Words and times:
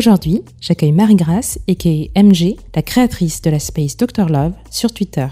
Aujourd'hui, 0.00 0.40
j'accueille 0.62 0.92
Marie-Grace, 0.92 1.58
aka 1.68 1.90
MG, 2.16 2.56
la 2.74 2.80
créatrice 2.80 3.42
de 3.42 3.50
la 3.50 3.58
space 3.58 3.98
Dr 3.98 4.30
Love, 4.30 4.54
sur 4.70 4.94
Twitter. 4.94 5.26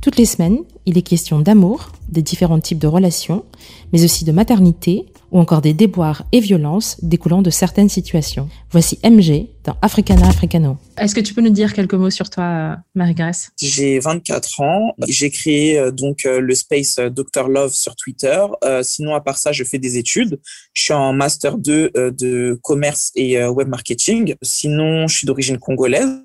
Toutes 0.00 0.16
les 0.16 0.26
semaines, 0.26 0.58
il 0.86 0.96
est 0.96 1.02
question 1.02 1.40
d'amour, 1.40 1.90
des 2.12 2.22
différents 2.22 2.60
types 2.60 2.78
de 2.78 2.86
relations, 2.86 3.44
mais 3.92 4.04
aussi 4.04 4.24
de 4.24 4.32
maternité 4.32 5.06
ou 5.32 5.40
encore 5.40 5.62
des 5.62 5.72
déboires 5.72 6.24
et 6.30 6.40
violences 6.40 6.98
découlant 7.02 7.40
de 7.40 7.50
certaines 7.50 7.88
situations. 7.88 8.48
Voici 8.70 8.98
MG 9.02 9.48
dans 9.64 9.76
Africana 9.80 10.28
Africano. 10.28 10.76
Est-ce 10.98 11.14
que 11.14 11.20
tu 11.20 11.32
peux 11.32 11.40
nous 11.40 11.50
dire 11.50 11.72
quelques 11.72 11.94
mots 11.94 12.10
sur 12.10 12.28
toi, 12.28 12.76
Marie-Grace 12.94 13.50
J'ai 13.60 13.98
24 13.98 14.60
ans. 14.60 14.94
J'ai 15.08 15.30
créé 15.30 15.78
euh, 15.78 15.90
donc 15.90 16.26
euh, 16.26 16.38
le 16.38 16.54
space 16.54 16.98
euh, 16.98 17.08
Dr 17.08 17.48
Love 17.48 17.72
sur 17.72 17.96
Twitter. 17.96 18.44
sinon, 18.82 19.14
à 19.14 19.20
part 19.20 19.38
ça, 19.38 19.52
je 19.52 19.64
fais 19.64 19.78
des 19.78 19.96
études. 19.96 20.38
Je 20.74 20.82
suis 20.82 20.92
en 20.92 21.12
master 21.14 21.56
2 21.56 21.92
de 21.94 22.58
commerce 22.62 23.10
et 23.14 23.42
web 23.44 23.68
marketing. 23.68 24.34
Sinon, 24.42 25.06
je 25.08 25.16
suis 25.16 25.26
d'origine 25.26 25.58
congolaise 25.58 26.22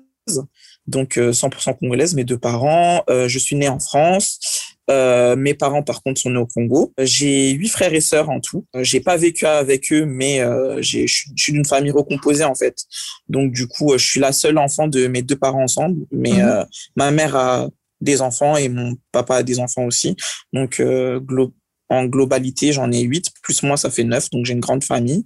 donc 0.88 1.18
100% 1.18 1.70
euh, 1.70 1.72
congolaise, 1.74 2.14
mes 2.14 2.24
deux 2.24 2.38
parents. 2.38 3.04
Euh, 3.08 3.28
je 3.28 3.38
suis 3.38 3.54
née 3.54 3.68
en 3.68 3.78
France. 3.78 4.67
Euh, 4.90 5.36
mes 5.36 5.54
parents, 5.54 5.82
par 5.82 6.02
contre, 6.02 6.20
sont 6.20 6.30
nés 6.30 6.38
au 6.38 6.46
Congo. 6.46 6.92
J'ai 6.98 7.50
huit 7.50 7.68
frères 7.68 7.94
et 7.94 8.00
sœurs 8.00 8.30
en 8.30 8.40
tout. 8.40 8.66
J'ai 8.80 9.00
pas 9.00 9.16
vécu 9.16 9.46
avec 9.46 9.92
eux, 9.92 10.06
mais 10.06 10.40
je 10.80 11.06
suis 11.06 11.32
d'une 11.32 11.64
famille 11.64 11.90
recomposée 11.90 12.44
en 12.44 12.54
fait. 12.54 12.76
Donc 13.28 13.52
du 13.52 13.66
coup, 13.66 13.92
je 13.96 14.04
suis 14.04 14.20
la 14.20 14.32
seule 14.32 14.58
enfant 14.58 14.88
de 14.88 15.06
mes 15.06 15.22
deux 15.22 15.36
parents 15.36 15.62
ensemble. 15.62 16.06
Mais 16.10 16.42
mhm. 16.42 16.66
ma 16.96 17.10
mère 17.10 17.36
a 17.36 17.68
des 18.00 18.22
enfants 18.22 18.56
et 18.56 18.68
mon 18.68 18.96
papa 19.12 19.36
a 19.36 19.42
des 19.42 19.58
enfants 19.58 19.84
aussi. 19.84 20.16
Donc 20.52 20.82
en 21.90 22.04
globalité, 22.04 22.72
j'en 22.72 22.90
ai 22.92 23.00
huit. 23.02 23.26
Plus 23.42 23.62
moi, 23.62 23.76
ça 23.76 23.90
fait 23.90 24.04
neuf. 24.04 24.30
Donc 24.30 24.44
j'ai 24.46 24.52
une 24.52 24.60
grande 24.60 24.84
famille. 24.84 25.22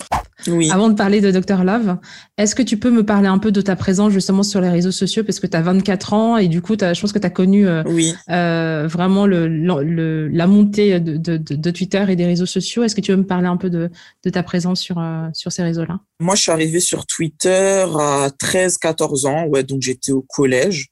Oui. 0.46 0.70
Avant 0.70 0.88
de 0.88 0.94
parler 0.94 1.20
de 1.20 1.30
Dr 1.30 1.64
Love, 1.64 1.96
est-ce 2.38 2.54
que 2.54 2.62
tu 2.62 2.76
peux 2.76 2.90
me 2.90 3.04
parler 3.04 3.28
un 3.28 3.38
peu 3.38 3.52
de 3.52 3.60
ta 3.60 3.76
présence 3.76 4.12
justement 4.12 4.42
sur 4.42 4.60
les 4.60 4.68
réseaux 4.68 4.90
sociaux? 4.90 5.24
Parce 5.24 5.40
que 5.40 5.46
tu 5.46 5.56
as 5.56 5.62
24 5.62 6.12
ans 6.12 6.36
et 6.36 6.48
du 6.48 6.62
coup, 6.62 6.74
je 6.80 7.00
pense 7.00 7.12
que 7.12 7.18
tu 7.18 7.26
as 7.26 7.30
connu 7.30 7.66
euh, 7.66 7.82
oui. 7.86 8.14
euh, 8.30 8.86
vraiment 8.88 9.26
le, 9.26 9.46
le, 9.48 10.28
la 10.28 10.46
montée 10.46 10.98
de, 11.00 11.16
de, 11.16 11.36
de, 11.36 11.70
Twitter 11.70 12.04
et 12.08 12.16
des 12.16 12.26
réseaux 12.26 12.46
sociaux. 12.46 12.82
Est-ce 12.82 12.94
que 12.94 13.00
tu 13.00 13.12
veux 13.12 13.18
me 13.18 13.26
parler 13.26 13.46
un 13.48 13.56
peu 13.56 13.70
de, 13.70 13.90
de 14.24 14.30
ta 14.30 14.42
présence 14.42 14.80
sur, 14.80 14.98
euh, 14.98 15.28
sur 15.32 15.52
ces 15.52 15.62
réseaux-là? 15.62 16.00
Moi, 16.20 16.34
je 16.34 16.42
suis 16.42 16.52
arrivé 16.52 16.80
sur 16.80 17.06
Twitter 17.06 17.84
à 17.98 18.28
13-14 18.40 19.26
ans, 19.26 19.46
ouais, 19.46 19.62
donc 19.64 19.82
j'étais 19.82 20.12
au 20.12 20.22
collège. 20.22 20.86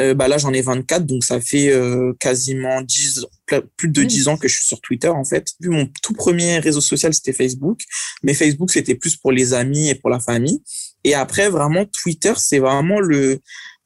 Euh, 0.00 0.14
bah 0.14 0.26
là, 0.26 0.38
j'en 0.38 0.52
ai 0.52 0.62
24, 0.62 1.04
donc 1.04 1.22
ça 1.22 1.40
fait 1.40 1.70
euh, 1.70 2.14
quasiment 2.18 2.80
10, 2.80 3.26
plus 3.60 3.88
de 3.88 4.02
10 4.02 4.28
ans 4.28 4.36
que 4.36 4.48
je 4.48 4.56
suis 4.56 4.64
sur 4.64 4.80
Twitter, 4.80 5.08
en 5.08 5.24
fait. 5.24 5.52
Mon 5.60 5.88
tout 6.02 6.14
premier 6.14 6.58
réseau 6.58 6.80
social, 6.80 7.12
c'était 7.12 7.32
Facebook. 7.32 7.80
Mais 8.22 8.34
Facebook, 8.34 8.70
c'était 8.70 8.94
plus 8.94 9.16
pour 9.16 9.32
les 9.32 9.52
amis 9.54 9.88
et 9.90 9.94
pour 9.94 10.10
la 10.10 10.20
famille. 10.20 10.62
Et 11.04 11.14
après, 11.14 11.48
vraiment, 11.48 11.84
Twitter, 11.84 12.32
c'est 12.36 12.58
vraiment 12.58 13.00
le, 13.00 13.40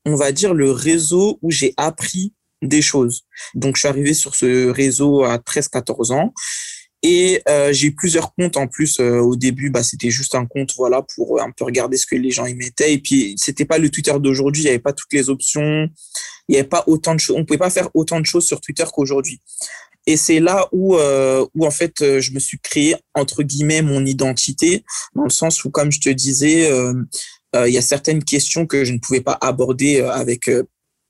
on 0.04 0.14
va 0.14 0.32
dire, 0.32 0.54
le 0.54 0.70
réseau 0.70 1.38
où 1.42 1.50
j'ai 1.50 1.74
appris 1.76 2.32
des 2.62 2.82
choses. 2.82 3.22
Donc, 3.54 3.76
je 3.76 3.80
suis 3.80 3.88
arrivé 3.88 4.14
sur 4.14 4.34
ce 4.34 4.68
réseau 4.68 5.24
à 5.24 5.38
13, 5.38 5.68
14 5.68 6.12
ans. 6.12 6.32
Et 7.08 7.40
euh, 7.48 7.72
j'ai 7.72 7.92
plusieurs 7.92 8.34
comptes 8.34 8.56
en 8.56 8.66
plus. 8.66 8.98
Euh, 8.98 9.20
au 9.20 9.36
début, 9.36 9.70
bah, 9.70 9.84
c'était 9.84 10.10
juste 10.10 10.34
un 10.34 10.44
compte 10.44 10.74
voilà 10.76 11.02
pour 11.14 11.40
un 11.40 11.52
peu 11.52 11.64
regarder 11.64 11.96
ce 11.96 12.04
que 12.04 12.16
les 12.16 12.32
gens 12.32 12.46
y 12.46 12.54
mettaient. 12.54 12.94
Et 12.94 12.98
puis, 12.98 13.36
c'était 13.38 13.64
pas 13.64 13.78
le 13.78 13.90
Twitter 13.90 14.12
d'aujourd'hui. 14.18 14.62
Il 14.62 14.64
n'y 14.64 14.70
avait 14.70 14.80
pas 14.80 14.92
toutes 14.92 15.12
les 15.12 15.30
options. 15.30 15.88
Il 16.48 16.52
n'y 16.52 16.56
avait 16.56 16.66
pas 16.66 16.82
autant 16.88 17.14
de 17.14 17.20
choses. 17.20 17.36
On 17.38 17.44
pouvait 17.44 17.58
pas 17.58 17.70
faire 17.70 17.90
autant 17.94 18.18
de 18.18 18.26
choses 18.26 18.44
sur 18.44 18.60
Twitter 18.60 18.82
qu'aujourd'hui. 18.92 19.40
Et 20.06 20.16
c'est 20.16 20.40
là 20.40 20.68
où, 20.72 20.96
euh, 20.96 21.46
où 21.54 21.64
en 21.64 21.70
fait, 21.70 22.02
euh, 22.02 22.20
je 22.20 22.32
me 22.32 22.40
suis 22.40 22.58
créé 22.58 22.96
entre 23.14 23.44
guillemets 23.44 23.82
mon 23.82 24.04
identité, 24.04 24.84
dans 25.14 25.24
le 25.24 25.30
sens 25.30 25.64
où, 25.64 25.70
comme 25.70 25.92
je 25.92 26.00
te 26.00 26.08
disais, 26.08 26.68
euh, 26.68 26.92
il 27.54 27.72
y 27.72 27.78
a 27.78 27.82
certaines 27.82 28.24
questions 28.24 28.66
que 28.66 28.84
je 28.84 28.92
ne 28.92 28.98
pouvais 28.98 29.20
pas 29.20 29.38
aborder 29.40 30.00
avec 30.00 30.50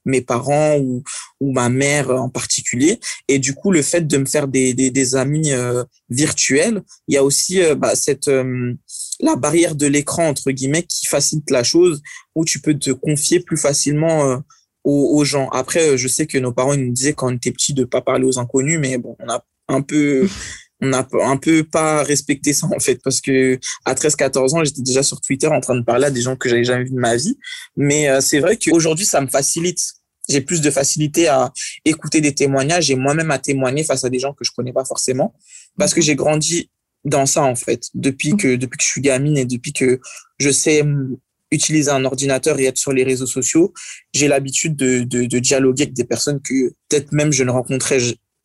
mes 0.07 0.23
parents 0.23 0.79
ou, 0.79 1.03
ou 1.41 1.53
ma 1.53 1.69
mère 1.69 2.11
en 2.11 2.31
particulier. 2.31 2.99
Et 3.29 3.39
du 3.39 3.55
coup, 3.55 3.71
le 3.71 3.83
fait 3.83 4.07
de 4.07 4.17
me 4.17 4.25
faire 4.25 4.49
des, 4.49 4.73
des, 4.73 4.91
des 4.91 5.17
amis 5.17 5.53
euh, 5.53 5.85
virtuels, 6.09 6.83
il 7.09 7.15
y 7.15 7.19
a 7.19 7.25
aussi 7.25 7.63
euh, 7.63 7.75
bah, 7.75 7.95
cette 7.95 8.29
euh, 8.29 8.73
la 9.21 9.37
barrière 9.37 9.75
de 9.75 9.87
l'écran 9.87 10.29
entre 10.29 10.51
guillemets 10.51 10.85
qui 10.85 11.07
facilite 11.07 11.51
la 11.51 11.65
chose, 11.65 12.03
où 12.35 12.45
tu 12.45 12.61
peux 12.61 12.75
te 12.75 12.91
confier 12.91 13.41
plus 13.41 13.57
facilement 13.57 14.43
aux, 14.85 15.19
aux, 15.19 15.25
gens. 15.25 15.49
Après, 15.51 15.97
je 15.97 16.07
sais 16.07 16.27
que 16.27 16.37
nos 16.37 16.53
parents 16.53 16.75
ils 16.75 16.85
nous 16.85 16.93
disaient 16.93 17.15
quand 17.15 17.29
on 17.29 17.35
était 17.35 17.51
petit 17.51 17.73
de 17.73 17.85
pas 17.85 18.03
parler 18.03 18.25
aux 18.25 18.39
inconnus, 18.39 18.79
mais 18.79 18.99
bon, 18.99 19.17
on 19.19 19.31
a 19.31 19.43
un 19.69 19.81
peu 19.81 20.29
on 20.83 20.89
n'a 20.89 21.09
un 21.23 21.39
peu 21.39 21.65
pas 21.65 22.03
respecté 22.03 22.53
ça 22.53 22.67
en 22.67 22.79
fait 22.79 23.01
parce 23.03 23.23
que 23.23 23.59
à 23.87 23.95
13 23.95 24.15
14 24.15 24.55
ans 24.55 24.63
j'étais 24.63 24.83
déjà 24.83 25.03
sur 25.03 25.23
Twitter 25.23 25.47
en 25.47 25.61
train 25.61 25.75
de 25.75 25.83
parler 25.83 26.05
à 26.05 26.11
des 26.11 26.21
gens 26.21 26.37
que 26.37 26.51
j'avais 26.51 26.65
jamais 26.65 26.85
vu 26.85 26.91
de 26.91 27.01
ma 27.01 27.17
vie 27.17 27.39
mais 27.79 28.21
c'est 28.21 28.41
vrai 28.41 28.59
qu'aujourd'hui 28.59 29.07
ça 29.07 29.23
me 29.23 29.27
facilite 29.27 29.96
j'ai 30.29 30.41
plus 30.41 30.61
de 30.61 30.71
facilité 30.71 31.29
à 31.29 31.53
écouter 31.85 32.21
des 32.21 32.35
témoignages 32.35 32.91
et 32.91 32.97
moi-même 32.97 33.31
à 33.31 33.39
témoigner 33.39 33.85
face 33.85 34.05
à 34.05 34.11
des 34.11 34.19
gens 34.19 34.33
que 34.33 34.45
je 34.45 34.51
connais 34.51 34.73
pas 34.73 34.85
forcément. 34.85 35.35
Parce 35.79 35.95
que 35.95 36.01
j'ai 36.01 36.17
grandi 36.17 36.71
dans 37.05 37.27
ça 37.27 37.43
en 37.43 37.55
fait. 37.55 37.89
Depuis 37.95 38.37
que 38.37 38.57
depuis 38.57 38.79
que 38.79 38.85
je 38.85 38.89
suis 38.89 39.01
gamine 39.01 39.39
et 39.39 39.45
depuis 39.45 39.73
que 39.73 40.01
je 40.39 40.51
sais 40.51 40.83
utiliser 41.53 41.91
un 41.91 42.05
ordinateur 42.05 42.59
et 42.59 42.65
être 42.65 42.79
sur 42.79 42.93
les 42.93 43.05
réseaux 43.05 43.27
sociaux, 43.27 43.73
j'ai 44.13 44.29
l'habitude 44.29 44.75
de, 44.75 45.05
de, 45.05 45.27
de, 45.27 45.39
dialoguer 45.39 45.85
avec 45.85 45.95
des 45.95 46.05
personnes 46.05 46.41
que 46.43 46.71
peut-être 46.89 47.13
même 47.13 47.33
je 47.33 47.45
ne 47.45 47.51
rencontrais 47.51 48.01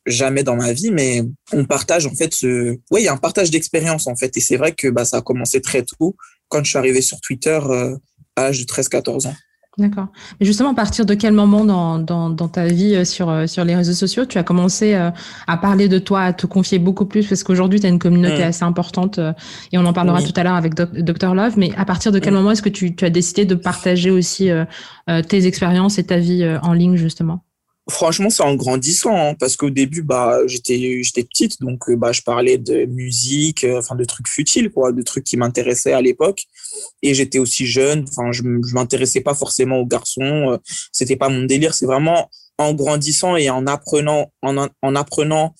jamais 0.05 0.43
dans 0.43 0.55
ma 0.55 0.73
vie, 0.73 0.91
mais 0.91 1.23
on 1.51 1.65
partage 1.65 2.05
en 2.05 2.13
fait 2.13 2.33
ce, 2.33 2.77
ouais, 2.91 3.01
il 3.01 3.05
y 3.05 3.07
a 3.07 3.13
un 3.13 3.17
partage 3.17 3.51
d'expérience 3.51 4.07
en 4.07 4.15
fait, 4.15 4.35
et 4.37 4.39
c'est 4.39 4.57
vrai 4.57 4.73
que 4.73 4.87
bah 4.87 5.05
ça 5.05 5.17
a 5.17 5.21
commencé 5.21 5.61
très 5.61 5.83
tôt 5.83 6.15
quand 6.47 6.63
je 6.63 6.69
suis 6.69 6.77
arrivé 6.77 7.01
sur 7.01 7.19
Twitter 7.21 7.59
euh, 7.63 7.95
à 8.35 8.43
l'âge 8.43 8.59
de 8.59 8.65
13-14 8.65 9.27
ans. 9.27 9.35
D'accord. 9.77 10.07
Mais 10.39 10.45
justement, 10.45 10.71
à 10.71 10.73
partir 10.73 11.05
de 11.05 11.13
quel 11.13 11.33
moment 11.33 11.63
dans, 11.63 11.97
dans, 11.97 12.29
dans 12.29 12.49
ta 12.49 12.65
vie 12.65 12.93
euh, 12.93 13.05
sur, 13.05 13.29
euh, 13.29 13.47
sur 13.47 13.63
les 13.63 13.73
réseaux 13.73 13.93
sociaux, 13.93 14.25
tu 14.25 14.37
as 14.37 14.43
commencé 14.43 14.95
euh, 14.95 15.11
à 15.47 15.55
parler 15.55 15.87
de 15.87 15.97
toi, 15.97 16.23
à 16.23 16.33
te 16.33 16.45
confier 16.45 16.77
beaucoup 16.77 17.05
plus? 17.05 17.25
Parce 17.25 17.43
qu'aujourd'hui, 17.43 17.79
tu 17.79 17.85
as 17.85 17.89
une 17.89 17.99
communauté 17.99 18.39
mm. 18.39 18.47
assez 18.47 18.63
importante 18.63 19.19
et 19.71 19.77
on 19.77 19.85
en 19.85 19.93
parlera 19.93 20.21
tout 20.21 20.33
à 20.35 20.43
l'heure 20.43 20.55
avec 20.55 20.75
Dr 20.75 21.33
Love. 21.33 21.57
Mais 21.57 21.71
à 21.77 21.85
partir 21.85 22.11
de 22.11 22.19
quel 22.19 22.33
mm. 22.33 22.35
moment 22.35 22.51
est-ce 22.51 22.61
que 22.61 22.69
tu, 22.69 22.95
tu, 22.95 23.05
as 23.05 23.09
décidé 23.09 23.45
de 23.45 23.55
partager 23.55 24.11
aussi 24.11 24.49
tes 25.27 25.47
expériences 25.47 25.97
et 25.97 26.03
ta 26.03 26.17
vie 26.17 26.45
en 26.61 26.73
ligne, 26.73 26.97
justement? 26.97 27.41
Franchement, 27.91 28.29
c'est 28.29 28.41
en 28.41 28.55
grandissant, 28.55 29.15
hein, 29.15 29.35
parce 29.37 29.57
qu'au 29.57 29.69
début, 29.69 30.01
bah, 30.01 30.39
j'étais, 30.47 31.03
j'étais 31.03 31.23
petite, 31.23 31.59
donc 31.59 31.89
euh, 31.89 31.97
bah, 31.97 32.13
je 32.13 32.21
parlais 32.21 32.57
de 32.57 32.85
musique, 32.85 33.65
euh, 33.65 33.79
enfin 33.79 33.95
de 33.95 34.05
trucs 34.05 34.29
futiles, 34.29 34.71
quoi, 34.71 34.93
de 34.93 35.01
trucs 35.01 35.25
qui 35.25 35.35
m'intéressaient 35.35 35.91
à 35.91 36.01
l'époque. 36.01 36.45
Et 37.01 37.13
j'étais 37.13 37.37
aussi 37.37 37.65
jeune, 37.65 38.05
enfin, 38.07 38.31
je, 38.31 38.43
je 38.43 38.73
m'intéressais 38.73 39.19
pas 39.19 39.35
forcément 39.35 39.77
aux 39.77 39.85
garçons, 39.85 40.51
euh, 40.51 40.57
c'était 40.93 41.17
pas 41.17 41.27
mon 41.27 41.43
délire. 41.43 41.73
C'est 41.73 41.85
vraiment 41.85 42.29
en 42.57 42.73
grandissant 42.73 43.35
et 43.35 43.49
en 43.49 43.67
apprenant, 43.67 44.31
en, 44.41 44.67
en 44.81 44.95
apprenant 44.95 45.53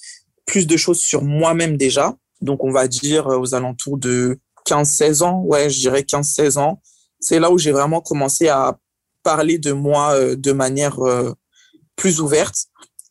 plus 0.45 0.65
de 0.67 0.77
choses 0.77 1.01
sur 1.01 1.23
moi-même 1.23 1.75
déjà. 1.75 2.15
Donc, 2.39 2.63
on 2.63 2.71
va 2.71 2.87
dire 2.87 3.27
aux 3.27 3.53
alentours 3.55 3.97
de 3.97 4.39
15-16 4.67 5.23
ans, 5.23 5.41
ouais, 5.43 5.69
je 5.69 5.79
dirais 5.79 6.01
15-16 6.01 6.57
ans. 6.59 6.81
C'est 7.19 7.39
là 7.39 7.51
où 7.51 7.57
j'ai 7.57 7.71
vraiment 7.71 7.99
commencé 7.99 8.47
à 8.47 8.77
parler 9.21 9.57
de 9.57 9.73
moi 9.73 10.17
de 10.35 10.51
manière 10.53 10.97
plus 11.96 12.19
ouverte. 12.22 12.56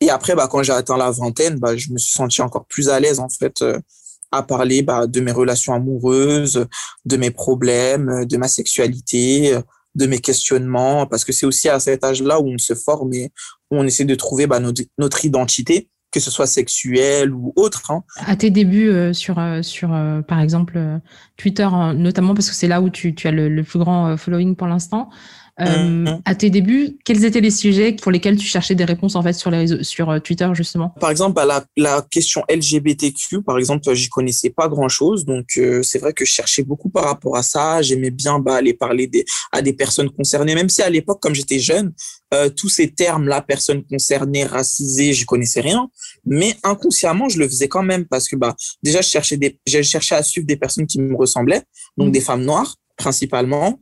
Et 0.00 0.10
après, 0.10 0.34
bah, 0.34 0.48
quand 0.50 0.62
j'ai 0.62 0.72
atteint 0.72 0.96
la 0.96 1.10
vingtaine, 1.10 1.58
bah, 1.58 1.76
je 1.76 1.92
me 1.92 1.98
suis 1.98 2.12
senti 2.12 2.40
encore 2.42 2.66
plus 2.66 2.88
à 2.88 2.98
l'aise 3.00 3.20
en 3.20 3.28
fait 3.28 3.60
euh, 3.62 3.78
à 4.32 4.42
parler 4.42 4.82
bah, 4.82 5.06
de 5.06 5.20
mes 5.20 5.32
relations 5.32 5.74
amoureuses, 5.74 6.66
de 7.04 7.16
mes 7.16 7.30
problèmes, 7.30 8.24
de 8.24 8.36
ma 8.36 8.48
sexualité, 8.48 9.58
de 9.94 10.06
mes 10.06 10.20
questionnements, 10.20 11.06
parce 11.06 11.24
que 11.24 11.32
c'est 11.32 11.46
aussi 11.46 11.68
à 11.68 11.80
cet 11.80 12.04
âge-là 12.04 12.40
où 12.40 12.48
on 12.48 12.58
se 12.58 12.74
forme 12.74 13.12
et 13.12 13.30
où 13.70 13.76
on 13.76 13.84
essaie 13.84 14.04
de 14.04 14.14
trouver 14.14 14.46
bah, 14.46 14.60
notre, 14.60 15.24
identité 15.24 15.88
que 16.12 16.18
ce 16.18 16.30
soit 16.30 16.48
sexuelle 16.48 17.32
ou 17.32 17.52
autre. 17.54 17.90
Hein. 17.90 18.02
À 18.26 18.34
tes 18.34 18.50
débuts 18.50 18.88
euh, 18.88 19.12
sur, 19.12 19.38
euh, 19.38 19.62
sur 19.62 19.90
par 20.26 20.40
exemple, 20.40 20.80
Twitter, 21.36 21.68
notamment 21.94 22.34
parce 22.34 22.48
que 22.48 22.54
c'est 22.54 22.66
là 22.68 22.80
où 22.80 22.90
tu, 22.90 23.14
tu 23.14 23.28
as 23.28 23.32
le, 23.32 23.62
plus 23.62 23.78
grand 23.78 24.16
following 24.16 24.56
pour 24.56 24.66
l'instant, 24.66 25.10
euh, 25.60 25.84
mhm. 25.84 26.22
À 26.24 26.34
tes 26.34 26.50
débuts, 26.50 26.98
quels 27.04 27.24
étaient 27.24 27.40
les 27.40 27.50
sujets 27.50 27.92
pour 27.92 28.10
lesquels 28.10 28.36
tu 28.36 28.46
cherchais 28.46 28.74
des 28.74 28.84
réponses 28.84 29.16
en 29.16 29.22
fait 29.22 29.32
sur 29.32 29.50
les 29.50 29.58
réseaux, 29.58 29.82
sur 29.82 30.10
euh, 30.10 30.18
Twitter 30.18 30.48
justement? 30.54 30.94
Par 31.00 31.10
exemple, 31.10 31.34
bah, 31.34 31.44
la, 31.44 31.64
la, 31.76 32.06
question 32.10 32.42
LGBTQ, 32.48 33.42
par 33.42 33.58
exemple, 33.58 33.92
j'y 33.94 34.08
connaissais 34.08 34.50
pas 34.50 34.68
grand 34.68 34.88
chose, 34.88 35.24
donc 35.24 35.46
euh, 35.58 35.82
c'est 35.82 35.98
vrai 35.98 36.12
que 36.12 36.24
je 36.24 36.32
cherchais 36.32 36.62
beaucoup 36.62 36.88
par 36.88 37.04
rapport 37.04 37.36
à 37.36 37.42
ça. 37.42 37.82
J'aimais 37.82 38.10
bien 38.10 38.38
bah, 38.38 38.56
aller 38.56 38.74
parler 38.74 39.06
des, 39.06 39.24
à 39.52 39.60
des 39.60 39.72
personnes 39.72 40.10
concernées, 40.10 40.54
même 40.54 40.68
si 40.68 40.82
à 40.82 40.90
l'époque, 40.90 41.20
comme 41.20 41.34
j'étais 41.34 41.58
jeune, 41.58 41.92
euh, 42.32 42.48
tous 42.48 42.68
ces 42.68 42.88
termes-là, 42.88 43.42
personnes 43.42 43.84
concernées, 43.84 44.44
racisées, 44.44 45.12
je 45.12 45.26
connaissais 45.26 45.60
rien, 45.60 45.90
mais 46.24 46.56
inconsciemment, 46.62 47.28
je 47.28 47.38
le 47.38 47.48
faisais 47.48 47.68
quand 47.68 47.82
même 47.82 48.06
parce 48.06 48.28
que 48.28 48.36
bah 48.36 48.54
déjà, 48.82 49.00
je 49.00 49.08
cherchais 49.08 49.36
des, 49.36 49.58
j'ai 49.66 49.82
cherché 49.82 50.14
à 50.14 50.22
suivre 50.22 50.46
des 50.46 50.56
personnes 50.56 50.86
qui 50.86 51.00
me 51.00 51.14
ressemblaient, 51.16 51.62
donc 51.96 52.08
mhm. 52.08 52.12
des 52.12 52.20
femmes 52.20 52.44
noires 52.44 52.76
principalement. 53.00 53.78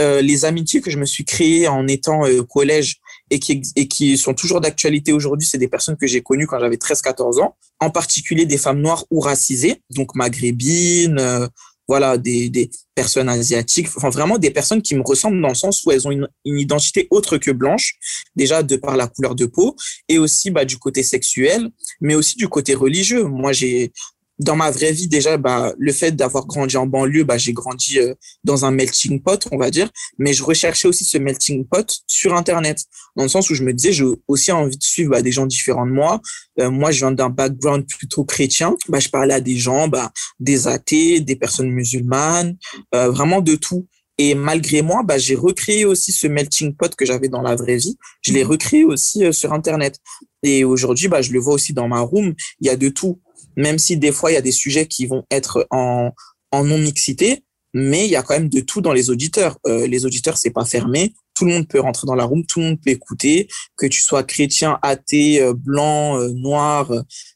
Euh, 0.00 0.22
les 0.22 0.46
amitiés 0.46 0.80
que 0.80 0.90
je 0.90 0.96
me 0.96 1.04
suis 1.04 1.24
créées 1.24 1.68
en 1.68 1.86
étant 1.86 2.24
euh, 2.24 2.40
au 2.40 2.44
collège 2.44 3.00
et 3.30 3.38
qui, 3.38 3.60
et 3.76 3.86
qui 3.86 4.16
sont 4.16 4.32
toujours 4.32 4.60
d'actualité 4.62 5.12
aujourd'hui, 5.12 5.46
c'est 5.46 5.58
des 5.58 5.68
personnes 5.68 5.96
que 5.96 6.06
j'ai 6.06 6.22
connues 6.22 6.46
quand 6.46 6.58
j'avais 6.58 6.76
13-14 6.76 7.42
ans, 7.42 7.56
en 7.80 7.90
particulier 7.90 8.46
des 8.46 8.56
femmes 8.56 8.80
noires 8.80 9.04
ou 9.10 9.20
racisées, 9.20 9.82
donc 9.90 10.14
maghrébines, 10.14 11.18
euh, 11.18 11.46
voilà, 11.86 12.16
des, 12.16 12.48
des 12.48 12.70
personnes 12.94 13.28
asiatiques, 13.28 13.88
enfin 13.94 14.08
vraiment 14.08 14.38
des 14.38 14.50
personnes 14.50 14.80
qui 14.80 14.94
me 14.94 15.02
ressemblent 15.02 15.42
dans 15.42 15.48
le 15.48 15.54
sens 15.54 15.84
où 15.84 15.90
elles 15.90 16.06
ont 16.08 16.12
une, 16.12 16.28
une 16.46 16.58
identité 16.58 17.06
autre 17.10 17.36
que 17.36 17.50
blanche, 17.50 17.94
déjà 18.36 18.62
de 18.62 18.76
par 18.76 18.96
la 18.96 19.06
couleur 19.06 19.34
de 19.34 19.44
peau, 19.44 19.76
et 20.08 20.18
aussi 20.18 20.50
bah, 20.50 20.64
du 20.64 20.78
côté 20.78 21.02
sexuel, 21.02 21.68
mais 22.00 22.14
aussi 22.14 22.36
du 22.36 22.48
côté 22.48 22.74
religieux. 22.74 23.24
Moi, 23.24 23.52
j'ai 23.52 23.92
dans 24.40 24.56
ma 24.56 24.70
vraie 24.70 24.92
vie 24.92 25.06
déjà 25.06 25.36
bah 25.36 25.74
le 25.78 25.92
fait 25.92 26.12
d'avoir 26.12 26.46
grandi 26.46 26.76
en 26.78 26.86
banlieue 26.86 27.24
bah 27.24 27.36
j'ai 27.36 27.52
grandi 27.52 27.98
euh, 27.98 28.14
dans 28.42 28.64
un 28.64 28.70
melting 28.70 29.22
pot 29.22 29.46
on 29.52 29.58
va 29.58 29.70
dire. 29.70 29.90
Mais 30.18 30.32
je 30.32 30.42
recherchais 30.42 30.88
aussi 30.88 31.04
ce 31.04 31.18
melting 31.18 31.66
pot 31.66 32.00
sur 32.06 32.34
internet. 32.34 32.82
Dans 33.16 33.22
le 33.22 33.28
sens 33.28 33.50
où 33.50 33.54
je 33.54 33.62
me 33.62 33.72
disais 33.74 33.92
j'ai 33.92 34.06
aussi 34.28 34.50
envie 34.50 34.78
de 34.78 34.82
suivre 34.82 35.10
bah, 35.10 35.22
des 35.22 35.30
gens 35.30 35.46
différents 35.46 35.86
de 35.86 35.92
moi. 35.92 36.20
Euh, 36.58 36.70
moi 36.70 36.90
je 36.90 37.00
viens 37.00 37.12
d'un 37.12 37.28
background 37.28 37.86
plutôt 37.86 38.24
chrétien. 38.24 38.74
Bah 38.88 38.98
je 38.98 39.10
parlais 39.10 39.34
à 39.34 39.40
des 39.40 39.58
gens 39.58 39.88
bah 39.88 40.10
des 40.38 40.66
athées 40.66 41.20
des 41.20 41.36
personnes 41.36 41.70
musulmanes 41.70 42.56
euh, 42.94 43.10
vraiment 43.10 43.42
de 43.42 43.56
tout. 43.56 43.86
Et 44.22 44.34
malgré 44.34 44.82
moi, 44.82 45.02
bah, 45.02 45.16
j'ai 45.16 45.34
recréé 45.34 45.86
aussi 45.86 46.12
ce 46.12 46.26
melting 46.26 46.76
pot 46.76 46.94
que 46.94 47.06
j'avais 47.06 47.28
dans 47.28 47.40
la 47.40 47.56
vraie 47.56 47.78
vie. 47.78 47.96
Je 48.20 48.34
l'ai 48.34 48.42
recréé 48.42 48.84
aussi 48.84 49.32
sur 49.32 49.54
Internet. 49.54 49.96
Et 50.42 50.62
aujourd'hui, 50.62 51.08
bah, 51.08 51.22
je 51.22 51.32
le 51.32 51.38
vois 51.38 51.54
aussi 51.54 51.72
dans 51.72 51.88
ma 51.88 52.00
room. 52.00 52.34
Il 52.60 52.66
y 52.66 52.68
a 52.68 52.76
de 52.76 52.90
tout 52.90 53.18
même 53.56 53.78
si 53.78 53.96
des 53.96 54.12
fois 54.12 54.30
il 54.30 54.34
y 54.34 54.38
a 54.38 54.42
des 54.42 54.52
sujets 54.52 54.86
qui 54.86 55.06
vont 55.06 55.24
être 55.30 55.66
en, 55.70 56.12
en 56.52 56.64
non 56.64 56.78
mixité, 56.78 57.44
mais 57.72 58.04
il 58.04 58.10
y 58.10 58.16
a 58.16 58.22
quand 58.22 58.34
même 58.34 58.48
de 58.48 58.60
tout 58.60 58.80
dans 58.80 58.92
les 58.92 59.10
auditeurs. 59.10 59.58
Euh, 59.66 59.86
les 59.86 60.04
auditeurs, 60.04 60.36
c'est 60.36 60.50
pas 60.50 60.64
fermé. 60.64 61.12
Tout 61.34 61.44
le 61.44 61.52
monde 61.52 61.68
peut 61.68 61.80
rentrer 61.80 62.06
dans 62.06 62.14
la 62.14 62.24
room, 62.24 62.44
tout 62.44 62.60
le 62.60 62.66
monde 62.66 62.80
peut 62.82 62.90
écouter, 62.90 63.48
que 63.76 63.86
tu 63.86 64.02
sois 64.02 64.22
chrétien, 64.24 64.78
athée, 64.82 65.40
euh, 65.40 65.54
blanc, 65.54 66.18
euh, 66.18 66.30
noir, 66.32 66.92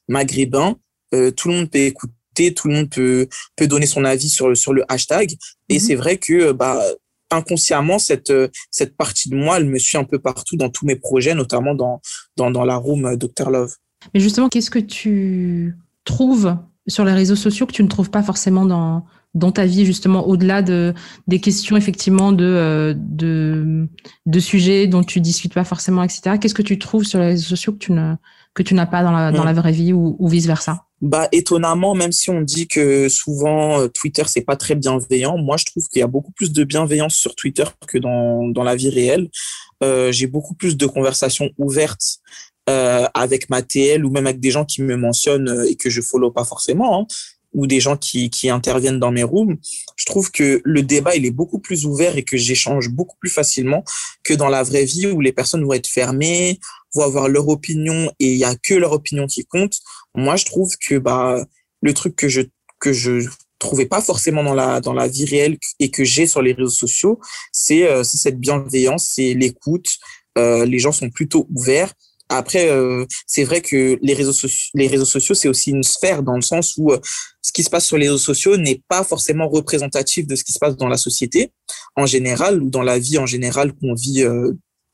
maghrébin, 0.08 0.76
tout 1.37 1.49
le 1.49 1.55
monde 1.55 1.70
peut 1.70 1.78
écouter, 1.78 2.52
tout 2.55 2.67
le 2.67 2.75
monde 2.75 2.90
peut 2.90 3.28
peut 3.55 3.69
donner 3.69 3.87
son 3.87 4.05
avis 4.05 4.28
sur 4.28 4.56
sur 4.56 4.72
le 4.72 4.84
hashtag. 4.88 5.37
Et 5.69 5.75
mhm. 5.75 5.81
c'est 5.81 5.94
vrai 5.94 6.19
que 6.19 6.50
bah 6.50 6.82
inconsciemment 7.31 8.00
cette 8.00 8.32
cette 8.72 8.96
partie 8.96 9.28
de 9.28 9.37
moi, 9.37 9.58
elle 9.58 9.67
me 9.67 9.78
suit 9.78 9.96
un 9.96 10.02
peu 10.02 10.19
partout 10.19 10.56
dans 10.56 10.70
tous 10.70 10.87
mes 10.87 10.96
projets, 10.96 11.37
notamment 11.37 11.76
dans 11.76 12.00
dans 12.37 12.50
dans 12.50 12.64
la 12.64 12.75
room 12.75 13.17
Dr 13.17 13.49
Love. 13.49 13.76
Mais 14.12 14.19
justement, 14.19 14.49
qu'est-ce 14.49 14.70
que 14.70 14.81
tu 14.81 15.76
trouves 16.04 16.56
sur 16.86 17.04
les 17.04 17.12
réseaux 17.12 17.36
sociaux 17.36 17.66
que 17.66 17.72
tu 17.72 17.82
ne 17.82 17.88
trouves 17.88 18.10
pas 18.10 18.22
forcément 18.22 18.66
dans, 18.66 19.04
dans 19.34 19.52
ta 19.52 19.64
vie, 19.66 19.84
justement, 19.84 20.26
au-delà 20.26 20.62
de, 20.62 20.94
des 21.26 21.40
questions, 21.40 21.76
effectivement, 21.76 22.32
de, 22.32 22.44
euh, 22.44 22.94
de, 22.96 23.88
de 24.26 24.38
sujets 24.38 24.86
dont 24.86 25.02
tu 25.02 25.20
discutes 25.20 25.54
pas 25.54 25.64
forcément, 25.64 26.02
etc. 26.02 26.36
Qu'est-ce 26.40 26.54
que 26.54 26.62
tu 26.62 26.78
trouves 26.78 27.04
sur 27.04 27.18
les 27.18 27.26
réseaux 27.26 27.48
sociaux 27.48 27.72
que 27.72 27.78
tu 27.78 27.92
ne, 27.92 28.14
que 28.54 28.62
tu 28.62 28.74
n'as 28.74 28.86
pas 28.86 29.02
dans 29.02 29.12
la, 29.12 29.32
dans 29.32 29.44
la 29.44 29.52
vraie 29.52 29.72
vie 29.72 29.92
ou, 29.92 30.16
ou 30.18 30.28
vice 30.28 30.46
versa? 30.46 30.84
Bah, 31.00 31.28
étonnamment, 31.32 31.94
même 31.94 32.12
si 32.12 32.30
on 32.30 32.40
dit 32.40 32.66
que 32.66 33.08
souvent 33.10 33.80
euh, 33.80 33.88
Twitter 33.88 34.22
c'est 34.26 34.40
pas 34.40 34.56
très 34.56 34.74
bienveillant, 34.74 35.36
moi 35.36 35.56
je 35.58 35.66
trouve 35.66 35.86
qu'il 35.88 36.00
y 36.00 36.02
a 36.02 36.06
beaucoup 36.06 36.32
plus 36.32 36.50
de 36.50 36.64
bienveillance 36.64 37.14
sur 37.14 37.34
Twitter 37.34 37.64
que 37.86 37.98
dans, 37.98 38.48
dans 38.48 38.62
la 38.62 38.74
vie 38.74 38.88
réelle. 38.88 39.28
Euh, 39.82 40.12
j'ai 40.12 40.26
beaucoup 40.26 40.54
plus 40.54 40.78
de 40.78 40.86
conversations 40.86 41.50
ouvertes 41.58 42.20
euh, 42.69 43.06
avec 43.14 43.50
ma 43.50 43.62
TL 43.62 44.05
ou 44.05 44.11
même 44.11 44.26
avec 44.26 44.40
des 44.40 44.50
gens 44.50 44.64
qui 44.64 44.82
me 44.82 44.96
mentionnent 44.96 45.49
euh, 45.49 45.69
et 45.69 45.76
que 45.76 45.90
je 45.90 46.00
follow 46.00 46.31
pas 46.31 46.44
forcément, 46.44 47.00
hein, 47.00 47.06
ou 47.52 47.66
des 47.66 47.81
gens 47.81 47.96
qui, 47.96 48.31
qui 48.31 48.50
interviennent 48.50 48.99
dans 48.99 49.12
mes 49.12 49.22
rooms, 49.22 49.56
je 49.96 50.06
trouve 50.06 50.31
que 50.31 50.61
le 50.64 50.82
débat 50.82 51.14
il 51.14 51.25
est 51.25 51.31
beaucoup 51.31 51.58
plus 51.58 51.87
ouvert 51.87 52.16
et 52.16 52.25
que 52.25 52.37
j'échange 52.37 52.88
beaucoup 52.88 53.16
plus 53.20 53.31
facilement 53.31 53.84
que 54.22 54.34
dans 54.34 54.49
la 54.49 54.62
vraie 54.62 54.84
vie 54.84 55.06
où 55.06 55.20
les 55.20 55.32
personnes 55.32 55.64
vont 55.64 55.72
être 55.72 55.87
fermées, 55.87 56.58
vont 56.94 57.02
avoir 57.02 57.28
leur 57.28 57.49
opinion 57.49 58.11
et 58.19 58.32
il 58.32 58.38
y 58.38 58.44
a 58.44 58.56
que 58.56 58.75
leur 58.75 58.93
opinion 58.93 59.26
qui 59.26 59.44
compte. 59.44 59.78
Moi, 60.14 60.37
je 60.37 60.44
trouve 60.44 60.76
que 60.78 60.96
bah 60.99 61.44
le 61.82 61.94
truc 61.94 62.17
que 62.17 62.28
je 62.28 62.43
que 62.81 62.93
je 62.93 63.28
trouvais 63.58 63.87
pas 63.87 64.00
forcément 64.00 64.43
dans 64.43 64.55
la 64.55 64.81
dans 64.81 64.93
la 64.93 65.06
vie 65.06 65.25
réelle 65.25 65.58
et 65.78 65.90
que 65.90 66.05
j'ai 66.05 66.26
sur 66.26 66.43
les 66.43 66.52
réseaux 66.52 66.69
sociaux, 66.69 67.20
c'est 67.52 67.87
euh, 67.87 68.02
cette 68.05 68.38
bienveillance, 68.38 69.10
c'est 69.14 69.34
l'écoute. 69.34 69.99
Euh, 70.37 70.64
les 70.64 70.81
gens 70.81 70.93
sont 70.93 71.10
plutôt 71.10 71.46
ouverts 71.55 71.93
après, 72.28 72.68
euh, 72.70 73.04
c'est 73.26 73.44
vrai 73.44 73.60
que 73.60 73.98
les 74.00 74.14
réseaux 74.14 74.32
sociaux, 74.32 74.70
les 74.74 74.86
réseaux 74.86 75.04
sociaux, 75.04 75.34
c'est 75.34 75.48
aussi 75.48 75.70
une 75.70 75.82
sphère 75.82 76.22
dans 76.22 76.36
le 76.36 76.42
sens 76.42 76.74
où 76.78 76.90
euh, 76.90 76.98
ce 77.42 77.52
qui 77.52 77.62
se 77.62 77.70
passe 77.70 77.84
sur 77.84 77.98
les 77.98 78.06
réseaux 78.06 78.18
sociaux 78.18 78.56
n'est 78.56 78.82
pas 78.88 79.04
forcément 79.04 79.48
représentatif 79.48 80.26
de 80.26 80.34
ce 80.34 80.44
qui 80.44 80.52
se 80.52 80.58
passe 80.58 80.76
dans 80.76 80.88
la 80.88 80.96
société 80.96 81.52
en 81.96 82.06
général 82.06 82.62
ou 82.62 82.70
dans 82.70 82.82
la 82.82 82.98
vie 82.98 83.18
en 83.18 83.26
général 83.26 83.74
qu'on 83.74 83.92
vit, 83.94 84.22
euh, 84.22 84.52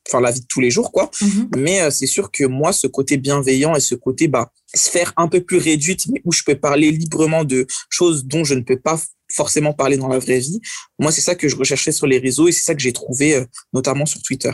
enfin 0.09 0.21
la 0.21 0.33
vie 0.33 0.41
de 0.41 0.47
tous 0.49 0.61
les 0.61 0.73
jours, 0.73 0.91
quoi. 0.91 1.11
Mm-hmm. 1.21 1.57
Mais 1.57 1.91
c'est 1.93 2.07
sûr 2.07 2.33
que 2.33 2.45
moi, 2.45 2.73
ce 2.73 2.89
côté 2.89 3.17
bienveillant 3.17 3.77
et 3.77 3.81
ce 3.81 3.95
côté 3.95 4.27
bah 4.27 4.51
sphère 4.75 5.13
un 5.17 5.29
peu 5.29 5.41
plus 5.41 5.59
réduite, 5.59 6.09
mais 6.09 6.21
où 6.25 6.33
je 6.33 6.43
peux 6.45 6.57
parler 6.57 6.91
librement 6.91 7.45
de 7.45 7.67
choses 7.91 8.25
dont 8.25 8.43
je 8.43 8.55
ne 8.55 8.63
peux 8.63 8.79
pas 8.79 9.01
forcément 9.33 9.73
parler 9.73 9.97
dans 9.97 10.09
la 10.09 10.19
vraie 10.19 10.41
vie. 10.41 10.61
Moi, 10.99 11.13
c'est 11.13 11.21
ça 11.21 11.37
que 11.37 11.49
je 11.49 11.55
recherchais 11.55 11.93
sur 11.93 12.09
les 12.09 12.19
réseaux 12.19 12.49
et 12.49 12.53
c'est 12.53 12.63
ça 12.63 12.75
que 12.75 12.81
j'ai 12.81 12.93
trouvé 12.93 13.45
notamment 13.73 14.07
sur 14.07 14.21
Twitter. 14.23 14.51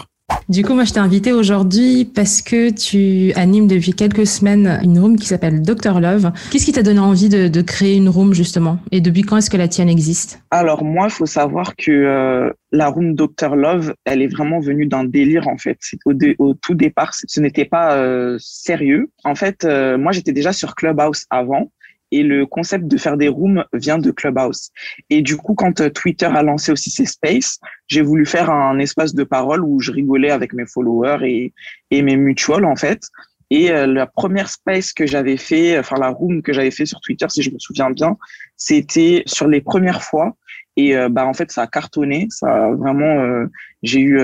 Du 0.48 0.62
coup, 0.62 0.74
moi, 0.74 0.84
je 0.84 0.92
t'ai 0.92 1.00
invité 1.00 1.32
aujourd'hui 1.32 2.04
parce 2.04 2.40
que 2.40 2.70
tu 2.70 3.32
animes 3.34 3.66
depuis 3.66 3.92
quelques 3.92 4.28
semaines 4.28 4.78
une 4.84 4.96
room 5.00 5.16
qui 5.16 5.26
s'appelle 5.26 5.60
Dr 5.60 5.98
Love. 5.98 6.30
Qu'est-ce 6.52 6.64
qui 6.64 6.72
t'a 6.72 6.84
donné 6.84 7.00
envie 7.00 7.28
de, 7.28 7.62
créer 7.62 7.96
une 7.96 8.08
room 8.08 8.32
justement? 8.32 8.78
Et 8.92 9.00
depuis 9.00 9.22
quand 9.22 9.38
est-ce 9.38 9.50
que 9.50 9.56
la 9.56 9.66
tienne 9.66 9.88
existe? 9.88 10.40
Alors 10.52 10.84
moi, 10.84 11.06
il 11.08 11.12
faut 11.12 11.26
savoir 11.26 11.74
que 11.74 11.90
euh, 11.90 12.52
la 12.70 12.88
room 12.88 13.14
Dr 13.14 13.56
Love, 13.56 13.94
elle 14.04 14.22
est 14.22 14.28
vraiment 14.28 14.60
venue 14.60 14.86
d'un 14.86 15.02
délire 15.02 15.48
en 15.48 15.58
fait. 15.58 15.78
Au, 16.04 16.12
au, 16.38 16.54
tout 16.54 16.74
départ, 16.74 17.12
ce 17.12 17.40
n'était 17.40 17.64
pas 17.64 17.96
euh, 17.96 18.36
sérieux. 18.38 19.10
En 19.24 19.34
fait, 19.34 19.64
euh, 19.64 19.98
moi, 19.98 20.12
j'étais 20.12 20.32
déjà 20.32 20.52
sur 20.52 20.76
Clubhouse 20.76 21.24
avant 21.30 21.72
et 22.12 22.22
le 22.22 22.46
concept 22.46 22.86
de 22.86 22.96
faire 22.96 23.16
des 23.16 23.28
rooms 23.28 23.64
vient 23.72 23.98
de 23.98 24.10
Clubhouse. 24.10 24.70
Et 25.10 25.22
du 25.22 25.36
coup, 25.36 25.54
quand 25.54 25.80
euh, 25.80 25.90
Twitter 25.90 26.26
a 26.26 26.42
lancé 26.42 26.72
aussi 26.72 26.90
ses 26.90 27.06
spaces, 27.06 27.58
j'ai 27.88 28.02
voulu 28.02 28.26
faire 28.26 28.50
un 28.50 28.78
espace 28.78 29.14
de 29.14 29.24
parole 29.24 29.64
où 29.64 29.80
je 29.80 29.92
rigolais 29.92 30.30
avec 30.30 30.52
mes 30.52 30.66
followers 30.66 31.52
et, 31.90 32.02
mes 32.02 32.16
mutuals 32.16 32.64
en 32.64 32.76
fait. 32.76 33.02
Et 33.50 33.70
euh, 33.70 33.86
la 33.86 34.06
première 34.06 34.48
space 34.48 34.92
que 34.92 35.06
j'avais 35.06 35.36
fait, 35.36 35.78
enfin 35.78 35.96
la 35.98 36.08
room 36.08 36.42
que 36.42 36.52
j'avais 36.52 36.70
fait 36.70 36.86
sur 36.86 37.00
Twitter, 37.00 37.26
si 37.28 37.42
je 37.42 37.50
me 37.50 37.58
souviens 37.58 37.90
bien, 37.90 38.16
c'était 38.56 39.22
sur 39.26 39.48
les 39.48 39.60
premières 39.60 40.02
fois. 40.02 40.36
Et 40.76 40.96
euh, 40.96 41.08
bah 41.08 41.26
en 41.26 41.32
fait, 41.32 41.50
ça 41.50 41.62
a 41.62 41.66
cartonné. 41.66 42.26
Ça 42.30 42.66
a 42.66 42.70
vraiment, 42.72 43.46
j'ai 43.82 44.00
eu, 44.00 44.20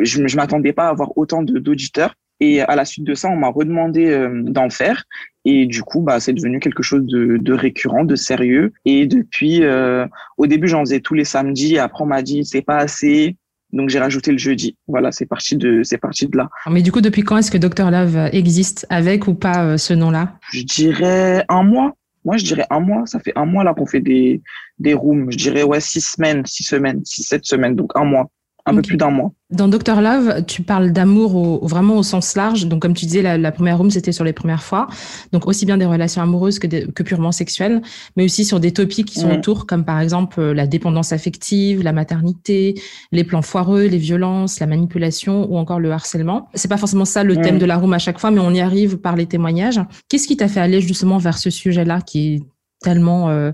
je, 0.00 0.26
je 0.26 0.36
m'attendais 0.36 0.72
pas 0.72 0.86
à 0.86 0.90
avoir 0.90 1.16
autant 1.18 1.42
d'auditeurs. 1.42 2.14
Et 2.40 2.60
à 2.60 2.74
la 2.74 2.84
suite 2.84 3.04
de 3.04 3.14
ça, 3.14 3.28
on 3.28 3.36
m'a 3.36 3.48
redemandé 3.48 4.28
d'en 4.44 4.70
faire. 4.70 5.04
Et 5.44 5.66
du 5.66 5.82
coup, 5.82 6.00
bah, 6.00 6.20
c'est 6.20 6.32
devenu 6.32 6.60
quelque 6.60 6.82
chose 6.82 7.04
de, 7.04 7.36
de, 7.36 7.52
récurrent, 7.52 8.04
de 8.04 8.14
sérieux. 8.14 8.72
Et 8.84 9.06
depuis, 9.06 9.64
euh, 9.64 10.06
au 10.36 10.46
début, 10.46 10.68
j'en 10.68 10.80
faisais 10.80 11.00
tous 11.00 11.14
les 11.14 11.24
samedis. 11.24 11.78
Après, 11.78 12.04
on 12.04 12.06
m'a 12.06 12.22
dit, 12.22 12.44
c'est 12.44 12.62
pas 12.62 12.76
assez. 12.76 13.36
Donc, 13.72 13.88
j'ai 13.88 13.98
rajouté 13.98 14.30
le 14.30 14.38
jeudi. 14.38 14.76
Voilà, 14.86 15.10
c'est 15.10 15.26
parti 15.26 15.56
de, 15.56 15.82
c'est 15.82 15.98
parti 15.98 16.26
de 16.26 16.36
là. 16.36 16.48
Mais 16.70 16.82
du 16.82 16.92
coup, 16.92 17.00
depuis 17.00 17.22
quand 17.22 17.38
est-ce 17.38 17.50
que 17.50 17.58
Dr 17.58 17.90
Love 17.90 18.28
existe? 18.32 18.86
Avec 18.90 19.26
ou 19.26 19.34
pas 19.34 19.64
euh, 19.64 19.76
ce 19.78 19.94
nom-là? 19.94 20.38
Je 20.52 20.62
dirais 20.62 21.44
un 21.48 21.62
mois. 21.62 21.92
Moi, 22.24 22.36
je 22.36 22.44
dirais 22.44 22.66
un 22.70 22.80
mois. 22.80 23.04
Ça 23.06 23.18
fait 23.18 23.32
un 23.34 23.46
mois 23.46 23.64
là 23.64 23.74
qu'on 23.74 23.86
fait 23.86 24.00
des, 24.00 24.42
des 24.78 24.94
rooms. 24.94 25.30
Je 25.30 25.38
dirais, 25.38 25.64
ouais, 25.64 25.80
six 25.80 26.02
semaines, 26.02 26.46
six 26.46 26.62
semaines, 26.62 27.00
six, 27.04 27.24
sept 27.24 27.44
semaines. 27.44 27.74
Donc, 27.74 27.90
un 27.96 28.04
mois 28.04 28.30
un 28.64 28.74
peu 28.76 28.82
plus 28.82 28.96
d'un 28.96 29.10
mois. 29.10 29.32
Dans 29.50 29.68
Doctor 29.68 30.00
Love, 30.00 30.44
tu 30.46 30.62
parles 30.62 30.92
d'amour 30.92 31.66
vraiment 31.66 31.96
au 31.96 32.02
sens 32.02 32.36
large. 32.36 32.66
Donc, 32.66 32.80
comme 32.80 32.94
tu 32.94 33.06
disais, 33.06 33.36
la, 33.36 33.52
première 33.52 33.78
room, 33.78 33.90
c'était 33.90 34.12
sur 34.12 34.24
les 34.24 34.32
premières 34.32 34.62
fois. 34.62 34.86
Donc, 35.32 35.46
aussi 35.46 35.66
bien 35.66 35.76
des 35.76 35.84
relations 35.84 36.22
amoureuses 36.22 36.58
que, 36.58 36.86
que 36.86 37.02
purement 37.02 37.32
sexuelles, 37.32 37.82
mais 38.16 38.24
aussi 38.24 38.44
sur 38.44 38.60
des 38.60 38.72
topics 38.72 39.06
qui 39.06 39.18
sont 39.18 39.28
mm. 39.28 39.38
autour, 39.38 39.66
comme 39.66 39.84
par 39.84 40.00
exemple 40.00 40.40
euh, 40.40 40.54
la 40.54 40.66
dépendance 40.66 41.12
affective, 41.12 41.82
la 41.82 41.92
maternité, 41.92 42.80
les 43.10 43.24
plans 43.24 43.42
foireux, 43.42 43.86
les 43.86 43.98
violences, 43.98 44.60
la 44.60 44.66
manipulation 44.66 45.50
ou 45.50 45.56
encore 45.56 45.80
le 45.80 45.90
harcèlement. 45.90 46.48
C'est 46.54 46.68
pas 46.68 46.78
forcément 46.78 47.04
ça 47.04 47.24
le 47.24 47.36
thème 47.36 47.56
mm. 47.56 47.58
de 47.58 47.66
la 47.66 47.76
room 47.76 47.92
à 47.92 47.98
chaque 47.98 48.20
fois, 48.20 48.30
mais 48.30 48.40
on 48.40 48.52
y 48.52 48.60
arrive 48.60 48.98
par 48.98 49.16
les 49.16 49.26
témoignages. 49.26 49.80
Qu'est-ce 50.08 50.28
qui 50.28 50.36
t'a 50.36 50.48
fait 50.48 50.60
aller 50.60 50.80
justement 50.80 51.18
vers 51.18 51.36
ce 51.36 51.50
sujet-là 51.50 52.00
qui 52.00 52.34
est 52.34 52.42
tellement 52.82 53.30
euh, 53.30 53.52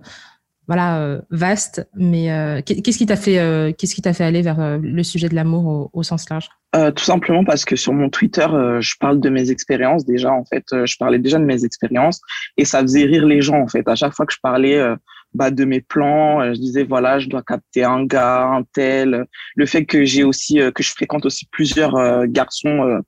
voilà 0.69 1.01
euh, 1.01 1.21
vaste. 1.31 1.89
Mais 1.97 2.31
euh, 2.31 2.61
qu'est-ce 2.63 2.99
qui 2.99 3.07
t'a 3.07 3.17
fait 3.17 3.39
euh, 3.39 3.73
qu'est-ce 3.77 3.95
qui 3.95 4.03
t'a 4.03 4.13
fait 4.13 4.25
aller 4.25 4.43
vers 4.43 4.79
le 4.79 5.03
sujet 5.03 5.29
de 5.29 5.35
l'amour 5.35 5.91
au, 5.93 6.03
sens 6.05 6.29
large? 6.31 6.49
Tout 6.95 7.05
simplement 7.05 7.45
parce 7.45 7.65
que 7.65 7.75
sur 7.75 7.95
mon 7.95 8.11
Twitter, 8.11 8.47
je 8.81 8.95
parle 9.01 9.21
de 9.21 9.31
mes 9.31 9.51
expériences 9.51 10.05
déjà. 10.05 10.31
En 10.31 10.45
fait, 10.45 10.65
je 10.71 10.97
parlais 10.99 11.19
déjà 11.19 11.39
de 11.39 11.45
mes 11.45 11.65
expériences 11.65 12.21
et 12.59 12.67
ça 12.67 12.83
faisait 12.83 13.05
rire 13.05 13.25
les 13.25 13.41
gens. 13.41 13.61
En 13.61 13.67
fait, 13.67 13.89
à 13.89 13.95
chaque 13.97 14.13
fois 14.13 14.27
que 14.27 14.33
je 14.33 14.41
parlais. 14.41 14.81
Bah, 15.35 15.51
de 15.51 15.67
mes 15.67 15.83
plans, 15.83 16.55
je 16.55 16.59
disais 16.59 16.85
voilà, 16.85 17.19
je 17.19 17.29
dois 17.29 17.43
capter 17.43 17.85
un 17.85 18.07
gars, 18.07 18.45
un 18.47 18.63
tel. 18.73 19.27
Le 19.57 19.67
fait 19.67 19.85
que 19.85 20.03
j'ai 20.03 20.25
aussi 20.25 20.59
que 20.75 20.83
je 20.83 20.91
fréquente 20.91 21.27
aussi 21.27 21.47
plusieurs 21.53 22.27
garçons 22.27 23.03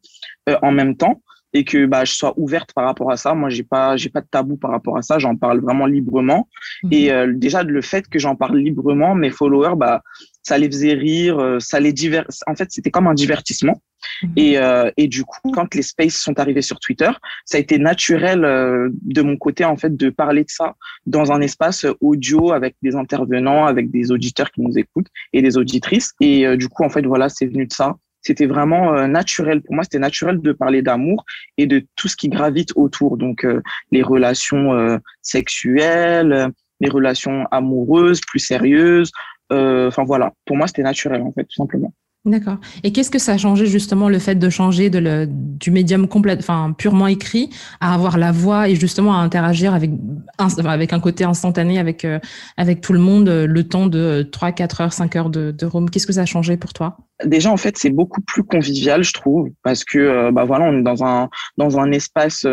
en 0.47 0.71
même 0.71 0.99
temps, 0.99 1.23
et 1.53 1.65
que 1.65 1.87
bah 1.87 2.05
je 2.05 2.13
sois 2.13 2.35
ouverte 2.37 2.73
par 2.73 2.85
rapport 2.85 3.11
à 3.11 3.17
ça. 3.17 3.35
Moi, 3.35 3.51
j'ai 3.51 3.63
pas 3.63 3.97
j'ai 3.97 4.09
pas 4.09 4.21
de 4.21 4.27
tabou 4.31 4.57
par 4.57 4.71
rapport 4.71 4.97
à 4.97 5.03
ça. 5.03 5.19
J'en 5.19 5.37
parle 5.37 5.61
vraiment 5.61 5.87
librement. 5.87 6.49
Mhm. 6.83 6.93
Et 6.93 7.13
euh, 7.13 7.33
déjà 7.35 7.63
le 7.63 7.83
fait 7.83 8.09
que 8.09 8.19
j'en 8.19 8.37
parle 8.37 8.59
librement, 8.59 9.15
mes 9.15 9.31
followers, 9.31 9.77
bah 9.77 10.03
ça 10.43 10.57
les 10.59 10.69
faisait 10.69 10.95
rire, 10.95 11.57
ça 11.61 11.81
les 11.81 11.93
divers. 11.93 12.27
En 12.47 12.55
fait, 12.55 12.71
c'était 12.71 12.91
comme 12.91 13.07
un 13.07 13.15
divertissement. 13.15 13.83
Mhm. 14.23 14.33
Et, 14.37 14.57
et 14.97 15.07
du 15.07 15.25
coup, 15.25 15.51
quand 15.53 15.75
les 15.75 15.83
spaces 15.83 16.15
sont 16.15 16.39
arrivés 16.41 16.63
sur 16.63 16.81
Twitter, 16.81 17.11
ça 17.45 17.59
a 17.59 17.61
été 17.61 17.79
naturel 17.79 18.41
de 18.41 19.23
mon 19.23 19.37
côté 19.37 19.67
en 19.67 19.77
fait 19.77 19.95
de 19.95 20.09
parler 20.09 20.45
de 20.45 20.51
ça 20.51 20.77
dans 21.05 21.31
un 21.31 21.43
espace 21.43 21.85
audio 22.01 22.53
avec 22.53 22.77
des 22.81 22.97
intervenants, 22.97 23.67
avec 23.67 23.91
des 23.91 24.11
auditeurs 24.11 24.51
qui 24.51 24.63
nous 24.63 24.79
écoutent 24.79 25.09
et 25.35 25.43
des 25.43 25.59
auditrices. 25.59 26.15
Et 26.21 26.57
du 26.57 26.69
coup, 26.69 26.85
en 26.85 26.89
fait, 26.89 27.05
voilà, 27.05 27.29
c'est 27.29 27.47
venu 27.47 27.67
de 27.67 27.73
ça 27.73 27.97
c'était 28.23 28.47
vraiment 28.47 28.95
euh, 28.95 29.07
naturel. 29.07 29.63
Pour 29.63 29.75
moi, 29.75 29.85
c'était 29.85 29.99
naturel 29.99 30.41
de 30.41 30.53
parler 30.53 30.83
d'amour 30.83 31.25
et 31.57 31.67
de 31.67 31.85
tout 31.97 32.09
ce 32.09 32.17
qui 32.17 32.29
gravite 32.29 32.73
autour. 32.77 33.17
Donc, 33.17 33.45
euh, 33.45 33.63
les 33.91 34.03
relations 34.03 34.73
euh, 34.75 34.99
sexuelles, 35.23 36.51
les 36.81 36.89
relations 36.89 37.47
amoureuses, 37.51 38.21
plus 38.21 38.41
sérieuses. 38.41 39.13
Enfin, 39.53 40.05
voilà. 40.05 40.33
Pour 40.45 40.57
moi, 40.57 40.69
c'était 40.69 40.83
naturel, 40.83 41.23
en 41.23 41.33
fait, 41.33 41.45
tout 41.45 41.57
simplement. 41.57 41.93
D'accord. 42.27 42.59
Et 42.83 42.93
qu'est-ce 42.93 43.11
que 43.11 43.19
ça 43.19 43.33
a 43.33 43.39
changé 43.39 43.65
justement 43.65 44.11
le 44.11 44.19
fait 44.19 44.35
de 44.35 44.51
changer 44.51 44.91
du 44.91 45.71
médium 45.71 46.07
complet, 46.07 46.37
enfin 46.39 46.75
purement 46.77 47.07
écrit, 47.07 47.49
à 47.81 47.95
avoir 47.95 48.19
la 48.19 48.31
voix 48.31 48.69
et 48.69 48.75
justement 48.75 49.15
à 49.15 49.23
interagir 49.23 49.73
avec 49.73 49.91
un, 50.39 50.67
avec 50.67 50.93
un 50.93 51.01
côté 51.01 51.25
instantané 51.25 51.79
avec 51.79 52.05
euh, 52.05 52.19
avec 52.59 52.83
tout 52.83 52.93
le 52.93 52.99
monde 52.99 53.31
euh, 53.31 53.47
le 53.47 53.67
temps 53.67 53.87
de 53.87 54.29
3, 54.31 54.53
4 54.53 54.81
heures, 54.83 54.93
5 54.93 55.17
heures 55.17 55.31
de, 55.31 55.51
de 55.51 55.65
room? 55.65 55.89
Qu'est-ce 55.89 56.07
que 56.07 56.13
ça 56.13 56.21
a 56.21 56.27
changé 56.27 56.59
pour 56.59 56.75
toi? 56.75 56.99
Déjà 57.25 57.51
en 57.51 57.57
fait 57.57 57.79
c'est 57.79 57.89
beaucoup 57.89 58.21
plus 58.21 58.45
convivial 58.45 59.03
je 59.03 59.15
trouve 59.15 59.49
parce 59.63 59.83
que 59.83 59.99
euh, 59.99 60.31
bah 60.31 60.45
voilà 60.45 60.67
on 60.67 60.79
est 60.79 60.83
dans 60.83 61.03
un 61.03 61.31
dans 61.57 61.79
un 61.79 61.91
espace 61.91 62.47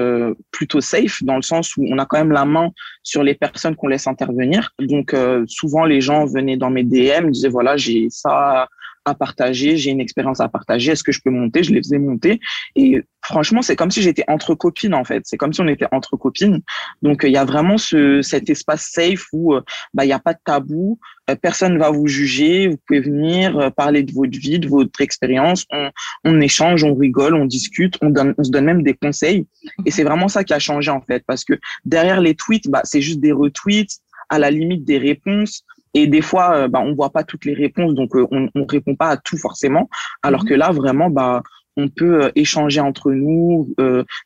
plutôt 0.51 0.79
safe 0.79 1.21
dans 1.23 1.35
le 1.35 1.41
sens 1.41 1.75
où 1.75 1.83
on 1.89 1.97
a 1.97 2.05
quand 2.05 2.19
même 2.19 2.31
la 2.31 2.45
main 2.45 2.69
sur 3.03 3.21
les 3.21 3.35
personnes 3.35 3.75
qu'on 3.75 3.87
laisse 3.87 4.07
intervenir. 4.07 4.71
Donc 4.79 5.13
souvent 5.47 5.83
les 5.83 5.99
gens 5.99 6.25
venaient 6.25 6.57
dans 6.57 6.69
mes 6.69 6.83
DM 6.83 7.31
disaient 7.31 7.49
voilà 7.49 7.75
j'ai 7.75 8.07
ça 8.09 8.67
à 9.07 9.15
partager, 9.15 9.77
j'ai 9.77 9.91
une 9.91 10.01
expérience 10.01 10.39
à 10.39 10.49
partager, 10.49 10.91
est-ce 10.91 11.03
que 11.03 11.11
je 11.11 11.21
peux 11.23 11.29
monter? 11.29 11.63
Je 11.63 11.73
les 11.73 11.79
faisais 11.81 11.97
monter. 11.97 12.39
Et 12.75 13.03
franchement, 13.21 13.61
c'est 13.61 13.75
comme 13.75 13.91
si 13.91 14.01
j'étais 14.01 14.23
entre 14.27 14.53
copines, 14.53 14.93
en 14.93 15.03
fait. 15.03 15.23
C'est 15.25 15.37
comme 15.37 15.53
si 15.53 15.61
on 15.61 15.67
était 15.67 15.87
entre 15.91 16.17
copines. 16.17 16.61
Donc, 17.01 17.21
il 17.23 17.31
y 17.31 17.37
a 17.37 17.45
vraiment 17.45 17.77
ce, 17.77 18.21
cet 18.21 18.49
espace 18.49 18.89
safe 18.91 19.25
où 19.31 19.53
euh, 19.53 19.61
bah, 19.93 20.03
il 20.05 20.07
n'y 20.07 20.13
a 20.13 20.19
pas 20.19 20.33
de 20.33 20.39
tabou, 20.43 20.99
euh, 21.29 21.35
personne 21.35 21.73
ne 21.73 21.79
va 21.79 21.89
vous 21.89 22.07
juger, 22.07 22.67
vous 22.67 22.77
pouvez 22.85 22.99
venir 22.99 23.57
euh, 23.57 23.69
parler 23.69 24.03
de 24.03 24.11
votre 24.11 24.37
vie, 24.37 24.59
de 24.59 24.67
votre 24.67 25.01
expérience, 25.01 25.65
on, 25.71 25.89
on 26.25 26.41
échange, 26.41 26.83
on 26.83 26.95
rigole, 26.95 27.35
on 27.35 27.45
discute, 27.45 27.97
on, 28.01 28.09
donne, 28.09 28.33
on 28.37 28.43
se 28.43 28.51
donne 28.51 28.65
même 28.65 28.83
des 28.83 28.93
conseils. 28.93 29.47
Et 29.85 29.91
c'est 29.91 30.03
vraiment 30.03 30.27
ça 30.27 30.43
qui 30.43 30.53
a 30.53 30.59
changé, 30.59 30.91
en 30.91 31.01
fait, 31.01 31.23
parce 31.25 31.43
que 31.43 31.53
derrière 31.85 32.21
les 32.21 32.35
tweets, 32.35 32.69
bah, 32.69 32.81
c'est 32.83 33.01
juste 33.01 33.19
des 33.19 33.31
retweets, 33.31 34.01
à 34.29 34.39
la 34.39 34.51
limite 34.51 34.83
des 34.83 34.97
réponses. 34.97 35.63
Et 35.97 36.05
des 36.05 36.21
fois, 36.21 36.55
euh, 36.55 36.67
bah, 36.67 36.79
on 36.79 36.93
voit 36.93 37.09
pas 37.09 37.23
toutes 37.23 37.43
les 37.45 37.55
réponses, 37.55 37.95
donc 37.95 38.15
euh, 38.15 38.27
on, 38.29 38.49
on 38.53 38.65
répond 38.67 38.95
pas 38.95 39.09
à 39.09 39.17
tout 39.17 39.35
forcément. 39.35 39.89
Alors 40.21 40.43
mhm. 40.43 40.49
que 40.49 40.53
là, 40.53 40.71
vraiment, 40.71 41.09
bah, 41.09 41.41
on 41.75 41.87
peut 41.87 42.25
euh, 42.25 42.31
échanger 42.35 42.81
entre 42.81 43.11
nous, 43.11 43.73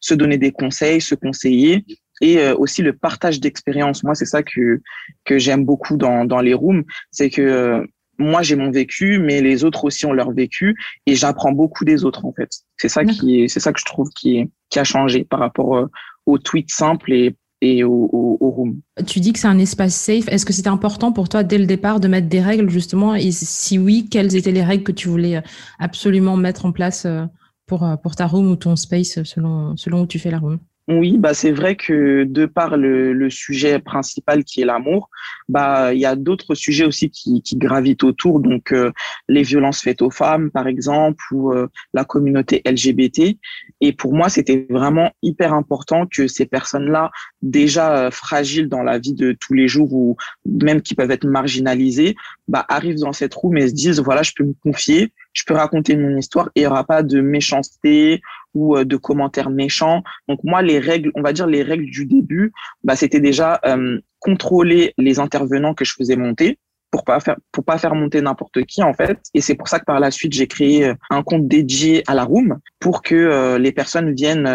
se 0.01 0.13
donner 0.13 0.37
des 0.37 0.51
conseils, 0.51 0.99
se 0.99 1.15
conseiller 1.15 1.85
et 2.19 2.51
aussi 2.51 2.83
le 2.83 2.93
partage 2.93 3.39
d'expérience. 3.39 4.03
Moi, 4.03 4.13
c'est 4.13 4.25
ça 4.25 4.43
que 4.43 4.81
que 5.23 5.39
j'aime 5.39 5.65
beaucoup 5.65 5.97
dans 5.97 6.25
dans 6.25 6.39
les 6.39 6.53
rooms, 6.53 6.83
c'est 7.09 7.31
que 7.31 7.83
moi 8.19 8.43
j'ai 8.43 8.55
mon 8.55 8.69
vécu, 8.69 9.17
mais 9.17 9.41
les 9.41 9.63
autres 9.63 9.85
aussi 9.85 10.05
ont 10.05 10.13
leur 10.13 10.31
vécu 10.31 10.75
et 11.07 11.15
j'apprends 11.15 11.51
beaucoup 11.51 11.83
des 11.83 12.05
autres 12.05 12.25
en 12.25 12.33
fait. 12.33 12.49
C'est 12.77 12.89
ça 12.89 13.05
qui 13.05 13.41
est, 13.41 13.47
c'est 13.47 13.59
ça 13.59 13.73
que 13.73 13.79
je 13.79 13.85
trouve 13.85 14.09
qui 14.09 14.37
est, 14.37 14.49
qui 14.69 14.77
a 14.77 14.83
changé 14.83 15.23
par 15.23 15.39
rapport 15.39 15.89
aux 16.27 16.37
tweets 16.37 16.69
simples 16.69 17.11
et 17.11 17.35
et 17.61 17.83
au, 17.83 18.37
room. 18.41 18.81
Tu 19.05 19.19
dis 19.19 19.33
que 19.33 19.39
c'est 19.39 19.47
un 19.47 19.59
espace 19.59 19.95
safe. 19.95 20.27
Est-ce 20.27 20.45
que 20.45 20.53
c'était 20.53 20.69
important 20.69 21.11
pour 21.11 21.29
toi 21.29 21.43
dès 21.43 21.57
le 21.57 21.65
départ 21.65 21.99
de 21.99 22.07
mettre 22.07 22.27
des 22.27 22.41
règles 22.41 22.69
justement? 22.69 23.15
Et 23.15 23.31
si 23.31 23.77
oui, 23.77 24.07
quelles 24.09 24.35
étaient 24.35 24.51
les 24.51 24.63
règles 24.63 24.83
que 24.83 24.91
tu 24.91 25.07
voulais 25.07 25.37
euh, 25.37 25.41
absolument 25.79 26.35
mettre 26.37 26.65
en 26.65 26.71
place 26.71 27.05
euh, 27.05 27.25
pour, 27.67 27.83
euh, 27.83 27.95
pour 27.97 28.15
ta 28.15 28.27
room 28.27 28.49
ou 28.49 28.55
ton 28.55 28.75
space 28.75 29.23
selon, 29.23 29.77
selon 29.77 30.01
où 30.01 30.07
tu 30.07 30.19
fais 30.19 30.31
la 30.31 30.39
room? 30.39 30.59
Oui, 30.97 31.17
bah 31.17 31.33
c'est 31.33 31.51
vrai 31.51 31.75
que 31.75 32.23
de 32.23 32.45
par 32.45 32.77
le, 32.77 33.13
le 33.13 33.29
sujet 33.29 33.79
principal 33.79 34.43
qui 34.43 34.61
est 34.61 34.65
l'amour, 34.65 35.09
bah 35.49 35.93
il 35.93 35.99
y 35.99 36.05
a 36.05 36.15
d'autres 36.15 36.55
sujets 36.55 36.85
aussi 36.85 37.09
qui, 37.09 37.41
qui 37.41 37.57
gravitent 37.57 38.03
autour, 38.03 38.39
donc 38.39 38.73
les 39.27 39.43
violences 39.43 39.81
faites 39.81 40.01
aux 40.01 40.09
femmes 40.09 40.51
par 40.51 40.67
exemple 40.67 41.23
ou 41.31 41.53
la 41.93 42.05
communauté 42.05 42.61
LGBT. 42.65 43.37
Et 43.81 43.93
pour 43.93 44.13
moi, 44.13 44.29
c'était 44.29 44.67
vraiment 44.69 45.11
hyper 45.21 45.53
important 45.53 46.05
que 46.05 46.27
ces 46.27 46.45
personnes-là, 46.45 47.11
déjà 47.41 48.11
fragiles 48.11 48.69
dans 48.69 48.83
la 48.83 48.99
vie 48.99 49.13
de 49.13 49.33
tous 49.33 49.53
les 49.53 49.67
jours 49.67 49.93
ou 49.93 50.17
même 50.45 50.81
qui 50.81 50.95
peuvent 50.95 51.11
être 51.11 51.25
marginalisées, 51.25 52.15
bah 52.47 52.65
arrivent 52.69 52.99
dans 52.99 53.13
cette 53.13 53.33
roue 53.33 53.51
mais 53.51 53.67
se 53.69 53.73
disent 53.73 53.99
voilà, 53.99 54.23
je 54.23 54.31
peux 54.35 54.43
me 54.43 54.53
confier, 54.63 55.11
je 55.33 55.43
peux 55.45 55.53
raconter 55.53 55.95
mon 55.95 56.17
histoire 56.17 56.49
et 56.55 56.61
il 56.61 56.63
n'y 56.63 56.67
aura 56.67 56.83
pas 56.83 57.03
de 57.03 57.21
méchanceté 57.21 58.21
ou 58.53 58.77
euh, 58.77 58.85
de 58.85 58.97
commentaires 58.97 59.49
méchants. 59.49 60.03
Donc 60.27 60.39
moi, 60.43 60.61
les 60.61 60.79
règles, 60.79 61.11
on 61.15 61.21
va 61.21 61.33
dire 61.33 61.47
les 61.47 61.63
règles 61.63 61.89
du 61.89 62.05
début, 62.05 62.51
bah, 62.83 62.95
c'était 62.95 63.19
déjà 63.19 63.59
euh, 63.65 63.99
contrôler 64.19 64.93
les 64.97 65.19
intervenants 65.19 65.73
que 65.73 65.85
je 65.85 65.93
faisais 65.93 66.15
monter 66.15 66.59
pour 66.91 67.05
pas 67.05 67.21
faire 67.21 67.37
pour 67.53 67.63
pas 67.63 67.77
faire 67.77 67.95
monter 67.95 68.21
n'importe 68.21 68.65
qui 68.65 68.83
en 68.83 68.93
fait 68.93 69.17
et 69.33 69.39
c'est 69.39 69.55
pour 69.55 69.69
ça 69.69 69.79
que 69.79 69.85
par 69.85 70.01
la 70.01 70.11
suite 70.11 70.33
j'ai 70.33 70.47
créé 70.47 70.87
euh, 70.87 70.93
un 71.09 71.23
compte 71.23 71.47
dédié 71.47 72.03
à 72.05 72.13
la 72.13 72.25
room 72.25 72.59
pour 72.81 73.01
que 73.01 73.55
les 73.55 73.71
personnes 73.71 74.13
viennent 74.13 74.49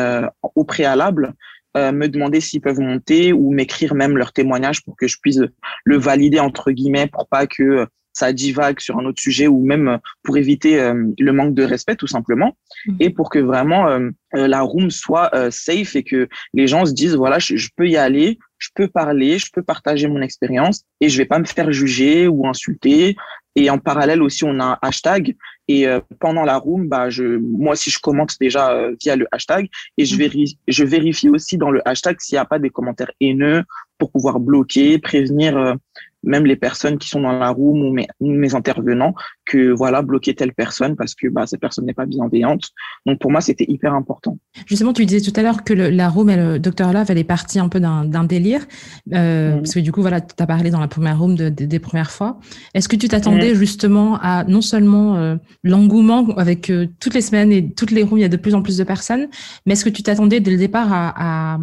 au 0.54 0.64
préalable 0.64 1.32
me 1.74 2.06
demander 2.08 2.42
s'ils 2.42 2.60
peuvent 2.60 2.80
monter 2.80 3.32
ou 3.32 3.52
m'écrire 3.52 3.94
même 3.94 4.18
leur 4.18 4.34
témoignage 4.34 4.84
pour 4.84 4.96
que 4.96 5.08
je 5.08 5.16
puisse 5.18 5.40
le 5.84 5.96
valider 5.96 6.38
entre 6.38 6.72
guillemets 6.72 7.06
pour 7.06 7.26
pas 7.26 7.46
que 7.46 7.86
ça 8.16 8.32
divague 8.32 8.80
sur 8.80 8.98
un 8.98 9.04
autre 9.04 9.20
sujet 9.20 9.46
ou 9.46 9.62
même 9.64 9.88
euh, 9.88 9.98
pour 10.22 10.38
éviter 10.38 10.80
euh, 10.80 11.12
le 11.18 11.32
manque 11.32 11.54
de 11.54 11.62
respect 11.62 11.96
tout 11.96 12.06
simplement 12.06 12.56
mhm. 12.86 12.96
et 12.98 13.10
pour 13.10 13.28
que 13.28 13.38
vraiment 13.38 13.88
euh, 13.88 14.10
la 14.32 14.62
room 14.62 14.90
soit 14.90 15.30
safe 15.50 15.96
et 15.96 16.02
que 16.02 16.28
les 16.52 16.66
gens 16.66 16.84
se 16.84 16.92
disent 16.92 17.14
voilà 17.14 17.38
je, 17.38 17.68
peux 17.76 17.88
y 17.88 17.96
aller 17.96 18.38
je 18.58 18.68
peux 18.74 18.88
parler 18.88 19.38
je 19.38 19.50
peux 19.52 19.62
partager 19.62 20.08
mon 20.08 20.20
expérience 20.20 20.82
et 21.00 21.08
je 21.08 21.16
vais 21.16 21.26
pas 21.26 21.38
me 21.38 21.44
faire 21.44 21.70
juger 21.72 22.26
ou 22.26 22.46
insulter 22.46 23.16
et 23.54 23.70
en 23.70 23.78
parallèle 23.78 24.22
aussi 24.22 24.44
on 24.44 24.60
a 24.60 24.64
un 24.64 24.78
hashtag 24.82 25.36
et 25.68 25.86
pendant 26.20 26.44
la 26.44 26.58
room 26.58 26.86
bah 26.88 27.08
je 27.08 27.38
moi 27.38 27.76
si 27.76 27.90
je 27.90 27.98
commente 27.98 28.34
déjà 28.38 28.90
via 29.00 29.16
le 29.16 29.26
hashtag 29.32 29.68
et 29.96 30.04
je 30.04 30.14
mhm. 30.14 30.20
vérifie 30.20 30.58
je 30.68 30.84
vérifie 30.84 31.28
aussi 31.30 31.56
dans 31.56 31.70
le 31.70 31.80
hashtag 31.88 32.16
s'il 32.20 32.36
n'y 32.36 32.40
a 32.40 32.44
pas 32.44 32.58
des 32.58 32.70
commentaires 32.70 33.12
haineux 33.20 33.62
pour 33.98 34.10
pouvoir 34.10 34.38
bloquer 34.38 34.98
prévenir 34.98 35.76
même 36.26 36.44
les 36.44 36.56
personnes 36.56 36.98
qui 36.98 37.08
sont 37.08 37.20
dans 37.20 37.32
la 37.32 37.50
room 37.50 37.82
ou 37.82 37.92
mes, 37.92 38.06
mes 38.20 38.54
intervenants 38.54 39.14
que 39.46 39.70
voilà 39.70 40.02
bloquer 40.02 40.34
telle 40.34 40.52
personne 40.52 40.96
parce 40.96 41.14
que 41.14 41.28
bah, 41.28 41.46
cette 41.46 41.60
personne 41.60 41.86
n'est 41.86 41.94
pas 41.94 42.06
bienveillante. 42.06 42.70
Donc 43.06 43.20
pour 43.20 43.30
moi 43.30 43.40
c'était 43.40 43.64
hyper 43.68 43.94
important. 43.94 44.38
Justement 44.66 44.92
tu 44.92 45.06
disais 45.06 45.20
tout 45.20 45.38
à 45.38 45.42
l'heure 45.42 45.64
que 45.64 45.72
le, 45.72 45.88
la 45.88 46.08
room 46.08 46.28
et 46.28 46.36
le 46.36 46.58
Dr 46.58 46.92
Love 46.92 47.06
elle 47.08 47.18
est 47.18 47.24
partie 47.24 47.58
un 47.58 47.68
peu 47.68 47.80
d'un 47.80 48.24
délire 48.24 48.66
euh, 49.14 49.54
mm. 49.54 49.56
parce 49.58 49.74
que 49.74 49.80
du 49.80 49.92
coup 49.92 50.02
voilà 50.02 50.20
tu 50.20 50.34
as 50.38 50.46
parlé 50.46 50.70
dans 50.70 50.80
la 50.80 50.88
première 50.88 51.18
room 51.18 51.36
de, 51.36 51.48
des 51.48 51.78
premières 51.78 52.10
fois. 52.10 52.38
Est-ce 52.74 52.88
que 52.88 52.96
tu 52.96 53.08
t'attendais 53.08 53.52
mm. 53.52 53.56
justement 53.56 54.18
à 54.20 54.44
non 54.44 54.60
seulement 54.60 55.16
euh, 55.16 55.36
l'engouement 55.62 56.28
avec 56.36 56.70
euh, 56.70 56.88
toutes 57.00 57.14
les 57.14 57.20
semaines 57.20 57.52
et 57.52 57.72
toutes 57.72 57.92
les 57.92 58.02
rooms 58.02 58.18
il 58.18 58.22
y 58.22 58.24
a 58.24 58.28
de 58.28 58.36
plus 58.36 58.54
en 58.54 58.62
plus 58.62 58.76
de 58.76 58.84
personnes, 58.84 59.28
mais 59.64 59.74
est-ce 59.74 59.84
que 59.84 59.90
tu 59.90 60.02
t'attendais 60.02 60.40
dès 60.40 60.50
le 60.50 60.56
départ 60.56 60.92
à, 60.92 61.54
à 61.54 61.58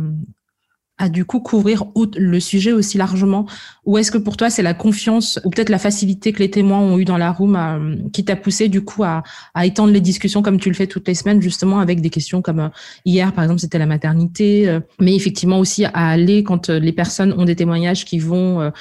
à 1.04 1.10
du 1.10 1.26
coup 1.26 1.42
couvrir 1.42 1.84
le 2.16 2.40
sujet 2.40 2.72
aussi 2.72 2.98
largement? 2.98 3.46
Ou 3.86 3.98
est-ce 3.98 4.10
que 4.10 4.18
pour 4.18 4.38
toi 4.38 4.50
c'est 4.50 4.62
la 4.62 4.74
confiance 4.74 5.38
ou 5.44 5.50
peut-être 5.50 5.70
la 5.70 5.78
facilité 5.78 6.32
que 6.32 6.40
les 6.40 6.50
témoins 6.50 6.80
ont 6.80 6.98
eu 6.98 7.04
dans 7.04 7.18
la 7.18 7.30
room 7.30 7.58
euh, 7.58 7.96
qui 8.14 8.24
t'a 8.24 8.38
poussé 8.38 8.70
du 8.70 8.82
coup 8.86 9.04
à, 9.04 9.24
à, 9.54 9.66
étendre 9.66 9.92
les 9.92 10.00
discussions 10.00 10.42
comme 10.42 10.60
tu 10.62 10.70
le 10.70 10.76
fais 10.76 10.88
toutes 10.88 11.06
les 11.10 11.16
semaines 11.16 11.42
justement 11.42 11.80
avec 11.80 12.00
des 12.00 12.10
questions 12.10 12.42
comme 12.42 12.60
euh, 12.60 12.70
hier 13.04 13.34
par 13.34 13.44
exemple 13.44 13.60
c'était 13.60 13.80
la 13.80 13.86
maternité, 13.86 14.70
euh, 14.70 14.80
mais 15.02 15.14
effectivement 15.14 15.60
aussi 15.60 15.84
à 15.84 15.92
aller 16.08 16.44
quand 16.44 16.70
les 16.70 16.94
personnes 16.94 17.34
ont 17.34 17.44
des 17.44 17.58
témoignages 17.58 18.06
qui 18.06 18.20
vont 18.20 18.72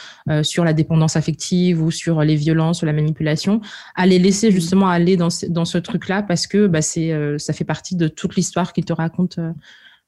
sur 0.42 0.64
la 0.64 0.72
dépendance 0.72 1.16
affective 1.16 1.82
ou 1.82 1.90
sur 1.90 2.22
les 2.22 2.36
violences 2.36 2.82
ou 2.82 2.86
la 2.86 2.92
manipulation, 2.92 3.60
à 3.96 4.06
les 4.06 4.20
laisser 4.20 4.48
mmh. 4.48 4.52
justement 4.52 4.88
aller 4.88 5.16
dans 5.16 5.30
ce, 5.30 5.46
dans 5.46 5.64
ce 5.64 5.78
truc-là 5.78 6.22
parce 6.22 6.46
que 6.46 6.68
bah, 6.68 6.82
c'est 6.82 7.12
ça 7.38 7.52
fait 7.52 7.64
partie 7.64 7.96
de 7.96 8.06
toute 8.08 8.36
l'histoire 8.36 8.72
qu'ils 8.72 8.84
te 8.84 8.92
racontent 8.92 9.54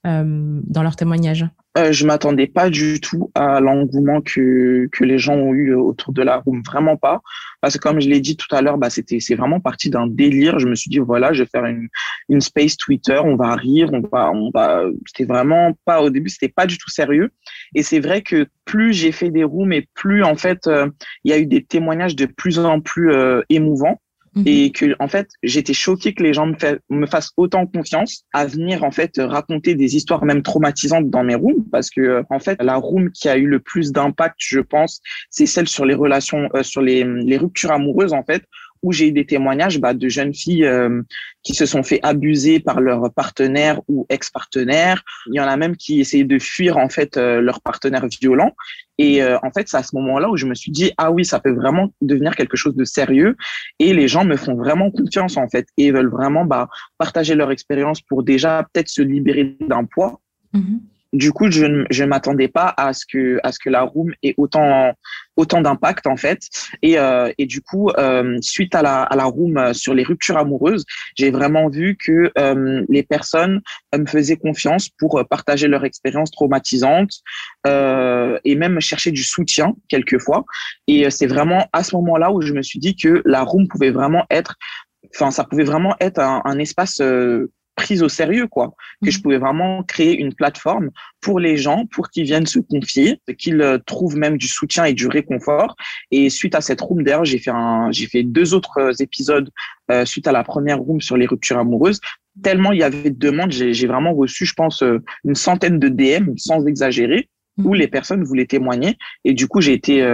dans 0.05 0.83
leur 0.83 0.97
témoignage 0.97 1.47
euh, 1.77 1.91
je 1.91 2.07
m'attendais 2.07 2.47
pas 2.47 2.71
du 2.71 3.01
tout 3.01 3.33
à 3.35 3.61
l'engouement 3.61 4.21
que, 4.21 4.89
que 4.93 5.05
les 5.05 5.19
gens 5.19 5.35
ont 5.35 5.53
eu 5.53 5.75
autour 5.75 6.13
de 6.13 6.23
la 6.23 6.37
room, 6.37 6.63
vraiment 6.65 6.97
pas. 6.97 7.21
Parce 7.61 7.75
que 7.75 7.81
comme 7.81 8.01
je 8.01 8.09
l'ai 8.09 8.21
dit 8.21 8.37
tout 8.37 8.55
à 8.55 8.63
l'heure, 8.63 8.79
bah 8.79 8.91
c'était 8.91 9.19
c'est 9.19 9.35
vraiment 9.35 9.59
parti 9.59 9.91
d'un 9.91 10.07
délire. 10.07 10.59
Je 10.59 10.69
me 10.69 10.75
suis 10.77 10.89
dit 10.89 10.99
voilà, 10.99 11.33
je 11.33 11.43
vais 11.43 11.49
faire 11.49 11.65
une, 11.65 11.89
une 12.29 12.41
space 12.41 12.77
Twitter, 12.77 13.19
on 13.25 13.37
va 13.37 13.55
rire, 13.57 13.91
on 13.93 14.01
va 14.01 14.31
on 14.31 14.51
va. 14.55 14.85
C'était 15.07 15.25
vraiment 15.25 15.73
pas 15.85 16.01
au 16.01 16.11
début, 16.11 16.29
c'était 16.29 16.49
pas 16.49 16.67
du 16.67 16.79
tout 16.79 16.91
sérieux. 16.91 17.31
Et 17.75 17.83
c'est 17.83 18.01
vrai 18.01 18.23
que 18.23 18.47
plus 18.65 18.93
j'ai 18.93 19.11
fait 19.11 19.31
des 19.31 19.45
rooms 19.45 19.73
et 19.73 19.89
plus 19.95 20.23
en 20.23 20.37
fait 20.37 20.67
euh, 20.67 20.89
il 21.25 21.31
y 21.31 21.35
a 21.35 21.39
eu 21.39 21.47
des 21.47 21.65
témoignages 21.65 22.15
de 22.15 22.27
plus 22.27 22.59
en 22.59 22.81
plus 22.81 23.13
euh, 23.13 23.43
émouvants 23.49 24.01
Mhm. 24.35 24.43
Et 24.47 24.71
que, 24.73 24.95
en 24.99 25.09
fait, 25.09 25.29
j'étais 25.43 25.75
choquée 25.75 26.15
que 26.15 26.23
les 26.23 26.33
gens 26.33 26.47
me, 26.91 27.07
fassent 27.07 27.33
autant 27.37 27.67
confiance 27.67 28.25
à 28.33 28.47
venir, 28.47 28.85
en 28.85 28.91
fait, 28.91 29.13
raconter 29.19 29.75
des 29.75 29.97
histoires 29.97 30.25
même 30.25 30.43
traumatisantes 30.43 31.11
dans 31.11 31.25
mes 31.25 31.35
rooms. 31.35 31.65
Parce 31.71 31.91
que, 31.91 32.23
en 32.31 32.39
fait, 32.39 32.61
la 32.63 32.77
room 32.77 33.11
qui 33.11 33.29
a 33.29 33.37
eu 33.37 33.47
le 33.47 33.61
plus 33.61 33.93
d'impact, 33.93 34.37
je 34.39 34.61
pense, 34.61 35.01
c'est 35.31 35.47
celle 35.47 35.69
sur 35.69 35.85
les 35.85 35.95
relations, 35.95 36.49
euh, 36.55 36.63
sur 36.63 36.83
les 36.83 37.37
ruptures 37.37 37.73
amoureuses, 37.73 38.13
en 38.13 38.25
fait, 38.25 38.45
où 38.85 38.93
j'ai 38.93 39.09
eu 39.09 39.13
des 39.13 39.25
témoignages 39.25 39.81
bah, 39.81 39.95
de 39.95 40.09
jeunes 40.09 40.35
filles 40.35 40.67
euh, 40.67 41.03
qui 41.43 41.55
se 41.55 41.65
sont 41.65 41.83
fait 41.83 42.01
abuser 42.03 42.61
par 42.61 42.83
leur 42.83 43.13
partenaire 43.13 43.81
ou 43.89 44.07
ex-partenaire. 44.11 45.03
Il 45.27 45.35
y 45.35 45.41
en 45.41 45.49
a 45.49 45.57
même 45.57 45.75
qui 45.75 46.01
essayaient 46.01 46.25
de 46.25 46.39
fuir 46.39 46.77
en 46.77 46.91
fait 46.91 47.17
euh, 47.17 47.41
leur 47.41 47.63
partenaire 47.63 48.07
violent. 48.21 48.53
Et 48.99 49.23
euh, 49.23 49.39
en 49.43 49.51
fait, 49.51 49.69
c'est 49.69 49.79
à 49.79 49.83
ce 49.83 49.97
moment-là 49.97 50.29
où 50.29 50.37
je 50.37 50.45
me 50.45 50.55
suis 50.55 50.71
dit 50.71 50.93
ah 50.99 51.11
oui, 51.11 51.25
ça 51.25 51.41
peut 51.41 51.55
vraiment 51.55 51.95
devenir 52.03 52.37
quelque 52.37 52.59
chose 52.59 52.77
de 52.77 52.85
sérieux. 52.85 53.37
Et 53.79 53.95
les 53.95 54.07
gens 54.07 54.27
me 54.27 54.37
font 54.37 54.55
vraiment 54.55 54.91
confiance 54.91 55.39
en 55.39 55.49
fait 55.49 55.67
et 55.79 55.91
veulent 55.91 56.11
vraiment 56.11 56.45
bah, 56.45 56.69
partager 56.99 57.35
leur 57.35 57.51
expérience 57.51 58.03
pour 58.03 58.23
déjà 58.23 58.69
peut-être 58.73 58.91
se 58.91 59.01
libérer 59.01 59.57
d'un 59.61 59.85
poids. 59.85 60.21
Mm-hmm 60.55 60.94
du 61.15 61.33
coup, 61.33 61.51
je 61.51 61.65
ne 61.65 62.07
m'attendais 62.07 62.49
pas 62.49 62.75
à 62.77 62.93
ce 62.93 63.07
que 63.07 63.39
à 63.45 63.53
ce 63.53 63.59
que 63.61 63.71
la 63.71 63.83
room 63.83 64.13
ait 64.23 64.35
autant 64.37 64.93
autant 65.37 65.61
d'impact 65.61 66.07
en 66.07 66.17
fait. 66.17 66.41
Et, 66.83 66.99
euh, 66.99 67.33
et 67.39 67.47
du 67.47 67.61
coup, 67.61 67.91
euh, 67.91 68.37
suite 68.41 68.75
à 68.75 68.83
la 68.83 69.03
à 69.03 69.17
la 69.17 69.25
room 69.25 69.73
sur 69.73 69.95
les 69.95 70.03
ruptures 70.03 70.37
amoureuses, 70.37 70.85
j'ai 71.17 71.31
vraiment 71.31 71.69
vu 71.69 71.97
que 71.97 72.33
euh, 72.37 72.85
les 72.89 73.05
personnes 73.05 73.61
me 73.97 74.07
faisaient 74.07 74.37
confiance 74.37 74.89
pour 74.89 75.25
partager 75.31 75.69
leur 75.69 75.85
expérience 75.85 76.31
traumatisante 76.33 77.13
et 77.67 78.57
même 78.57 78.81
chercher 78.81 79.13
du 79.13 79.23
soutien 79.23 79.75
quelquefois. 79.89 80.45
Et 80.89 81.09
c'est 81.11 81.29
vraiment 81.29 81.69
à 81.73 81.85
ce 81.85 81.95
moment-là 81.97 82.33
où 82.33 82.41
je 82.41 82.53
me 82.53 82.63
suis 82.63 82.81
dit 82.81 82.97
que 82.97 83.23
la 83.25 83.43
room 83.43 83.69
pouvait 83.69 83.91
vraiment 83.91 84.25
être, 84.31 84.57
enfin, 85.15 85.31
ça 85.31 85.45
pouvait 85.45 85.65
vraiment 85.65 85.95
être 86.01 86.19
un, 86.19 86.43
un 86.45 86.59
espace 86.59 87.01
prise 87.75 88.03
au 88.03 88.09
sérieux, 88.09 88.47
quoi. 88.47 88.75
Que 89.03 89.11
je 89.11 89.19
mmh. 89.19 89.23
pouvais 89.23 89.39
vraiment 89.39 89.83
créer 89.83 90.17
une 90.17 90.35
plateforme 90.35 90.91
pour 91.21 91.41
les 91.41 91.57
gens, 91.57 91.87
pour 91.87 92.11
qu'ils 92.11 92.25
viennent 92.25 92.47
se 92.47 92.59
confier, 92.59 93.21
qu'ils 93.39 93.61
euh, 93.61 93.79
trouvent 93.85 94.17
même 94.17 94.37
du 94.37 94.49
soutien 94.49 94.85
et 94.85 94.93
du 94.95 95.07
réconfort. 95.07 95.77
Et 96.11 96.31
suite 96.31 96.55
à 96.55 96.61
cette 96.61 96.81
room, 96.81 97.03
d'ailleurs, 97.03 97.25
j'ai 97.25 97.39
fait 97.39 97.51
un, 97.51 97.91
j'ai 97.91 98.07
fait 98.07 98.23
deux 98.23 98.55
autres 98.55 98.79
euh, 98.79 98.93
épisodes 99.01 99.51
euh, 99.91 100.05
suite 100.05 100.27
à 100.27 100.33
la 100.33 100.45
première 100.45 100.79
room 100.79 101.01
sur 101.01 101.17
les 101.17 101.27
ruptures 101.27 101.59
amoureuses. 101.59 102.01
Tellement 102.43 102.73
il 102.73 102.81
y 102.81 102.83
avait 102.83 103.11
de 103.11 103.19
demandes, 103.19 103.53
j'ai 103.53 103.87
vraiment 103.87 104.13
reçu, 104.13 104.45
je 104.45 104.55
pense, 104.55 104.83
une 105.25 105.37
centaine 105.37 105.79
de 105.79 105.89
DM, 105.89 106.37
sans 106.37 106.67
exagérer, 106.67 107.29
où 107.59 107.75
mmh. 107.75 107.77
les 107.77 107.89
personnes 107.89 108.25
voulaient 108.25 108.47
témoigner. 108.47 108.97
Et 109.25 109.35
du 109.35 109.47
coup, 109.47 109.61
j'ai 109.61 109.73
été, 109.73 110.05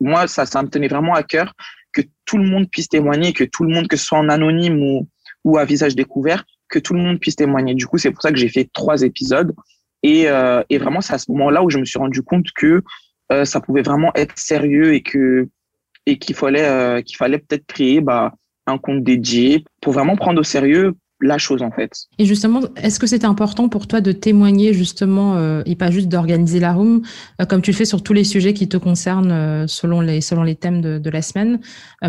moi, 0.00 0.26
ça, 0.26 0.46
ça 0.46 0.62
me 0.62 0.68
tenait 0.68 0.88
vraiment 0.88 1.12
à 1.12 1.22
cœur 1.22 1.52
que 1.92 2.00
tout 2.24 2.38
le 2.38 2.44
monde 2.44 2.70
puisse 2.70 2.88
témoigner, 2.88 3.34
que 3.34 3.44
tout 3.44 3.62
le 3.62 3.74
monde, 3.74 3.88
que 3.88 3.96
ce 3.98 4.06
soit 4.06 4.18
en 4.18 4.30
anonyme 4.30 4.80
ou, 4.80 5.06
ou 5.44 5.58
à 5.58 5.66
visage 5.66 5.94
découvert, 5.94 6.44
que 6.74 6.80
tout 6.80 6.92
le 6.92 7.00
monde 7.00 7.20
puisse 7.20 7.36
témoigner. 7.36 7.74
Du 7.74 7.86
coup, 7.86 7.98
c'est 7.98 8.10
pour 8.10 8.20
ça 8.20 8.32
que 8.32 8.36
j'ai 8.36 8.48
fait 8.48 8.68
trois 8.72 9.02
épisodes. 9.02 9.54
Et, 10.02 10.28
euh, 10.28 10.62
et 10.68 10.78
vraiment, 10.78 11.00
c'est 11.00 11.14
à 11.14 11.18
ce 11.18 11.30
moment-là 11.30 11.62
où 11.62 11.70
je 11.70 11.78
me 11.78 11.84
suis 11.84 11.98
rendu 11.98 12.22
compte 12.22 12.46
que 12.54 12.82
euh, 13.32 13.44
ça 13.44 13.60
pouvait 13.60 13.82
vraiment 13.82 14.10
être 14.14 14.36
sérieux 14.36 14.92
et 14.94 15.00
que 15.00 15.48
et 16.06 16.18
qu'il 16.18 16.34
fallait 16.34 16.68
euh, 16.68 17.00
qu'il 17.00 17.16
fallait 17.16 17.38
peut-être 17.38 17.64
créer 17.66 18.02
bah, 18.02 18.34
un 18.66 18.76
compte 18.76 19.02
dédié 19.02 19.64
pour 19.80 19.94
vraiment 19.94 20.16
prendre 20.16 20.40
au 20.40 20.42
sérieux 20.42 20.94
la 21.24 21.38
chose 21.38 21.62
en 21.62 21.70
fait. 21.70 21.90
Et 22.18 22.26
justement, 22.26 22.60
est-ce 22.76 23.00
que 23.00 23.06
c'était 23.06 23.26
important 23.26 23.68
pour 23.68 23.86
toi 23.86 24.00
de 24.00 24.12
témoigner 24.12 24.74
justement 24.74 25.36
euh, 25.36 25.62
et 25.64 25.74
pas 25.74 25.90
juste 25.90 26.08
d'organiser 26.08 26.60
la 26.60 26.74
room 26.74 27.02
euh, 27.40 27.46
comme 27.46 27.62
tu 27.62 27.70
le 27.70 27.76
fais 27.76 27.86
sur 27.86 28.02
tous 28.02 28.12
les 28.12 28.24
sujets 28.24 28.52
qui 28.52 28.68
te 28.68 28.76
concernent 28.76 29.32
euh, 29.32 29.66
selon 29.66 30.02
les 30.02 30.20
selon 30.20 30.42
les 30.42 30.54
thèmes 30.54 30.82
de, 30.82 30.98
de 30.98 31.10
la 31.10 31.22
semaine 31.22 31.60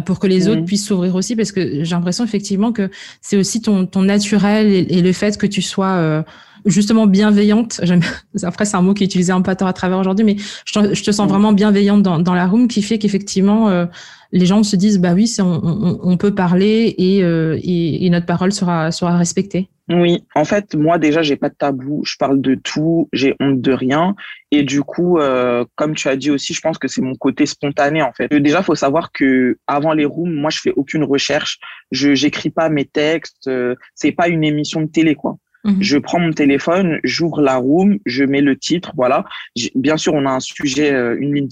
pour 0.06 0.20
que 0.20 0.28
les 0.28 0.50
autres 0.50 0.66
puissent 0.66 0.86
s'ouvrir 0.86 1.16
aussi? 1.16 1.36
Parce 1.36 1.52
que 1.54 1.84
j'ai 1.84 1.96
l'impression 1.96 2.26
effectivement 2.26 2.74
que 2.74 2.90
c'est 3.22 3.38
aussi 3.38 3.62
ton 3.62 3.86
ton 3.86 4.02
naturel 4.02 4.68
et, 4.68 5.02
le 5.02 5.14
fait 5.14 5.38
que 5.38 5.48
tu 5.48 5.62
sois 5.62 6.26
justement 6.66 7.08
bienveillante. 7.08 7.82
Après, 8.44 8.66
c'est 8.66 8.78
un 8.78 8.82
mot 8.82 8.94
qui 8.94 9.04
est 9.04 9.08
utilisé 9.08 9.32
un 9.32 9.42
peu 9.42 9.52
à 9.52 9.74
travers 9.74 10.00
aujourd'hui, 10.00 10.26
mais 10.26 10.36
je 10.66 11.04
te, 11.04 11.12
sens 11.12 11.26
mhm. 11.26 11.30
vraiment 11.30 11.54
bienveillante 11.54 12.04
dans, 12.04 12.20
dans 12.20 12.34
la 12.34 12.48
room 12.48 12.68
qui 12.68 12.82
fait 12.82 12.98
qu'effectivement, 12.98 13.88
les 14.36 14.46
gens 14.46 14.64
se 14.64 14.76
disent 14.76 15.00
bah 15.00 15.14
oui, 15.14 15.34
on, 15.40 16.00
on, 16.04 16.18
peut 16.18 16.36
parler 16.36 16.96
euh, 17.00 17.58
et, 17.64 18.06
et, 18.06 18.10
notre 18.10 18.26
parole 18.26 18.52
sera 18.52 18.92
sera 18.92 19.18
respectée. 19.18 19.70
Oui, 19.88 20.26
en 20.34 20.46
fait, 20.46 20.76
moi 20.76 20.98
déjà, 20.98 21.22
j'ai 21.22 21.38
pas 21.38 21.50
de 21.50 21.56
tabou, 21.56 22.02
je 22.06 22.16
parle 22.18 22.42
de 22.42 22.56
tout, 22.56 23.08
j'ai 23.14 23.36
honte 23.40 23.62
de 23.62 23.72
rien, 23.72 24.16
et 24.52 24.64
du 24.64 24.82
coup, 24.82 25.20
euh, 25.20 25.64
comme 25.76 25.94
tu 25.94 26.10
as 26.10 26.16
dit 26.16 26.32
aussi, 26.32 26.54
je 26.54 26.60
pense 26.60 26.80
que 26.80 26.88
c'est 26.88 27.02
mon 27.02 27.16
côté 27.16 27.46
spontané 27.46 28.02
en 28.02 28.12
fait. 28.12 28.28
Déjà, 28.34 28.64
faut 28.64 28.76
savoir 28.76 29.12
que 29.12 29.58
avant 29.68 29.94
les 29.94 30.06
rooms, 30.06 30.34
moi, 30.34 30.50
je 30.50 30.60
fais 30.60 30.74
aucune 30.76 31.04
recherche, 31.04 31.60
je 31.92 32.14
j'écris 32.14 32.50
pas 32.50 32.68
mes 32.68 32.86
textes, 32.86 33.48
euh, 33.48 33.76
c'est 33.94 34.12
pas 34.12 34.28
une 34.28 34.44
émission 34.44 34.82
de 34.82 34.88
télé 34.88 35.16
quoi. 35.16 35.38
Mhm. 35.66 35.78
Je 35.82 35.98
prends 35.98 36.20
mon 36.20 36.32
téléphone, 36.32 37.00
j'ouvre 37.04 37.42
la 37.42 37.58
room, 37.58 37.98
je 38.06 38.24
mets 38.24 38.42
le 38.42 38.56
titre, 38.56 38.92
voilà. 38.96 39.26
Bien 39.74 39.98
sûr, 39.98 40.14
on 40.14 40.26
a 40.26 40.30
un 40.30 40.40
sujet, 40.40 40.94
euh, 40.94 41.18
une 41.20 41.34
ligne 41.34 41.48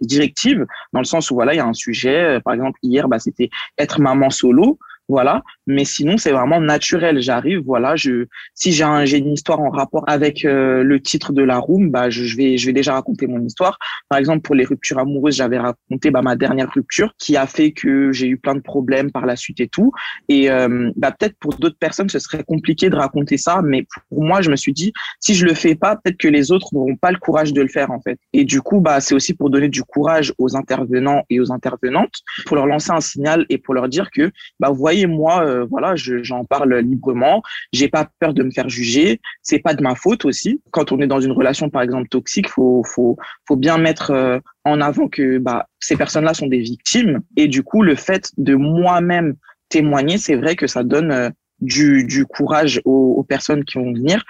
directive, 0.00 0.66
dans 0.94 1.00
le 1.00 1.04
sens 1.04 1.30
où 1.30 1.34
voilà, 1.34 1.52
il 1.52 1.58
y 1.58 1.60
a 1.60 1.66
un 1.66 1.74
sujet. 1.74 2.36
Euh, 2.36 2.40
par 2.40 2.54
exemple, 2.54 2.78
hier, 2.82 3.06
bah, 3.06 3.18
c'était 3.18 3.50
être 3.78 4.00
maman 4.00 4.30
solo 4.30 4.78
voilà. 5.10 5.42
Mais 5.66 5.84
sinon, 5.84 6.16
c'est 6.16 6.30
vraiment 6.30 6.60
naturel. 6.60 7.20
J'arrive, 7.20 7.60
voilà. 7.66 7.96
Je, 7.96 8.26
si 8.54 8.70
j'ai 8.70 8.84
un, 8.84 9.04
j'ai 9.04 9.18
une 9.18 9.32
histoire 9.32 9.60
en 9.60 9.70
rapport 9.70 10.04
avec 10.06 10.44
euh, 10.44 10.82
le 10.84 11.00
titre 11.00 11.32
de 11.32 11.42
la 11.42 11.58
room, 11.58 11.90
bah, 11.90 12.10
je, 12.10 12.36
vais, 12.36 12.56
je 12.56 12.66
vais 12.66 12.72
déjà 12.72 12.94
raconter 12.94 13.26
mon 13.26 13.44
histoire. 13.44 13.76
Par 14.08 14.18
exemple, 14.18 14.42
pour 14.42 14.54
les 14.54 14.64
ruptures 14.64 14.98
amoureuses, 14.98 15.36
j'avais 15.36 15.58
raconté 15.58 16.10
bah, 16.10 16.22
ma 16.22 16.36
dernière 16.36 16.70
rupture 16.72 17.12
qui 17.18 17.36
a 17.36 17.46
fait 17.46 17.72
que 17.72 18.12
j'ai 18.12 18.28
eu 18.28 18.36
plein 18.36 18.54
de 18.54 18.60
problèmes 18.60 19.10
par 19.10 19.26
la 19.26 19.34
suite 19.34 19.60
et 19.60 19.68
tout. 19.68 19.92
Et 20.28 20.48
euh, 20.50 20.90
bah, 20.96 21.10
peut-être 21.10 21.36
pour 21.40 21.54
d'autres 21.56 21.78
personnes, 21.78 22.08
ce 22.08 22.20
serait 22.20 22.44
compliqué 22.44 22.88
de 22.88 22.96
raconter 22.96 23.36
ça, 23.36 23.62
mais 23.64 23.86
pour 24.10 24.22
moi, 24.22 24.42
je 24.42 24.50
me 24.50 24.56
suis 24.56 24.72
dit, 24.72 24.92
si 25.18 25.34
je 25.34 25.44
le 25.44 25.54
fais 25.54 25.74
pas, 25.74 25.96
peut-être 25.96 26.18
que 26.18 26.28
les 26.28 26.52
autres 26.52 26.68
n'auront 26.72 26.96
pas 26.96 27.10
le 27.10 27.18
courage 27.18 27.52
de 27.52 27.62
le 27.62 27.68
faire 27.68 27.90
en 27.90 28.00
fait. 28.00 28.18
Et 28.32 28.44
du 28.44 28.60
coup, 28.62 28.80
bah, 28.80 29.00
c'est 29.00 29.14
aussi 29.14 29.34
pour 29.34 29.50
donner 29.50 29.68
du 29.68 29.82
courage 29.82 30.32
aux 30.38 30.56
intervenants 30.56 31.24
et 31.30 31.40
aux 31.40 31.50
intervenantes, 31.50 32.14
pour 32.46 32.54
leur 32.54 32.66
lancer 32.66 32.92
un 32.92 33.00
signal 33.00 33.44
et 33.48 33.58
pour 33.58 33.74
leur 33.74 33.88
dire 33.88 34.10
que, 34.12 34.30
bah, 34.60 34.68
vous 34.68 34.76
voyez 34.76 34.99
moi, 35.06 35.44
euh, 35.44 35.66
voilà, 35.68 35.94
j'en 35.96 36.44
parle 36.44 36.76
librement. 36.78 37.42
J'ai 37.72 37.88
pas 37.88 38.08
peur 38.18 38.34
de 38.34 38.42
me 38.42 38.50
faire 38.50 38.68
juger. 38.68 39.20
C'est 39.42 39.58
pas 39.58 39.74
de 39.74 39.82
ma 39.82 39.94
faute 39.94 40.24
aussi. 40.24 40.60
Quand 40.70 40.92
on 40.92 41.00
est 41.00 41.06
dans 41.06 41.20
une 41.20 41.32
relation, 41.32 41.70
par 41.70 41.82
exemple, 41.82 42.08
toxique, 42.08 42.48
faut, 42.48 42.82
faut, 42.84 43.16
bien 43.56 43.78
mettre 43.78 44.10
euh, 44.10 44.38
en 44.64 44.80
avant 44.80 45.08
que 45.08 45.38
bah, 45.38 45.68
ces 45.80 45.96
personnes-là 45.96 46.34
sont 46.34 46.46
des 46.46 46.60
victimes. 46.60 47.20
Et 47.36 47.48
du 47.48 47.62
coup, 47.62 47.82
le 47.82 47.94
fait 47.94 48.30
de 48.36 48.54
moi-même 48.54 49.34
témoigner, 49.68 50.18
c'est 50.18 50.36
vrai 50.36 50.56
que 50.56 50.66
ça 50.66 50.82
donne 50.84 51.12
euh, 51.12 51.30
du, 51.60 52.26
courage 52.28 52.80
aux, 52.84 53.24
personnes 53.28 53.64
qui 53.64 53.78
vont 53.78 53.92
venir 53.92 54.24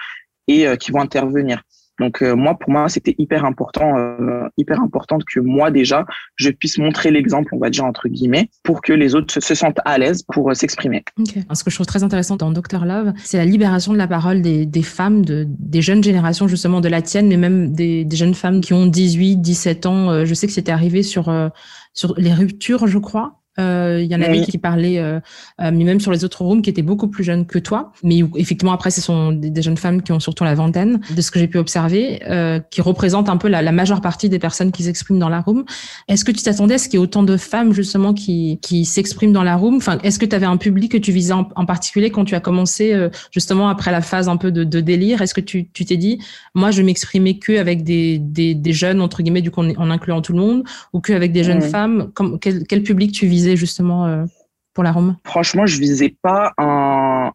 et 0.47 0.65
qui 0.77 0.91
vont 0.91 0.99
intervenir. 0.99 1.63
Donc 2.01 2.23
euh, 2.23 2.35
moi, 2.35 2.57
pour 2.57 2.71
moi, 2.71 2.89
c'était 2.89 3.13
hyper 3.19 3.45
important, 3.45 3.95
euh, 3.95 4.47
hyper 4.57 4.81
important 4.81 5.19
que 5.19 5.39
moi 5.39 5.69
déjà, 5.69 6.05
je 6.35 6.49
puisse 6.49 6.79
montrer 6.79 7.11
l'exemple, 7.11 7.53
on 7.53 7.59
va 7.59 7.69
dire 7.69 7.85
entre 7.85 8.09
guillemets, 8.09 8.49
pour 8.63 8.81
que 8.81 8.91
les 8.91 9.13
autres 9.13 9.39
se, 9.39 9.55
sentent 9.55 9.79
à 9.85 9.99
l'aise 9.99 10.23
pour 10.23 10.49
euh, 10.49 10.55
s'exprimer. 10.55 11.03
Ce 11.53 11.63
que 11.63 11.69
je 11.69 11.75
trouve 11.75 11.85
très 11.85 12.03
intéressant 12.03 12.37
dans 12.37 12.51
Dr 12.51 12.85
Love, 12.85 13.13
c'est 13.23 13.37
la 13.37 13.45
libération 13.45 13.93
de 13.93 13.99
la 13.99 14.07
parole 14.07 14.41
des, 14.41 14.65
des 14.65 14.81
femmes, 14.81 15.23
de, 15.23 15.45
des 15.47 15.83
jeunes 15.83 16.03
générations 16.03 16.47
justement 16.47 16.81
de 16.81 16.89
la 16.89 17.03
tienne, 17.03 17.27
mais 17.27 17.37
même 17.37 17.71
des, 17.71 18.03
des 18.03 18.15
jeunes 18.17 18.33
femmes 18.33 18.61
qui 18.61 18.73
ont 18.73 18.87
18, 18.87 19.37
17 19.37 19.85
ans. 19.85 20.25
Je 20.25 20.33
sais 20.33 20.47
que 20.47 20.53
c'était 20.53 20.71
arrivé 20.71 21.03
sur 21.03 21.31
sur 21.93 22.15
les 22.17 22.33
ruptures, 22.33 22.87
je 22.87 22.97
crois. 22.97 23.40
Euh, 23.59 23.99
il 24.01 24.09
y 24.09 24.15
en 24.15 24.21
avait 24.21 24.41
qui 24.41 24.57
parlaient, 24.57 24.99
euh, 24.99 25.19
euh, 25.59 25.71
mais 25.73 25.83
même 25.83 25.99
sur 25.99 26.11
les 26.11 26.23
autres 26.23 26.41
rooms, 26.41 26.61
qui 26.61 26.69
étaient 26.69 26.81
beaucoup 26.81 27.09
plus 27.09 27.23
jeunes 27.23 27.45
que 27.45 27.59
toi. 27.59 27.91
Mais 28.03 28.21
effectivement, 28.35 28.71
après, 28.71 28.91
ce 28.91 29.01
sont 29.01 29.31
des, 29.31 29.61
jeunes 29.61 29.77
femmes 29.77 30.01
qui 30.01 30.11
ont 30.11 30.19
surtout 30.19 30.43
la 30.43 30.55
vingtaine, 30.55 31.01
de 31.13 31.21
ce 31.21 31.31
que 31.31 31.39
j'ai 31.39 31.47
pu 31.47 31.57
observer, 31.57 32.21
qui 32.71 32.81
représentent 32.81 33.29
un 33.29 33.37
peu 33.37 33.47
la, 33.47 33.61
la, 33.61 33.71
majeure 33.71 34.01
partie 34.01 34.29
des 34.29 34.39
personnes 34.39 34.71
qui 34.71 34.83
s'expriment 34.83 35.19
dans 35.19 35.29
la 35.29 35.41
room. 35.41 35.65
Est-ce 36.07 36.25
que 36.25 36.31
tu 36.31 36.41
t'attendais 36.41 36.75
à 36.75 36.77
ce 36.77 36.85
qu'il 36.85 36.99
y 36.99 37.01
ait 37.01 37.03
autant 37.03 37.23
de 37.23 37.37
femmes 37.37 37.73
justement 37.73 38.13
qui, 38.13 38.59
qui 38.61 38.85
s'expriment 38.85 39.33
dans 39.33 39.43
la 39.43 39.55
room? 39.55 39.75
Enfin, 39.75 39.97
est-ce 40.03 40.17
que 40.17 40.25
tu 40.25 40.35
avais 40.35 40.45
un 40.45 40.57
public 40.57 40.93
que 40.93 40.97
tu 40.97 41.11
visais 41.11 41.33
en, 41.33 41.65
particulier 41.65 42.09
quand 42.09 42.25
tu 42.25 42.35
as 42.35 42.39
commencé 42.39 42.95
justement 43.31 43.69
après 43.69 43.91
la 43.91 44.01
phase 44.01 44.29
un 44.29 44.37
peu 44.37 44.51
de, 44.51 44.63
de 44.63 44.79
délire? 44.79 45.21
Est-ce 45.21 45.33
que 45.33 45.41
tu 45.41 45.65
t'es 45.65 45.97
dit, 45.97 46.19
moi, 46.55 46.71
je 46.71 46.81
m'exprimais 46.81 47.37
que 47.37 47.57
avec 47.59 47.83
des, 47.83 48.17
des, 48.17 48.55
des, 48.55 48.73
jeunes 48.73 49.01
entre 49.01 49.21
guillemets, 49.21 49.41
du 49.41 49.51
coup, 49.51 49.61
en, 49.61 49.91
incluant 49.91 50.21
tout 50.21 50.33
le 50.33 50.39
monde, 50.39 50.63
ou 50.93 51.01
que 51.01 51.13
avec 51.13 51.31
des 51.31 51.43
jeunes 51.43 51.61
femmes? 51.61 52.11
Comme, 52.13 52.39
quel, 52.39 52.65
quel 52.65 52.83
public 52.83 53.11
tu 53.11 53.27
visais 53.27 53.40
justement 53.55 54.05
euh, 54.05 54.25
pour 54.73 54.83
la 54.83 54.91
Rome? 54.91 55.17
Franchement, 55.25 55.65
je 55.65 55.79
visais 55.79 56.15
pas 56.21 56.53
un, 56.57 57.31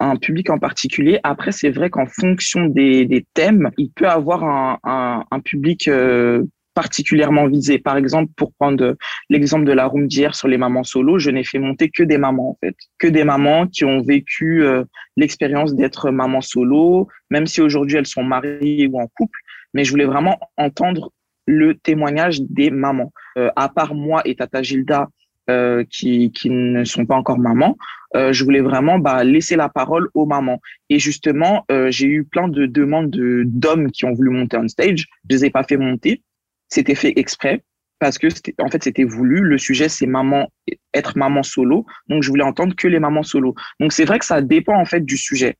un, 0.00 0.16
public 0.16 0.50
en 0.50 0.58
particulier. 0.58 1.20
Après, 1.22 1.52
c'est 1.52 1.70
vrai 1.70 1.90
qu'en 1.90 2.06
fonction 2.06 2.66
des, 2.66 3.26
thèmes, 3.34 3.70
il 3.78 3.90
peut 3.90 4.08
avoir 4.08 4.44
un, 4.44 5.24
un, 5.30 5.40
public 5.40 5.88
euh, 5.88 6.44
particulièrement 6.74 7.46
visé. 7.46 7.78
Par 7.78 7.96
exemple, 7.96 8.32
pour 8.36 8.52
prendre 8.54 8.96
l'exemple 9.28 9.64
de 9.64 9.72
la 9.72 9.86
room 9.86 10.06
d'hier 10.06 10.34
sur 10.34 10.48
les 10.48 10.58
mamans 10.58 10.84
solo, 10.84 11.18
je 11.18 11.30
n'ai 11.30 11.44
fait 11.44 11.58
monter 11.58 11.90
que 11.90 12.02
des 12.02 12.18
mamans 12.18 12.50
en 12.50 12.56
fait, 12.60 12.76
que 12.98 13.06
des 13.06 13.24
mamans 13.24 13.66
qui 13.66 13.84
ont 13.84 14.02
vécu 14.02 14.64
euh, 14.64 14.84
l'expérience 15.16 15.74
d'être 15.74 16.10
maman 16.10 16.40
solo, 16.40 17.08
même 17.30 17.46
si 17.46 17.60
aujourd'hui 17.60 17.96
elles 17.96 18.06
sont 18.06 18.24
mariées 18.24 18.88
ou 18.90 19.00
en 19.00 19.06
couple. 19.14 19.38
Mais 19.74 19.84
je 19.84 19.90
voulais 19.90 20.04
vraiment 20.04 20.38
entendre 20.56 21.12
le 21.46 21.74
témoignage 21.74 22.40
des 22.42 22.70
mamans. 22.70 23.12
à 23.56 23.68
part 23.68 23.94
moi 23.94 24.22
et 24.24 24.36
Tata 24.36 24.62
Gilda, 24.62 25.08
euh, 25.52 25.84
qui, 25.90 26.30
ne 26.46 26.84
sont 26.84 27.04
pas 27.04 27.14
encore 27.14 27.38
mamans, 27.38 27.76
euh, 28.16 28.32
je 28.32 28.42
voulais 28.42 28.60
vraiment 28.60 28.98
bah, 28.98 29.22
laisser 29.22 29.54
la 29.54 29.68
parole 29.68 30.08
aux 30.14 30.24
mamans. 30.24 30.60
Et 30.88 30.98
justement, 30.98 31.64
euh, 31.70 31.90
j'ai 31.90 32.06
eu 32.06 32.24
plein 32.24 32.48
de 32.48 32.64
demandes 32.66 33.10
de, 33.10 33.42
d'hommes 33.46 33.90
qui 33.90 34.04
ont 34.06 34.12
voulu 34.12 34.30
monter 34.30 34.56
on 34.56 34.68
stage. 34.68 35.06
Je 35.28 35.36
les 35.36 35.44
ai 35.44 35.50
pas 35.50 35.62
fait 35.62 35.76
monter. 35.76 36.22
C'était 36.68 36.94
fait 36.94 37.12
exprès 37.16 37.62
parce 37.98 38.18
que 38.18 38.28
en 38.60 38.68
fait 38.68 38.82
c'était 38.82 39.04
voulu. 39.04 39.40
Le 39.40 39.58
sujet 39.58 39.88
c'est 39.88 40.06
maman, 40.06 40.48
être 40.94 41.18
maman 41.18 41.42
solo. 41.42 41.84
Donc 42.08 42.22
je 42.22 42.30
voulais 42.30 42.44
entendre 42.44 42.74
que 42.74 42.88
les 42.88 42.98
mamans 42.98 43.22
solo. 43.22 43.54
Donc 43.78 43.92
c'est 43.92 44.04
vrai 44.06 44.18
que 44.18 44.24
ça 44.24 44.40
dépend 44.40 44.76
en 44.76 44.86
fait 44.86 45.04
du 45.04 45.18
sujet. 45.18 45.56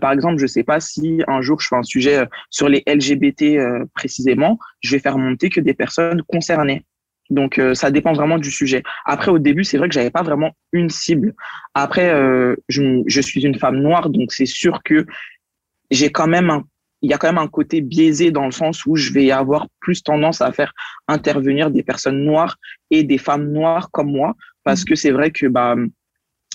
Par 0.00 0.12
exemple, 0.12 0.38
je 0.38 0.46
sais 0.46 0.62
pas 0.62 0.78
si 0.78 1.24
un 1.26 1.42
jour 1.42 1.60
je 1.60 1.66
fais 1.66 1.74
un 1.74 1.82
sujet 1.82 2.24
sur 2.50 2.68
les 2.68 2.84
LGBT 2.86 3.58
précisément, 3.96 4.60
je 4.80 4.92
vais 4.92 5.00
faire 5.00 5.18
monter 5.18 5.50
que 5.50 5.60
des 5.60 5.74
personnes 5.74 6.22
concernées. 6.28 6.84
Donc 7.32 7.60
ça 7.74 7.90
dépend 7.90 8.12
vraiment 8.12 8.38
du 8.38 8.50
sujet. 8.50 8.82
Après 9.04 9.30
au 9.30 9.38
début, 9.38 9.64
c'est 9.64 9.78
vrai 9.78 9.88
que 9.88 9.94
j'avais 9.94 10.10
pas 10.10 10.22
vraiment 10.22 10.52
une 10.72 10.90
cible. 10.90 11.34
Après 11.74 12.14
je, 12.68 13.02
je 13.06 13.20
suis 13.20 13.44
une 13.44 13.58
femme 13.58 13.78
noire, 13.78 14.10
donc 14.10 14.32
c'est 14.32 14.46
sûr 14.46 14.82
que 14.84 15.06
j'ai 15.90 16.10
quand 16.10 16.28
même 16.28 16.50
un 16.50 16.62
il 17.02 17.10
y 17.10 17.14
a 17.14 17.18
quand 17.18 17.26
même 17.26 17.38
un 17.38 17.48
côté 17.48 17.80
biaisé 17.80 18.30
dans 18.30 18.44
le 18.44 18.52
sens 18.52 18.86
où 18.86 18.94
je 18.94 19.12
vais 19.12 19.32
avoir 19.32 19.66
plus 19.80 20.04
tendance 20.04 20.40
à 20.40 20.52
faire 20.52 20.72
intervenir 21.08 21.70
des 21.70 21.82
personnes 21.82 22.24
noires 22.24 22.56
et 22.92 23.02
des 23.02 23.18
femmes 23.18 23.50
noires 23.50 23.90
comme 23.90 24.12
moi 24.12 24.34
parce 24.62 24.82
mmh. 24.82 24.84
que 24.84 24.94
c'est 24.94 25.10
vrai 25.10 25.32
que 25.32 25.46
bah 25.46 25.74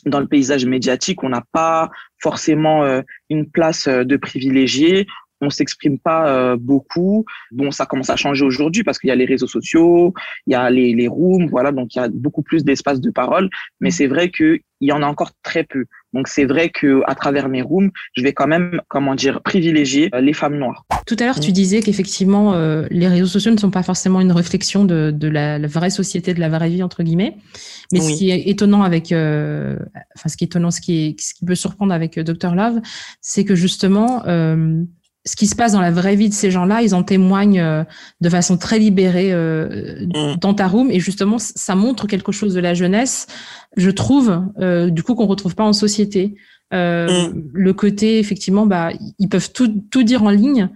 dans 0.06 0.20
le 0.20 0.28
paysage 0.28 0.66
médiatique, 0.66 1.24
on 1.24 1.30
n'a 1.30 1.44
pas 1.52 1.90
forcément 2.20 2.84
euh, 2.84 3.02
une 3.30 3.50
place 3.50 3.88
euh, 3.88 4.04
de 4.04 4.16
privilégié 4.16 5.08
on 5.42 5.50
s'exprime 5.50 6.00
pas 6.00 6.30
euh, 6.30 6.58
beaucoup. 6.60 7.26
Bon, 7.52 7.72
ça 7.72 7.86
commence 7.86 8.10
à 8.10 8.16
changer 8.16 8.44
aujourd'hui 8.44 8.84
parce 8.84 9.00
qu'il 9.00 9.10
y 9.10 9.12
a 9.12 9.16
les 9.16 9.26
réseaux 9.26 9.48
sociaux, 9.48 10.14
il 10.46 10.54
y 10.54 10.56
a 10.56 10.70
les, 10.70 10.94
les 10.94 11.08
rooms, 11.08 11.48
voilà, 11.48 11.72
donc 11.72 11.96
il 11.96 12.00
y 12.00 12.02
a 12.02 12.10
beaucoup 12.10 12.42
plus 12.42 12.64
d'espace 12.64 13.00
de 13.00 13.12
parole. 13.12 13.50
Mais 13.80 13.92
c'est 13.92 14.08
vrai 14.08 14.32
qu'il 14.32 14.62
y 14.82 14.92
en 14.92 15.02
a 15.02 15.06
encore 15.06 15.32
très 15.44 15.64
peu. 15.64 15.86
Donc 16.14 16.28
c'est 16.28 16.46
vrai 16.46 16.70
que 16.70 17.02
à 17.06 17.16
travers 17.16 17.50
mes 17.50 17.62
rooms, 17.62 17.92
je 18.14 18.24
vais 18.24 18.34
quand 18.34 18.48
même, 18.48 18.82
comment 18.88 19.14
dire, 19.14 19.42
privilégier 19.44 20.10
euh, 20.16 20.22
les 20.22 20.34
femmes 20.34 20.58
noires. 20.58 20.86
Tout 21.06 21.16
à 21.20 21.26
l'heure, 21.26 21.40
tu 21.40 21.52
disais 21.52 21.82
qu'effectivement, 21.82 22.54
euh, 22.54 22.88
les 22.90 23.08
réseaux 23.08 23.28
sociaux 23.28 23.52
ne 23.52 23.58
sont 23.58 23.72
pas 23.72 23.84
forcément 23.84 24.20
une 24.22 24.32
réflexion 24.32 24.86
de, 24.86 25.12
de 25.12 25.28
la, 25.28 25.60
vraie 25.68 25.90
société, 25.90 26.34
de 26.34 26.40
la 26.40 26.50
vraie 26.50 26.70
vie 26.70 26.82
entre 26.82 27.04
guillemets. 27.04 27.38
Mais 27.92 28.00
ce 28.00 28.18
qui 28.18 28.32
est 28.32 28.48
étonnant 28.50 28.84
avec, 28.84 29.08
enfin 29.08 30.28
ce 30.28 30.36
qui 30.36 30.44
est 30.44 30.48
étonnant, 30.48 30.72
ce 30.72 30.82
qui 30.82 31.06
est, 31.06 31.22
ce 31.22 31.34
qui 31.34 31.46
peut 31.46 31.56
surprendre 31.56 31.94
avec 31.94 32.20
Dr 32.20 32.56
Love, 32.56 32.82
c'est 33.22 33.46
que 33.46 33.56
justement 33.56 34.24
ce 35.28 35.36
qui 35.36 35.46
se 35.46 35.56
passe 35.56 35.74
dans 35.74 35.82
la 35.82 35.92
vraie 35.92 36.16
vie 36.16 36.30
de 36.30 36.34
ces 36.34 36.52
gens-là, 36.52 36.82
ils 36.82 36.96
en 36.96 37.04
témoignent 37.04 37.60
euh, 37.60 37.84
de 38.22 38.30
façon 38.30 38.58
très 38.58 38.80
libérée 38.80 39.34
euh, 39.34 40.06
mm. 40.06 40.38
dans 40.40 40.54
ta 40.54 40.68
room. 40.68 40.90
Et 40.90 41.02
justement, 41.02 41.38
ça 41.38 41.76
montre 41.76 42.08
quelque 42.08 42.32
chose 42.32 42.54
de 42.54 42.62
la 42.62 42.74
jeunesse, 42.74 43.28
je 43.76 43.92
trouve, 43.92 44.42
euh, 44.60 44.90
du 44.90 45.04
coup, 45.04 45.16
qu'on 45.16 45.28
retrouve 45.28 45.54
pas 45.54 45.66
en 45.66 45.74
société. 45.74 46.36
Mm. 46.72 47.28
Le 47.54 47.74
côté, 47.74 48.20
effectivement, 48.20 48.66
bah, 48.66 48.92
ils 49.20 49.28
peuvent 49.28 49.52
tout, 49.52 49.84
tout 49.92 50.04
dire 50.04 50.24
en 50.24 50.30
ligne, 50.30 50.70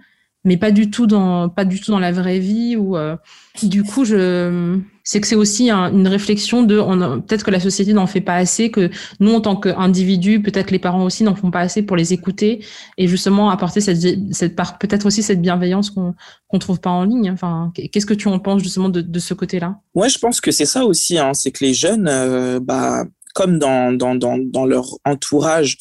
mais 0.43 0.57
pas 0.57 0.71
du 0.71 0.89
tout 0.89 1.07
dans 1.07 1.49
pas 1.49 1.65
du 1.65 1.79
tout 1.79 1.91
dans 1.91 1.99
la 1.99 2.11
vraie 2.11 2.39
vie 2.39 2.75
ou 2.75 2.97
euh, 2.97 3.15
du 3.61 3.83
coup 3.83 4.05
je 4.05 4.79
c'est 5.03 5.19
que 5.21 5.27
c'est 5.27 5.35
aussi 5.35 5.69
une 5.69 6.07
réflexion 6.07 6.63
de 6.63 6.79
peut-être 7.19 7.43
que 7.43 7.51
la 7.51 7.59
société 7.59 7.93
n'en 7.93 8.07
fait 8.07 8.21
pas 8.21 8.35
assez 8.35 8.71
que 8.71 8.89
nous 9.19 9.33
en 9.33 9.41
tant 9.41 9.55
qu'individus 9.55 10.41
peut-être 10.41 10.71
les 10.71 10.79
parents 10.79 11.03
aussi 11.03 11.23
n'en 11.23 11.35
font 11.35 11.51
pas 11.51 11.59
assez 11.61 11.83
pour 11.83 11.95
les 11.95 12.13
écouter 12.13 12.63
et 12.97 13.07
justement 13.07 13.49
apporter 13.49 13.81
cette 13.81 14.33
cette 14.33 14.55
part 14.55 14.77
peut-être 14.77 15.05
aussi 15.05 15.21
cette 15.21 15.41
bienveillance 15.41 15.91
qu'on 15.91 16.15
qu'on 16.47 16.59
trouve 16.59 16.79
pas 16.79 16.89
en 16.91 17.03
ligne. 17.03 17.29
Enfin 17.31 17.71
qu'est-ce 17.75 18.05
que 18.05 18.13
tu 18.13 18.27
en 18.27 18.39
penses 18.39 18.63
justement 18.63 18.89
de, 18.89 19.01
de 19.01 19.19
ce 19.19 19.33
côté-là? 19.33 19.79
Ouais 19.93 20.09
je 20.09 20.17
pense 20.17 20.41
que 20.41 20.51
c'est 20.51 20.65
ça 20.65 20.85
aussi 20.85 21.17
hein, 21.17 21.33
c'est 21.33 21.51
que 21.51 21.63
les 21.63 21.73
jeunes 21.73 22.07
euh, 22.07 22.59
bah 22.59 23.05
comme 23.33 23.59
dans, 23.59 23.93
dans, 23.93 24.15
dans, 24.15 24.37
dans 24.37 24.65
leur 24.65 24.85
entourage, 25.05 25.77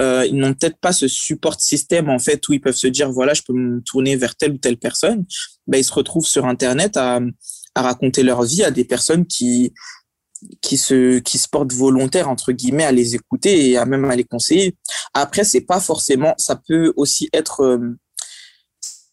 euh, 0.00 0.26
ils 0.26 0.36
n'ont 0.36 0.54
peut-être 0.54 0.78
pas 0.78 0.92
ce 0.92 1.08
support 1.08 1.60
système 1.60 2.08
en 2.08 2.18
fait 2.18 2.46
où 2.48 2.52
ils 2.52 2.60
peuvent 2.60 2.76
se 2.76 2.86
dire 2.86 3.10
voilà 3.10 3.34
je 3.34 3.42
peux 3.42 3.52
me 3.52 3.80
tourner 3.82 4.16
vers 4.16 4.36
telle 4.36 4.52
ou 4.52 4.58
telle 4.58 4.78
personne. 4.78 5.24
Ben 5.66 5.78
ils 5.78 5.84
se 5.84 5.92
retrouvent 5.92 6.26
sur 6.26 6.46
internet 6.46 6.96
à, 6.96 7.20
à 7.74 7.82
raconter 7.82 8.22
leur 8.22 8.42
vie 8.42 8.64
à 8.64 8.70
des 8.70 8.84
personnes 8.84 9.26
qui 9.26 9.72
qui 10.60 10.76
se 10.76 11.18
qui 11.18 11.38
se 11.38 11.48
portent 11.48 11.72
volontaires 11.72 12.28
entre 12.28 12.52
guillemets 12.52 12.84
à 12.84 12.92
les 12.92 13.14
écouter 13.14 13.70
et 13.70 13.76
à 13.76 13.86
même 13.86 14.04
à 14.04 14.16
les 14.16 14.24
conseiller. 14.24 14.76
Après 15.14 15.44
c'est 15.44 15.62
pas 15.62 15.80
forcément 15.80 16.34
ça 16.38 16.60
peut 16.68 16.92
aussi 16.96 17.28
être 17.32 17.60
euh, 17.60 17.96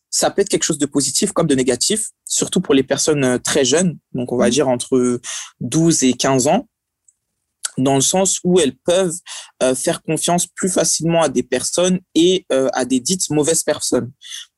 ça 0.10 0.30
peut 0.30 0.41
être 0.43 0.49
quelque 0.49 0.63
chose 0.63 0.78
de 0.78 0.86
positif 0.86 1.32
comme 1.32 1.47
de 1.47 1.56
négatif 1.56 2.10
surtout 2.26 2.62
pour 2.62 2.73
les 2.73 2.84
personnes 2.84 3.23
euh, 3.23 3.38
très 3.38 3.65
jeunes. 3.65 3.97
Donc 4.13 4.32
on 4.32 4.38
va 4.38 4.47
mmh. 4.47 4.52
dire 4.52 4.67
entre 4.67 5.19
12 5.62 6.04
et 6.04 6.13
15 6.13 6.47
ans 6.47 6.67
dans 7.78 7.96
le 7.96 8.02
sens 8.02 8.40
où 8.44 8.60
elles 8.60 8.76
peuvent 8.76 9.18
euh, 9.62 9.76
faire 9.76 10.02
confiance 10.02 10.48
plus 10.48 10.70
facilement 10.70 11.22
à 11.22 11.30
des 11.30 11.44
personnes 11.44 12.00
et 12.16 12.46
euh, 12.52 12.70
à 12.74 12.86
des 12.86 13.00
dites 13.00 13.30
mauvaises 13.30 13.64
personnes. 13.64 14.12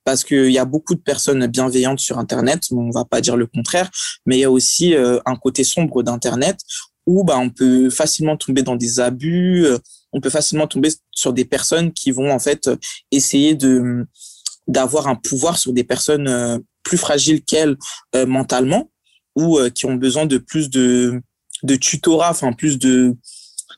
Parce 0.04 0.23
qu'il 0.23 0.51
y 0.51 0.60
a 0.60 0.65
beaucoup 0.65 0.95
de 0.95 1.01
personnes 1.01 1.47
bienveillantes 1.47 1.99
sur 1.99 2.19
Internet, 2.19 2.63
on 2.71 2.91
va 2.91 3.06
pas 3.06 3.21
dire 3.21 3.38
le 3.38 3.47
contraire, 3.47 3.89
mais 4.25 4.38
il 4.38 4.41
y 4.41 4.43
a 4.43 4.51
aussi 4.51 4.93
euh, 4.93 5.19
un 5.25 5.36
côté 5.36 5.63
sombre 5.63 6.04
d'Internet 6.04 6.60
où 7.08 7.23
bah, 7.23 7.38
on 7.38 7.49
peut 7.49 7.89
facilement 7.89 8.38
tomber 8.38 8.63
dans 8.63 8.75
des 8.75 8.99
abus, 8.99 9.67
on 10.12 10.21
peut 10.21 10.32
facilement 10.32 10.65
tomber 10.65 10.89
sur 11.12 11.34
des 11.34 11.45
personnes 11.45 11.93
qui 11.93 12.12
vont 12.12 12.32
en 12.32 12.39
fait 12.39 12.69
essayer 13.12 13.54
de 13.54 14.08
d'avoir 14.67 15.08
un 15.08 15.15
pouvoir 15.15 15.60
sur 15.60 15.71
des 15.71 15.84
personnes 15.84 16.63
plus 16.82 16.97
fragiles 16.97 17.43
qu'elles 17.43 17.78
mentalement 18.25 18.89
ou 19.36 19.60
qui 19.75 19.86
ont 19.86 19.93
besoin 19.93 20.25
de 20.25 20.39
plus 20.39 20.71
de 20.71 21.21
de 21.65 21.75
tutorat, 21.75 22.32
enfin 22.32 22.54
plus 22.54 22.78
de 22.78 23.15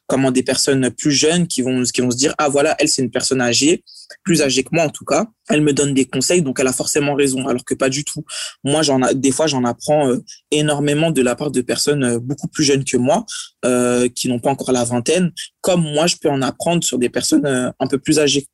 comment 0.07 0.31
des 0.31 0.43
personnes 0.43 0.89
plus 0.91 1.11
jeunes 1.11 1.47
qui 1.47 1.61
vont 1.61 1.83
qui 1.83 2.01
vont 2.01 2.11
se 2.11 2.17
dire 2.17 2.33
ah 2.37 2.49
voilà 2.49 2.75
elle 2.79 2.87
c'est 2.87 3.01
une 3.01 3.11
personne 3.11 3.41
âgée 3.41 3.83
plus 4.23 4.41
âgée 4.41 4.63
que 4.63 4.69
moi 4.71 4.85
en 4.85 4.89
tout 4.89 5.05
cas. 5.05 5.27
Elle 5.49 5.61
me 5.61 5.73
donne 5.73 5.93
des 5.93 6.05
conseils 6.05 6.41
donc 6.41 6.59
elle 6.59 6.67
a 6.67 6.73
forcément 6.73 7.13
raison 7.13 7.47
alors 7.47 7.63
que 7.63 7.73
pas 7.73 7.89
du 7.89 8.03
tout. 8.03 8.23
Moi 8.63 8.81
j'en 8.81 8.99
des 9.13 9.31
fois 9.31 9.47
j'en 9.47 9.63
apprends 9.63 10.09
euh, 10.09 10.23
énormément 10.51 11.11
de 11.11 11.21
la 11.21 11.35
part 11.35 11.51
de 11.51 11.61
personnes 11.61 12.03
euh, 12.03 12.19
beaucoup 12.19 12.47
plus 12.47 12.63
jeunes 12.63 12.83
que 12.83 12.97
moi 12.97 13.25
euh, 13.65 14.07
qui 14.09 14.27
n'ont 14.27 14.39
pas 14.39 14.49
encore 14.49 14.71
la 14.71 14.83
vingtaine. 14.83 15.31
Comme 15.61 15.81
moi 15.81 16.07
je 16.07 16.15
peux 16.21 16.29
en 16.29 16.41
apprendre 16.41 16.83
sur 16.83 16.99
des 16.99 17.09
personnes 17.09 17.45
un 17.79 17.87
peu 17.87 17.97
plus 17.97 18.19
âgées 18.19 18.47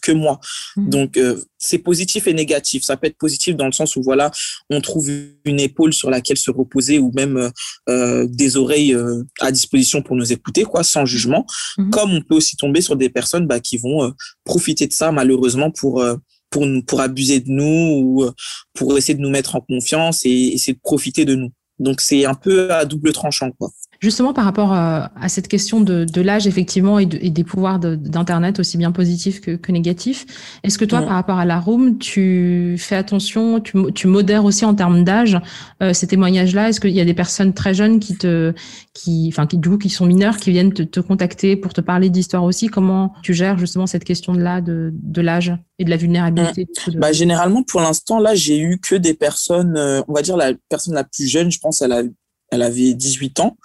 que 0.00 0.12
moi. 0.12 0.40
Mmh. 0.76 0.88
Donc 0.88 1.16
euh, 1.16 1.42
c'est 1.58 1.78
positif 1.78 2.26
et 2.26 2.34
négatif. 2.34 2.82
Ça 2.82 2.96
peut 2.96 3.06
être 3.06 3.18
positif 3.18 3.56
dans 3.56 3.66
le 3.66 3.72
sens 3.72 3.96
où 3.96 4.02
voilà, 4.02 4.30
on 4.70 4.80
trouve 4.80 5.10
une 5.44 5.60
épaule 5.60 5.92
sur 5.92 6.10
laquelle 6.10 6.36
se 6.36 6.50
reposer 6.50 6.98
ou 6.98 7.12
même 7.14 7.36
euh, 7.36 7.50
euh 7.88 8.26
des 8.28 8.56
oreilles 8.56 8.94
euh, 8.94 9.22
à 9.40 9.52
disposition 9.52 10.02
pour 10.02 10.16
nous 10.16 10.32
écouter, 10.32 10.64
quoi, 10.64 10.82
sans 10.82 11.04
jugement. 11.04 11.46
Mmh. 11.78 11.90
Comme 11.90 12.12
on 12.12 12.22
peut 12.22 12.34
aussi 12.34 12.56
tomber 12.56 12.80
sur 12.80 12.96
des 12.96 13.10
personnes 13.10 13.46
bah, 13.46 13.60
qui 13.60 13.76
vont 13.76 14.12
profiter 14.44 14.86
de 14.86 14.92
ça 14.92 15.12
malheureusement 15.12 15.70
pour 15.70 16.04
pour 16.50 16.66
pour 16.86 17.00
abuser 17.00 17.40
de 17.40 17.50
nous 17.50 18.00
ou 18.02 18.30
pour 18.74 18.96
essayer 18.98 19.14
de 19.14 19.20
nous 19.20 19.30
mettre 19.30 19.56
en 19.56 19.60
confiance 19.60 20.22
et 20.24 20.54
essayer 20.54 20.74
de 20.74 20.80
profiter 20.82 21.24
de 21.24 21.34
nous. 21.34 21.50
Donc 21.78 22.00
c'est 22.00 22.26
un 22.26 22.34
peu 22.34 22.72
à 22.72 22.84
double 22.84 23.12
tranchant, 23.12 23.50
quoi. 23.52 23.70
Justement, 24.00 24.32
par 24.32 24.46
rapport 24.46 24.72
à, 24.72 25.12
à 25.20 25.28
cette 25.28 25.46
question 25.46 25.82
de, 25.82 26.06
de 26.06 26.20
l'âge, 26.22 26.46
effectivement, 26.46 26.98
et, 26.98 27.04
de, 27.04 27.18
et, 27.20 27.28
des 27.28 27.44
pouvoirs 27.44 27.78
d'Internet, 27.78 28.58
aussi 28.58 28.78
bien 28.78 28.92
positifs 28.92 29.42
que, 29.42 29.56
que 29.56 29.72
négatifs, 29.72 30.24
est-ce 30.64 30.78
que 30.78 30.86
toi, 30.86 31.02
par 31.02 31.10
rapport 31.10 31.38
à 31.38 31.44
la 31.44 31.60
room, 31.60 31.98
tu 31.98 32.76
fais 32.78 32.96
attention, 32.96 33.60
tu, 33.60 33.76
tu 33.94 34.06
modères 34.06 34.46
aussi 34.46 34.64
en 34.64 34.74
termes 34.74 35.04
d'âge 35.04 35.38
euh, 35.82 35.92
ces 35.92 36.06
témoignages-là? 36.06 36.70
Est-ce 36.70 36.80
qu'il 36.80 36.92
y 36.92 37.00
a 37.00 37.04
des 37.04 37.12
personnes 37.12 37.52
très 37.52 37.74
jeunes 37.74 38.00
qui 38.00 38.16
te, 38.16 38.54
qui, 38.94 39.28
enfin, 39.30 39.46
qui, 39.46 39.58
du 39.58 39.68
coup, 39.68 39.76
qui 39.76 39.90
sont 39.90 40.06
mineurs, 40.06 40.38
qui 40.38 40.50
viennent 40.50 40.72
te, 40.72 40.82
te 40.82 41.00
contacter 41.00 41.56
pour 41.56 41.74
te 41.74 41.82
parler 41.82 42.08
d'histoire 42.08 42.44
aussi? 42.44 42.68
Comment 42.68 43.12
tu 43.22 43.34
gères 43.34 43.58
justement 43.58 43.86
cette 43.86 44.04
question-là 44.04 44.62
de, 44.62 44.94
de 44.94 45.20
l'âge 45.20 45.52
et 45.78 45.84
de 45.84 45.90
la 45.90 45.98
vulnérabilité? 45.98 46.66
Bah, 46.94 47.12
Généralement, 47.12 47.62
pour 47.64 47.82
l'instant, 47.82 48.18
là, 48.18 48.34
j'ai 48.34 48.58
eu 48.60 48.78
que 48.80 48.94
des 48.94 49.12
personnes, 49.12 49.76
euh, 49.76 50.00
on 50.08 50.14
va 50.14 50.22
dire 50.22 50.38
la 50.38 50.52
personne 50.70 50.94
la 50.94 51.04
plus 51.04 51.26
jeune, 51.26 51.50
je 51.50 51.58
pense, 51.58 51.82
elle 51.82 51.92
a 51.92 52.02
elle 52.50 52.62
avait 52.62 52.94
18 52.94 53.40
ans. 53.40 53.56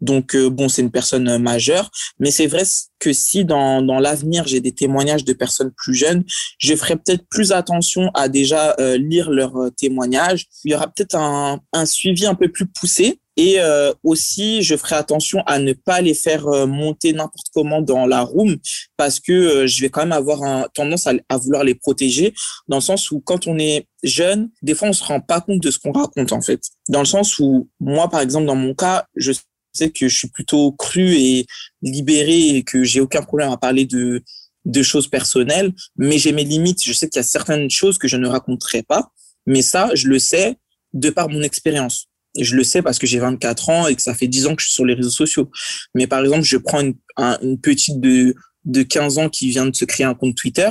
Donc, 0.00 0.34
euh, 0.34 0.50
bon, 0.50 0.68
c'est 0.68 0.82
une 0.82 0.90
personne 0.90 1.28
euh, 1.28 1.38
majeure. 1.38 1.90
Mais 2.18 2.30
c'est 2.30 2.46
vrai 2.46 2.62
que 2.98 3.12
si 3.12 3.44
dans, 3.44 3.82
dans 3.82 3.98
l'avenir, 3.98 4.46
j'ai 4.46 4.60
des 4.60 4.72
témoignages 4.72 5.24
de 5.24 5.32
personnes 5.32 5.72
plus 5.76 5.94
jeunes, 5.94 6.24
je 6.58 6.74
ferai 6.74 6.96
peut-être 6.96 7.24
plus 7.28 7.52
attention 7.52 8.10
à 8.14 8.28
déjà 8.28 8.74
euh, 8.78 8.96
lire 8.98 9.30
leurs 9.30 9.70
témoignages. 9.76 10.46
Il 10.64 10.72
y 10.72 10.74
aura 10.74 10.88
peut-être 10.88 11.14
un, 11.14 11.60
un 11.72 11.86
suivi 11.86 12.26
un 12.26 12.34
peu 12.34 12.48
plus 12.48 12.66
poussé 12.66 13.20
et 13.36 13.60
euh, 13.60 13.92
aussi, 14.02 14.62
je 14.62 14.76
ferai 14.76 14.96
attention 14.96 15.42
à 15.46 15.58
ne 15.58 15.72
pas 15.72 16.00
les 16.02 16.14
faire 16.14 16.46
euh, 16.48 16.66
monter 16.66 17.12
n'importe 17.12 17.46
comment 17.54 17.80
dans 17.80 18.06
la 18.06 18.20
room 18.20 18.56
parce 18.96 19.20
que 19.20 19.32
euh, 19.32 19.66
je 19.66 19.80
vais 19.80 19.88
quand 19.88 20.02
même 20.02 20.12
avoir 20.12 20.42
un, 20.42 20.66
tendance 20.74 21.06
à, 21.06 21.14
à, 21.28 21.38
vouloir 21.38 21.64
les 21.64 21.74
protéger 21.74 22.34
dans 22.68 22.76
le 22.76 22.82
sens 22.82 23.10
où 23.10 23.20
quand 23.20 23.46
on 23.46 23.58
est 23.58 23.86
jeune, 24.02 24.50
des 24.60 24.74
fois 24.74 24.88
on 24.88 24.92
se 24.92 25.04
rend 25.04 25.20
pas 25.20 25.40
compte 25.40 25.62
de 25.62 25.70
ce 25.70 25.78
qu'on 25.78 25.92
raconte 25.92 26.32
en 26.32 26.42
fait. 26.42 26.60
Dans 26.88 27.00
le 27.00 27.06
sens 27.06 27.38
où 27.38 27.70
moi, 27.80 28.10
par 28.10 28.20
exemple, 28.20 28.46
dans 28.46 28.56
mon 28.56 28.74
cas, 28.74 29.06
je 29.16 29.32
sais 29.72 29.90
que 29.90 30.08
je 30.08 30.16
suis 30.16 30.28
plutôt 30.28 30.72
cru 30.72 31.14
et 31.14 31.46
libéré 31.80 32.56
et 32.56 32.62
que 32.64 32.82
j'ai 32.82 33.00
aucun 33.00 33.22
problème 33.22 33.50
à 33.50 33.56
parler 33.56 33.86
de 33.86 34.22
de 34.64 34.82
choses 34.82 35.08
personnelles, 35.08 35.72
mais 35.96 36.18
j'ai 36.18 36.30
mes 36.30 36.44
limites. 36.44 36.84
Je 36.84 36.92
sais 36.92 37.08
qu'il 37.08 37.18
y 37.18 37.24
a 37.24 37.24
certaines 37.24 37.68
choses 37.68 37.98
que 37.98 38.06
je 38.06 38.16
ne 38.16 38.28
raconterai 38.28 38.84
pas, 38.84 39.10
mais 39.44 39.60
ça, 39.60 39.90
je 39.94 40.06
le 40.06 40.20
sais 40.20 40.56
de 40.92 41.10
par 41.10 41.28
mon 41.28 41.42
expérience. 41.42 42.06
Je 42.38 42.56
le 42.56 42.64
sais 42.64 42.82
parce 42.82 42.98
que 42.98 43.06
j'ai 43.06 43.18
24 43.18 43.68
ans 43.68 43.86
et 43.86 43.94
que 43.94 44.02
ça 44.02 44.14
fait 44.14 44.28
10 44.28 44.46
ans 44.46 44.54
que 44.54 44.62
je 44.62 44.68
suis 44.68 44.74
sur 44.74 44.84
les 44.84 44.94
réseaux 44.94 45.10
sociaux. 45.10 45.50
Mais 45.94 46.06
par 46.06 46.20
exemple, 46.20 46.44
je 46.44 46.56
prends 46.56 46.80
une, 46.80 46.94
une 47.18 47.60
petite 47.60 48.00
de, 48.00 48.34
de 48.64 48.82
15 48.82 49.18
ans 49.18 49.28
qui 49.28 49.48
vient 49.50 49.66
de 49.66 49.74
se 49.74 49.84
créer 49.84 50.06
un 50.06 50.14
compte 50.14 50.36
Twitter. 50.36 50.70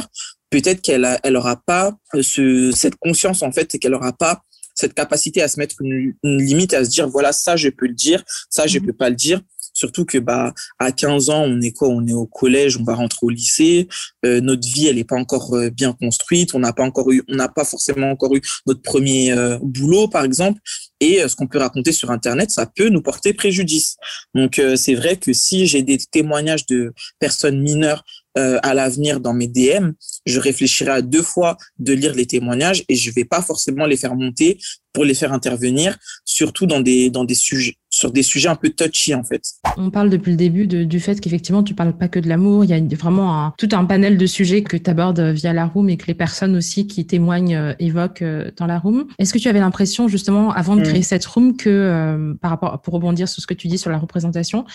Peut-être 0.49 0.81
qu'elle 0.81 1.07
elle 1.23 1.35
aura 1.35 1.57
pas 1.57 1.95
ce, 2.21 2.71
cette 2.75 2.95
conscience, 2.95 3.41
en 3.41 3.51
fait, 3.51 3.75
et 3.75 3.79
qu'elle 3.79 3.93
aura 3.93 4.13
pas 4.13 4.43
cette 4.75 4.93
capacité 4.93 5.41
à 5.41 5.47
se 5.47 5.59
mettre 5.59 5.75
une, 5.81 6.13
une, 6.23 6.41
limite, 6.41 6.73
à 6.73 6.83
se 6.83 6.89
dire, 6.89 7.07
voilà, 7.07 7.31
ça, 7.33 7.55
je 7.55 7.69
peux 7.69 7.87
le 7.87 7.93
dire, 7.93 8.23
ça, 8.49 8.67
je 8.67 8.79
mmh. 8.79 8.85
peux 8.85 8.93
pas 8.93 9.09
le 9.09 9.15
dire. 9.15 9.41
Surtout 9.73 10.05
que 10.05 10.17
bah 10.17 10.53
à 10.79 10.91
15 10.91 11.29
ans, 11.29 11.43
on 11.43 11.61
est 11.61 11.71
quoi? 11.71 11.87
On 11.87 12.05
est 12.05 12.13
au 12.13 12.25
collège, 12.25 12.77
on 12.77 12.83
va 12.83 12.95
rentrer 12.95 13.19
au 13.21 13.29
lycée. 13.29 13.87
Euh, 14.25 14.41
notre 14.41 14.67
vie, 14.67 14.87
elle 14.87 14.97
n'est 14.97 15.03
pas 15.03 15.15
encore 15.15 15.53
euh, 15.55 15.69
bien 15.69 15.93
construite. 15.93 16.53
On 16.53 16.59
n'a 16.59 16.73
pas 16.73 16.83
encore 16.83 17.11
eu, 17.11 17.23
on 17.29 17.35
n'a 17.35 17.47
pas 17.47 17.63
forcément 17.63 18.11
encore 18.11 18.35
eu 18.35 18.41
notre 18.67 18.81
premier 18.81 19.31
euh, 19.31 19.57
boulot, 19.61 20.07
par 20.07 20.25
exemple. 20.25 20.59
Et 21.01 21.27
ce 21.27 21.35
qu'on 21.35 21.47
peut 21.47 21.57
raconter 21.57 21.91
sur 21.91 22.11
Internet, 22.11 22.51
ça 22.51 22.65
peut 22.65 22.87
nous 22.87 23.01
porter 23.01 23.33
préjudice. 23.33 23.97
Donc 24.33 24.61
c'est 24.75 24.93
vrai 24.93 25.17
que 25.17 25.33
si 25.33 25.67
j'ai 25.67 25.81
des 25.81 25.97
témoignages 25.97 26.65
de 26.67 26.93
personnes 27.19 27.59
mineures 27.59 28.05
à 28.35 28.73
l'avenir 28.73 29.19
dans 29.19 29.33
mes 29.33 29.47
DM, 29.47 29.91
je 30.25 30.39
réfléchirai 30.39 30.91
à 30.91 31.01
deux 31.01 31.23
fois 31.23 31.57
de 31.79 31.91
lire 31.93 32.13
les 32.13 32.27
témoignages 32.27 32.85
et 32.87 32.95
je 32.95 33.11
vais 33.11 33.25
pas 33.25 33.41
forcément 33.41 33.85
les 33.85 33.97
faire 33.97 34.15
monter 34.15 34.59
pour 34.93 35.03
les 35.03 35.15
faire 35.15 35.33
intervenir, 35.33 35.97
surtout 36.23 36.67
dans 36.67 36.79
des 36.79 37.09
dans 37.09 37.25
des 37.25 37.35
sujets 37.35 37.77
sur 38.01 38.11
des 38.11 38.23
sujets 38.23 38.49
un 38.49 38.55
peu 38.55 38.69
touchy 38.69 39.13
en 39.13 39.23
fait. 39.23 39.43
On 39.77 39.91
parle 39.91 40.09
depuis 40.09 40.31
le 40.31 40.37
début 40.37 40.65
de, 40.65 40.83
du 40.83 40.99
fait 40.99 41.21
qu'effectivement 41.21 41.61
tu 41.61 41.75
parles 41.75 41.93
pas 41.93 42.07
que 42.07 42.19
de 42.19 42.27
l'amour, 42.27 42.65
il 42.65 42.71
y 42.71 42.73
a 42.73 42.95
vraiment 42.95 43.39
un, 43.39 43.53
tout 43.59 43.69
un 43.73 43.85
panel 43.85 44.17
de 44.17 44.25
sujets 44.25 44.63
que 44.63 44.75
tu 44.75 44.89
abordes 44.89 45.19
via 45.19 45.53
la 45.53 45.65
room 45.65 45.87
et 45.87 45.97
que 45.97 46.07
les 46.07 46.15
personnes 46.15 46.55
aussi 46.55 46.87
qui 46.87 47.05
témoignent 47.05 47.55
euh, 47.55 47.73
évoquent 47.77 48.23
euh, 48.23 48.49
dans 48.57 48.65
la 48.65 48.79
room. 48.79 49.05
Est-ce 49.19 49.31
que 49.33 49.37
tu 49.37 49.47
avais 49.47 49.59
l'impression 49.59 50.07
justement 50.07 50.51
avant 50.51 50.75
de 50.75 50.81
mm. 50.81 50.85
créer 50.85 51.01
cette 51.03 51.25
room 51.25 51.55
que 51.55 51.69
euh, 51.69 52.33
par 52.41 52.49
rapport 52.49 52.81
pour 52.81 52.95
rebondir 52.95 53.29
sur 53.29 53.39
ce 53.39 53.45
que 53.45 53.53
tu 53.53 53.67
dis 53.67 53.77
sur 53.77 53.91
la 53.91 53.99
représentation 53.99 54.65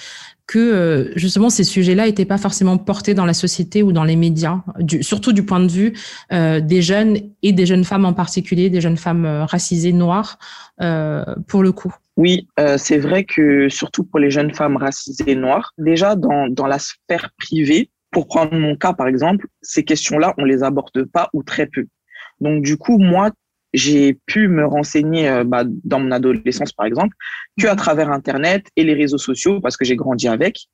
que 0.46 1.10
justement 1.16 1.50
ces 1.50 1.64
sujets-là 1.64 2.06
étaient 2.06 2.24
pas 2.24 2.38
forcément 2.38 2.78
portés 2.78 3.14
dans 3.14 3.24
la 3.24 3.34
société 3.34 3.82
ou 3.82 3.90
dans 3.90 4.04
les 4.04 4.14
médias, 4.14 4.62
du, 4.78 5.02
surtout 5.02 5.32
du 5.32 5.42
point 5.42 5.58
de 5.58 5.66
vue 5.66 5.92
des 6.30 6.82
jeunes 6.82 7.18
et 7.42 7.52
des 7.52 7.66
jeunes 7.66 7.82
femmes 7.82 8.04
en 8.04 8.12
particulier, 8.12 8.70
des 8.70 8.80
jeunes 8.80 8.96
femmes 8.96 9.26
racisées 9.26 9.92
noires 9.92 10.38
pour 11.48 11.64
le 11.64 11.72
coup? 11.72 11.92
Oui, 12.16 12.48
euh, 12.58 12.78
c'est 12.78 12.98
vrai 12.98 13.24
que 13.24 13.68
surtout 13.68 14.04
pour 14.04 14.18
les 14.18 14.30
jeunes 14.30 14.54
femmes 14.54 14.76
racisées 14.76 15.34
noires, 15.34 15.72
déjà 15.76 16.16
dans, 16.16 16.48
dans 16.48 16.66
la 16.66 16.78
sphère 16.78 17.30
privée, 17.38 17.90
pour 18.10 18.26
prendre 18.26 18.54
mon 18.54 18.76
cas 18.76 18.94
par 18.94 19.06
exemple, 19.06 19.46
ces 19.60 19.84
questions-là, 19.84 20.34
on 20.38 20.44
les 20.44 20.62
aborde 20.62 21.04
pas 21.04 21.28
ou 21.34 21.42
très 21.42 21.66
peu. 21.66 21.86
Donc 22.40 22.62
du 22.62 22.78
coup, 22.78 22.98
moi, 22.98 23.30
j'ai 23.72 24.18
pu 24.26 24.48
me 24.48 24.64
renseigner 24.66 25.28
euh, 25.28 25.44
bah, 25.44 25.64
dans 25.84 26.00
mon 26.00 26.10
adolescence, 26.10 26.72
par 26.72 26.86
exemple, 26.86 27.16
que 27.60 27.66
à 27.66 27.76
travers 27.76 28.10
Internet 28.10 28.66
et 28.76 28.84
les 28.84 28.94
réseaux 28.94 29.18
sociaux, 29.18 29.60
parce 29.60 29.76
que 29.76 29.84
j'ai 29.84 29.96
grandi 29.96 30.28
avec. 30.28 30.66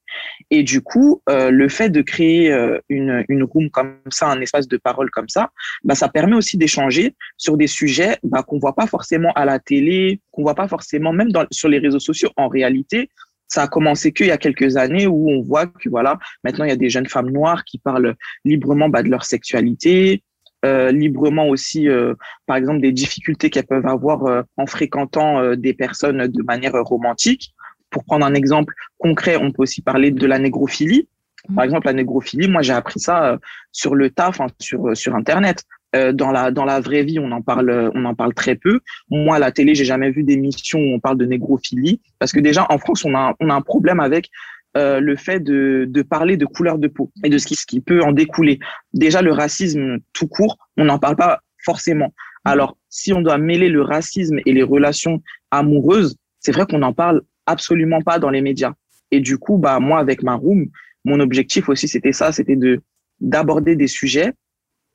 Et 0.51 0.63
du 0.63 0.81
coup, 0.81 1.23
euh, 1.29 1.51
le 1.51 1.69
fait 1.69 1.91
de 1.91 2.03
créer 2.03 2.53
euh, 2.53 2.79
une, 2.89 3.25
une 3.29 3.43
room 3.45 3.71
comme 3.71 3.99
ça, 4.11 4.29
un 4.29 4.41
espace 4.41 4.69
de 4.69 4.77
parole 4.77 5.11
comme 5.11 5.29
ça, 5.29 5.51
bah, 5.85 5.95
ça 5.95 6.09
permet 6.09 6.37
aussi 6.37 6.57
d'échanger 6.57 7.15
sur 7.37 7.57
des 7.57 7.67
sujets 7.67 8.17
bah, 8.23 8.43
qu'on 8.43 8.59
voit 8.59 8.75
pas 8.75 8.87
forcément 8.87 9.33
à 9.35 9.45
la 9.45 9.59
télé, 9.59 10.21
qu'on 10.31 10.43
voit 10.43 10.55
pas 10.55 10.69
forcément 10.69 11.13
même 11.13 11.33
dans, 11.33 11.47
sur 11.51 11.69
les 11.69 11.79
réseaux 11.79 12.01
sociaux. 12.01 12.31
En 12.37 12.49
réalité, 12.49 13.09
ça 13.49 13.65
a 13.65 13.69
commencé 13.69 14.13
qu'il 14.13 14.27
y 14.27 14.31
a 14.31 14.39
quelques 14.39 14.77
années 14.77 15.07
où 15.07 15.31
on 15.31 15.43
voit 15.43 15.67
que 15.67 15.89
voilà, 15.91 16.19
maintenant 16.43 16.65
il 16.65 16.69
y 16.69 16.73
a 16.73 16.77
des 16.77 16.89
jeunes 16.89 17.07
femmes 17.07 17.31
noires 17.31 17.65
qui 17.65 17.79
parlent 17.79 18.15
librement 18.45 18.89
bah, 18.89 19.03
de 19.03 19.11
leur 19.11 19.25
sexualité, 19.25 20.23
euh, 20.65 20.93
librement 20.93 21.49
aussi, 21.49 21.89
euh, 21.89 22.15
par 22.47 22.57
exemple, 22.57 22.81
des 22.81 22.93
difficultés 22.93 23.51
qu'elles 23.51 23.67
peuvent 23.67 23.87
avoir 23.87 24.25
euh, 24.27 24.43
en 24.57 24.67
fréquentant 24.67 25.57
des 25.57 25.75
personnes 25.75 26.29
de 26.29 26.43
manière 26.43 26.75
romantique. 26.75 27.55
Pour 27.91 28.05
prendre 28.05 28.25
un 28.25 28.35
exemple 28.35 28.73
concret, 28.99 29.37
on 29.37 29.51
peut 29.51 29.63
aussi 29.63 29.83
parler 29.83 30.11
de 30.11 30.27
la 30.27 30.39
négrophilie. 30.39 31.09
Par 31.55 31.65
exemple, 31.65 31.87
la 31.87 31.93
négrophilie, 31.93 32.49
moi 32.49 32.63
j'ai 32.63 32.73
appris 32.73 33.01
ça 33.01 33.39
sur 33.73 33.97
le 33.97 34.11
taf, 34.11 34.41
sur 34.61 34.97
sur 34.97 35.17
internet. 35.17 35.65
dans 35.93 36.31
la 36.31 36.53
dans 36.53 36.65
la 36.65 36.81
vraie 36.81 37.03
vie, 37.03 37.19
on 37.19 37.33
en 37.33 37.43
parle 37.43 37.91
on 37.95 38.05
en 38.05 38.15
parle 38.15 38.33
très 38.33 38.55
peu. 38.55 38.81
Moi, 39.11 39.37
à 39.37 39.39
la 39.41 39.51
télé, 39.51 39.75
j'ai 39.75 39.85
jamais 39.85 40.11
vu 40.11 40.23
d'émission 40.23 40.79
où 40.79 40.95
on 40.95 41.01
parle 41.01 41.19
de 41.19 41.27
négrophilie 41.27 42.01
parce 42.21 42.33
que 42.33 42.39
déjà 42.41 42.65
en 42.71 42.79
France, 42.79 43.05
on 43.05 43.15
a 43.17 43.35
on 43.41 43.51
a 43.51 43.55
un 43.55 43.61
problème 43.61 43.99
avec 43.99 44.31
euh, 44.77 45.01
le 45.01 45.17
fait 45.17 45.41
de, 45.41 45.87
de, 45.89 46.03
parler 46.03 46.37
de 46.37 46.47
couleur 46.47 46.79
de 46.79 46.89
peau 46.89 47.13
et 47.25 47.29
de 47.29 47.39
ce 47.39 47.47
qui, 47.47 47.57
ce 47.57 47.67
qui 47.67 47.81
peut 47.81 48.03
en 48.03 48.13
découler. 48.13 48.59
Déjà, 48.95 49.21
le 49.21 49.33
racisme 49.33 49.99
tout 50.13 50.29
court, 50.29 50.57
on 50.77 50.87
n'en 50.87 50.99
parle 50.99 51.17
pas 51.17 51.41
forcément. 51.65 52.15
Alors, 52.45 52.77
si 52.89 53.13
on 53.13 53.21
doit 53.21 53.39
mêler 53.39 53.69
le 53.69 53.83
racisme 53.83 54.39
et 54.47 54.53
les 54.53 54.63
relations 54.63 55.23
amoureuses, 55.51 56.17
c'est 56.41 56.53
vrai 56.53 56.67
qu'on 56.67 56.79
n'en 56.79 56.93
parle 56.93 57.23
absolument 57.47 58.03
pas 58.03 58.19
dans 58.19 58.31
les 58.31 58.41
médias. 58.41 58.73
Et 59.11 59.21
du 59.21 59.39
coup, 59.39 59.59
bah 59.59 59.79
moi, 59.79 59.99
avec 59.99 60.23
ma 60.23 60.35
room, 60.35 60.67
mon 61.05 61.21
objectif 61.21 61.69
aussi, 61.69 61.87
c'était 61.87 62.13
ça, 62.13 62.33
c'était 62.33 62.57
de 62.57 62.81
d'aborder 63.21 63.77
des 63.77 63.87
sujets 63.87 64.33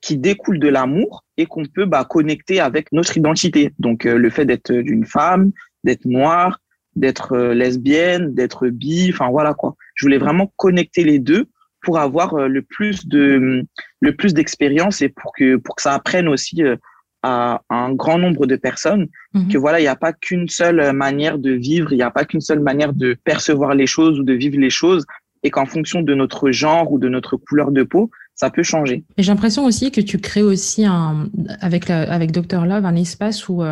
qui 0.02 0.18
découlent 0.18 0.60
de 0.60 0.68
l'amour 0.68 1.24
et 1.38 1.46
qu'on 1.46 1.66
peut 1.66 1.86
bah, 1.86 2.04
connecter 2.04 2.60
avec 2.60 2.92
notre 2.92 3.16
identité. 3.16 3.72
Donc, 3.80 4.06
euh, 4.06 4.18
le 4.18 4.30
fait 4.30 4.46
d'être 4.46 4.74
d'une 4.74 5.06
femme, 5.06 5.52
d'être 5.84 6.06
noire, 6.06 6.60
d'être 6.98 7.34
euh, 7.34 7.54
lesbienne, 7.54 8.34
d'être 8.34 8.68
bi, 8.68 9.12
enfin 9.14 9.30
voilà 9.30 9.54
quoi. 9.54 9.76
Je 9.96 10.06
voulais 10.06 10.18
vraiment 10.18 10.52
connecter 10.58 11.04
les 11.04 11.20
deux 11.20 11.46
pour 11.84 12.00
avoir 12.00 12.34
euh, 12.34 12.48
le 12.48 12.64
plus 12.64 13.08
de 13.08 13.64
le 14.02 14.16
plus 14.16 14.34
d'expérience 14.34 15.02
et 15.02 15.10
pour 15.10 15.32
que 15.38 15.56
pour 15.58 15.76
que 15.76 15.84
ça 15.84 15.94
apprenne 15.94 16.28
aussi 16.28 16.64
euh, 16.64 16.76
à, 17.24 17.62
un 17.70 17.94
grand 17.94 18.18
nombre 18.18 18.46
de 18.48 18.56
personnes 18.56 19.08
mhm. 19.34 19.48
que 19.50 19.58
voilà, 19.58 19.80
il 19.80 19.84
n'y 19.84 19.90
a 19.90 19.96
pas 19.96 20.14
qu'une 20.14 20.50
seule 20.50 20.92
manière 20.94 21.38
de 21.38 21.52
vivre, 21.52 21.94
il 21.94 21.98
n'y 21.98 22.04
a 22.04 22.12
pas 22.12 22.26
qu'une 22.26 22.42
seule 22.42 22.62
manière 22.62 22.94
de 22.94 23.16
percevoir 23.24 23.76
les 23.76 23.88
choses 23.88 24.20
ou 24.20 24.24
de 24.24 24.34
vivre 24.34 24.60
les 24.60 24.70
choses 24.70 25.06
et 25.44 25.52
qu'en 25.52 25.66
fonction 25.66 26.02
de 26.02 26.14
notre 26.16 26.52
genre 26.52 26.92
ou 26.92 26.98
de 27.00 27.10
notre 27.10 27.38
couleur 27.38 27.72
de 27.72 27.84
peau, 27.84 28.10
ça 28.34 28.50
peut 28.50 28.64
changer. 28.64 29.04
Et 29.18 29.24
j'ai 29.24 29.32
l'impression 29.32 29.66
aussi 29.66 29.92
que 29.92 30.02
tu 30.02 30.18
crées 30.18 30.42
aussi 30.42 30.84
un, 30.86 31.30
avec, 31.62 31.90
avec 31.90 32.32
Dr 32.32 32.66
Love 32.66 32.86
un 32.86 32.96
espace 32.96 33.48
où 33.48 33.64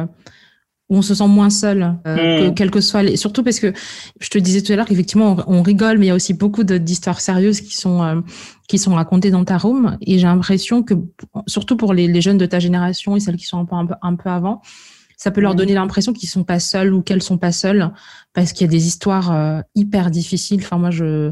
où 0.89 0.97
on 0.97 1.01
se 1.01 1.15
sent 1.15 1.27
moins 1.27 1.49
seul, 1.49 1.97
euh, 2.05 2.49
mm. 2.49 2.53
quel 2.53 2.69
que 2.69 2.79
soit 2.79 3.03
les... 3.03 3.17
surtout 3.17 3.43
parce 3.43 3.59
que 3.59 3.73
je 4.19 4.29
te 4.29 4.37
disais 4.37 4.61
tout 4.61 4.71
à 4.71 4.75
l'heure 4.75 4.85
qu'effectivement 4.85 5.37
on, 5.47 5.61
rigole, 5.63 5.97
mais 5.97 6.05
il 6.05 6.09
y 6.09 6.11
a 6.11 6.15
aussi 6.15 6.33
beaucoup 6.33 6.63
d'histoires 6.63 7.21
sérieuses 7.21 7.61
qui 7.61 7.75
sont 7.75 8.03
euh, 8.03 8.21
qui 8.67 8.77
sont 8.77 8.93
racontées 8.93 9.31
dans 9.31 9.45
ta 9.45 9.57
room, 9.57 9.97
et 10.01 10.19
j'ai 10.19 10.27
l'impression 10.27 10.83
que 10.83 10.93
surtout 11.47 11.75
pour 11.75 11.93
les, 11.93 12.07
les, 12.07 12.21
jeunes 12.21 12.37
de 12.37 12.45
ta 12.45 12.59
génération 12.59 13.15
et 13.15 13.19
celles 13.19 13.37
qui 13.37 13.45
sont 13.45 13.59
un 13.59 13.65
peu 13.65 13.75
un 13.75 13.85
peu, 13.85 13.95
un 14.01 14.15
peu 14.15 14.29
avant, 14.29 14.61
ça 15.17 15.31
peut 15.31 15.41
leur 15.41 15.53
mm. 15.53 15.57
donner 15.57 15.73
l'impression 15.73 16.13
qu'ils 16.13 16.29
sont 16.29 16.43
pas 16.43 16.59
seuls 16.59 16.93
ou 16.93 17.01
qu'elles 17.01 17.23
sont 17.23 17.37
pas 17.37 17.51
seules 17.51 17.91
parce 18.33 18.53
qu'il 18.53 18.65
y 18.65 18.69
a 18.69 18.71
des 18.71 18.85
histoires 18.87 19.31
euh, 19.31 19.61
hyper 19.73 20.11
difficiles. 20.11 20.61
Enfin 20.63 20.77
moi 20.77 20.91
je 20.91 21.31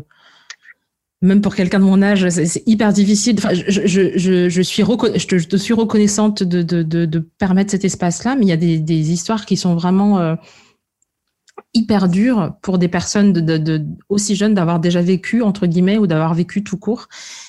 même 1.24 1.40
pour 1.40 1.56
quelqu'un 1.56 1.80
de 1.80 1.86
mon 1.86 2.02
âge, 2.02 2.28
c'est 2.30 2.62
hyper 2.68 2.92
difficile. 2.92 3.36
Enfin, 3.38 3.54
je, 3.54 3.88
je, 3.88 4.18
je, 4.18 4.50
je 4.50 4.62
suis 4.62 4.84
je, 4.84 5.26
te, 5.26 5.38
je, 5.38 5.58
suis 5.58 5.74
reconnaissante 5.74 6.44
de, 6.44 6.62
de, 6.62 6.84
de, 6.84 7.20
permettre 7.20 7.72
cet 7.72 7.86
espace-là, 7.86 8.36
mais 8.36 8.46
il 8.46 8.50
y 8.50 8.54
a 8.54 8.58
des, 8.58 8.78
des, 8.78 9.12
histoires 9.12 9.46
qui 9.46 9.56
sont 9.56 9.74
vraiment 9.74 10.20
euh, 10.20 10.36
hyper 11.74 12.10
dures 12.10 12.56
pour 12.62 12.78
des 12.78 12.90
personnes 12.90 13.32
de, 13.32 13.58
de 13.58 13.86
aussi 14.10 14.36
jeunes 14.36 14.54
d'avoir 14.54 14.82
déjà 14.82 15.02
vécu 15.02 15.42
entre 15.42 15.66
guillemets 15.66 15.98
ou 15.98 16.08
d'avoir 16.08 16.34
vécu 16.34 16.62
tout 16.62 16.78
court. 16.78 17.08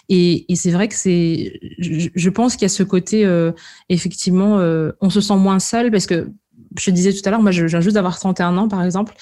Et, 0.08 0.50
et 0.52 0.54
c'est 0.54 0.70
vrai 0.70 0.86
que 0.86 0.94
c'est, 0.94 1.58
je, 1.80 2.30
pense 2.30 2.54
qu'il 2.54 2.62
y 2.62 2.66
a 2.66 2.68
ce 2.68 2.84
côté 2.84 3.24
euh, 3.24 3.50
effectivement, 3.88 4.60
euh, 4.60 4.92
on 5.00 5.10
se 5.10 5.20
sent 5.20 5.36
moins 5.36 5.58
seul 5.58 5.90
parce 5.90 6.06
que 6.06 6.30
je 6.78 6.84
te 6.84 6.90
disais 6.92 7.12
tout 7.12 7.22
à 7.24 7.30
l'heure, 7.30 7.42
moi, 7.42 7.50
je 7.50 7.66
viens 7.66 7.80
juste 7.80 7.94
d'avoir 7.94 8.16
31 8.16 8.56
ans 8.56 8.68
par 8.68 8.84
exemple. 8.84 9.14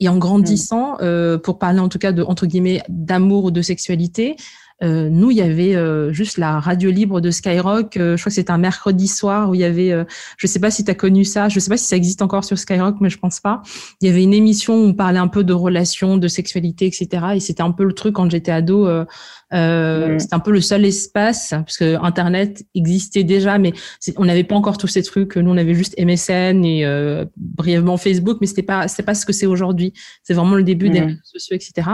Et 0.00 0.08
en 0.08 0.16
grandissant, 0.16 0.94
mm. 0.94 0.98
euh, 1.02 1.38
pour 1.38 1.58
parler 1.58 1.80
en 1.80 1.88
tout 1.88 1.98
cas 1.98 2.12
de 2.12 2.22
entre 2.22 2.46
guillemets 2.46 2.82
d'amour 2.88 3.44
ou 3.44 3.50
de 3.50 3.62
sexualité, 3.62 4.36
euh, 4.82 5.08
nous, 5.10 5.30
il 5.32 5.36
y 5.36 5.42
avait 5.42 5.74
euh, 5.74 6.12
juste 6.12 6.38
la 6.38 6.60
radio 6.60 6.90
libre 6.90 7.20
de 7.20 7.30
Skyrock. 7.30 7.96
Euh, 7.96 8.16
je 8.16 8.22
crois 8.22 8.30
que 8.30 8.34
c'était 8.34 8.52
un 8.52 8.58
mercredi 8.58 9.08
soir 9.08 9.50
où 9.50 9.54
il 9.54 9.60
y 9.60 9.64
avait, 9.64 9.90
euh, 9.90 10.04
je 10.36 10.46
sais 10.46 10.60
pas 10.60 10.70
si 10.70 10.84
tu 10.84 10.90
as 10.90 10.94
connu 10.94 11.24
ça, 11.24 11.48
je 11.48 11.58
sais 11.58 11.68
pas 11.68 11.76
si 11.76 11.86
ça 11.86 11.96
existe 11.96 12.22
encore 12.22 12.44
sur 12.44 12.58
Skyrock, 12.58 12.96
mais 13.00 13.10
je 13.10 13.18
pense 13.18 13.40
pas. 13.40 13.62
Il 14.00 14.08
y 14.08 14.10
avait 14.10 14.22
une 14.22 14.34
émission 14.34 14.76
où 14.76 14.86
on 14.86 14.94
parlait 14.94 15.18
un 15.18 15.26
peu 15.26 15.42
de 15.42 15.52
relations, 15.52 16.16
de 16.16 16.28
sexualité, 16.28 16.86
etc. 16.86 17.08
Et 17.34 17.40
c'était 17.40 17.62
un 17.62 17.72
peu 17.72 17.84
le 17.84 17.92
truc 17.92 18.14
quand 18.14 18.30
j'étais 18.30 18.52
ado. 18.52 18.86
Euh, 18.86 19.04
mm. 19.52 20.18
C'était 20.20 20.34
un 20.34 20.40
peu 20.40 20.52
le 20.52 20.60
seul 20.60 20.84
espace 20.84 21.50
parce 21.50 21.76
que 21.76 22.00
Internet 22.00 22.64
existait 22.74 23.24
déjà, 23.24 23.58
mais 23.58 23.72
on 24.16 24.26
n'avait 24.26 24.44
pas 24.44 24.54
encore 24.54 24.78
tous 24.78 24.86
ces 24.86 25.02
trucs. 25.02 25.36
Nous, 25.36 25.50
on 25.50 25.56
avait 25.56 25.74
juste 25.74 25.98
MSN 25.98 26.64
et 26.64 27.24
brièvement 27.36 27.96
Facebook, 27.96 28.38
mais 28.40 28.46
c'était 28.46 28.62
pas, 28.62 28.86
c'était 28.86 29.02
pas 29.02 29.14
ce 29.14 29.26
que 29.26 29.32
c'est 29.32 29.46
aujourd'hui. 29.46 29.92
C'est 30.22 30.34
vraiment 30.34 30.54
le 30.54 30.62
début 30.62 30.88
des 30.88 31.00
réseaux 31.00 31.18
sociaux, 31.24 31.56
etc. 31.56 31.88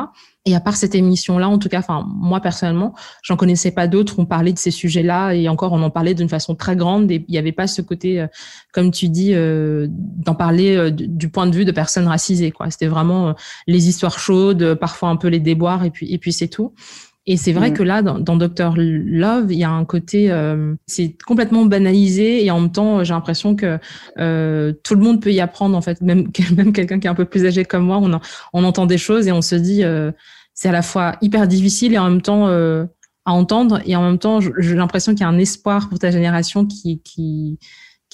Et 0.47 0.55
à 0.55 0.61
part 0.61 0.77
cette 0.77 0.95
émission-là, 0.95 1.49
en 1.49 1.59
tout 1.59 1.71
cas, 1.71 1.79
enfin 1.79 2.07
moi 2.07 2.41
personnellement, 2.41 2.95
j'en 3.23 3.37
connaissais 3.37 3.71
pas 3.71 3.87
d'autres. 3.87 4.19
On 4.19 4.27
parlait 4.27 4.53
de 4.53 4.59
ces 4.59 4.71
sujets-là 4.71 5.33
et 5.33 5.49
encore 5.49 5.73
on 5.73 5.83
en 5.83 5.89
parlait 5.89 6.13
d'une 6.13 6.29
façon 6.29 6.55
très 6.55 6.77
grande. 6.77 7.11
Et 7.11 7.25
il 7.27 7.33
n'y 7.33 7.39
avait 7.39 7.53
pas 7.53 7.67
ce 7.67 7.81
côté, 7.81 8.21
euh, 8.21 8.27
comme 8.73 8.91
tu 8.91 9.09
dis, 9.09 9.33
euh, 9.33 9.87
d'en 9.89 10.35
parler 10.35 10.77
euh, 10.77 10.91
du 10.91 11.31
point 11.31 11.47
de 11.47 11.57
vue 11.57 11.65
de 11.65 11.73
personnes 11.73 12.07
racisées. 12.07 12.53
C'était 12.69 12.89
vraiment 12.89 13.35
les 13.67 13.89
histoires 13.89 14.19
chaudes, 14.19 14.75
parfois 14.75 15.09
un 15.09 15.17
peu 15.17 15.29
les 15.29 15.41
déboires 15.41 15.85
et 15.85 15.91
puis 15.91 16.13
et 16.13 16.19
puis 16.19 16.33
c'est 16.33 16.49
tout. 16.49 16.75
Et 17.27 17.37
c'est 17.39 17.53
vrai 17.53 17.71
mm. 17.71 17.75
que 17.75 17.83
là, 17.83 18.03
dans, 18.03 18.19
dans 18.19 18.37
Doctor 18.37 18.75
Love, 18.77 19.51
il 19.51 19.59
y 19.59 19.65
a 19.65 19.71
un 19.71 19.85
côté, 19.85 20.31
euh, 20.31 20.75
c'est 20.87 21.17
complètement 21.27 21.65
banalisé 21.65 22.45
et 22.45 22.51
en 22.51 22.61
même 22.61 22.73
temps, 22.73 23.03
j'ai 23.03 23.15
l'impression 23.15 23.57
que 23.57 23.79
euh, 24.19 24.73
tout 24.83 24.95
le 24.95 25.01
monde 25.01 25.23
peut 25.23 25.33
y 25.33 25.41
apprendre 25.41 25.77
en 25.77 25.81
fait. 25.81 26.01
Même 26.03 26.29
même 26.57 26.73
quelqu'un 26.73 27.01
qui 27.01 27.07
est 27.07 27.11
un 27.11 27.15
peu 27.15 27.25
plus 27.25 27.47
âgé 27.47 27.65
comme 27.65 27.85
moi, 27.85 27.99
on, 27.99 28.21
on 28.53 28.65
entend 28.65 28.87
des 28.87 28.99
choses 28.99 29.27
et 29.27 29.33
on 29.33 29.43
se 29.43 29.55
dit, 29.55 29.85
euh, 29.85 30.13
c'est 30.53 30.69
à 30.69 30.73
la 30.73 30.83
fois 30.83 31.17
hyper 31.23 31.49
difficile 31.49 31.95
et 31.95 31.99
en 31.99 32.11
même 32.11 32.23
temps 32.23 32.49
euh, 32.49 32.85
à 33.25 33.33
entendre 33.33 33.81
et 33.87 33.97
en 33.97 34.03
même 34.03 34.19
temps, 34.19 34.41
j'ai 34.41 34.75
l'impression 34.75 35.13
qu'il 35.13 35.23
y 35.23 35.25
a 35.25 35.29
un 35.29 35.39
espoir 35.39 35.89
pour 35.89 35.99
ta 35.99 36.11
génération 36.11 36.67
qui 36.67 37.01
qui 37.03 37.59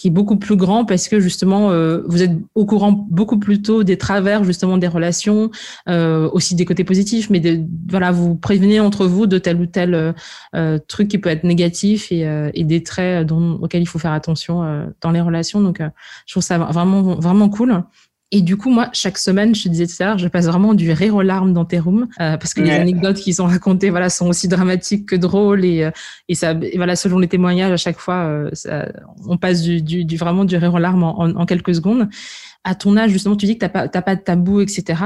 qui 0.00 0.08
est 0.08 0.10
beaucoup 0.10 0.36
plus 0.36 0.56
grand 0.56 0.86
parce 0.86 1.08
que 1.08 1.20
justement 1.20 1.72
euh, 1.72 2.00
vous 2.06 2.22
êtes 2.22 2.30
au 2.54 2.64
courant 2.64 2.90
beaucoup 3.10 3.38
plus 3.38 3.60
tôt 3.60 3.84
des 3.84 3.98
travers 3.98 4.44
justement 4.44 4.78
des 4.78 4.88
relations, 4.88 5.50
euh, 5.90 6.26
aussi 6.32 6.54
des 6.54 6.64
côtés 6.64 6.84
positifs, 6.84 7.28
mais 7.28 7.38
de, 7.38 7.60
voilà 7.86 8.10
vous 8.10 8.34
prévenez 8.34 8.80
entre 8.80 9.04
vous 9.04 9.26
de 9.26 9.36
tel 9.36 9.60
ou 9.60 9.66
tel 9.66 9.92
euh, 9.92 10.12
euh 10.56 10.78
truc 10.88 11.08
qui 11.08 11.18
peut 11.18 11.28
être 11.28 11.44
négatif 11.44 12.10
et, 12.12 12.26
euh, 12.26 12.50
et 12.54 12.64
des 12.64 12.82
traits 12.82 13.26
dont, 13.26 13.58
auxquels 13.60 13.82
il 13.82 13.86
faut 13.86 13.98
faire 13.98 14.14
attention 14.14 14.90
dans 15.02 15.10
les 15.10 15.20
relations. 15.20 15.60
Donc 15.60 15.82
je 16.24 16.32
trouve 16.32 16.42
ça 16.42 16.56
vraiment 16.56 17.02
vraiment 17.16 17.50
cool. 17.50 17.84
Et 18.32 18.42
du 18.42 18.56
coup, 18.56 18.70
moi, 18.70 18.90
chaque 18.92 19.18
semaine, 19.18 19.54
je 19.56 19.64
te 19.64 19.68
disais 19.68 19.88
tout 19.88 20.00
à 20.00 20.06
l'heure, 20.06 20.18
je 20.18 20.28
passe 20.28 20.46
vraiment 20.46 20.72
du 20.74 20.92
rire 20.92 21.16
aux 21.16 21.22
larmes 21.22 21.52
dans 21.52 21.64
tes 21.64 21.80
rooms, 21.80 22.06
euh, 22.20 22.36
parce 22.36 22.54
que 22.54 22.60
les 22.60 22.70
anecdotes 22.70 23.16
qui 23.16 23.34
sont 23.34 23.46
racontées, 23.46 23.90
voilà, 23.90 24.08
sont 24.08 24.28
aussi 24.28 24.46
dramatiques 24.46 25.06
que 25.06 25.16
drôles, 25.16 25.64
et, 25.64 25.84
euh, 25.84 25.90
et 26.28 26.36
ça, 26.36 26.54
voilà, 26.76 26.94
selon 26.94 27.18
les 27.18 27.26
témoignages, 27.26 27.72
à 27.72 27.76
chaque 27.76 27.98
fois, 27.98 28.26
euh, 28.26 28.50
ça, 28.52 28.88
on 29.26 29.36
passe 29.36 29.62
du, 29.62 29.82
du, 29.82 30.04
du, 30.04 30.16
vraiment 30.16 30.44
du 30.44 30.56
rire 30.56 30.74
aux 30.74 30.78
larmes 30.78 31.02
en, 31.02 31.18
en, 31.18 31.44
quelques 31.44 31.74
secondes. 31.74 32.08
À 32.62 32.76
ton 32.76 32.96
âge, 32.96 33.10
justement, 33.10 33.34
tu 33.34 33.46
dis 33.46 33.54
que 33.54 33.60
t'as 33.60 33.68
pas, 33.68 33.88
t'as 33.88 34.02
pas 34.02 34.14
de 34.14 34.20
tabou, 34.20 34.60
etc. 34.60 35.02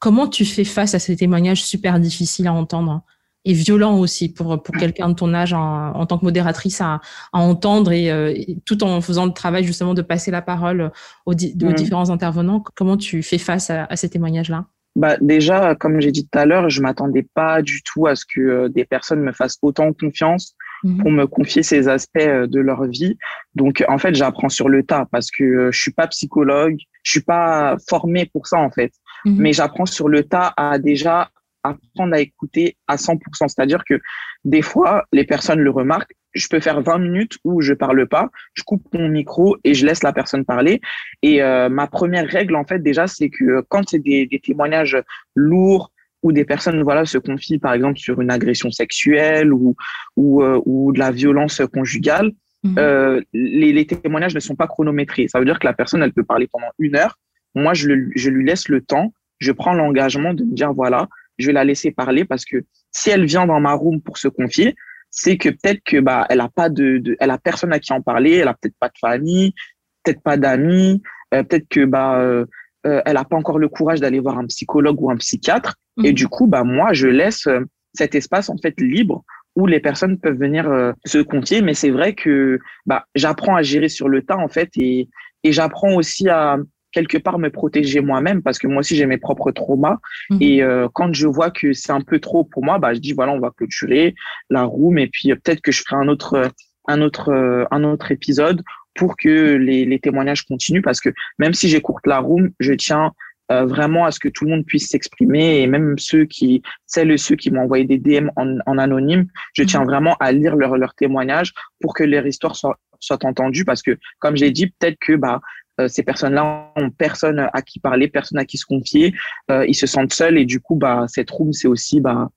Comment 0.00 0.26
tu 0.26 0.44
fais 0.44 0.64
face 0.64 0.94
à 0.94 0.98
ces 0.98 1.14
témoignages 1.14 1.62
super 1.62 2.00
difficiles 2.00 2.48
à 2.48 2.52
entendre? 2.52 3.02
Et 3.44 3.52
violent 3.52 3.98
aussi 3.98 4.32
pour 4.32 4.62
pour 4.62 4.74
quelqu'un 4.74 5.08
de 5.08 5.14
ton 5.14 5.34
âge 5.34 5.52
en, 5.52 5.92
en, 5.94 6.06
tant 6.06 6.18
que 6.18 6.24
modératrice 6.24 6.80
à, 6.80 7.00
à 7.32 7.38
entendre 7.38 7.92
et, 7.92 8.10
euh, 8.10 8.34
tout 8.64 8.82
en 8.84 9.00
faisant 9.00 9.26
le 9.26 9.32
travail 9.32 9.64
justement 9.64 9.94
de 9.94 10.02
passer 10.02 10.30
la 10.30 10.42
parole 10.42 10.90
aux, 11.26 11.32
aux 11.32 11.34
mm. 11.34 11.74
différents 11.74 12.10
intervenants. 12.10 12.62
Comment 12.74 12.96
tu 12.96 13.22
fais 13.22 13.38
face 13.38 13.70
à, 13.70 13.84
à 13.84 13.96
ces 13.96 14.08
témoignages-là? 14.08 14.66
Bah 14.96 15.16
déjà, 15.20 15.74
comme 15.74 16.00
j'ai 16.00 16.12
dit 16.12 16.24
tout 16.28 16.38
à 16.38 16.46
l'heure, 16.46 16.70
je 16.70 16.80
m'attendais 16.80 17.26
pas 17.34 17.62
du 17.62 17.82
tout 17.82 18.06
à 18.06 18.14
ce 18.14 18.24
que 18.24 18.40
euh, 18.40 18.68
des 18.68 18.84
personnes 18.84 19.20
me 19.20 19.32
fassent 19.32 19.58
autant 19.60 19.92
confiance 19.92 20.54
mm. 20.84 21.02
pour 21.02 21.10
me 21.10 21.26
confier 21.26 21.64
ces 21.64 21.88
aspects 21.88 22.18
euh, 22.18 22.46
de 22.46 22.60
leur 22.60 22.84
vie. 22.84 23.18
Donc 23.56 23.84
en 23.88 23.98
fait, 23.98 24.14
j'apprends 24.14 24.48
sur 24.48 24.68
le 24.68 24.84
tas 24.84 25.06
parce 25.10 25.30
que 25.32 25.72
je 25.72 25.78
suis 25.78 25.90
pas 25.90 26.06
psychologue, 26.06 26.76
je 27.02 27.10
suis 27.10 27.22
pas 27.22 27.76
formée 27.88 28.26
pour 28.26 28.46
ça 28.46 28.58
en 28.58 28.70
fait. 28.70 28.92
Mm. 29.24 29.36
Mais 29.42 29.52
j'apprends 29.52 29.86
sur 29.86 30.08
le 30.08 30.22
tas 30.22 30.54
à 30.56 30.78
déjà 30.78 31.30
apprendre 31.64 32.14
à 32.14 32.20
écouter 32.20 32.76
à 32.86 32.96
100%. 32.96 33.18
C'est-à-dire 33.48 33.82
que 33.88 33.98
des 34.44 34.62
fois, 34.62 35.04
les 35.12 35.24
personnes 35.24 35.60
le 35.60 35.70
remarquent. 35.70 36.12
Je 36.34 36.48
peux 36.48 36.60
faire 36.60 36.82
20 36.82 36.98
minutes 36.98 37.38
où 37.44 37.60
je 37.60 37.72
parle 37.72 38.06
pas, 38.08 38.28
je 38.54 38.62
coupe 38.64 38.82
mon 38.92 39.08
micro 39.08 39.56
et 39.64 39.72
je 39.72 39.86
laisse 39.86 40.02
la 40.02 40.12
personne 40.12 40.44
parler. 40.44 40.80
Et 41.22 41.42
euh, 41.42 41.68
ma 41.68 41.86
première 41.86 42.28
règle, 42.28 42.56
en 42.56 42.64
fait, 42.64 42.80
déjà, 42.80 43.06
c'est 43.06 43.30
que 43.30 43.62
quand 43.68 43.88
c'est 43.88 44.00
des, 44.00 44.26
des, 44.26 44.40
témoignages 44.40 45.00
lourds 45.36 45.92
où 46.22 46.32
des 46.32 46.44
personnes 46.44 46.82
voilà 46.82 47.04
se 47.04 47.18
confient, 47.18 47.58
par 47.58 47.72
exemple, 47.72 47.98
sur 47.98 48.20
une 48.20 48.32
agression 48.32 48.70
sexuelle 48.70 49.52
ou 49.52 49.76
ou, 50.16 50.42
euh, 50.42 50.60
ou 50.66 50.92
de 50.92 50.98
la 50.98 51.12
violence 51.12 51.62
conjugale, 51.72 52.32
mmh. 52.64 52.74
euh, 52.78 53.20
les, 53.32 53.72
les, 53.72 53.86
témoignages 53.86 54.34
ne 54.34 54.40
sont 54.40 54.56
pas 54.56 54.66
chronométrés. 54.66 55.28
Ça 55.28 55.38
veut 55.38 55.44
dire 55.44 55.60
que 55.60 55.66
la 55.66 55.74
personne, 55.74 56.02
elle 56.02 56.12
peut 56.12 56.24
parler 56.24 56.48
pendant 56.50 56.70
une 56.80 56.96
heure. 56.96 57.16
Moi, 57.54 57.74
je, 57.74 57.88
le, 57.88 58.10
je 58.16 58.30
lui 58.30 58.44
laisse 58.44 58.68
le 58.68 58.80
temps. 58.80 59.12
Je 59.38 59.52
prends 59.52 59.74
l'engagement 59.74 60.34
de 60.34 60.42
me 60.42 60.52
dire 60.52 60.72
voilà, 60.72 61.08
je 61.38 61.46
vais 61.46 61.52
la 61.52 61.64
laisser 61.64 61.90
parler 61.90 62.24
parce 62.24 62.44
que 62.44 62.64
si 62.92 63.10
elle 63.10 63.24
vient 63.24 63.46
dans 63.46 63.60
ma 63.60 63.72
room 63.72 64.00
pour 64.00 64.18
se 64.18 64.28
confier, 64.28 64.74
c'est 65.10 65.36
que 65.36 65.48
peut-être 65.48 65.82
que 65.84 66.00
bah 66.00 66.26
elle 66.28 66.40
a 66.40 66.48
pas 66.48 66.68
de, 66.68 66.98
de, 66.98 67.16
elle 67.20 67.30
a 67.30 67.38
personne 67.38 67.72
à 67.72 67.78
qui 67.78 67.92
en 67.92 68.02
parler, 68.02 68.32
elle 68.32 68.48
a 68.48 68.54
peut-être 68.54 68.76
pas 68.80 68.88
de 68.88 68.98
famille, 69.00 69.54
peut-être 70.02 70.22
pas 70.22 70.36
d'amis, 70.36 71.02
euh, 71.32 71.42
peut-être 71.42 71.68
que 71.68 71.84
bah 71.84 72.18
euh, 72.18 72.46
euh, 72.86 73.00
elle 73.06 73.16
a 73.16 73.24
pas 73.24 73.36
encore 73.36 73.58
le 73.58 73.68
courage 73.68 74.00
d'aller 74.00 74.20
voir 74.20 74.38
un 74.38 74.46
psychologue 74.46 75.00
ou 75.00 75.10
un 75.10 75.16
psychiatre 75.16 75.76
et 76.02 76.08
mhm. 76.08 76.14
du 76.14 76.28
coup 76.28 76.46
bah 76.46 76.64
moi 76.64 76.92
je 76.92 77.08
laisse 77.08 77.46
euh, 77.46 77.60
cet 77.94 78.14
espace 78.14 78.50
en 78.50 78.58
fait 78.58 78.74
libre 78.78 79.24
où 79.56 79.66
les 79.66 79.80
personnes 79.80 80.18
peuvent 80.18 80.36
venir 80.36 80.68
euh, 80.68 80.92
se 81.06 81.18
confier 81.18 81.62
mais 81.62 81.72
c'est 81.72 81.90
vrai 81.90 82.14
que 82.14 82.58
bah 82.84 83.06
j'apprends 83.14 83.56
à 83.56 83.62
gérer 83.62 83.88
sur 83.88 84.08
le 84.08 84.22
tas 84.22 84.36
en 84.36 84.48
fait 84.48 84.70
et 84.76 85.08
et 85.44 85.52
j'apprends 85.52 85.94
aussi 85.94 86.28
à 86.28 86.58
quelque 86.94 87.18
part 87.18 87.38
me 87.38 87.50
protéger 87.50 88.00
moi-même 88.00 88.42
parce 88.42 88.58
que 88.58 88.66
moi 88.66 88.78
aussi 88.78 88.96
j'ai 88.96 89.06
mes 89.06 89.18
propres 89.18 89.50
traumas 89.50 89.98
mhm. 90.30 90.38
et 90.40 90.62
euh, 90.62 90.88
quand 90.92 91.12
je 91.12 91.26
vois 91.26 91.50
que 91.50 91.72
c'est 91.72 91.92
un 91.92 92.00
peu 92.00 92.20
trop 92.20 92.44
pour 92.44 92.64
moi 92.64 92.78
bah 92.78 92.94
je 92.94 93.00
dis 93.00 93.12
voilà 93.12 93.32
on 93.32 93.40
va 93.40 93.50
clôturer 93.50 94.14
la 94.48 94.62
room 94.62 94.96
et 94.98 95.08
puis 95.08 95.32
euh, 95.32 95.36
peut-être 95.36 95.60
que 95.60 95.72
je 95.72 95.82
ferai 95.82 95.96
un 95.96 96.08
autre 96.08 96.50
un 96.86 97.00
autre 97.02 97.30
euh, 97.30 97.64
un 97.70 97.84
autre 97.84 98.12
épisode 98.12 98.62
pour 98.94 99.16
que 99.16 99.56
les, 99.56 99.84
les 99.84 99.98
témoignages 99.98 100.44
continuent 100.44 100.82
parce 100.82 101.00
que 101.00 101.10
même 101.38 101.52
si 101.52 101.68
j'écourte 101.68 102.06
la 102.06 102.20
room 102.20 102.50
je 102.60 102.72
tiens 102.72 103.12
euh, 103.52 103.66
vraiment 103.66 104.06
à 104.06 104.10
ce 104.10 104.20
que 104.20 104.28
tout 104.28 104.44
le 104.44 104.52
monde 104.52 104.64
puisse 104.64 104.88
s'exprimer 104.88 105.60
et 105.60 105.66
même 105.66 105.98
ceux 105.98 106.24
qui 106.24 106.62
celles 106.86 107.10
et 107.10 107.18
ceux 107.18 107.36
qui 107.36 107.50
m'ont 107.50 107.62
envoyé 107.62 107.84
des 107.84 107.98
DM 107.98 108.28
en, 108.36 108.56
en 108.64 108.78
anonyme 108.78 109.26
je 109.52 109.64
tiens 109.64 109.80
mhm. 109.80 109.86
vraiment 109.86 110.16
à 110.20 110.32
lire 110.32 110.56
leurs 110.56 110.78
leur 110.78 110.94
témoignages 110.94 111.52
pour 111.80 111.92
que 111.92 112.04
leur 112.04 112.26
histoire 112.26 112.56
soit 112.56 112.78
soit 113.00 113.24
entendue 113.24 113.64
parce 113.64 113.82
que 113.82 113.98
comme 114.18 114.36
j'ai 114.36 114.50
dit 114.50 114.68
peut-être 114.68 114.96
que 114.98 115.14
bah 115.14 115.40
ces 115.88 116.02
personnes-là 116.02 116.72
ont 116.76 116.90
personne 116.90 117.48
à 117.52 117.62
qui 117.62 117.80
parler, 117.80 118.08
personne 118.08 118.38
à 118.38 118.44
qui 118.44 118.58
se 118.58 118.66
confier, 118.66 119.12
euh, 119.50 119.66
ils 119.66 119.74
se 119.74 119.86
sentent 119.86 120.12
seuls 120.12 120.38
et 120.38 120.44
du 120.44 120.60
coup, 120.60 120.76
bah, 120.76 121.04
cette 121.08 121.30
room, 121.30 121.52
c'est 121.52 121.68
aussi 121.68 122.00
bah, 122.00 122.28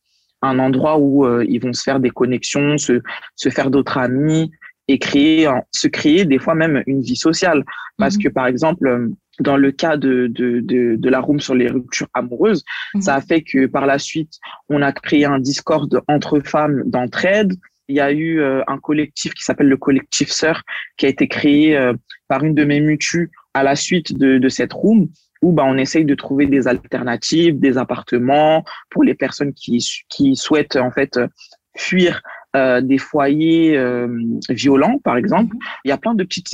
un 0.41 0.59
endroit 0.59 0.97
où 0.97 1.25
euh, 1.25 1.45
ils 1.47 1.59
vont 1.59 1.73
se 1.73 1.83
faire 1.83 1.99
des 1.99 2.09
connexions, 2.09 2.77
se, 2.77 3.01
se 3.35 3.49
faire 3.49 3.69
d'autres 3.69 3.97
amis 3.97 4.51
et 4.87 4.99
créer, 4.99 5.49
se 5.71 5.87
créer 5.87 6.25
des 6.25 6.39
fois 6.39 6.55
même 6.55 6.81
une 6.87 7.01
vie 7.01 7.17
sociale. 7.17 7.63
Parce 7.97 8.15
mhm. 8.15 8.23
que 8.23 8.29
par 8.29 8.47
exemple, 8.47 9.09
dans 9.39 9.57
le 9.57 9.71
cas 9.71 9.97
de, 9.97 10.27
de, 10.27 10.61
de, 10.61 10.95
de, 10.95 11.09
la 11.09 11.19
room 11.19 11.39
sur 11.39 11.55
les 11.55 11.67
ruptures 11.67 12.07
amoureuses, 12.13 12.63
mhm. 12.93 13.01
ça 13.01 13.15
a 13.15 13.21
fait 13.21 13.41
que 13.41 13.65
par 13.65 13.85
la 13.85 13.99
suite, 13.99 14.33
on 14.69 14.81
a 14.81 14.91
créé 14.91 15.25
un 15.25 15.39
Discord 15.39 16.01
entre 16.07 16.39
femmes 16.39 16.83
d'entraide. 16.85 17.53
Il 17.87 17.95
y 17.95 17.99
a 17.99 18.11
eu 18.11 18.41
un 18.41 18.77
collectif 18.79 19.33
qui 19.33 19.43
s'appelle 19.43 19.69
le 19.69 19.77
collectif 19.77 20.29
Sœur 20.29 20.63
qui 20.97 21.05
a 21.05 21.09
été 21.09 21.27
créé 21.27 21.79
par 22.27 22.43
une 22.43 22.53
de 22.53 22.65
mes 22.65 22.81
mutues 22.81 23.31
à 23.53 23.63
la 23.63 23.75
suite 23.75 24.17
de, 24.17 24.37
de 24.37 24.49
cette 24.49 24.73
room 24.73 25.07
où 25.41 25.51
bah, 25.53 25.63
on 25.65 25.77
essaye 25.77 26.05
de 26.05 26.15
trouver 26.15 26.47
des 26.47 26.67
alternatives, 26.67 27.59
des 27.59 27.77
appartements 27.77 28.65
pour 28.89 29.03
les 29.03 29.13
personnes 29.13 29.53
qui, 29.53 29.77
qui 30.09 30.35
souhaitent 30.35 30.75
en 30.75 30.91
fait 30.91 31.19
fuir 31.77 32.21
euh, 32.55 32.81
des 32.81 32.97
foyers 32.97 33.77
euh, 33.77 34.07
violents, 34.49 34.99
par 35.03 35.17
exemple. 35.17 35.53
Mhm. 35.53 35.61
Il 35.85 35.89
y 35.89 35.91
a 35.91 35.97
plein 35.97 36.15
de 36.15 36.23
petites 36.23 36.49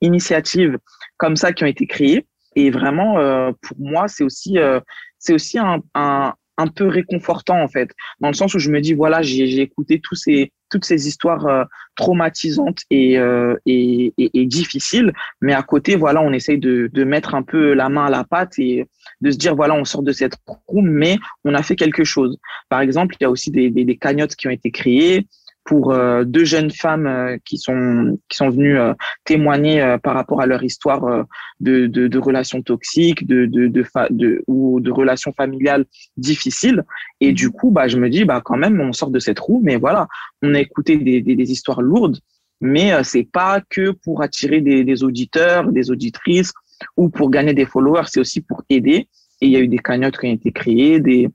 initiatives 0.00 0.78
comme 1.18 1.36
ça 1.36 1.52
qui 1.52 1.64
ont 1.64 1.66
été 1.66 1.86
créées. 1.86 2.26
Et 2.56 2.70
vraiment, 2.70 3.18
euh, 3.18 3.52
pour 3.62 3.76
moi, 3.78 4.08
c'est 4.08 4.24
aussi, 4.24 4.58
euh, 4.58 4.80
c'est 5.18 5.32
aussi 5.32 5.58
un, 5.58 5.80
un, 5.94 6.34
un 6.60 6.68
peu 6.68 6.86
réconfortant 6.86 7.60
en 7.62 7.68
fait, 7.68 7.90
dans 8.20 8.28
le 8.28 8.34
sens 8.34 8.54
où 8.54 8.58
je 8.58 8.70
me 8.70 8.80
dis 8.80 8.94
voilà, 8.94 9.22
j'ai 9.22 9.60
écouté 9.60 10.00
ces 10.12 10.52
toutes 10.70 10.84
ces 10.84 11.08
histoires 11.08 11.46
euh, 11.46 11.64
traumatisantes 11.96 12.82
et, 12.90 13.18
euh, 13.18 13.56
et, 13.66 14.14
et, 14.16 14.30
et, 14.34 14.46
difficiles, 14.46 15.12
mais 15.40 15.52
à 15.52 15.62
côté 15.62 15.96
voilà, 15.96 16.22
on 16.22 16.32
essaye 16.32 16.58
de, 16.58 16.88
de 16.92 17.04
mettre 17.04 17.34
un 17.34 17.42
peu 17.42 17.74
la 17.74 17.88
main 17.88 18.06
à 18.06 18.10
la 18.10 18.24
pâte 18.24 18.58
et 18.58 18.86
de 19.20 19.30
se 19.30 19.36
dire 19.36 19.54
voilà, 19.56 19.74
on 19.74 19.84
sort 19.84 20.02
de 20.02 20.12
cette 20.12 20.34
roue, 20.46 20.80
mais 20.80 21.18
on 21.44 21.54
a 21.54 21.62
fait 21.62 21.76
quelque 21.76 22.04
chose. 22.04 22.38
Par 22.68 22.80
exemple, 22.80 23.16
il 23.20 23.24
y 23.24 23.26
a 23.26 23.30
aussi 23.30 23.50
des, 23.50 23.68
des, 23.70 23.84
des 23.84 23.96
cagnottes 23.96 24.36
qui 24.36 24.46
ont 24.46 24.52
été 24.52 24.70
créées 24.70 25.26
pour 25.70 25.92
euh, 25.92 26.24
deux 26.24 26.44
jeunes 26.44 26.72
femmes 26.72 27.06
euh, 27.06 27.38
qui 27.44 27.56
sont 27.56 28.18
qui 28.28 28.36
sont 28.38 28.50
venues 28.50 28.76
euh, 28.76 28.92
témoigner 29.24 29.96
par 30.02 30.14
rapport 30.14 30.40
à 30.40 30.46
leur 30.46 30.64
histoire 30.64 31.24
de, 31.60 31.86
de, 31.86 32.08
de, 32.08 32.18
relations 32.18 32.60
toxiques, 32.60 33.24
de 33.24 33.46
de, 33.46 33.68
de, 33.68 33.84
de, 34.10 34.42
ou 34.48 34.80
de 34.80 34.90
relations 34.90 35.32
familiales 35.32 35.84
difficiles. 36.16 36.82
Et 37.20 37.32
du 37.32 37.50
coup, 37.50 37.70
bah 37.70 37.86
je 37.86 37.98
me 37.98 38.10
dis 38.10 38.24
bah 38.24 38.42
quand 38.44 38.56
même 38.56 38.80
on 38.80 38.92
sort 38.92 39.12
de 39.12 39.20
cette 39.20 39.38
roue, 39.38 39.60
mais 39.62 39.76
voilà, 39.76 40.08
on 40.42 40.54
a 40.54 40.60
écouté 40.60 40.96
des, 40.96 41.20
des, 41.20 41.36
des 41.36 41.52
histoires 41.52 41.82
lourdes, 41.82 42.18
mais 42.60 42.90
c'est 43.04 43.28
pas 43.30 43.60
que 43.70 43.92
pour 43.92 44.22
attirer 44.22 44.60
des, 44.60 44.82
des 44.82 45.04
auditeurs, 45.04 45.70
des 45.70 45.92
auditrices 45.92 46.52
ou 46.96 47.10
pour 47.10 47.30
gagner 47.30 47.54
des 47.54 47.64
followers, 47.64 48.08
c'est 48.08 48.18
aussi 48.18 48.40
pour 48.40 48.64
aider. 48.68 49.06
Et 49.40 49.46
il 49.46 49.52
y 49.52 49.56
a 49.56 49.60
eu 49.60 49.68
des 49.68 49.78
cagnottes 49.78 50.18
qui 50.18 50.26
ont 50.26 50.32
été 50.32 50.50
créées, 50.50 50.98
des 50.98 51.28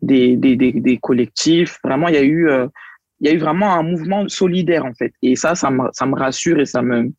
des, 0.00 0.36
des, 0.36 0.56
des, 0.56 0.72
des 0.72 0.96
collectifs. 0.98 1.78
Vraiment, 1.84 2.08
il 2.08 2.14
y 2.14 2.18
a 2.18 2.24
eu 2.24 2.48
il 3.20 3.28
y 3.28 3.30
a 3.30 3.34
eu 3.34 3.38
vraiment 3.38 3.74
un 3.74 3.82
mouvement 3.82 4.28
solidaire 4.28 4.84
en 4.84 4.94
fait. 4.94 5.12
Et 5.22 5.36
ça, 5.36 5.54
ça 5.54 5.70
me, 5.70 5.84
ça 5.92 6.06
me 6.06 6.16
rassure 6.16 6.58
et 6.58 6.66
ça 6.66 6.82
me, 6.82 7.12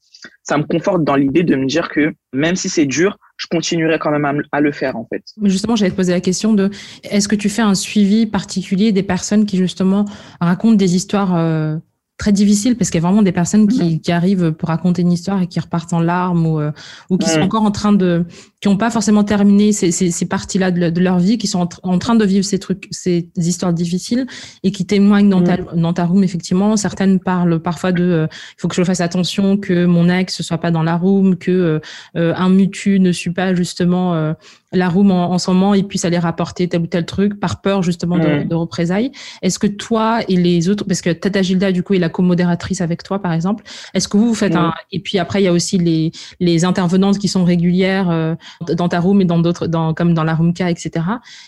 ça 0.44 0.58
me 0.58 0.64
conforte 0.64 1.04
dans 1.04 1.16
l'idée 1.16 1.44
de 1.44 1.56
me 1.56 1.68
dire 1.68 1.90
que 1.90 2.14
même 2.34 2.56
si 2.56 2.70
c'est 2.70 2.86
dur, 2.86 3.18
je 3.38 3.48
continuerai 3.50 4.00
quand 4.00 4.12
même 4.12 4.44
à, 4.52 4.62
le 4.62 4.72
faire 4.72 4.96
en 4.96 5.08
fait. 5.12 5.24
Justement, 5.44 5.76
j'allais 5.76 5.92
te 5.92 5.96
poser 5.96 6.14
la 6.14 6.22
question 6.22 6.54
de 6.54 6.70
est-ce 7.04 7.28
que 7.28 7.36
tu 7.36 7.50
fais 7.50 7.62
un 7.62 7.76
suivi 7.76 8.26
particulier 8.26 8.92
des 8.92 9.04
personnes 9.04 9.46
qui 9.46 9.58
justement 9.58 10.06
racontent 10.40 10.76
des 10.76 10.96
histoires 10.96 11.36
euh, 11.36 11.78
très 12.18 12.32
difficiles? 12.32 12.78
Parce 12.78 12.90
qu'il 12.90 13.02
y 13.02 13.04
a 13.04 13.08
vraiment 13.08 13.24
des 13.24 13.32
personnes 13.32 13.68
qui, 13.68 14.00
qui, 14.00 14.12
arrivent 14.12 14.52
pour 14.52 14.70
raconter 14.70 15.02
une 15.02 15.12
histoire 15.12 15.42
et 15.42 15.48
qui 15.48 15.60
repartent 15.60 15.94
en 15.94 16.00
larmes 16.00 16.46
ou, 16.46 16.60
euh, 16.60 16.72
ou 17.10 17.18
qui 17.18 17.30
sont 17.30 17.42
encore 17.42 17.64
en 17.64 17.72
train 17.72 17.94
de 17.94 18.26
qui 18.62 18.68
n'ont 18.68 18.78
pas 18.78 18.92
forcément 18.92 19.24
terminé 19.24 19.72
ces, 19.72 19.92
ces, 19.92 20.12
ces 20.12 20.26
parties-là 20.28 20.70
de, 20.70 20.92
de, 20.92 21.02
leur 21.02 21.18
vie, 21.18 21.40
qui 21.40 21.48
sont 21.48 21.68
en, 21.82 21.98
train 21.98 22.14
de 22.14 22.24
vivre 22.24 22.46
ces 22.46 22.60
trucs, 22.60 22.88
ces 22.92 23.28
histoires 23.36 23.74
difficiles 23.74 24.28
et 24.62 24.72
qui 24.72 24.86
témoignent 24.86 25.30
dans, 25.30 25.42
ta, 25.42 25.58
mm. 25.58 25.82
dans 25.82 25.94
ta 25.94 26.06
room, 26.06 26.24
effectivement. 26.24 26.78
Certaines 26.78 27.20
parlent 27.20 27.60
parfois 27.60 27.92
de 27.92 28.04
euh, 28.04 28.28
il 28.32 28.62
faut 28.62 28.68
que 28.68 28.76
je 28.76 28.84
fasse 28.84 29.02
attention 29.02 29.58
que 29.58 29.86
mon 29.86 30.10
ex 30.10 30.44
soit 30.44 30.60
pas 30.60 30.70
dans 30.70 30.84
la 30.84 30.96
room, 30.96 31.38
que 31.38 31.52
euh, 31.52 31.80
euh, 32.16 32.34
un 32.38 32.50
mutu 32.50 33.00
ne 33.00 33.12
suit 33.12 33.34
pas 33.34 33.56
justement 33.56 34.36
la 34.74 34.90
room 34.90 35.12
en, 35.12 35.32
en, 35.32 35.38
ce 35.38 35.52
moment 35.52 35.74
et 35.74 35.84
puisse 35.84 36.06
aller 36.06 36.20
rapporter 36.20 36.70
tel 36.70 36.82
ou 36.82 36.88
tel 36.88 37.06
truc 37.06 37.40
par 37.40 37.62
peur 37.62 37.84
justement 37.84 38.18
de, 38.18 38.44
mm. 38.44 38.48
de 38.48 38.56
représailles. 38.56 39.12
Est-ce 39.42 39.60
que 39.60 39.68
toi 39.68 40.20
et 40.28 40.36
les 40.36 40.70
autres, 40.70 40.86
parce 40.86 41.02
que 41.02 41.10
Tata 41.10 41.42
Gilda 41.42 41.72
du 41.72 41.84
coup 41.84 41.94
est 41.96 42.00
la 42.00 42.10
co-modératrice 42.10 42.82
avec 42.82 43.04
toi 43.04 43.20
par 43.20 43.34
exemple, 43.34 43.64
est-ce 43.94 44.08
que 44.08 44.18
vous 44.18 44.28
vous 44.28 44.36
faites 44.36 44.56
un 44.56 44.74
et 44.92 45.00
puis 45.00 45.18
après 45.18 45.42
il 45.42 45.46
y 45.46 45.48
a 45.48 45.54
aussi 45.54 45.78
les 45.78 46.12
les 46.40 46.64
intervenantes 46.64 47.18
qui 47.18 47.28
sont 47.28 47.44
régulières 47.44 48.10
euh, 48.10 48.36
dans 48.62 48.90
ta 48.90 49.00
room 49.00 49.22
et 49.22 49.26
dans 49.26 49.40
d'autres 49.40 49.68
dans 49.68 49.94
comme 49.94 50.14
dans 50.14 50.24
la 50.24 50.36
roomka 50.36 50.70
etc. 50.70 51.06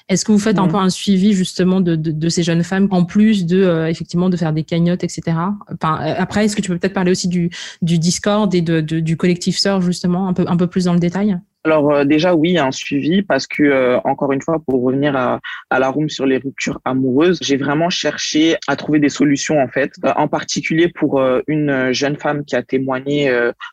Est-ce 0.10 0.26
que 0.26 0.32
vous 0.32 0.40
faites 0.40 0.60
un 0.60 0.68
peu 0.68 0.78
un 0.78 0.90
suivi 0.90 1.34
justement 1.34 1.82
de, 1.82 1.96
de, 1.96 2.12
de, 2.12 2.30
ces 2.30 2.44
jeunes 2.44 2.64
femmes 2.64 2.88
en 2.92 3.06
plus 3.06 3.46
de 3.46 3.64
euh, 3.64 3.88
effectivement 3.88 4.30
de 4.30 4.38
faire 4.38 4.54
des 4.54 4.64
cagnottes 4.64 5.04
etc. 5.04 5.38
Enfin 5.74 6.00
euh, 6.02 6.16
après 6.18 6.46
est-ce 6.46 6.56
que 6.56 6.62
tu 6.62 6.70
peux 6.70 6.78
peut-être 6.78 6.94
parler 6.94 7.12
aussi 7.12 7.28
du 7.28 7.50
du 7.82 8.00
Discord 8.00 8.54
et 8.54 8.62
de, 8.62 8.82
du 8.82 9.18
collectif 9.18 9.58
Sœur 9.58 9.82
justement 9.82 10.28
un 10.28 10.34
peu 10.34 10.46
un 10.48 10.58
peu 10.58 10.68
plus 10.68 10.86
dans 10.86 10.94
le 10.94 11.00
détail? 11.00 11.38
Alors 11.66 11.92
euh, 11.92 12.04
déjà 12.04 12.36
oui, 12.36 12.58
un 12.58 12.72
suivi 12.72 13.22
parce 13.22 13.48
que 13.48 13.64
euh, 13.64 13.98
encore 14.04 14.34
une 14.34 14.42
fois 14.42 14.60
pour 14.68 14.84
revenir 14.84 15.16
à, 15.16 15.40
à 15.70 15.80
la 15.80 15.90
room 15.90 16.10
sur 16.10 16.26
les 16.26 16.38
ruptures 16.38 16.82
amoureuses, 16.84 17.40
j'ai 17.42 17.56
vraiment 17.56 17.90
cherché 17.90 18.58
à 18.68 18.76
trouver 18.76 19.00
des 19.00 19.08
solutions 19.08 19.62
en 19.62 19.70
fait, 19.70 19.94
euh, 20.04 20.12
en 20.18 20.28
particulier 20.28 20.90
pour 20.90 21.22
une 21.48 21.94
jeune 21.94 22.18
femme 22.18 22.44
qui 22.44 22.56
a 22.56 22.64
témoigné 22.64 23.32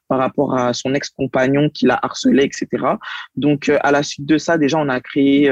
par 0.09 0.19
rapport 0.19 0.57
à 0.57 0.73
son 0.73 0.95
ex-compagnon 0.95 1.69
qui 1.71 1.87
l'a 1.87 1.99
harcelé, 2.03 2.45
etc. 2.45 2.85
Donc 3.37 3.69
à 3.69 3.91
la 3.91 4.03
suite 4.03 4.27
de 4.27 4.39
ça, 4.39 4.59
déjà 4.59 4.79
on 4.79 4.89
a 4.89 5.01
créé 5.01 5.51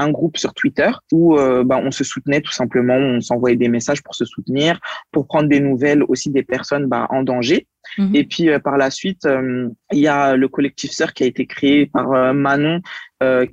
un 0.00 0.10
groupe 0.10 0.36
sur 0.36 0.54
Twitter 0.54 0.90
où 1.12 1.36
bah, 1.36 1.80
on 1.82 1.90
se 1.90 2.04
soutenait 2.04 2.40
tout 2.40 2.52
simplement, 2.52 2.96
on 2.96 3.20
s'envoyait 3.20 3.56
des 3.56 3.68
messages 3.68 4.02
pour 4.02 4.14
se 4.14 4.24
soutenir, 4.24 4.80
pour 5.12 5.26
prendre 5.26 5.48
des 5.48 5.60
nouvelles 5.60 6.02
aussi 6.08 6.30
des 6.30 6.42
personnes 6.42 6.86
bah, 6.86 7.06
en 7.10 7.22
danger. 7.22 7.66
Mhm. 7.98 8.14
Et 8.14 8.24
puis 8.24 8.48
euh, 8.48 8.58
par 8.58 8.76
la 8.76 8.90
suite, 8.90 9.24
euh, 9.24 9.68
il 9.92 9.98
y 9.98 10.08
a 10.08 10.36
le 10.36 10.48
collectif 10.48 10.92
Sœur 10.92 11.12
qui 11.12 11.24
a 11.24 11.26
été 11.26 11.46
créé 11.46 11.86
par 11.86 12.12
euh, 12.12 12.32
Manon, 12.32 12.80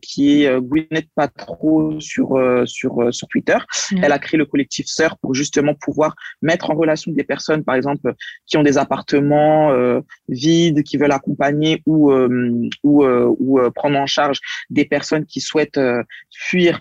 qui 0.02 0.44
est 0.44 0.62
Gwyneth 0.62 1.10
Patro 1.16 2.00
sur 2.00 2.40
sur 2.66 3.14
sur 3.14 3.28
Twitter. 3.28 3.58
Elle 4.02 4.12
a 4.12 4.20
créé 4.20 4.38
le 4.38 4.46
collectif 4.46 4.88
Sœur 4.88 5.18
pour 5.18 5.34
justement 5.34 5.74
pouvoir 5.74 6.16
mettre 6.42 6.70
en 6.70 6.76
relation 6.76 7.12
des 7.12 7.24
personnes, 7.24 7.64
par 7.64 7.76
exemple, 7.76 8.14
qui 8.46 8.58
ont 8.58 8.64
des 8.64 8.78
appartements 8.78 9.74
vides, 10.30 10.84
qui 10.84 10.98
veulent 10.98 11.12
accompagner 11.12 11.82
ou 11.86 12.12
ou 12.84 13.06
ou 13.06 13.72
prendre 13.72 13.98
en 13.98 14.08
charge 14.08 14.40
des 14.70 14.86
personnes 14.86 15.26
qui 15.26 15.42
souhaitent 15.42 15.80
fuir 16.32 16.80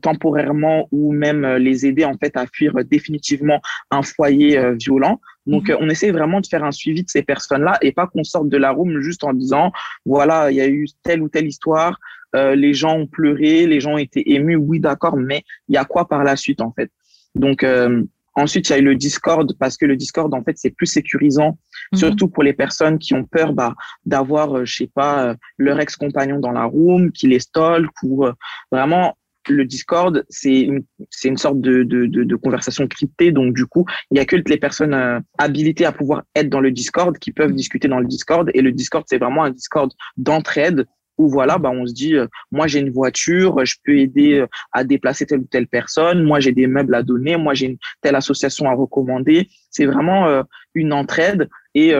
temporairement 0.00 0.88
ou 0.92 1.12
même 1.12 1.44
les 1.56 1.86
aider 1.86 2.04
en 2.04 2.16
fait 2.16 2.36
à 2.36 2.46
fuir 2.46 2.72
définitivement 2.84 3.60
un 3.90 4.02
foyer 4.02 4.74
violent. 4.78 5.20
Donc, 5.46 5.68
mhm. 5.68 5.76
on 5.80 5.88
essaie 5.88 6.10
vraiment 6.10 6.40
de 6.40 6.46
faire 6.46 6.64
un 6.64 6.72
suivi 6.72 7.02
de 7.02 7.10
ces 7.10 7.22
personnes-là 7.22 7.78
et 7.82 7.92
pas 7.92 8.06
qu'on 8.06 8.24
sorte 8.24 8.48
de 8.48 8.56
la 8.56 8.70
room 8.70 9.00
juste 9.00 9.24
en 9.24 9.32
disant, 9.32 9.72
voilà, 10.06 10.50
il 10.50 10.56
y 10.56 10.60
a 10.60 10.68
eu 10.68 10.86
telle 11.02 11.22
ou 11.22 11.28
telle 11.28 11.46
histoire, 11.46 11.98
euh, 12.34 12.54
les 12.54 12.74
gens 12.74 12.96
ont 12.96 13.06
pleuré, 13.06 13.66
les 13.66 13.80
gens 13.80 13.94
ont 13.94 13.98
été 13.98 14.32
émus, 14.32 14.56
oui, 14.56 14.80
d'accord, 14.80 15.16
mais 15.16 15.42
il 15.68 15.74
y 15.74 15.78
a 15.78 15.84
quoi 15.84 16.08
par 16.08 16.24
la 16.24 16.36
suite, 16.36 16.60
en 16.60 16.72
fait? 16.72 16.90
Donc, 17.34 17.62
euh, 17.62 18.02
ensuite, 18.34 18.68
il 18.68 18.72
y 18.72 18.74
a 18.76 18.78
eu 18.78 18.84
le 18.84 18.94
Discord 18.94 19.52
parce 19.58 19.76
que 19.76 19.86
le 19.86 19.96
Discord, 19.96 20.32
en 20.34 20.42
fait, 20.42 20.56
c'est 20.56 20.70
plus 20.70 20.86
sécurisant, 20.86 21.58
mhm. 21.92 21.98
surtout 21.98 22.28
pour 22.28 22.42
les 22.42 22.52
personnes 22.52 22.98
qui 22.98 23.14
ont 23.14 23.24
peur 23.24 23.52
bah, 23.52 23.74
d'avoir, 24.04 24.58
euh, 24.58 24.64
je 24.64 24.76
sais 24.76 24.90
pas, 24.92 25.36
leur 25.58 25.80
ex-compagnon 25.80 26.38
dans 26.38 26.52
la 26.52 26.64
room, 26.64 27.12
qui 27.12 27.26
les 27.28 27.40
stalk 27.40 27.90
ou 28.02 28.24
vraiment 28.70 29.16
le 29.48 29.64
Discord, 29.64 30.24
c'est 30.28 30.60
une, 30.60 30.84
c'est 31.10 31.28
une 31.28 31.36
sorte 31.36 31.60
de, 31.60 31.82
de, 31.82 32.06
de, 32.06 32.36
conversation 32.36 32.86
cryptée. 32.86 33.32
Donc, 33.32 33.54
du 33.54 33.66
coup, 33.66 33.84
il 34.10 34.18
y 34.18 34.20
a 34.20 34.24
que 34.24 34.36
les 34.36 34.56
personnes 34.56 34.94
euh, 34.94 35.20
habilitées 35.38 35.84
à 35.84 35.92
pouvoir 35.92 36.22
être 36.34 36.48
dans 36.48 36.60
le 36.60 36.70
Discord 36.70 37.18
qui 37.18 37.32
peuvent 37.32 37.52
discuter 37.52 37.88
dans 37.88 37.98
le 37.98 38.06
Discord. 38.06 38.50
Et 38.54 38.62
le 38.62 38.72
Discord, 38.72 39.04
c'est 39.08 39.18
vraiment 39.18 39.44
un 39.44 39.50
Discord 39.50 39.90
d'entraide 40.16 40.86
où 41.18 41.28
voilà, 41.28 41.58
bah, 41.58 41.70
on 41.70 41.86
se 41.86 41.92
dit, 41.92 42.16
euh, 42.16 42.26
moi 42.50 42.66
j'ai 42.66 42.80
une 42.80 42.90
voiture, 42.90 43.64
je 43.64 43.76
peux 43.84 43.98
aider 43.98 44.40
euh, 44.40 44.46
à 44.72 44.84
déplacer 44.84 45.26
telle 45.26 45.40
ou 45.40 45.48
telle 45.50 45.66
personne, 45.66 46.22
moi 46.24 46.40
j'ai 46.40 46.52
des 46.52 46.66
meubles 46.66 46.94
à 46.94 47.02
donner, 47.02 47.36
moi 47.36 47.54
j'ai 47.54 47.66
une 47.66 47.78
telle 48.00 48.14
association 48.14 48.68
à 48.68 48.74
recommander. 48.74 49.48
C'est 49.70 49.86
vraiment 49.86 50.42
une 50.74 50.92
entraide. 50.92 51.48
Et 51.74 51.94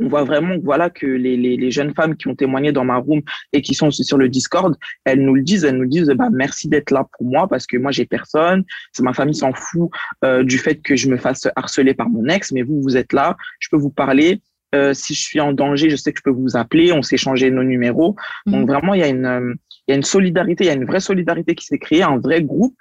on 0.00 0.08
voit 0.08 0.24
vraiment 0.24 0.56
voilà 0.62 0.90
que 0.90 1.06
les, 1.06 1.36
les, 1.36 1.56
les, 1.56 1.70
jeunes 1.70 1.94
femmes 1.94 2.16
qui 2.16 2.28
ont 2.28 2.34
témoigné 2.34 2.72
dans 2.72 2.84
ma 2.84 2.96
room 2.96 3.22
et 3.52 3.62
qui 3.62 3.74
sont 3.74 3.90
sur 3.90 4.18
le 4.18 4.28
Discord, 4.28 4.76
elles 5.04 5.20
nous 5.20 5.34
le 5.34 5.42
disent, 5.42 5.64
elles 5.64 5.76
nous 5.76 5.86
disent 5.86 6.08
bah 6.08 6.28
merci 6.32 6.68
d'être 6.68 6.90
là 6.90 7.06
pour 7.16 7.26
moi 7.26 7.46
parce 7.48 7.66
que 7.66 7.76
moi 7.76 7.92
j'ai 7.92 8.06
personne, 8.06 8.64
ma 9.00 9.12
famille 9.12 9.34
s'en 9.34 9.52
fout 9.52 9.90
euh, 10.24 10.42
du 10.42 10.58
fait 10.58 10.76
que 10.76 10.96
je 10.96 11.08
me 11.08 11.16
fasse 11.16 11.48
harceler 11.56 11.94
par 11.94 12.08
mon 12.08 12.26
ex, 12.26 12.52
mais 12.52 12.62
vous 12.62 12.80
vous 12.82 12.96
êtes 12.96 13.12
là, 13.12 13.36
je 13.60 13.68
peux 13.70 13.76
vous 13.76 13.90
parler. 13.90 14.40
Euh, 14.74 14.92
si 14.92 15.14
je 15.14 15.22
suis 15.22 15.40
en 15.40 15.52
danger, 15.52 15.88
je 15.88 15.96
sais 15.96 16.12
que 16.12 16.18
je 16.18 16.24
peux 16.24 16.36
vous 16.36 16.56
appeler, 16.56 16.92
on 16.92 17.02
s'est 17.02 17.16
changé 17.16 17.50
nos 17.50 17.62
numéros. 17.62 18.16
Donc 18.46 18.66
mmh. 18.66 18.70
vraiment, 18.70 18.94
il 18.94 19.00
y 19.00 19.04
a 19.04 19.08
une 19.08 19.56
il 19.86 19.92
y 19.92 19.94
a 19.94 19.96
une 19.96 20.02
solidarité, 20.02 20.64
il 20.64 20.66
y 20.68 20.70
a 20.70 20.74
une 20.74 20.86
vraie 20.86 21.00
solidarité 21.00 21.54
qui 21.54 21.66
s'est 21.66 21.78
créée, 21.78 22.02
un 22.02 22.18
vrai 22.18 22.42
groupe 22.42 22.74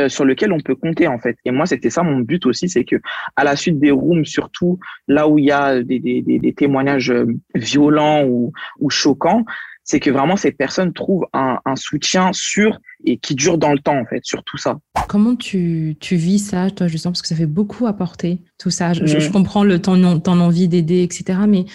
euh, 0.00 0.08
sur 0.08 0.24
lequel 0.24 0.52
on 0.52 0.58
peut 0.58 0.74
compter 0.74 1.06
en 1.06 1.18
fait. 1.18 1.36
Et 1.44 1.50
moi, 1.52 1.66
c'était 1.66 1.90
ça 1.90 2.02
mon 2.02 2.18
but 2.18 2.46
aussi, 2.46 2.68
c'est 2.68 2.84
que 2.84 2.96
à 3.36 3.44
la 3.44 3.54
suite 3.54 3.78
des 3.78 3.90
rooms, 3.90 4.24
surtout 4.24 4.78
là 5.06 5.28
où 5.28 5.38
il 5.38 5.44
y 5.44 5.52
a 5.52 5.82
des, 5.82 6.00
des, 6.00 6.22
des, 6.22 6.52
témoignages 6.52 7.12
euh, 7.12 7.26
violents 7.54 8.24
ou, 8.24 8.52
ou 8.80 8.90
choquants, 8.90 9.44
c'est 9.84 10.00
que 10.00 10.10
vraiment 10.10 10.36
ces 10.36 10.50
personnes 10.50 10.92
trouvent 10.92 11.26
un, 11.32 11.58
un, 11.64 11.76
soutien 11.76 12.32
sûr 12.32 12.78
et 13.04 13.18
qui 13.18 13.34
dure 13.34 13.58
dans 13.58 13.72
le 13.72 13.78
temps 13.78 13.98
en 13.98 14.06
fait 14.06 14.24
sur 14.24 14.42
tout 14.44 14.56
ça. 14.56 14.78
Comment 15.08 15.36
tu, 15.36 15.96
tu 16.00 16.16
vis 16.16 16.38
ça, 16.38 16.70
toi 16.70 16.88
justement, 16.88 17.12
parce 17.12 17.22
que 17.22 17.28
ça 17.28 17.36
fait 17.36 17.46
beaucoup 17.46 17.86
apporter 17.86 18.40
tout 18.58 18.70
ça. 18.70 18.94
Je, 18.94 19.04
je 19.06 19.30
comprends 19.30 19.62
le 19.62 19.80
ton, 19.80 20.18
ton 20.20 20.40
envie 20.40 20.68
d'aider, 20.68 21.02
etc. 21.02 21.40
Mais 21.46 21.66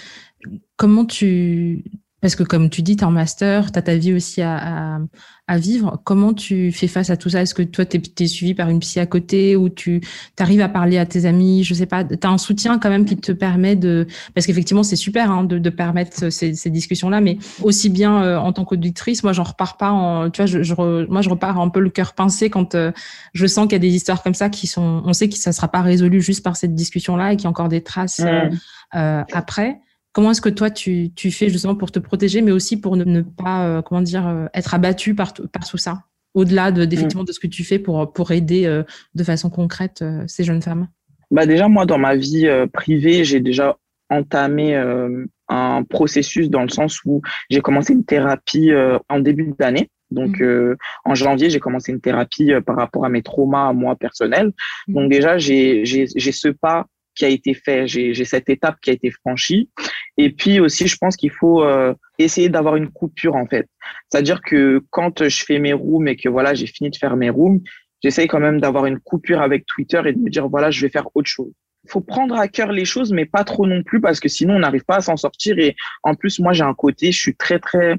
comment 0.76 1.04
tu 1.04 1.84
parce 2.20 2.36
que 2.36 2.42
comme 2.42 2.68
tu 2.68 2.82
dis, 2.82 2.96
tu 2.96 3.02
es 3.02 3.06
en 3.06 3.10
master, 3.10 3.72
tu 3.72 3.78
as 3.78 3.82
ta 3.82 3.96
vie 3.96 4.12
aussi 4.12 4.42
à, 4.42 4.96
à, 4.96 4.98
à, 5.46 5.58
vivre. 5.58 6.00
Comment 6.04 6.34
tu 6.34 6.70
fais 6.70 6.86
face 6.86 7.08
à 7.08 7.16
tout 7.16 7.30
ça? 7.30 7.40
Est-ce 7.40 7.54
que 7.54 7.62
toi, 7.62 7.86
tu 7.86 8.00
es, 8.18 8.26
suivi 8.26 8.54
par 8.54 8.68
une 8.68 8.80
psy 8.80 9.00
à 9.00 9.06
côté 9.06 9.56
ou 9.56 9.70
tu 9.70 10.02
arrives 10.38 10.60
à 10.60 10.68
parler 10.68 10.98
à 10.98 11.06
tes 11.06 11.24
amis? 11.24 11.64
Je 11.64 11.72
sais 11.72 11.86
pas, 11.86 12.04
tu 12.04 12.16
as 12.22 12.28
un 12.28 12.38
soutien 12.38 12.78
quand 12.78 12.90
même 12.90 13.06
qui 13.06 13.16
te 13.16 13.32
permet 13.32 13.74
de... 13.74 14.06
Parce 14.34 14.46
qu'effectivement, 14.46 14.82
c'est 14.82 14.96
super 14.96 15.30
hein, 15.30 15.44
de, 15.44 15.58
de, 15.58 15.70
permettre 15.70 16.30
ces, 16.30 16.54
ces 16.54 16.70
discussions-là, 16.70 17.22
mais 17.22 17.38
aussi 17.62 17.88
bien 17.88 18.22
euh, 18.22 18.36
en 18.36 18.52
tant 18.52 18.64
qu'auditrice, 18.64 19.22
moi, 19.22 19.32
j'en 19.32 19.44
repars 19.44 19.78
pas 19.78 19.90
en... 19.90 20.30
Tu 20.30 20.42
vois, 20.42 20.46
je, 20.46 20.62
je 20.62 20.74
moi, 21.06 21.22
je 21.22 21.30
repars 21.30 21.58
un 21.58 21.70
peu 21.70 21.80
le 21.80 21.90
cœur 21.90 22.12
pincé 22.12 22.50
quand 22.50 22.74
euh, 22.74 22.92
je 23.32 23.46
sens 23.46 23.64
qu'il 23.64 23.72
y 23.72 23.76
a 23.76 23.78
des 23.78 23.94
histoires 23.94 24.22
comme 24.22 24.34
ça 24.34 24.50
qui 24.50 24.66
sont... 24.66 25.02
On 25.06 25.14
sait 25.14 25.30
que 25.30 25.36
ça 25.36 25.52
sera 25.52 25.68
pas 25.68 25.80
résolu 25.80 26.20
juste 26.20 26.44
par 26.44 26.56
cette 26.56 26.74
discussion-là 26.74 27.32
et 27.32 27.36
qu'il 27.36 27.44
y 27.44 27.46
a 27.46 27.50
encore 27.50 27.68
des 27.70 27.82
traces 27.82 28.20
euh, 28.20 29.22
après. 29.32 29.80
Comment 30.12 30.32
est-ce 30.32 30.40
que 30.40 30.48
toi 30.48 30.70
tu, 30.70 31.12
tu, 31.14 31.30
fais 31.30 31.48
justement 31.48 31.76
pour 31.76 31.92
te 31.92 32.00
protéger, 32.00 32.42
mais 32.42 32.50
aussi 32.50 32.80
pour 32.80 32.96
ne, 32.96 33.20
pas 33.22 33.66
euh, 33.66 33.82
comment 33.82 34.00
dire 34.00 34.26
euh, 34.26 34.46
être 34.54 34.74
abattu 34.74 35.14
par, 35.14 35.32
par 35.52 35.68
tout 35.68 35.76
ça, 35.76 36.02
au-delà 36.34 36.72
de, 36.72 36.84
d'effectivement 36.84 37.24
de 37.24 37.32
ce 37.32 37.38
que 37.38 37.46
tu 37.46 37.62
fais 37.62 37.78
pour, 37.78 38.12
pour 38.12 38.32
aider 38.32 38.66
euh, 38.66 38.82
de 39.14 39.24
façon 39.24 39.50
concrète 39.50 40.04
ces 40.26 40.42
jeunes 40.42 40.62
femmes? 40.62 40.88
Bah 41.30 41.46
déjà 41.46 41.68
moi 41.68 41.86
dans 41.86 41.98
ma 41.98 42.16
vie 42.16 42.48
privée 42.72 43.22
j'ai 43.24 43.38
déjà 43.38 43.76
entamé 44.08 44.74
un 45.48 45.84
processus 45.84 46.50
dans 46.50 46.62
le 46.62 46.68
sens 46.68 47.04
où 47.04 47.22
j'ai 47.50 47.60
commencé 47.60 47.92
une 47.92 48.04
thérapie 48.04 48.72
en 49.08 49.20
début 49.20 49.54
d'année. 49.56 49.90
Donc 50.10 50.40
mmh. 50.40 50.74
en 51.04 51.14
janvier, 51.14 51.50
j'ai 51.50 51.60
commencé 51.60 51.92
une 51.92 52.00
thérapie 52.00 52.50
par 52.66 52.74
rapport 52.74 53.04
à 53.04 53.08
mes 53.08 53.22
traumas 53.22 53.68
à 53.68 53.72
moi 53.72 53.94
personnels. 53.94 54.50
Mmh. 54.88 54.94
Donc 54.94 55.08
déjà, 55.08 55.38
j'ai 55.38 55.84
ce 55.86 56.48
pas 56.48 56.86
qui 57.20 57.26
a 57.26 57.28
été 57.28 57.52
fait, 57.52 57.86
j'ai 57.86 58.24
cette 58.24 58.48
étape 58.48 58.76
qui 58.80 58.88
a 58.88 58.94
été 58.94 59.10
franchie. 59.10 59.68
Et 60.16 60.30
puis 60.30 60.58
aussi, 60.58 60.86
je 60.88 60.96
pense 60.96 61.16
qu'il 61.16 61.30
faut 61.30 61.62
euh, 61.62 61.92
essayer 62.18 62.48
d'avoir 62.48 62.76
une 62.76 62.88
coupure 62.88 63.36
en 63.36 63.46
fait. 63.46 63.68
C'est-à-dire 64.08 64.40
que 64.40 64.82
quand 64.88 65.28
je 65.28 65.44
fais 65.44 65.58
mes 65.58 65.74
rooms 65.74 66.08
et 66.08 66.16
que 66.16 66.30
voilà, 66.30 66.54
j'ai 66.54 66.66
fini 66.66 66.88
de 66.88 66.96
faire 66.96 67.16
mes 67.16 67.28
rooms, 67.28 67.60
j'essaye 68.02 68.26
quand 68.26 68.40
même 68.40 68.58
d'avoir 68.58 68.86
une 68.86 68.98
coupure 68.98 69.42
avec 69.42 69.66
Twitter 69.66 70.00
et 70.06 70.14
de 70.14 70.18
me 70.18 70.30
dire 70.30 70.48
voilà, 70.48 70.70
je 70.70 70.80
vais 70.80 70.88
faire 70.88 71.08
autre 71.14 71.28
chose. 71.28 71.52
Il 71.84 71.90
faut 71.90 72.00
prendre 72.00 72.36
à 72.36 72.48
cœur 72.48 72.72
les 72.72 72.86
choses, 72.86 73.12
mais 73.12 73.26
pas 73.26 73.44
trop 73.44 73.66
non 73.66 73.82
plus 73.82 74.00
parce 74.00 74.18
que 74.18 74.28
sinon 74.30 74.56
on 74.56 74.60
n'arrive 74.60 74.84
pas 74.84 74.96
à 74.96 75.00
s'en 75.02 75.18
sortir. 75.18 75.58
Et 75.58 75.76
en 76.02 76.14
plus, 76.14 76.38
moi 76.38 76.54
j'ai 76.54 76.64
un 76.64 76.74
côté, 76.74 77.12
je 77.12 77.20
suis 77.20 77.36
très 77.36 77.58
très 77.58 77.96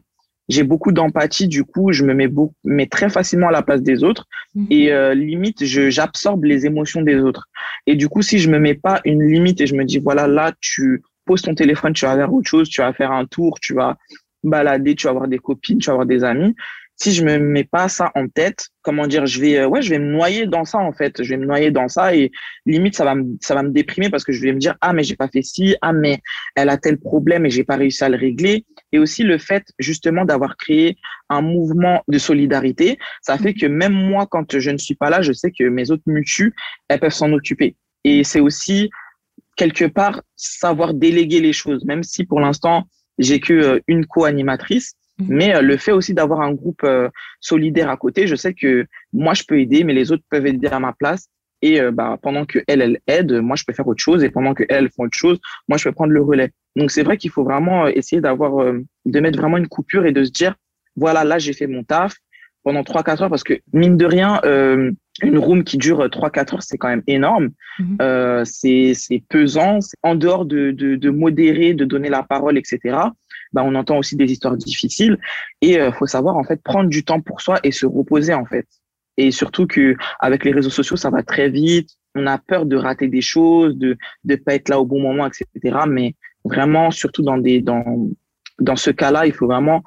j'ai 0.51 0.63
beaucoup 0.63 0.91
d'empathie, 0.91 1.47
du 1.47 1.63
coup, 1.63 1.91
je 1.91 2.03
me 2.03 2.13
mets, 2.13 2.27
beaucoup, 2.27 2.53
mais 2.63 2.85
très 2.85 3.09
facilement 3.09 3.47
à 3.47 3.51
la 3.51 3.61
place 3.61 3.81
des 3.81 4.03
autres 4.03 4.27
mhm. 4.55 4.67
et 4.69 4.91
euh, 4.91 5.13
limite, 5.13 5.63
j'absorbe 5.63 6.43
les 6.43 6.65
émotions 6.65 7.01
des 7.01 7.15
autres. 7.15 7.47
Et 7.87 7.95
du 7.95 8.09
coup, 8.09 8.21
si 8.21 8.39
je 8.39 8.49
me 8.49 8.59
mets 8.59 8.75
pas 8.75 9.01
une 9.05 9.23
limite 9.23 9.61
et 9.61 9.67
je 9.67 9.75
me 9.75 9.85
dis, 9.85 9.99
voilà, 9.99 10.27
là, 10.27 10.51
tu 10.59 11.03
poses 11.25 11.41
ton 11.41 11.55
téléphone, 11.55 11.93
tu 11.93 12.05
vas 12.05 12.15
faire 12.15 12.33
autre 12.33 12.49
chose, 12.49 12.69
tu 12.69 12.81
vas 12.81 12.93
faire 12.93 13.11
un 13.11 13.25
tour, 13.25 13.59
tu 13.61 13.73
vas 13.73 13.97
balader, 14.43 14.95
tu 14.95 15.05
vas 15.05 15.11
avoir 15.11 15.27
des 15.27 15.39
copines, 15.39 15.77
tu 15.77 15.87
vas 15.87 15.93
avoir 15.93 16.07
des 16.07 16.23
amis, 16.23 16.55
si 17.01 17.13
je 17.13 17.23
me 17.23 17.39
mets 17.39 17.63
pas 17.63 17.89
ça 17.89 18.11
en 18.13 18.27
tête, 18.27 18.67
comment 18.83 19.07
dire, 19.07 19.25
je 19.25 19.41
vais, 19.41 19.57
euh, 19.57 19.67
ouais, 19.67 19.81
je 19.81 19.89
vais 19.89 19.97
me 19.97 20.11
noyer 20.11 20.45
dans 20.45 20.65
ça 20.65 20.77
en 20.77 20.93
fait. 20.93 21.23
Je 21.23 21.29
vais 21.29 21.37
me 21.37 21.47
noyer 21.47 21.71
dans 21.71 21.87
ça 21.87 22.13
et 22.15 22.31
limite 22.67 22.95
ça 22.95 23.03
va 23.03 23.15
me, 23.15 23.37
ça 23.41 23.55
va 23.55 23.63
me 23.63 23.71
déprimer 23.71 24.11
parce 24.11 24.23
que 24.23 24.31
je 24.31 24.39
vais 24.39 24.53
me 24.53 24.59
dire 24.59 24.75
ah 24.81 24.93
mais 24.93 25.03
j'ai 25.03 25.15
pas 25.15 25.27
fait 25.27 25.41
ci, 25.41 25.75
ah 25.81 25.93
mais 25.93 26.19
elle 26.55 26.69
a 26.69 26.77
tel 26.77 26.99
problème 26.99 27.43
et 27.47 27.49
j'ai 27.49 27.63
pas 27.63 27.75
réussi 27.75 28.03
à 28.03 28.09
le 28.09 28.17
régler. 28.17 28.67
Et 28.91 28.99
aussi 28.99 29.23
le 29.23 29.39
fait 29.39 29.63
justement 29.79 30.25
d'avoir 30.25 30.57
créé 30.57 30.95
un 31.29 31.41
mouvement 31.41 32.03
de 32.07 32.19
solidarité, 32.19 32.99
ça 33.23 33.35
fait 33.39 33.55
que 33.55 33.65
même 33.65 33.93
moi 33.93 34.27
quand 34.29 34.59
je 34.59 34.69
ne 34.69 34.77
suis 34.77 34.93
pas 34.93 35.09
là, 35.09 35.23
je 35.23 35.33
sais 35.33 35.51
que 35.51 35.63
mes 35.63 35.89
autres 35.89 36.03
mutus, 36.05 36.53
elles 36.87 36.99
peuvent 36.99 37.11
s'en 37.11 37.33
occuper. 37.33 37.75
Et 38.03 38.23
c'est 38.23 38.41
aussi 38.41 38.91
quelque 39.57 39.85
part 39.85 40.21
savoir 40.35 40.93
déléguer 40.93 41.39
les 41.39 41.53
choses, 41.53 41.83
même 41.83 42.03
si 42.03 42.25
pour 42.25 42.39
l'instant 42.39 42.83
j'ai 43.17 43.39
que 43.39 43.53
euh, 43.53 43.79
une 43.87 44.05
co-animatrice 44.05 44.93
Mhm. 45.19 45.27
Mais 45.29 45.55
euh, 45.55 45.61
le 45.61 45.77
fait 45.77 45.91
aussi 45.91 46.13
d'avoir 46.13 46.41
un 46.41 46.53
groupe 46.53 46.83
euh, 46.83 47.09
solidaire 47.39 47.89
à 47.89 47.97
côté, 47.97 48.27
je 48.27 48.35
sais 48.35 48.53
que 48.53 48.85
moi, 49.13 49.33
je 49.33 49.43
peux 49.43 49.59
aider, 49.59 49.83
mais 49.83 49.93
les 49.93 50.11
autres 50.11 50.23
peuvent 50.29 50.45
aider 50.45 50.67
à 50.67 50.79
ma 50.79 50.93
place. 50.93 51.27
Et 51.61 51.79
euh, 51.79 51.91
bah, 51.91 52.17
pendant 52.21 52.45
que 52.45 52.59
elle, 52.67 52.81
elle 52.81 52.99
aide, 53.07 53.33
moi, 53.33 53.55
je 53.55 53.63
peux 53.63 53.73
faire 53.73 53.87
autre 53.87 54.01
chose. 54.01 54.23
Et 54.23 54.29
pendant 54.29 54.53
que 54.53 54.63
elles 54.69 54.89
font 54.89 55.03
autre 55.03 55.17
chose, 55.17 55.39
moi, 55.67 55.77
je 55.77 55.83
peux 55.83 55.91
prendre 55.91 56.11
le 56.11 56.21
relais. 56.21 56.51
Donc, 56.75 56.91
c'est 56.91 57.03
vrai 57.03 57.17
qu'il 57.17 57.29
faut 57.29 57.43
vraiment 57.43 57.87
essayer 57.87 58.21
d'avoir, 58.21 58.73
de 59.05 59.19
mettre 59.19 59.37
vraiment 59.37 59.57
une 59.57 59.67
coupure 59.67 60.05
et 60.05 60.11
de 60.11 60.23
se 60.23 60.31
dire, 60.31 60.55
voilà, 60.95 61.23
là, 61.23 61.37
j'ai 61.37 61.53
fait 61.53 61.67
mon 61.67 61.83
taf 61.83 62.15
pendant 62.63 62.81
3-4 62.81 63.23
heures 63.23 63.29
parce 63.29 63.43
que, 63.43 63.59
mine 63.73 63.97
de 63.97 64.05
rien, 64.05 64.39
une 65.23 65.37
room 65.37 65.63
qui 65.63 65.77
dure 65.77 66.05
3-4 66.05 66.55
heures, 66.55 66.63
c'est 66.63 66.77
quand 66.77 66.87
même 66.87 67.03
énorme. 67.07 67.49
Mhm. 67.79 67.97
Euh, 68.01 68.43
c'est 68.45 68.93
pesant. 69.29 69.79
En 70.03 70.15
dehors 70.15 70.45
de, 70.45 70.71
de, 70.71 70.95
de, 70.95 71.09
modérer, 71.09 71.73
de 71.73 71.85
donner 71.85 72.09
la 72.09 72.23
parole, 72.23 72.57
etc., 72.57 72.97
bah, 73.53 73.63
on 73.65 73.75
entend 73.75 73.97
aussi 73.97 74.15
des 74.15 74.31
histoires 74.31 74.57
difficiles. 74.57 75.17
Et 75.61 75.79
euh, 75.79 75.91
faut 75.91 76.07
savoir, 76.07 76.37
en 76.37 76.43
fait, 76.43 76.61
prendre 76.61 76.89
du 76.89 77.03
temps 77.03 77.21
pour 77.21 77.41
soi 77.41 77.59
et 77.63 77.71
se 77.71 77.85
reposer, 77.85 78.33
en 78.33 78.45
fait. 78.45 78.67
Et 79.17 79.31
surtout 79.31 79.67
que 79.67 79.95
avec 80.19 80.45
les 80.45 80.51
réseaux 80.51 80.69
sociaux, 80.69 80.97
ça 80.97 81.09
va 81.09 81.23
très 81.23 81.49
vite. 81.49 81.89
On 82.15 82.27
a 82.27 82.37
peur 82.37 82.65
de 82.65 82.75
rater 82.75 83.07
des 83.07 83.21
choses, 83.21 83.77
de 83.77 83.97
ne 84.25 84.35
pas 84.35 84.55
être 84.55 84.69
là 84.69 84.79
au 84.79 84.85
bon 84.85 85.01
moment, 85.01 85.27
etc. 85.27 85.79
Mais 85.87 86.15
vraiment, 86.43 86.91
surtout 86.91 87.21
dans, 87.21 87.37
des, 87.37 87.61
dans, 87.61 88.09
dans 88.59 88.75
ce 88.75 88.89
cas-là, 88.89 89.25
il 89.25 89.33
faut 89.33 89.47
vraiment 89.47 89.83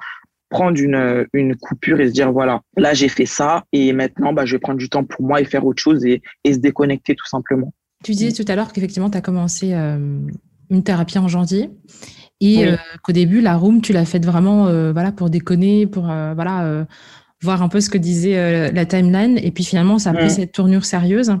prendre 0.49 0.79
une, 0.79 1.27
une 1.33 1.55
coupure 1.55 1.99
et 1.99 2.07
se 2.07 2.13
dire 2.13 2.31
voilà, 2.31 2.61
là 2.77 2.93
j'ai 2.93 3.09
fait 3.09 3.25
ça 3.25 3.65
et 3.71 3.91
maintenant 3.93 4.31
bah, 4.31 4.45
je 4.45 4.53
vais 4.53 4.59
prendre 4.59 4.77
du 4.77 4.89
temps 4.89 5.03
pour 5.03 5.25
moi 5.25 5.41
et 5.41 5.45
faire 5.45 5.65
autre 5.65 5.81
chose 5.81 6.05
et, 6.05 6.21
et 6.43 6.53
se 6.53 6.59
déconnecter 6.59 7.15
tout 7.15 7.27
simplement. 7.27 7.73
Tu 8.03 8.11
disais 8.11 8.31
tout 8.31 8.49
à 8.49 8.55
l'heure 8.55 8.71
qu'effectivement 8.71 9.09
tu 9.09 9.17
as 9.17 9.21
commencé 9.21 9.73
euh, 9.73 10.19
une 10.69 10.83
thérapie 10.83 11.17
en 11.17 11.27
janvier 11.27 11.71
et 12.41 12.67
euh, 12.67 12.75
qu'au 13.03 13.11
début 13.11 13.41
la 13.41 13.55
room 13.55 13.81
tu 13.81 13.93
l'as 13.93 14.05
faite 14.05 14.25
vraiment 14.25 14.67
euh, 14.67 14.91
voilà 14.91 15.11
pour 15.11 15.29
déconner, 15.29 15.87
pour 15.87 16.03
voilà 16.03 16.85
voir 17.41 17.61
un 17.61 17.69
peu 17.69 17.81
ce 17.81 17.89
que 17.89 17.97
disait 17.97 18.71
la 18.71 18.85
timeline. 18.85 19.37
Et 19.37 19.51
puis 19.51 19.63
finalement 19.63 19.99
ça 19.99 20.11
a 20.11 20.13
pris 20.13 20.31
cette 20.31 20.51
tournure 20.51 20.85
sérieuse. 20.85 21.35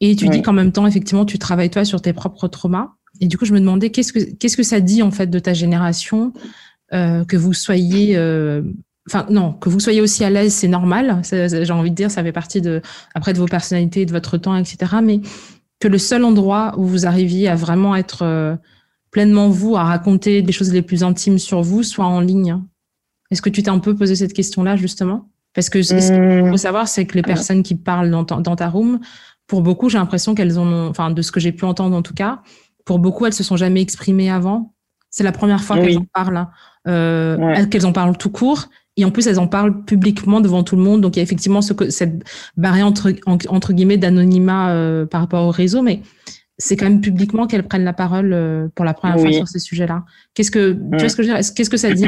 Et 0.00 0.16
tu 0.16 0.28
dis 0.28 0.42
qu'en 0.42 0.52
même 0.52 0.72
temps 0.72 0.86
effectivement 0.86 1.24
tu 1.24 1.38
travailles 1.38 1.70
toi 1.70 1.84
sur 1.84 2.00
tes 2.00 2.12
propres 2.12 2.48
traumas. 2.48 2.90
Et 3.20 3.26
du 3.26 3.38
coup 3.38 3.44
je 3.44 3.52
me 3.52 3.60
demandais 3.60 3.90
qu'est-ce 3.90 4.12
que 4.12 4.20
qu'est-ce 4.36 4.56
que 4.56 4.62
ça 4.62 4.80
dit 4.80 5.02
en 5.02 5.10
fait 5.10 5.28
de 5.28 5.38
ta 5.38 5.52
génération 5.52 6.32
euh, 6.92 7.24
que 7.24 7.38
vous 7.38 7.54
soyez, 7.54 8.18
euh, 8.18 8.62
enfin 9.08 9.24
non, 9.30 9.54
que 9.54 9.70
vous 9.70 9.80
soyez 9.80 10.02
aussi 10.02 10.24
à 10.24 10.30
l'aise, 10.30 10.52
c'est 10.52 10.68
normal. 10.68 11.22
J'ai 11.24 11.72
envie 11.72 11.90
de 11.90 11.94
dire, 11.94 12.10
ça 12.10 12.22
fait 12.22 12.32
partie 12.32 12.60
de 12.60 12.82
après 13.14 13.32
de 13.32 13.38
vos 13.38 13.46
personnalités, 13.46 14.04
de 14.04 14.12
votre 14.12 14.36
temps, 14.36 14.54
etc. 14.56 14.96
Mais 15.02 15.20
que 15.80 15.88
le 15.88 15.96
seul 15.96 16.22
endroit 16.22 16.74
où 16.76 16.84
vous 16.84 17.06
arriviez 17.06 17.48
à 17.48 17.54
vraiment 17.54 17.96
être 17.96 18.22
euh, 18.22 18.56
pleinement 19.12 19.48
vous, 19.48 19.76
à 19.76 19.84
raconter 19.84 20.42
des 20.42 20.52
choses 20.52 20.72
les 20.72 20.82
plus 20.82 21.04
intimes 21.04 21.38
sur 21.38 21.62
vous, 21.62 21.84
soit 21.84 22.06
en 22.06 22.18
ligne. 22.18 22.58
Est-ce 23.30 23.40
que 23.40 23.50
tu 23.50 23.62
t'es 23.62 23.70
un 23.70 23.78
peu 23.78 23.94
posé 23.94 24.16
cette 24.16 24.32
question-là 24.32 24.74
justement? 24.74 25.28
Parce 25.54 25.68
que 25.70 25.82
ce 25.82 25.94
qu'il 25.94 26.50
faut 26.50 26.56
savoir, 26.56 26.88
c'est 26.88 27.06
que 27.06 27.14
les 27.14 27.22
personnes 27.22 27.62
qui 27.62 27.76
parlent 27.76 28.10
dans 28.10 28.24
ta, 28.24 28.36
dans 28.36 28.56
ta 28.56 28.68
room, 28.68 28.98
pour 29.46 29.62
beaucoup, 29.62 29.90
j'ai 29.90 29.98
l'impression 29.98 30.34
qu'elles 30.34 30.58
ont, 30.58 30.88
enfin 30.88 31.10
de 31.10 31.22
ce 31.22 31.30
que 31.30 31.38
j'ai 31.38 31.52
pu 31.52 31.64
entendre 31.66 31.94
en 31.94 32.02
tout 32.02 32.14
cas, 32.14 32.40
pour 32.84 32.98
beaucoup, 32.98 33.26
elles 33.26 33.34
se 33.34 33.44
sont 33.44 33.56
jamais 33.56 33.82
exprimées 33.82 34.30
avant. 34.30 34.74
C'est 35.10 35.24
la 35.24 35.32
première 35.32 35.62
fois 35.62 35.78
qu'elles 35.78 35.98
en 35.98 36.06
parlent 36.12 36.48
euh, 36.88 37.66
qu'elles 37.66 37.86
en 37.86 37.92
parlent 37.92 38.16
tout 38.16 38.30
court. 38.30 38.68
Et 38.96 39.04
en 39.04 39.10
plus, 39.10 39.26
elles 39.26 39.38
en 39.38 39.46
parlent 39.46 39.84
publiquement 39.84 40.40
devant 40.40 40.62
tout 40.62 40.76
le 40.76 40.82
monde. 40.82 41.00
Donc, 41.00 41.16
il 41.16 41.18
y 41.18 41.20
a 41.20 41.22
effectivement 41.22 41.62
ce, 41.62 41.72
cette 41.90 42.24
barrière 42.56 42.86
entre, 42.86 43.12
entre 43.26 43.72
guillemets 43.72 43.96
d'anonymat 43.96 44.70
euh, 44.70 45.06
par 45.06 45.22
rapport 45.22 45.46
au 45.46 45.50
réseau, 45.50 45.80
mais 45.80 46.02
c'est 46.62 46.76
quand 46.76 46.84
même 46.84 47.00
publiquement 47.00 47.46
qu'elles 47.46 47.66
prennent 47.66 47.84
la 47.84 47.92
parole 47.92 48.32
euh, 48.32 48.68
pour 48.74 48.84
la 48.84 48.94
première 48.94 49.18
fois 49.18 49.32
sur 49.32 49.48
ces 49.48 49.58
sujets-là. 49.58 50.04
Qu'est-ce 50.34 50.50
que, 50.50 50.72
tu 50.72 50.98
vois 50.98 51.08
ce 51.08 51.16
que 51.16 51.22
je 51.22 51.28
veux 51.28 51.34
dire? 51.38 51.54
Qu'est-ce 51.54 51.70
que 51.70 51.76
ça 51.76 51.92
dit 51.92 52.06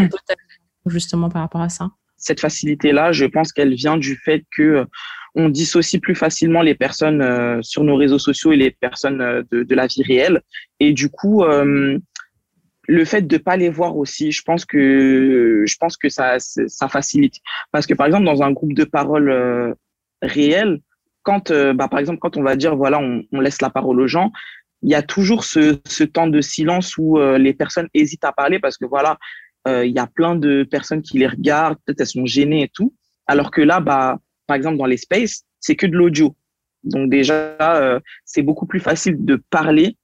justement 0.87 1.29
par 1.29 1.43
rapport 1.43 1.61
à 1.61 1.69
ça? 1.69 1.91
Cette 2.17 2.41
facilité-là, 2.41 3.13
je 3.13 3.25
pense 3.25 3.53
qu'elle 3.53 3.75
vient 3.75 3.97
du 3.97 4.17
fait 4.17 4.45
que 4.57 4.87
on 5.35 5.49
dissocie 5.49 6.01
plus 6.01 6.15
facilement 6.15 6.63
les 6.63 6.77
personnes 6.77 7.63
sur 7.63 7.83
nos 7.83 7.97
réseaux 7.97 8.21
sociaux 8.21 8.53
et 8.53 8.57
les 8.57 8.71
personnes 8.71 9.19
de, 9.51 9.65
de, 9.65 9.75
la 9.75 9.89
vie 9.89 10.05
réelle. 10.05 10.41
Et 10.79 10.93
du 10.93 11.09
coup, 11.09 11.43
le 12.87 13.05
fait 13.05 13.23
de 13.23 13.37
pas 13.37 13.57
les 13.57 13.71
voir 13.71 13.97
aussi, 13.97 14.33
je 14.33 14.43
pense 14.43 14.65
que 14.65 15.65
je 15.67 15.77
pense 15.79 15.97
que 15.97 16.09
ça 16.09 16.37
ça 16.39 16.89
facilite 16.89 17.37
parce 17.73 17.87
que 17.87 17.95
par 17.95 18.07
exemple 18.07 18.25
dans 18.25 18.43
un 18.43 18.53
groupe 18.53 18.75
de 18.75 18.85
parole 18.85 19.31
euh, 19.31 19.75
réel, 20.23 20.81
quand 21.25 21.51
euh, 21.51 21.73
bah, 21.73 21.89
par 21.89 21.99
exemple 21.99 22.21
quand 22.21 22.37
on 22.37 22.43
va 22.43 22.55
dire 22.55 22.77
voilà 22.77 23.01
on, 23.01 23.25
on, 23.33 23.41
laisse 23.41 23.61
la 23.61 23.71
parole 23.71 24.01
aux 24.01 24.07
gens, 24.07 24.31
il 24.83 24.91
y 24.91 24.95
a 24.95 25.03
toujours 25.03 25.45
ce, 25.45 25.81
ce 25.87 26.05
temps 26.05 26.29
de 26.29 26.41
silence 26.41 26.97
où 26.97 27.19
euh, 27.19 27.39
les 27.39 27.55
personnes 27.55 27.89
hésitent 27.95 28.25
à 28.25 28.33
parler 28.33 28.61
parce 28.61 28.79
que 28.79 28.87
voilà 28.87 29.19
il 29.67 29.93
y 29.93 29.99
a 29.99 30.07
plein 30.07 30.37
de 30.37 30.63
personnes 30.63 31.01
qui 31.01 31.19
les 31.19 31.27
regardent, 31.27 31.79
peut-être 31.87 32.03
elles 32.03 32.07
sont 32.07 32.27
gênées 32.27 32.65
et 32.65 32.69
tout, 32.69 32.93
alors 33.27 33.51
que 33.51 33.63
là 33.63 33.81
bah 33.81 34.19
par 34.47 34.59
exemple 34.59 34.77
dans 34.77 34.85
les 34.85 34.99
spaces 34.99 35.45
c'est 35.59 35.75
que 35.75 35.87
de 35.87 35.97
l'audio, 35.97 36.37
donc 36.83 37.09
déjà 37.09 37.99
c'est 38.27 38.43
beaucoup 38.43 38.67
plus 38.67 38.81
facile 38.81 39.25
de 39.25 39.43
parler 39.49 39.97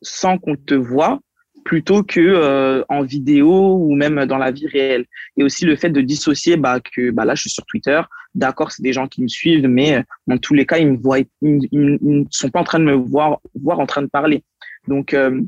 sans 0.00 0.38
qu'on 0.38 0.54
te 0.54 0.74
voit 0.74 1.18
plutôt 1.64 2.02
que 2.02 2.20
euh, 2.20 2.84
en 2.88 3.02
vidéo 3.02 3.76
ou 3.76 3.94
même 3.94 4.26
dans 4.26 4.38
la 4.38 4.50
vie 4.50 4.66
réelle. 4.66 5.06
Et 5.36 5.44
aussi 5.44 5.64
le 5.64 5.76
fait 5.76 5.90
de 5.90 6.00
dissocier 6.00 6.56
bah, 6.56 6.80
que 6.80 7.10
bah, 7.10 7.24
là, 7.24 7.34
je 7.34 7.42
suis 7.42 7.50
sur 7.50 7.64
Twitter, 7.66 8.00
d'accord, 8.34 8.72
c'est 8.72 8.82
des 8.82 8.92
gens 8.92 9.08
qui 9.08 9.22
me 9.22 9.28
suivent, 9.28 9.66
mais 9.66 9.94
euh, 9.94 10.02
dans 10.26 10.38
tous 10.38 10.54
les 10.54 10.66
cas, 10.66 10.78
ils 10.78 10.88
me 10.88 10.96
voient, 10.96 11.18
ils, 11.42 11.68
ne 11.72 12.24
sont 12.30 12.50
pas 12.50 12.60
en 12.60 12.64
train 12.64 12.78
de 12.78 12.84
me 12.84 12.94
voir, 12.94 13.40
voir 13.60 13.80
en 13.80 13.86
train 13.86 14.02
de 14.02 14.08
parler. 14.08 14.44
Donc, 14.88 15.14
euh, 15.14 15.40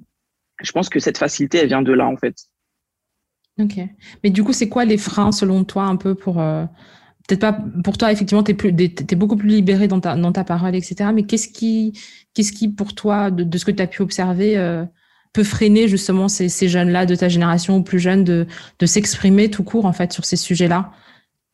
je 0.62 0.72
pense 0.72 0.88
que 0.88 1.00
cette 1.00 1.18
facilité, 1.18 1.58
elle 1.58 1.68
vient 1.68 1.82
de 1.82 1.92
là, 1.92 2.06
en 2.06 2.16
fait. 2.16 2.36
Ok. 3.60 3.78
Mais 4.24 4.30
du 4.30 4.42
coup, 4.42 4.52
c'est 4.52 4.68
quoi 4.68 4.84
les 4.84 4.98
freins, 4.98 5.32
selon 5.32 5.64
toi, 5.64 5.84
un 5.84 5.96
peu 5.96 6.14
pour... 6.14 6.42
Peut-être 7.28 7.40
pas 7.40 7.56
pour 7.84 7.96
toi, 7.98 8.10
effectivement, 8.10 8.42
tu 8.42 8.50
es, 8.50 9.14
beaucoup 9.14 9.36
plus 9.36 9.48
libéré 9.48 9.86
dans 9.86 10.00
ta, 10.00 10.16
dans 10.16 10.32
ta 10.32 10.42
parole, 10.42 10.74
etc. 10.74 11.10
Mais 11.14 11.22
qu'est-ce 11.22 11.46
qui, 11.48 11.92
qui, 12.34 12.68
pour 12.68 12.96
toi, 12.96 13.30
de, 13.30 13.58
ce 13.58 13.64
que 13.64 13.70
tu 13.70 13.80
as 13.80 13.86
pu 13.86 14.02
observer, 14.02 14.56
peut 15.32 15.44
freiner 15.44 15.86
justement 15.86 16.28
ces, 16.28 16.48
ces 16.48 16.68
jeunes-là 16.68 17.06
de 17.06 17.14
ta 17.14 17.28
génération 17.28 17.76
ou 17.76 17.82
plus 17.82 18.00
jeunes 18.00 18.24
de, 18.24 18.46
de 18.78 18.86
s'exprimer 18.86 19.50
tout 19.50 19.62
court 19.64 19.86
en 19.86 19.92
fait 19.92 20.12
sur 20.12 20.24
ces 20.24 20.36
sujets-là? 20.36 20.92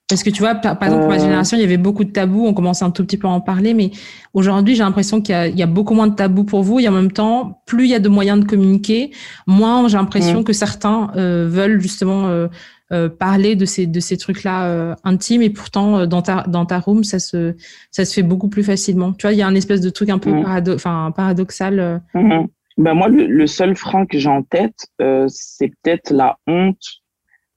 Parce 0.08 0.22
que 0.22 0.30
tu 0.30 0.40
vois, 0.40 0.54
par, 0.54 0.82
exemple 0.82 1.00
pour 1.00 1.10
ma 1.10 1.16
euh. 1.16 1.20
génération, 1.20 1.56
il 1.56 1.60
y 1.60 1.64
avait 1.64 1.76
beaucoup 1.76 2.04
de 2.04 2.10
tabous, 2.10 2.46
on 2.46 2.54
commençait 2.54 2.84
un 2.84 2.90
tout 2.90 3.04
petit 3.04 3.18
peu 3.18 3.26
à 3.26 3.30
en 3.30 3.40
parler, 3.40 3.74
mais 3.74 3.90
aujourd'hui 4.32 4.74
j'ai 4.74 4.82
l'impression 4.82 5.20
qu'il 5.20 5.34
y, 5.54 5.58
y, 5.58 5.62
a 5.62 5.66
beaucoup 5.66 5.94
moins 5.94 6.06
de 6.06 6.14
tabous 6.14 6.44
pour 6.44 6.62
vous 6.62 6.80
et 6.80 6.88
en 6.88 6.92
même 6.92 7.12
temps, 7.12 7.62
plus 7.66 7.84
il 7.84 7.90
y 7.90 7.94
a 7.94 7.98
de 7.98 8.08
moyens 8.08 8.40
de 8.40 8.44
communiquer, 8.46 9.10
moins 9.46 9.86
j'ai 9.88 9.98
l'impression 9.98 10.40
mm. 10.40 10.44
que 10.44 10.52
certains 10.54 11.10
euh, 11.16 11.46
veulent 11.48 11.80
justement 11.80 12.26
euh, 12.28 12.48
euh, 12.90 13.10
parler 13.10 13.54
de 13.54 13.66
ces 13.66 13.86
de 13.86 14.00
ces 14.00 14.16
trucs-là 14.16 14.66
euh, 14.66 14.94
intimes 15.04 15.42
et 15.42 15.50
pourtant 15.50 16.06
dans 16.06 16.22
ta 16.22 16.44
dans 16.48 16.64
ta 16.64 16.78
room 16.78 17.04
ça 17.04 17.18
se 17.18 17.54
ça 17.90 18.06
se 18.06 18.14
fait 18.14 18.22
beaucoup 18.22 18.48
plus 18.48 18.62
facilement. 18.62 19.12
Tu 19.12 19.26
vois, 19.26 19.34
il 19.34 19.38
y 19.38 19.42
a 19.42 19.46
un 19.46 19.54
espèce 19.54 19.82
de 19.82 19.90
truc 19.90 20.08
un 20.08 20.18
peu 20.18 20.32
mm. 20.32 20.42
parado 20.42 20.76
paradoxal. 21.14 22.02
Mm-hmm. 22.14 22.46
Ben 22.78 22.94
moi, 22.94 23.08
le, 23.08 23.46
seul 23.48 23.74
frein 23.76 24.06
que 24.06 24.18
j'ai 24.18 24.28
en 24.28 24.44
tête, 24.44 24.86
euh, 25.02 25.26
c'est 25.28 25.68
peut-être 25.82 26.12
la 26.12 26.38
honte 26.46 27.02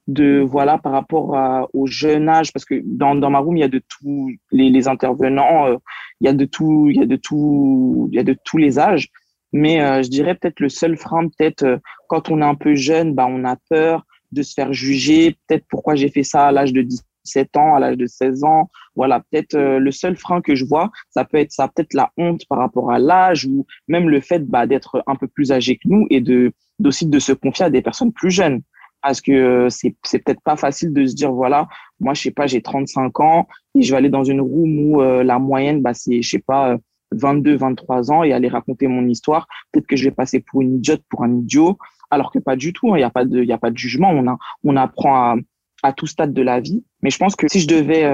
de 0.07 0.39
voilà 0.39 0.77
par 0.77 0.91
rapport 0.91 1.35
à, 1.37 1.67
au 1.73 1.87
jeune 1.87 2.27
âge, 2.29 2.51
parce 2.53 2.65
que 2.65 2.81
dans, 2.83 3.15
dans 3.15 3.29
ma 3.29 3.39
room 3.39 3.57
il 3.57 3.61
y 3.61 3.63
a 3.63 3.67
de 3.67 3.81
tous 3.87 4.31
les, 4.51 4.69
les 4.69 4.87
intervenants, 4.87 5.67
euh, 5.67 5.77
il 6.19 6.25
y 6.25 6.29
a 6.29 6.33
de 6.33 6.45
tout, 6.45 6.89
il 6.89 6.97
y 6.97 7.03
a 7.03 7.05
de 7.05 7.15
tout, 7.15 8.09
il 8.11 8.15
y 8.15 8.19
a 8.19 8.23
de 8.23 8.35
tous 8.43 8.57
les 8.57 8.79
âges. 8.79 9.09
Mais 9.53 9.81
euh, 9.81 10.01
je 10.01 10.09
dirais 10.09 10.35
peut-être 10.35 10.59
le 10.59 10.69
seul 10.69 10.97
frein, 10.97 11.27
peut-être 11.27 11.63
euh, 11.63 11.77
quand 12.07 12.29
on 12.29 12.41
est 12.41 12.45
un 12.45 12.55
peu 12.55 12.75
jeune, 12.75 13.13
bah 13.13 13.27
on 13.29 13.43
a 13.43 13.57
peur 13.69 14.05
de 14.31 14.43
se 14.43 14.53
faire 14.53 14.71
juger. 14.73 15.37
Peut-être 15.47 15.65
pourquoi 15.69 15.95
j'ai 15.95 16.09
fait 16.09 16.23
ça 16.23 16.47
à 16.47 16.51
l'âge 16.51 16.73
de 16.73 16.81
10 16.81 17.03
17 17.23 17.57
ans, 17.57 17.75
à 17.75 17.79
l'âge 17.79 17.97
de 17.97 18.05
16 18.05 18.43
ans. 18.43 18.69
Voilà, 18.95 19.19
peut-être 19.19 19.55
euh, 19.55 19.79
le 19.79 19.91
seul 19.91 20.15
frein 20.17 20.41
que 20.41 20.55
je 20.55 20.65
vois, 20.65 20.91
ça 21.09 21.25
peut 21.25 21.37
être 21.37 21.51
ça, 21.51 21.67
peut-être 21.67 21.93
la 21.93 22.11
honte 22.17 22.45
par 22.47 22.59
rapport 22.59 22.91
à 22.91 22.99
l'âge 22.99 23.45
ou 23.45 23.65
même 23.87 24.09
le 24.09 24.21
fait 24.21 24.39
bah, 24.39 24.67
d'être 24.67 25.03
un 25.07 25.15
peu 25.15 25.27
plus 25.27 25.51
âgé 25.51 25.77
que 25.77 25.87
nous 25.87 26.07
et 26.09 26.21
de 26.21 26.51
aussi 26.83 27.05
de 27.05 27.19
se 27.19 27.31
confier 27.31 27.65
à 27.65 27.69
des 27.69 27.81
personnes 27.81 28.11
plus 28.11 28.31
jeunes. 28.31 28.61
Parce 29.01 29.21
que 29.21 29.31
euh, 29.31 29.69
c'est 29.69 29.95
c'est 30.03 30.19
peut-être 30.19 30.41
pas 30.41 30.55
facile 30.55 30.93
de 30.93 31.05
se 31.05 31.15
dire 31.15 31.31
voilà, 31.31 31.67
moi 31.99 32.13
je 32.13 32.21
sais 32.21 32.31
pas, 32.31 32.47
j'ai 32.47 32.61
35 32.61 33.19
ans 33.19 33.47
et 33.75 33.81
je 33.81 33.91
vais 33.91 33.97
aller 33.97 34.09
dans 34.09 34.23
une 34.23 34.41
room 34.41 34.79
où 34.79 35.01
euh, 35.01 35.23
la 35.23 35.39
moyenne 35.39 35.81
bah 35.81 35.93
c'est 35.93 36.21
je 36.21 36.29
sais 36.29 36.39
pas 36.39 36.77
22, 37.11 37.57
23 37.57 38.11
ans 38.11 38.23
et 38.23 38.33
aller 38.33 38.47
raconter 38.47 38.87
mon 38.87 39.07
histoire. 39.07 39.47
Peut-être 39.71 39.87
que 39.87 39.95
je 39.95 40.05
vais 40.05 40.11
passer 40.11 40.39
pour 40.39 40.61
une 40.61 40.75
idiote, 40.75 41.01
pour 41.09 41.23
un 41.23 41.33
idiot, 41.33 41.77
alors 42.09 42.31
que 42.31 42.39
pas 42.39 42.55
du 42.55 42.73
tout. 42.73 42.87
Il 42.87 42.93
hein, 42.93 42.97
n'y 42.97 43.03
a 43.03 43.09
pas 43.09 43.25
de, 43.25 43.41
il 43.41 43.47
y 43.47 43.53
a 43.53 43.57
pas 43.57 43.71
de 43.71 43.77
jugement. 43.77 44.11
On 44.11 44.27
a, 44.27 44.37
on 44.63 44.77
apprend 44.77 45.15
à, 45.15 45.35
à 45.83 45.93
tout 45.93 46.07
stade 46.07 46.33
de 46.33 46.41
la 46.41 46.59
vie. 46.59 46.83
Mais 47.01 47.09
je 47.09 47.17
pense 47.17 47.35
que 47.35 47.47
si 47.49 47.59
je 47.59 47.67
devais 47.67 48.09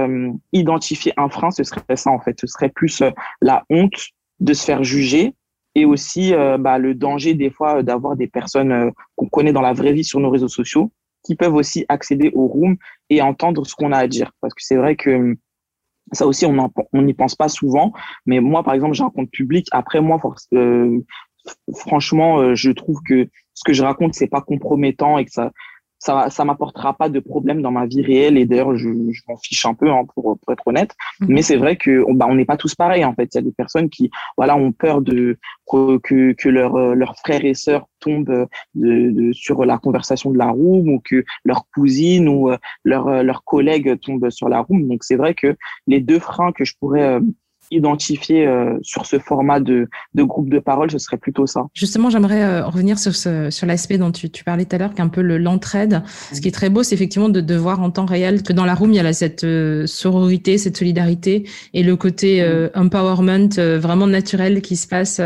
identifier 0.54 1.14
un 1.18 1.30
frein, 1.30 1.52
ce 1.52 1.64
serait 1.64 1.82
ça 1.96 2.10
en 2.10 2.20
fait. 2.20 2.40
Ce 2.40 2.48
serait 2.48 2.70
plus 2.70 3.04
la 3.42 3.66
honte 3.70 4.10
de 4.40 4.54
se 4.54 4.64
faire 4.64 4.84
juger 4.84 5.36
et 5.78 5.86
aussi 5.86 6.34
bah, 6.60 6.78
le 6.80 6.96
danger 6.96 7.36
des 7.36 7.52
fois 7.52 7.84
d'avoir 7.84 8.16
des 8.16 8.28
personnes 8.28 8.92
qu'on 9.16 9.28
connaît 9.28 9.54
dans 9.54 9.62
la 9.62 9.74
vraie 9.74 9.94
vie 9.94 10.04
sur 10.04 10.20
nos 10.20 10.30
réseaux 10.30 10.48
sociaux 10.48 10.92
qui 11.24 11.36
peuvent 11.36 11.54
aussi 11.54 11.86
accéder 11.90 12.32
au 12.34 12.48
room 12.48 12.78
et 13.10 13.22
entendre 13.22 13.66
ce 13.66 13.76
qu'on 13.76 13.92
a 13.92 13.98
à 13.98 14.08
dire. 14.08 14.32
Parce 14.42 14.54
que 14.54 14.64
c'est 14.64 14.78
vrai 14.78 14.96
que 14.96 15.36
ça 16.14 16.26
aussi, 16.26 16.46
on 16.46 17.02
n'y 17.02 17.14
pense 17.14 17.36
pas 17.36 17.50
souvent. 17.50 17.92
Mais 18.26 18.40
moi, 18.40 18.64
par 18.64 18.74
exemple, 18.74 18.94
j'ai 18.96 19.04
un 19.04 19.10
compte 19.10 19.30
public. 19.30 19.68
Après, 19.72 20.00
moi, 20.00 20.20
euh, 20.54 21.00
franchement, 21.76 22.40
euh, 22.40 22.56
je 22.56 22.72
trouve 22.72 23.02
que 23.06 23.28
ce 23.54 23.64
que 23.66 23.74
je 23.74 23.84
raconte, 23.84 24.14
c'est 24.14 24.28
pas 24.28 24.42
compromettant 24.42 25.18
et 25.18 25.26
que 25.26 25.32
ça, 25.32 25.52
ça 26.00 26.30
ça 26.30 26.46
m'apportera 26.46 26.94
pas 26.94 27.10
de 27.10 27.20
problème 27.20 27.62
dans 27.62 27.72
ma 27.72 27.86
vie 27.86 28.02
réelle 28.02 28.38
et 28.38 28.46
d'ailleurs 28.46 28.76
je, 28.76 28.90
je 28.90 29.22
m'en 29.28 29.38
fiche 29.38 29.66
un 29.66 29.74
peu 29.74 29.90
hein, 29.90 30.06
pour, 30.14 30.38
pour 30.40 30.54
être 30.54 30.68
honnête. 30.68 30.96
Mhm. 31.20 31.28
mais 31.30 31.42
c'est 31.42 31.58
vrai 31.58 31.76
que 31.76 32.04
on 32.08 32.14
bah, 32.14 32.28
on 32.30 32.36
n'est 32.36 32.46
pas 32.46 32.58
tous 32.58 32.76
pareils 32.76 33.06
en 33.06 33.14
fait. 33.14 33.30
Il 33.34 33.36
y 33.36 33.40
a 33.40 33.42
des 33.42 33.52
personnes 33.52 33.90
qui 33.90 34.10
voilà 34.38 34.56
ont 34.56 34.72
peur 34.72 35.02
de 35.02 35.38
que 35.66 36.34
que 36.34 36.50
leurs 36.50 36.76
euh, 36.76 36.94
leurs 36.96 37.18
frères 37.18 37.44
et 37.44 37.54
sœurs 37.54 37.88
tombent 38.00 38.48
de, 38.76 39.12
de, 39.12 39.34
sur 39.34 39.66
la 39.66 39.78
conversation 39.78 40.32
de 40.32 40.38
la 40.38 40.50
room 40.50 40.90
ou 40.90 41.02
que 41.04 41.24
leur 41.44 41.66
cousine 41.74 42.28
ou 42.30 42.52
euh, 42.52 42.58
leur 42.84 43.08
euh, 43.08 43.24
leurs 43.24 43.44
collègues 43.44 44.00
tombent 44.00 44.30
sur 44.30 44.50
la 44.50 44.60
room. 44.60 44.88
Donc 44.88 45.04
c'est 45.04 45.16
vrai 45.16 45.34
que 45.34 45.56
les 45.88 46.00
deux 46.00 46.20
freins 46.20 46.52
que 46.52 46.66
je 46.66 46.74
pourrais 46.80 47.20
identifier 47.72 48.48
euh, 48.48 48.78
sur 48.82 49.06
ce 49.06 49.20
format 49.20 49.60
de, 49.60 49.88
de, 50.14 50.24
groupe 50.24 50.50
de 50.50 50.60
parole, 50.60 50.92
ce 50.92 50.98
serait 50.98 51.18
plutôt 51.18 51.48
ça. 51.48 51.66
Justement, 51.74 52.10
j'aimerais 52.10 52.44
euh, 52.44 52.66
revenir 52.66 53.00
sur, 53.00 53.16
sur 53.16 53.68
l'aspect 53.68 53.98
dont 53.98 54.12
tu, 54.12 54.30
tu, 54.30 54.44
parlais 54.44 54.66
tout 54.66 54.76
à 54.76 54.80
l'heure, 54.80 54.94
qu'un 54.94 55.08
peu 55.08 55.22
le, 55.22 55.38
l'entraide. 55.38 56.04
Ce 56.34 56.42
qui 56.42 56.48
est 56.48 56.52
très 56.52 56.70
beau, 56.70 56.84
c'est 56.84 56.96
effectivement 56.96 57.30
de, 57.30 57.42
de 57.42 57.56
voir 57.56 57.82
en 57.82 57.92
temps 57.92 58.06
réel 58.06 58.44
que 58.44 58.54
dans 58.54 58.66
la 58.66 58.76
room, 58.76 58.92
il 58.92 58.96
y 58.96 59.00
a 59.00 59.04
là, 59.04 59.14
cette 59.14 59.44
euh, 59.44 59.86
sororité, 59.86 60.58
cette 60.58 60.78
solidarité 60.78 61.48
et 61.74 61.84
le 61.84 61.96
côté 61.96 62.28
empowerment 62.76 63.50
vraiment 63.78 64.08
naturel 64.08 64.62
qui 64.62 64.76
se 64.76 64.88
passe 64.88 65.22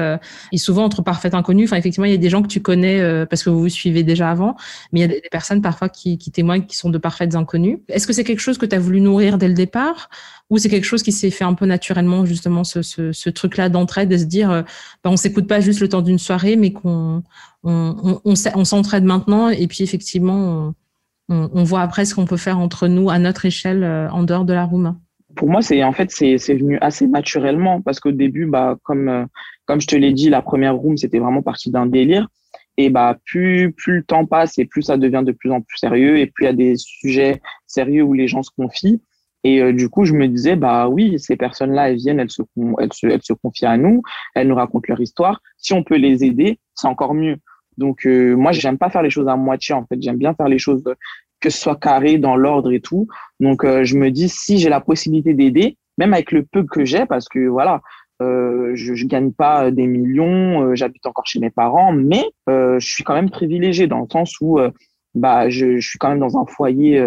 et 0.51 0.57
souvent 0.57 0.85
entre 0.85 1.01
parfaits 1.01 1.33
inconnus. 1.33 1.69
Enfin, 1.69 1.77
effectivement, 1.77 2.05
il 2.05 2.11
y 2.11 2.15
a 2.15 2.17
des 2.17 2.29
gens 2.29 2.41
que 2.41 2.47
tu 2.47 2.61
connais 2.61 3.25
parce 3.25 3.43
que 3.43 3.49
vous 3.49 3.61
vous 3.61 3.69
suivez 3.69 4.03
déjà 4.03 4.29
avant, 4.29 4.55
mais 4.91 4.99
il 4.99 5.01
y 5.01 5.05
a 5.05 5.07
des, 5.07 5.21
personnes 5.31 5.61
parfois 5.61 5.89
qui, 5.89 6.17
qui 6.17 6.31
témoignent 6.31 6.65
qui 6.65 6.75
sont 6.75 6.89
de 6.89 6.97
parfaites 6.97 7.35
inconnus. 7.35 7.79
Est-ce 7.89 8.07
que 8.07 8.13
c'est 8.13 8.23
quelque 8.23 8.39
chose 8.39 8.57
que 8.57 8.65
tu 8.65 8.75
as 8.75 8.79
voulu 8.79 9.01
nourrir 9.01 9.37
dès 9.37 9.47
le 9.47 9.53
départ 9.53 10.09
ou 10.51 10.57
c'est 10.57 10.69
quelque 10.69 10.85
chose 10.85 11.01
qui 11.01 11.13
s'est 11.13 11.31
fait 11.31 11.45
un 11.45 11.53
peu 11.53 11.65
naturellement, 11.65 12.25
justement, 12.31 12.63
ce, 12.63 12.81
ce, 12.81 13.29
truc-là 13.29 13.69
d'entraide, 13.69 14.09
de 14.09 14.17
se 14.17 14.25
dire, 14.25 14.49
euh, 14.49 14.61
bah, 15.03 15.09
on 15.11 15.17
s'écoute 15.17 15.47
pas 15.47 15.59
juste 15.59 15.81
le 15.81 15.89
temps 15.89 16.01
d'une 16.01 16.17
soirée, 16.17 16.55
mais 16.55 16.71
qu'on 16.71 17.23
on, 17.63 18.35
s'entraide 18.35 19.03
maintenant, 19.03 19.49
et 19.49 19.67
puis 19.67 19.83
effectivement, 19.83 20.73
on, 21.29 21.63
voit 21.63 21.81
après 21.81 22.05
ce 22.05 22.15
qu'on 22.15 22.25
peut 22.25 22.37
faire 22.37 22.59
entre 22.59 22.87
nous 22.87 23.09
à 23.09 23.19
notre 23.19 23.45
échelle 23.45 23.83
euh, 23.83 24.09
en 24.09 24.23
dehors 24.23 24.45
de 24.45 24.53
la 24.53 24.65
room. 24.65 24.97
Pour 25.35 25.49
moi, 25.49 25.61
c'est 25.61 25.83
en 25.83 25.93
fait 25.93 26.11
c'est 26.11 26.35
venu 26.53 26.77
assez 26.81 27.07
naturellement 27.07 27.81
parce 27.81 27.99
qu'au 27.99 28.11
début, 28.11 28.45
bah 28.45 28.77
comme 28.83 29.07
euh, 29.07 29.25
comme 29.65 29.79
je 29.79 29.87
te 29.87 29.95
l'ai 29.95 30.11
dit, 30.11 30.29
la 30.29 30.41
première 30.41 30.75
room 30.75 30.97
c'était 30.97 31.19
vraiment 31.19 31.41
parti 31.41 31.71
d'un 31.71 31.85
délire. 31.85 32.27
Et 32.77 32.89
bah 32.89 33.17
plus 33.25 33.71
plus 33.71 33.97
le 33.97 34.03
temps 34.03 34.25
passe 34.25 34.57
et 34.57 34.65
plus 34.65 34.83
ça 34.83 34.97
devient 34.97 35.23
de 35.25 35.31
plus 35.31 35.51
en 35.51 35.61
plus 35.61 35.77
sérieux 35.77 36.17
et 36.19 36.25
plus 36.25 36.45
il 36.45 36.47
y 36.47 36.49
a 36.49 36.53
des 36.53 36.75
sujets 36.75 37.41
sérieux 37.65 38.03
où 38.03 38.13
les 38.13 38.27
gens 38.27 38.43
se 38.43 38.51
confient. 38.57 39.01
Et 39.43 39.61
euh, 39.61 39.73
du 39.73 39.89
coup, 39.89 40.05
je 40.05 40.13
me 40.13 40.27
disais, 40.27 40.55
bah 40.55 40.87
oui, 40.87 41.19
ces 41.19 41.35
personnes-là, 41.35 41.89
elles 41.89 41.97
viennent, 41.97 42.19
elles 42.19 42.29
se, 42.29 42.41
elles, 42.79 42.93
se, 42.93 43.07
elles 43.07 43.23
se 43.23 43.33
confient 43.33 43.65
à 43.65 43.77
nous, 43.77 44.01
elles 44.35 44.47
nous 44.47 44.55
racontent 44.55 44.85
leur 44.87 45.01
histoire. 45.01 45.41
Si 45.57 45.73
on 45.73 45.83
peut 45.83 45.95
les 45.95 46.23
aider, 46.23 46.59
c'est 46.75 46.87
encore 46.87 47.13
mieux. 47.13 47.37
Donc 47.77 48.05
euh, 48.05 48.35
moi, 48.35 48.51
j'aime 48.51 48.77
pas 48.77 48.89
faire 48.89 49.01
les 49.01 49.09
choses 49.09 49.27
à 49.27 49.35
moitié. 49.35 49.73
En 49.73 49.85
fait, 49.85 50.01
j'aime 50.01 50.17
bien 50.17 50.33
faire 50.33 50.47
les 50.47 50.59
choses 50.59 50.83
que 51.39 51.49
ce 51.49 51.59
soit 51.59 51.77
carré 51.77 52.19
dans 52.19 52.35
l'ordre 52.35 52.71
et 52.71 52.81
tout. 52.81 53.07
Donc 53.39 53.63
euh, 53.63 53.83
je 53.83 53.97
me 53.97 54.11
dis, 54.11 54.29
si 54.29 54.59
j'ai 54.59 54.69
la 54.69 54.81
possibilité 54.81 55.33
d'aider, 55.33 55.77
même 55.97 56.13
avec 56.13 56.31
le 56.31 56.43
peu 56.43 56.63
que 56.63 56.85
j'ai, 56.85 57.07
parce 57.07 57.27
que 57.27 57.47
voilà, 57.47 57.81
euh, 58.21 58.71
je, 58.75 58.93
je 58.93 59.07
gagne 59.07 59.31
pas 59.31 59.71
des 59.71 59.87
millions, 59.87 60.75
j'habite 60.75 61.05
encore 61.07 61.25
chez 61.25 61.39
mes 61.39 61.49
parents, 61.49 61.91
mais 61.91 62.23
je 62.47 62.77
suis 62.79 63.03
quand 63.03 63.15
même 63.15 63.31
privilégié 63.31 63.87
dans 63.87 64.01
le 64.01 64.07
sens 64.11 64.35
où 64.39 64.59
bah 65.15 65.49
je, 65.49 65.79
je 65.79 65.89
suis 65.89 65.97
quand 65.97 66.09
même 66.09 66.19
dans 66.19 66.37
un 66.37 66.45
foyer 66.45 67.03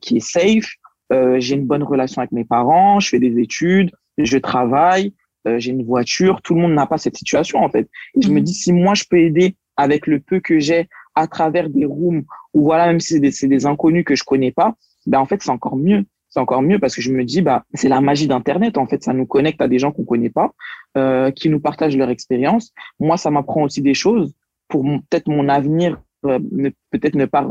qui 0.00 0.16
est 0.16 0.20
safe 0.20 0.64
euh, 0.64 0.79
j'ai 1.10 1.56
une 1.56 1.66
bonne 1.66 1.82
relation 1.82 2.20
avec 2.20 2.32
mes 2.32 2.44
parents, 2.44 3.00
je 3.00 3.08
fais 3.08 3.18
des 3.18 3.38
études, 3.40 3.90
je 4.16 4.38
travaille, 4.38 5.12
euh, 5.46 5.58
j'ai 5.58 5.70
une 5.70 5.84
voiture. 5.84 6.42
Tout 6.42 6.54
le 6.54 6.60
monde 6.60 6.74
n'a 6.74 6.86
pas 6.86 6.98
cette 6.98 7.16
situation 7.16 7.60
en 7.60 7.70
fait. 7.70 7.88
Et 8.16 8.22
je 8.22 8.28
me 8.28 8.38
mhm. 8.38 8.44
dis 8.44 8.54
si 8.54 8.72
moi 8.72 8.94
je 8.94 9.04
peux 9.08 9.18
aider 9.18 9.56
avec 9.76 10.06
le 10.06 10.20
peu 10.20 10.40
que 10.40 10.58
j'ai 10.58 10.88
à 11.14 11.26
travers 11.26 11.70
des 11.70 11.86
rooms 11.86 12.24
ou 12.54 12.64
voilà 12.64 12.86
même 12.86 13.00
si 13.00 13.14
c'est 13.14 13.20
des, 13.20 13.48
des, 13.48 13.66
inconnus 13.66 14.04
que 14.04 14.14
je 14.14 14.24
connais 14.24 14.52
pas, 14.52 14.74
ben 15.06 15.18
en 15.18 15.26
fait 15.26 15.42
c'est 15.42 15.50
encore 15.50 15.76
mieux. 15.76 16.04
C'est 16.28 16.40
encore 16.40 16.62
mieux 16.62 16.78
parce 16.78 16.94
que 16.94 17.02
je 17.02 17.10
me 17.10 17.24
dis 17.24 17.42
bah 17.42 17.64
c'est 17.74 17.88
la 17.88 18.00
magie 18.00 18.28
d'internet 18.28 18.78
en 18.78 18.86
fait 18.86 19.02
ça 19.02 19.12
nous 19.12 19.26
connecte 19.26 19.60
à 19.60 19.68
des 19.68 19.78
gens 19.78 19.90
qu'on 19.90 20.04
connaît 20.04 20.30
pas, 20.30 20.52
euh, 20.96 21.30
qui 21.30 21.48
nous 21.48 21.60
partagent 21.60 21.96
leur 21.96 22.10
expérience. 22.10 22.72
Moi 23.00 23.16
ça 23.16 23.30
m'apprend 23.30 23.62
aussi 23.62 23.82
des 23.82 23.94
choses 23.94 24.34
pour 24.68 24.84
peut-être 24.84 25.28
mon 25.28 25.48
avenir 25.48 25.94
euh, 25.94 25.96
peut-être 26.22 27.14
ne 27.14 27.26
pas 27.26 27.46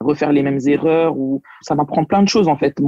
refaire 0.00 0.32
les 0.32 0.42
mêmes 0.42 0.60
erreurs 0.66 1.16
ou 1.16 1.42
ça 1.62 1.74
m'apprend 1.74 2.04
plein 2.04 2.22
de 2.22 2.28
choses 2.28 2.48
en 2.48 2.56
fait. 2.56 2.78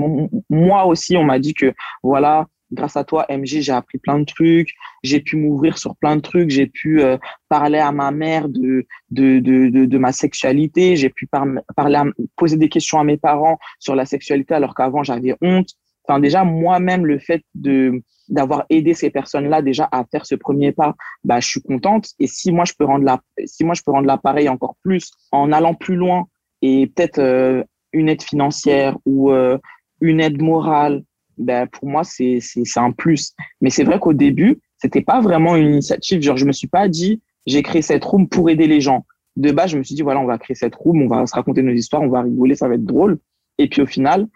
moi 0.50 0.86
aussi, 0.86 1.16
on 1.16 1.24
m'a 1.24 1.38
dit 1.38 1.54
que 1.54 1.72
voilà, 2.02 2.46
grâce 2.72 2.96
à 2.96 3.04
toi, 3.04 3.26
MG, 3.28 3.60
j'ai 3.60 3.72
appris 3.72 3.98
plein 3.98 4.18
de 4.18 4.24
trucs, 4.24 4.70
j'ai 5.02 5.20
pu 5.20 5.36
m'ouvrir 5.36 5.78
sur 5.78 5.96
plein 5.96 6.16
de 6.16 6.20
trucs, 6.20 6.50
j'ai 6.50 6.66
pu 6.66 7.02
euh, 7.02 7.16
parler 7.48 7.78
à 7.78 7.92
ma 7.92 8.10
mère 8.10 8.48
de 8.48 8.86
de, 9.10 9.38
de, 9.38 9.68
de, 9.68 9.84
de 9.84 9.98
ma 9.98 10.12
sexualité, 10.12 10.96
j'ai 10.96 11.10
pu 11.10 11.26
parler, 11.26 12.00
poser 12.36 12.56
des 12.56 12.68
questions 12.68 12.98
à 12.98 13.04
mes 13.04 13.16
parents 13.16 13.58
sur 13.78 13.94
la 13.94 14.04
sexualité 14.04 14.54
alors 14.54 14.74
qu'avant 14.74 15.02
j'avais 15.02 15.34
honte. 15.40 15.70
Enfin 16.08 16.20
déjà 16.20 16.44
moi-même 16.44 17.04
le 17.06 17.18
fait 17.18 17.42
de 17.54 18.02
d'avoir 18.28 18.64
aidé 18.70 18.94
ces 18.94 19.10
personnes-là 19.10 19.62
déjà 19.62 19.88
à 19.92 20.04
faire 20.04 20.26
ce 20.26 20.34
premier 20.34 20.72
pas, 20.72 20.94
bah, 21.24 21.40
je 21.40 21.48
suis 21.48 21.62
contente. 21.62 22.10
Et 22.18 22.26
si 22.26 22.52
moi 22.52 22.64
je 22.64 22.72
peux 22.78 22.84
rendre 22.84 23.04
la, 23.04 23.20
si 23.44 23.64
moi 23.64 23.74
je 23.74 23.82
peux 23.84 23.92
rendre 23.92 24.06
l'appareil 24.06 24.48
encore 24.48 24.76
plus 24.82 25.10
en 25.32 25.52
allant 25.52 25.74
plus 25.74 25.96
loin 25.96 26.26
et 26.62 26.86
peut-être 26.88 27.18
euh, 27.18 27.62
une 27.92 28.08
aide 28.08 28.22
financière 28.22 28.96
ou 29.04 29.30
euh, 29.30 29.58
une 30.00 30.20
aide 30.20 30.42
morale, 30.42 31.02
ben 31.38 31.66
pour 31.66 31.88
moi 31.88 32.04
c'est 32.04 32.38
c'est 32.40 32.64
c'est 32.64 32.80
un 32.80 32.92
plus. 32.92 33.32
Mais 33.60 33.70
c'est 33.70 33.84
vrai 33.84 33.98
qu'au 33.98 34.12
début 34.12 34.60
c'était 34.78 35.02
pas 35.02 35.20
vraiment 35.20 35.56
une 35.56 35.72
initiative. 35.72 36.22
Genre 36.22 36.36
je 36.36 36.46
me 36.46 36.52
suis 36.52 36.68
pas 36.68 36.88
dit 36.88 37.22
j'ai 37.46 37.62
créé 37.62 37.82
cette 37.82 38.04
room 38.04 38.28
pour 38.28 38.50
aider 38.50 38.66
les 38.66 38.80
gens. 38.80 39.06
De 39.36 39.52
base 39.52 39.70
je 39.70 39.78
me 39.78 39.82
suis 39.82 39.94
dit 39.94 40.02
voilà 40.02 40.20
on 40.20 40.26
va 40.26 40.38
créer 40.38 40.54
cette 40.54 40.74
room, 40.74 41.02
on 41.02 41.08
va 41.08 41.26
se 41.26 41.34
raconter 41.34 41.62
nos 41.62 41.72
histoires, 41.72 42.02
on 42.02 42.08
va 42.08 42.22
rigoler, 42.22 42.56
ça 42.56 42.68
va 42.68 42.74
être 42.74 42.84
drôle. 42.84 43.18
Et 43.58 43.68
puis 43.68 43.82
au 43.82 43.86
final 43.86 44.26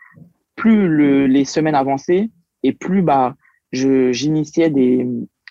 plus 0.56 0.88
le, 0.88 1.26
les 1.26 1.46
semaines 1.46 1.74
avançaient 1.74 2.28
et 2.62 2.72
plus 2.72 3.00
bah 3.00 3.34
j'initiais 3.72 4.70
des 4.70 5.06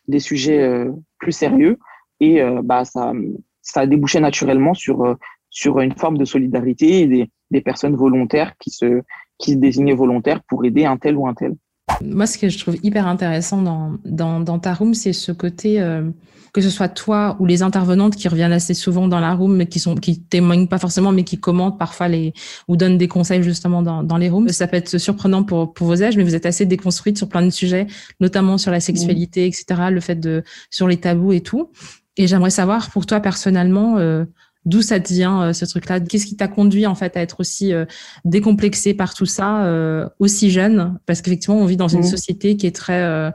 des 0.07 0.19
sujets 0.19 0.61
euh, 0.61 0.91
plus 1.19 1.31
sérieux 1.31 1.77
et 2.19 2.41
euh, 2.41 2.61
bah 2.63 2.83
ça 2.83 3.13
ça 3.61 3.81
a 3.81 3.85
débouché 3.85 4.19
naturellement 4.19 4.73
sur 4.73 5.05
euh, 5.05 5.15
sur 5.49 5.79
une 5.79 5.95
forme 5.95 6.17
de 6.17 6.25
solidarité 6.25 7.07
des, 7.07 7.29
des 7.51 7.61
personnes 7.61 7.95
volontaires 7.95 8.55
qui 8.59 8.71
se 8.71 9.01
qui 9.37 9.53
se 9.53 9.57
désignaient 9.57 9.93
volontaires 9.93 10.41
pour 10.43 10.65
aider 10.65 10.85
un 10.85 10.97
tel 10.97 11.15
ou 11.15 11.27
un 11.27 11.33
tel. 11.33 11.55
Moi, 12.01 12.25
ce 12.27 12.37
que 12.37 12.49
je 12.49 12.57
trouve 12.57 12.77
hyper 12.83 13.07
intéressant 13.07 13.61
dans, 13.61 13.93
dans, 14.05 14.39
dans 14.39 14.59
ta 14.59 14.73
room, 14.73 14.93
c'est 14.93 15.13
ce 15.13 15.31
côté, 15.31 15.81
euh, 15.81 16.09
que 16.53 16.61
ce 16.61 16.69
soit 16.69 16.87
toi 16.87 17.35
ou 17.39 17.45
les 17.45 17.61
intervenantes 17.61 18.15
qui 18.15 18.27
reviennent 18.27 18.51
assez 18.51 18.73
souvent 18.73 19.07
dans 19.07 19.19
la 19.19 19.33
room, 19.33 19.55
mais 19.55 19.65
qui 19.65 19.79
sont, 19.79 19.95
qui 19.95 20.21
témoignent 20.21 20.67
pas 20.67 20.79
forcément, 20.79 21.11
mais 21.11 21.23
qui 21.23 21.39
commentent 21.39 21.77
parfois 21.77 22.07
les, 22.07 22.33
ou 22.67 22.77
donnent 22.77 22.97
des 22.97 23.07
conseils 23.07 23.43
justement 23.43 23.81
dans, 23.81 24.03
dans 24.03 24.17
les 24.17 24.29
rooms. 24.29 24.49
Ça 24.49 24.67
peut 24.67 24.77
être 24.77 24.97
surprenant 24.97 25.43
pour, 25.43 25.73
pour 25.73 25.87
vos 25.87 26.01
âges, 26.01 26.17
mais 26.17 26.23
vous 26.23 26.35
êtes 26.35 26.45
assez 26.45 26.65
déconstruite 26.65 27.17
sur 27.17 27.29
plein 27.29 27.43
de 27.43 27.49
sujets, 27.49 27.87
notamment 28.19 28.57
sur 28.57 28.71
la 28.71 28.79
sexualité, 28.79 29.45
etc., 29.45 29.65
le 29.91 29.99
fait 29.99 30.15
de, 30.15 30.43
sur 30.69 30.87
les 30.87 30.97
tabous 30.97 31.33
et 31.33 31.41
tout. 31.41 31.71
Et 32.17 32.27
j'aimerais 32.27 32.49
savoir 32.49 32.89
pour 32.91 33.05
toi 33.05 33.21
personnellement, 33.21 33.97
euh, 33.97 34.25
D'où 34.69 34.83
ça 34.83 34.99
te 34.99 35.11
vient 35.11 35.41
euh, 35.41 35.53
ce 35.53 35.65
truc-là? 35.65 35.99
Qu'est-ce 35.99 36.27
qui 36.27 36.35
t'a 36.35 36.47
conduit 36.47 36.85
en 36.85 36.93
fait 36.93 37.17
à 37.17 37.21
être 37.21 37.39
aussi 37.39 37.73
euh, 37.73 37.85
décomplexé 38.23 38.93
par 38.93 39.15
tout 39.15 39.25
ça, 39.25 39.65
euh, 39.65 40.07
aussi 40.19 40.51
jeune? 40.51 40.99
Parce 41.07 41.21
qu'effectivement, 41.23 41.57
on 41.57 41.65
vit 41.65 41.77
dans 41.77 41.87
une 41.87 42.01
mmh. 42.01 42.03
société 42.03 42.55
qui 42.55 42.67
est 42.67 42.75
très 42.75 43.33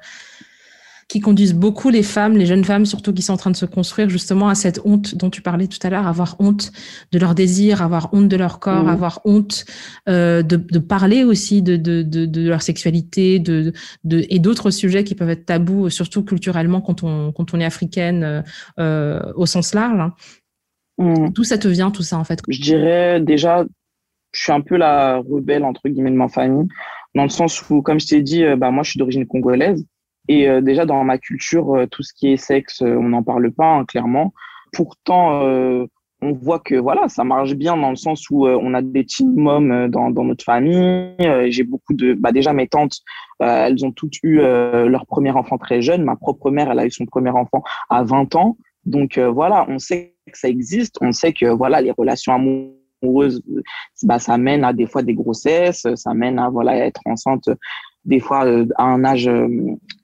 qui 1.06 1.20
conduisent 1.20 1.54
beaucoup 1.54 1.90
les 1.90 2.02
femmes, 2.02 2.36
les 2.36 2.46
jeunes 2.46 2.64
femmes 2.64 2.86
surtout 2.86 3.12
qui 3.12 3.20
sont 3.20 3.34
en 3.34 3.36
train 3.36 3.50
de 3.50 3.56
se 3.56 3.66
construire 3.66 4.08
justement 4.08 4.48
à 4.48 4.54
cette 4.54 4.80
honte 4.84 5.14
dont 5.14 5.28
tu 5.28 5.42
parlais 5.42 5.66
tout 5.66 5.78
à 5.82 5.90
l'heure, 5.90 6.06
avoir 6.06 6.36
honte 6.38 6.72
de 7.12 7.18
leur 7.18 7.34
désir, 7.34 7.82
avoir 7.82 8.08
honte 8.14 8.28
de 8.28 8.36
leur 8.36 8.58
corps, 8.58 8.84
mmh. 8.84 8.88
avoir 8.88 9.20
honte 9.24 9.64
de, 10.06 10.42
de, 10.42 10.78
parler 10.78 11.22
aussi 11.24 11.60
de, 11.62 11.76
de, 11.76 12.02
de, 12.02 12.24
de 12.24 12.48
leur 12.48 12.62
sexualité, 12.62 13.38
de, 13.38 13.72
de 14.04 14.24
et 14.30 14.38
d'autres 14.38 14.70
sujets 14.70 15.04
qui 15.04 15.14
peuvent 15.14 15.30
être 15.30 15.46
tabous, 15.46 15.90
surtout 15.90 16.22
culturellement 16.24 16.80
quand 16.80 17.02
on 17.02 17.32
quand 17.32 17.52
on 17.54 17.60
est 17.60 17.66
africaine 17.66 18.42
au 18.78 19.46
sens 19.46 19.74
large. 19.74 20.10
Mmh. 20.98 21.30
D'où 21.30 21.44
ça 21.44 21.58
te 21.58 21.68
vient 21.68 21.90
tout 21.90 22.02
ça 22.02 22.18
en 22.18 22.24
fait 22.24 22.40
Je 22.48 22.60
dirais 22.60 23.20
déjà, 23.20 23.64
je 24.32 24.42
suis 24.42 24.52
un 24.52 24.60
peu 24.60 24.76
la 24.76 25.18
rebelle 25.18 25.64
entre 25.64 25.88
guillemets 25.88 26.10
de 26.10 26.16
ma 26.16 26.28
famille, 26.28 26.68
dans 27.14 27.24
le 27.24 27.28
sens 27.28 27.68
où, 27.68 27.82
comme 27.82 28.00
je 28.00 28.06
t'ai 28.06 28.22
dit, 28.22 28.44
euh, 28.44 28.56
bah 28.56 28.70
moi 28.70 28.82
je 28.82 28.90
suis 28.90 28.98
d'origine 28.98 29.26
congolaise 29.26 29.84
et 30.28 30.48
euh, 30.48 30.60
déjà 30.60 30.86
dans 30.86 31.02
ma 31.04 31.18
culture, 31.18 31.74
euh, 31.74 31.86
tout 31.86 32.02
ce 32.02 32.12
qui 32.14 32.32
est 32.32 32.36
sexe, 32.36 32.80
on 32.82 33.08
n'en 33.08 33.22
parle 33.22 33.50
pas 33.52 33.66
hein, 33.66 33.84
clairement. 33.84 34.32
Pourtant, 34.72 35.86
on 36.24 36.32
voit 36.32 36.58
que 36.58 36.74
voilà, 36.74 37.08
ça 37.08 37.22
marche 37.22 37.54
bien 37.54 37.76
dans 37.76 37.90
le 37.90 37.96
sens 37.96 38.28
où 38.30 38.46
euh, 38.46 38.58
on 38.60 38.74
a 38.74 38.82
des 38.82 39.04
team 39.04 39.34
moms 39.34 39.70
euh, 39.70 39.88
dans, 39.88 40.10
dans 40.10 40.24
notre 40.24 40.44
famille. 40.44 41.14
Euh, 41.20 41.46
j'ai 41.50 41.64
beaucoup 41.64 41.92
de, 41.92 42.14
bah 42.14 42.32
déjà 42.32 42.52
mes 42.52 42.66
tantes, 42.66 43.00
elles 43.40 43.84
ont 43.84 43.92
toutes 43.92 44.14
eu 44.22 44.36
leur 44.36 45.06
premier 45.06 45.32
enfant 45.32 45.58
très 45.58 45.82
jeune. 45.82 46.04
Ma 46.04 46.16
propre 46.16 46.50
mère, 46.50 46.70
elle 46.70 46.78
a 46.78 46.86
eu 46.86 46.90
son 46.90 47.04
premier 47.04 47.30
enfant 47.30 47.62
à 47.90 48.04
20 48.04 48.36
ans. 48.36 48.56
Donc 48.86 49.18
voilà, 49.18 49.66
on 49.68 49.78
sait 49.78 50.14
que 50.30 50.38
ça 50.38 50.48
existe. 50.48 50.96
On 51.00 51.12
sait 51.12 51.32
que 51.32 51.46
voilà, 51.46 51.80
les 51.80 51.90
relations 51.90 52.34
amoureuses, 52.34 53.42
bah 54.02 54.18
ça 54.18 54.38
mène 54.38 54.64
à 54.64 54.72
des 54.72 54.86
fois 54.86 55.02
des 55.02 55.14
grossesses, 55.14 55.86
ça 55.94 56.14
mène 56.14 56.38
à 56.38 56.50
voilà 56.50 56.76
être 56.76 57.00
enceinte 57.06 57.48
des 58.04 58.20
fois 58.20 58.46
à 58.76 58.84
un 58.84 59.04
âge 59.04 59.30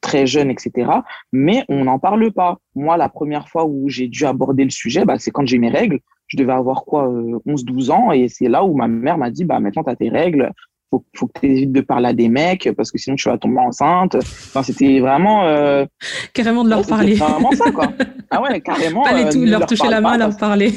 très 0.01 0.27
jeune, 0.27 0.51
etc. 0.51 0.91
Mais 1.33 1.65
on 1.69 1.85
n'en 1.85 1.99
parle 1.99 2.33
pas. 2.33 2.59
Moi, 2.75 2.97
la 2.97 3.09
première 3.09 3.49
fois 3.49 3.67
où 3.67 3.89
j'ai 3.89 4.09
dû 4.09 4.25
aborder 4.25 4.65
le 4.65 4.71
sujet, 4.71 5.05
bah, 5.05 5.17
c'est 5.19 5.31
quand 5.31 5.47
j'ai 5.47 5.59
mes 5.59 5.71
règles. 5.71 6.01
Je 6.27 6.37
devais 6.37 6.53
avoir 6.53 6.85
quoi, 6.85 7.09
11-12 7.09 7.91
euh, 7.91 7.93
ans, 7.93 8.13
et 8.13 8.29
c'est 8.29 8.49
là 8.49 8.65
où 8.65 8.77
ma 8.77 8.87
mère 8.87 9.19
m'a 9.19 9.31
dit, 9.31 9.45
bah 9.45 9.59
maintenant 9.59 9.83
tu 9.83 9.91
as 9.91 9.97
tes 9.97 10.09
règles, 10.09 10.53
faut, 10.91 11.05
faut 11.17 11.27
que 11.29 11.41
tu 11.41 11.47
évites 11.47 11.73
de 11.73 11.81
parler 11.81 12.09
à 12.09 12.13
des 12.13 12.29
mecs 12.29 12.69
parce 12.77 12.91
que 12.91 12.99
sinon 12.99 13.17
tu 13.17 13.29
vas 13.29 13.39
tomber 13.39 13.61
enceinte. 13.61 14.17
Enfin, 14.17 14.63
c'était 14.63 15.01
vraiment. 15.01 15.47
Euh... 15.47 15.87
Carrément 16.33 16.65
de 16.65 16.71
leur 16.71 16.87
parler. 16.87 17.15
Vraiment 17.15 17.53
ça, 17.53 17.71
quoi. 17.71 17.93
Ah 18.31 18.43
ouais, 18.43 18.61
carrément. 18.65 19.03
Pas 19.03 19.13
les 19.13 19.37
euh, 19.37 19.47
leur, 19.47 19.67
toucher 19.67 19.89
la 19.89 20.01
main, 20.01 20.19
leur 20.19 20.37
parler. 20.37 20.73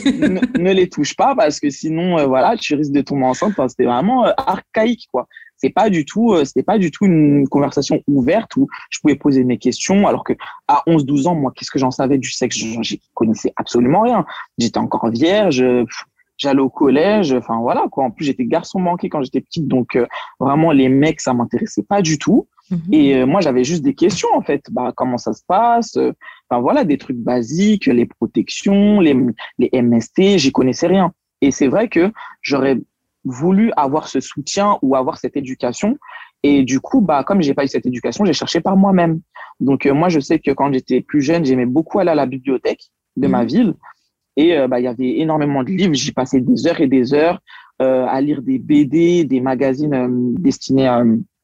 ne, 0.59 0.71
les 0.71 0.87
touche 0.87 1.15
pas 1.15 1.35
parce 1.35 1.59
que 1.59 1.69
sinon, 1.69 2.19
euh, 2.19 2.25
voilà, 2.25 2.55
tu 2.57 2.75
risques 2.75 2.91
de 2.91 3.01
tomber 3.01 3.25
enceinte. 3.25 3.51
Enfin, 3.51 3.67
c'était 3.67 3.85
vraiment 3.85 4.25
archaïque, 4.37 5.07
quoi 5.11 5.27
c'est 5.63 5.69
pas 5.69 5.89
du 5.89 6.03
tout 6.03 6.33
euh, 6.33 6.43
c'était 6.43 6.63
pas 6.63 6.77
du 6.77 6.91
tout 6.91 7.05
une 7.05 7.47
conversation 7.47 8.01
ouverte 8.07 8.53
où 8.57 8.67
je 8.89 8.99
pouvais 8.99 9.15
poser 9.15 9.45
mes 9.45 9.57
questions 9.57 10.07
alors 10.07 10.25
que 10.25 10.33
à 10.67 10.83
11 10.87 11.05
12 11.05 11.27
ans 11.27 11.35
moi 11.35 11.53
qu'est-ce 11.55 11.71
que 11.71 11.79
j'en 11.79 11.91
savais 11.91 12.17
du 12.17 12.29
sexe? 12.29 12.57
Je 12.57 12.95
connaissais 13.13 13.53
absolument 13.55 14.01
rien 14.01 14.25
j'étais 14.57 14.79
encore 14.79 15.09
vierge 15.09 15.63
j'allais 16.37 16.61
au 16.61 16.69
collège 16.69 17.33
enfin 17.33 17.59
voilà 17.59 17.85
quoi 17.91 18.05
en 18.05 18.11
plus 18.11 18.25
j'étais 18.25 18.45
garçon 18.45 18.79
manqué 18.79 19.09
quand 19.09 19.21
j'étais 19.21 19.41
petite 19.41 19.67
donc 19.67 19.95
euh, 19.95 20.05
vraiment 20.39 20.71
les 20.71 20.89
mecs 20.89 21.21
ça 21.21 21.33
m'intéressait 21.33 21.83
pas 21.83 22.01
du 22.01 22.17
tout 22.17 22.47
mhm. 22.71 22.79
et 22.91 23.15
euh, 23.15 23.25
moi 23.25 23.41
j'avais 23.41 23.63
juste 23.63 23.83
des 23.83 23.93
questions 23.93 24.29
en 24.33 24.41
fait 24.41 24.63
bah 24.71 24.93
comment 24.95 25.17
ça 25.17 25.33
se 25.33 25.43
passe? 25.47 25.97
Enfin 26.49 26.61
voilà 26.61 26.83
des 26.83 26.97
trucs 26.97 27.17
basiques 27.17 27.85
les 27.85 28.05
protections 28.05 28.99
les 28.99 29.15
les 29.59 29.69
MST 29.81 30.37
j'y 30.37 30.51
connaissais 30.51 30.87
rien 30.87 31.11
et 31.41 31.51
c'est 31.51 31.67
vrai 31.67 31.89
que 31.89 32.11
j'aurais 32.41 32.77
voulu 33.23 33.71
avoir 33.75 34.07
ce 34.07 34.19
soutien 34.19 34.77
ou 34.81 34.95
avoir 34.95 35.17
cette 35.17 35.37
éducation. 35.37 35.97
Et 36.43 36.63
du 36.63 36.79
coup, 36.79 37.01
bah, 37.01 37.23
comme 37.23 37.41
j'ai 37.41 37.53
pas 37.53 37.63
eu 37.63 37.67
cette 37.67 37.85
éducation, 37.85 38.25
j'ai 38.25 38.33
cherché 38.33 38.59
par 38.59 38.75
moi-même. 38.75 39.21
Donc, 39.59 39.85
euh, 39.85 39.93
moi, 39.93 40.09
je 40.09 40.19
sais 40.19 40.39
que 40.39 40.51
quand 40.51 40.71
j'étais 40.73 41.01
plus 41.01 41.21
jeune, 41.21 41.45
j'aimais 41.45 41.65
beaucoup 41.65 41.99
aller 41.99 42.11
à 42.11 42.15
la 42.15 42.25
bibliothèque 42.25 42.91
de 43.15 43.27
ma 43.27 43.43
mhm. 43.43 43.47
ville. 43.47 43.73
Et 44.35 44.57
euh, 44.57 44.67
bah, 44.67 44.79
il 44.79 44.83
y 44.83 44.87
avait 44.87 45.19
énormément 45.19 45.63
de 45.63 45.69
livres. 45.69 45.93
J'y 45.93 46.11
passais 46.11 46.41
des 46.41 46.67
heures 46.67 46.81
et 46.81 46.87
des 46.87 47.13
heures 47.13 47.39
euh, 47.81 48.05
à 48.07 48.21
lire 48.21 48.41
des 48.41 48.59
BD, 48.59 49.25
des 49.25 49.41
magazines 49.41 50.33
destinés 50.35 50.89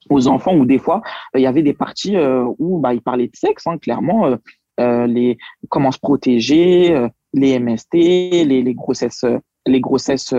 aux 0.10 0.28
enfants. 0.28 0.56
Ou 0.56 0.66
des 0.66 0.80
fois, 0.80 1.02
il 1.36 1.42
y 1.42 1.48
avait 1.48 1.64
des 1.64 1.74
parties 1.74 2.16
où 2.58 2.80
bah, 2.80 2.94
ils 2.94 3.02
parlaient 3.02 3.28
de 3.28 3.36
sexe, 3.36 3.68
hein, 3.68 3.78
clairement. 3.78 4.38
les 4.78 5.38
comment 5.70 5.92
se 5.92 6.00
protéger, 6.00 7.08
les 7.34 7.60
MST, 7.60 7.94
les, 7.94 8.44
les 8.64 8.74
grossesses, 8.74 9.26
les 9.66 9.82
grossesses 9.82 10.34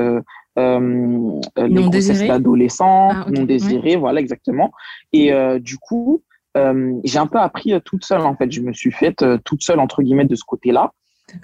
euh, 0.58 1.40
les 1.56 1.82
grossesses 1.82 2.26
d'adolescents, 2.26 3.10
ah, 3.12 3.26
non 3.30 3.44
désirées, 3.44 3.96
voilà 3.96 4.20
exactement. 4.20 4.72
Et 5.12 5.32
euh, 5.32 5.58
du 5.58 5.78
coup, 5.78 6.22
euh, 6.56 6.94
j'ai 7.04 7.18
un 7.18 7.26
peu 7.26 7.38
appris 7.38 7.72
toute 7.84 8.04
seule 8.04 8.22
en 8.22 8.34
fait. 8.34 8.50
Je 8.50 8.60
me 8.60 8.72
suis 8.72 8.90
faite 8.90 9.24
toute 9.44 9.62
seule 9.62 9.80
entre 9.80 10.02
guillemets 10.02 10.24
de 10.24 10.34
ce 10.34 10.44
côté-là. 10.44 10.92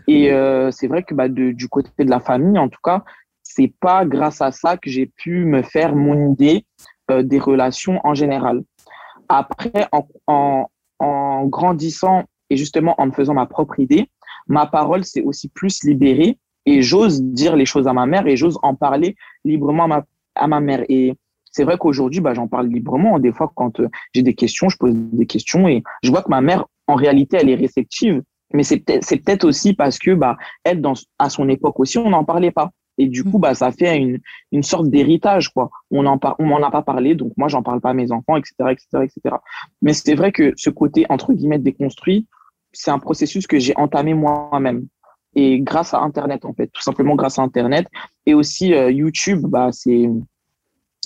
Et 0.09 0.31
c'est 0.71 0.87
vrai 0.87 1.03
que 1.03 1.15
bah, 1.15 1.29
du 1.29 1.69
côté 1.69 1.91
de 2.05 2.11
la 2.11 2.21
famille, 2.21 2.59
en 2.59 2.69
tout 2.69 2.81
cas, 2.83 3.05
c'est 3.43 3.73
pas 3.81 4.05
grâce 4.05 4.41
à 4.41 4.51
ça 4.53 4.77
que 4.77 4.91
j'ai 4.91 5.07
pu 5.07 5.45
me 5.45 5.63
faire 5.63 5.95
mon 5.95 6.33
idée 6.33 6.65
des 7.09 7.39
relations 7.39 8.01
en 8.05 8.15
général. 8.15 8.63
Après, 9.29 9.89
en, 9.93 10.07
en, 10.27 10.67
en, 10.99 11.47
grandissant 11.47 12.25
et 12.51 12.57
justement 12.57 12.95
en 12.99 13.07
me 13.07 13.13
faisant 13.13 13.35
ma 13.35 13.47
propre 13.47 13.81
idée, 13.81 14.09
ma 14.47 14.67
parole 14.67 15.05
s'est 15.05 15.23
aussi 15.23 15.49
plus 15.49 15.83
libérée 15.83 16.39
et 16.65 16.83
j'ose 16.83 17.23
dire 17.23 17.57
les 17.57 17.67
choses 17.67 17.87
à 17.87 17.93
ma 17.93 18.07
mère 18.07 18.27
et 18.27 18.37
j'ose 18.37 18.59
en 18.63 18.75
parler 18.75 19.17
librement 19.45 19.85
à 19.85 19.89
ma, 19.89 20.05
à 20.35 20.47
ma 20.47 20.61
mère. 20.61 20.85
Et 20.89 21.15
c'est 21.51 21.65
vrai 21.65 21.79
qu'aujourd'hui, 21.79 22.21
bah, 22.21 22.35
j'en 22.35 22.49
parle 22.49 22.67
librement. 22.67 23.19
Des 23.19 23.33
fois, 23.33 23.51
quand 23.55 23.81
euh, 23.81 23.89
j'ai 24.15 24.23
des 24.23 24.35
questions, 24.35 24.69
je 24.69 24.77
pose 24.77 24.95
des 24.95 25.27
questions 25.27 25.67
et 25.69 25.83
je 26.03 26.11
vois 26.11 26.23
que 26.23 26.29
ma 26.29 26.41
mère, 26.41 26.67
en 26.87 26.95
réalité, 26.95 27.39
elle 27.41 27.49
est 27.49 27.55
réceptive. 27.55 28.23
Mais 28.57 28.63
c'est 28.63 28.79
peut-être, 28.79 29.05
c'est 29.05 29.19
peut-être 29.19 29.45
aussi 29.45 29.75
parce 29.75 29.99
que, 29.99 30.13
bah, 30.15 30.37
elle, 30.65 30.81
dans, 30.81 30.95
à 31.19 31.31
son 31.31 31.49
époque 31.49 31.79
aussi, 31.79 31.99
on 31.99 32.11
n'en 32.11 32.25
parlait 32.25 32.51
pas. 32.51 32.71
Et 32.99 33.07
du 33.09 33.23
coup, 33.25 33.39
bah, 33.39 33.55
ça 33.55 33.71
fait 33.71 33.97
une, 33.97 34.19
une 34.53 34.63
sorte 34.63 34.89
d'héritage, 34.89 35.51
quoi. 35.51 35.71
On 35.91 36.07
en 36.07 36.19
on 36.39 36.47
m'en 36.47 36.63
a 36.63 36.71
pas 36.71 36.83
parlé, 36.83 37.15
donc 37.15 37.33
moi, 37.37 37.49
j'en 37.49 37.63
parle 37.63 37.81
pas 37.81 37.91
à 37.91 37.95
mes 37.95 38.11
enfants, 38.11 38.37
etc., 38.37 38.55
etc., 38.71 38.87
etc. 39.05 39.37
Mais 39.83 39.93
c'est 39.93 40.15
vrai 40.15 40.33
que 40.33 40.55
ce 40.57 40.71
côté, 40.71 41.05
entre 41.11 41.35
guillemets, 41.35 41.59
déconstruit, 41.59 42.27
c'est 42.73 42.91
un 42.91 42.99
processus 42.99 43.47
que 43.47 43.59
j'ai 43.59 43.75
entamé 43.77 44.15
moi-même 44.15 44.87
et 45.37 45.61
grâce 45.61 45.93
à 45.93 45.99
Internet, 45.99 46.47
en 46.47 46.55
fait, 46.55 46.69
tout 46.69 46.81
simplement 46.81 47.15
grâce 47.15 47.39
à 47.39 47.43
Internet. 47.43 47.87
Et 48.25 48.33
aussi, 48.33 48.73
euh, 48.73 48.91
YouTube, 48.91 49.43
bah, 49.43 49.69
c'est, 49.71 50.09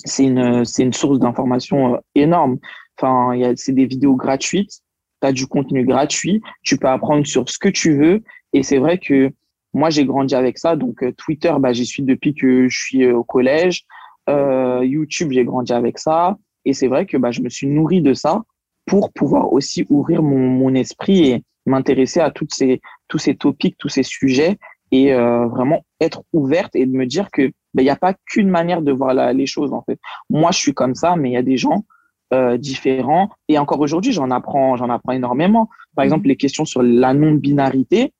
c'est 0.05 0.23
une, 0.23 0.63
c'est 0.63 0.83
une 0.83 0.93
source 0.93 1.19
d'information 1.19 1.95
euh, 1.95 1.97
énorme. 2.15 2.57
Enfin, 2.97 3.35
y 3.35 3.43
a, 3.43 3.53
c'est 3.57 3.73
des 3.73 3.85
vidéos 3.85 4.15
gratuites, 4.15 4.79
tu 5.21 5.27
as 5.27 5.31
du 5.31 5.47
contenu 5.47 5.85
gratuit, 5.85 6.41
tu 6.63 6.77
peux 6.77 6.87
apprendre 6.87 7.25
sur 7.25 7.47
ce 7.49 7.57
que 7.57 7.69
tu 7.69 7.97
veux. 7.97 8.23
Et 8.53 8.63
c'est 8.63 8.77
vrai 8.77 8.97
que 8.97 9.31
moi, 9.73 9.89
j'ai 9.89 10.05
grandi 10.05 10.35
avec 10.35 10.57
ça. 10.57 10.75
Donc, 10.75 11.03
euh, 11.03 11.11
Twitter, 11.13 11.53
bah, 11.59 11.73
j'y 11.73 11.85
suis 11.85 12.03
depuis 12.03 12.33
que 12.33 12.67
je 12.67 12.77
suis 12.77 13.11
au 13.11 13.23
collège. 13.23 13.85
YouTube, 14.27 15.31
j'ai 15.31 15.43
grandi 15.43 15.73
avec 15.73 15.99
ça. 15.99 16.37
Et 16.63 16.73
c'est 16.73 16.87
vrai 16.87 17.05
que 17.05 17.17
bah, 17.17 17.31
je 17.31 17.41
me 17.41 17.49
suis 17.49 17.67
nourri 17.67 18.01
de 18.01 18.13
ça 18.13 18.41
pour 18.85 19.11
pouvoir 19.11 19.51
aussi 19.51 19.85
ouvrir 19.89 20.23
mon, 20.23 20.37
mon 20.37 20.73
esprit 20.73 21.29
et 21.29 21.43
m'intéresser 21.65 22.19
à 22.19 22.31
toutes 22.31 22.53
ces, 22.53 22.81
tous 23.07 23.17
ces 23.17 23.35
topics, 23.35 23.77
tous 23.77 23.89
ces 23.89 24.03
sujets 24.03 24.57
et 24.91 25.13
euh, 25.13 25.45
vraiment 25.47 25.85
être 25.99 26.23
ouverte 26.33 26.75
et 26.75 26.85
de 26.85 26.91
me 26.91 27.05
dire 27.05 27.29
que 27.31 27.51
ben, 27.73 27.81
il 27.81 27.83
n'y 27.83 27.89
a 27.89 27.95
pas 27.95 28.13
qu'une 28.25 28.49
manière 28.49 28.81
de 28.81 28.91
voir 28.91 29.13
la, 29.13 29.33
les 29.33 29.45
choses 29.45 29.73
en 29.73 29.81
fait. 29.83 29.99
Moi, 30.29 30.51
je 30.51 30.57
suis 30.57 30.73
comme 30.73 30.95
ça, 30.95 31.15
mais 31.15 31.29
il 31.29 31.33
y 31.33 31.37
a 31.37 31.43
des 31.43 31.57
gens 31.57 31.85
euh, 32.33 32.57
différents 32.57 33.29
et 33.47 33.57
encore 33.57 33.79
aujourd'hui, 33.79 34.11
j'en 34.11 34.31
apprends, 34.31 34.75
j'en 34.77 34.89
apprends 34.89 35.11
énormément. 35.11 35.69
Par 35.95 36.05
exemple, 36.05 36.27
les 36.27 36.37
questions 36.37 36.65
sur 36.65 36.81
la 36.81 37.13
non-binarité, 37.13 38.13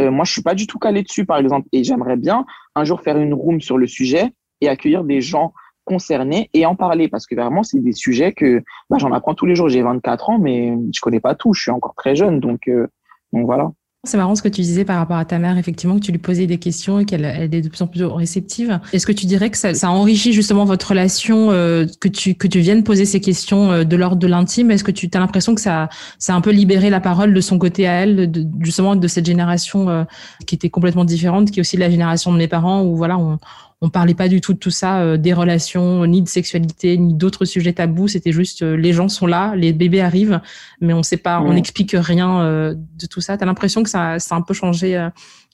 euh, 0.00 0.10
moi, 0.10 0.24
je 0.24 0.32
suis 0.32 0.42
pas 0.42 0.54
du 0.54 0.66
tout 0.66 0.78
calé 0.78 1.02
dessus, 1.02 1.24
par 1.24 1.38
exemple, 1.38 1.68
et 1.72 1.84
j'aimerais 1.84 2.16
bien 2.16 2.44
un 2.74 2.84
jour 2.84 3.00
faire 3.00 3.18
une 3.18 3.34
room 3.34 3.60
sur 3.60 3.78
le 3.78 3.86
sujet 3.86 4.32
et 4.60 4.68
accueillir 4.68 5.04
des 5.04 5.20
gens 5.20 5.52
concernés 5.84 6.48
et 6.54 6.64
en 6.64 6.76
parler 6.76 7.08
parce 7.08 7.26
que 7.26 7.34
vraiment 7.34 7.64
c'est 7.64 7.80
des 7.80 7.92
sujets 7.92 8.32
que 8.32 8.62
bah, 8.88 8.98
j'en 8.98 9.12
apprends 9.12 9.34
tous 9.34 9.46
les 9.46 9.54
jours. 9.54 9.68
J'ai 9.68 9.82
24 9.82 10.30
ans, 10.30 10.38
mais 10.38 10.72
je 10.94 11.00
connais 11.00 11.20
pas 11.20 11.34
tout. 11.34 11.52
Je 11.52 11.62
suis 11.62 11.70
encore 11.70 11.94
très 11.94 12.14
jeune, 12.14 12.40
donc 12.40 12.68
euh, 12.68 12.86
donc 13.32 13.46
voilà. 13.46 13.72
C'est 14.04 14.16
marrant 14.16 14.34
ce 14.34 14.42
que 14.42 14.48
tu 14.48 14.62
disais 14.62 14.84
par 14.84 14.96
rapport 14.96 15.16
à 15.16 15.24
ta 15.24 15.38
mère, 15.38 15.56
effectivement, 15.58 15.94
que 15.94 16.04
tu 16.04 16.10
lui 16.10 16.18
posais 16.18 16.48
des 16.48 16.58
questions 16.58 16.98
et 16.98 17.04
qu'elle 17.04 17.24
elle 17.24 17.54
est 17.54 17.60
de 17.60 17.68
plus 17.68 17.82
en 17.82 17.86
plus 17.86 18.04
réceptive. 18.04 18.80
Est-ce 18.92 19.06
que 19.06 19.12
tu 19.12 19.26
dirais 19.26 19.48
que 19.48 19.56
ça, 19.56 19.74
ça 19.74 19.90
enrichit 19.92 20.32
justement 20.32 20.64
votre 20.64 20.88
relation, 20.88 21.52
euh, 21.52 21.86
que 22.00 22.08
tu 22.08 22.34
que 22.34 22.48
tu 22.48 22.58
viennes 22.58 22.82
poser 22.82 23.04
ces 23.04 23.20
questions 23.20 23.70
euh, 23.70 23.84
de 23.84 23.94
l'ordre 23.94 24.16
de 24.16 24.26
l'intime? 24.26 24.72
Est-ce 24.72 24.82
que 24.82 24.90
tu 24.90 25.08
as 25.14 25.20
l'impression 25.20 25.54
que 25.54 25.60
ça, 25.60 25.88
ça 26.18 26.34
a 26.34 26.36
un 26.36 26.40
peu 26.40 26.50
libéré 26.50 26.90
la 26.90 26.98
parole 26.98 27.32
de 27.32 27.40
son 27.40 27.60
côté 27.60 27.86
à 27.86 27.92
elle, 28.02 28.28
de, 28.28 28.44
justement 28.58 28.96
de 28.96 29.06
cette 29.06 29.24
génération 29.26 29.88
euh, 29.88 30.02
qui 30.48 30.56
était 30.56 30.68
complètement 30.68 31.04
différente, 31.04 31.52
qui 31.52 31.60
est 31.60 31.62
aussi 31.62 31.76
la 31.76 31.88
génération 31.88 32.32
de 32.32 32.38
mes 32.38 32.48
parents, 32.48 32.82
où 32.82 32.96
voilà, 32.96 33.16
on, 33.16 33.38
on 33.82 33.90
parlait 33.90 34.14
pas 34.14 34.28
du 34.28 34.40
tout 34.40 34.54
de 34.54 34.58
tout 34.58 34.70
ça, 34.70 35.02
euh, 35.02 35.16
des 35.16 35.32
relations, 35.32 36.06
ni 36.06 36.22
de 36.22 36.28
sexualité, 36.28 36.96
ni 36.96 37.14
d'autres 37.14 37.44
sujets 37.44 37.72
tabous. 37.72 38.06
C'était 38.08 38.30
juste 38.30 38.62
euh, 38.62 38.76
les 38.76 38.92
gens 38.92 39.08
sont 39.08 39.26
là, 39.26 39.54
les 39.56 39.72
bébés 39.72 40.00
arrivent, 40.00 40.40
mais 40.80 40.94
on 40.94 41.02
sait 41.02 41.16
pas, 41.16 41.40
on 41.40 41.52
n'explique 41.52 41.96
rien 41.98 42.42
euh, 42.42 42.74
de 42.74 43.06
tout 43.06 43.20
ça. 43.20 43.36
Tu 43.36 43.42
as 43.42 43.46
l'impression 43.46 43.82
que 43.82 43.90
ça, 43.90 44.20
ça 44.20 44.36
a 44.36 44.38
un 44.38 44.42
peu 44.42 44.54
changé, 44.54 45.08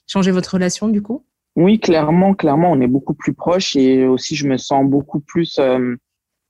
changé 0.07 0.29
votre 0.29 0.53
relation 0.53 0.87
du 0.87 1.01
coup? 1.01 1.25
Oui, 1.55 1.79
clairement, 1.79 2.35
clairement, 2.35 2.71
on 2.71 2.79
est 2.79 2.87
beaucoup 2.87 3.15
plus 3.15 3.33
proches 3.33 3.75
et 3.75 4.05
aussi 4.05 4.35
je 4.35 4.47
me 4.47 4.57
sens 4.57 4.87
beaucoup 4.87 5.19
plus 5.19 5.59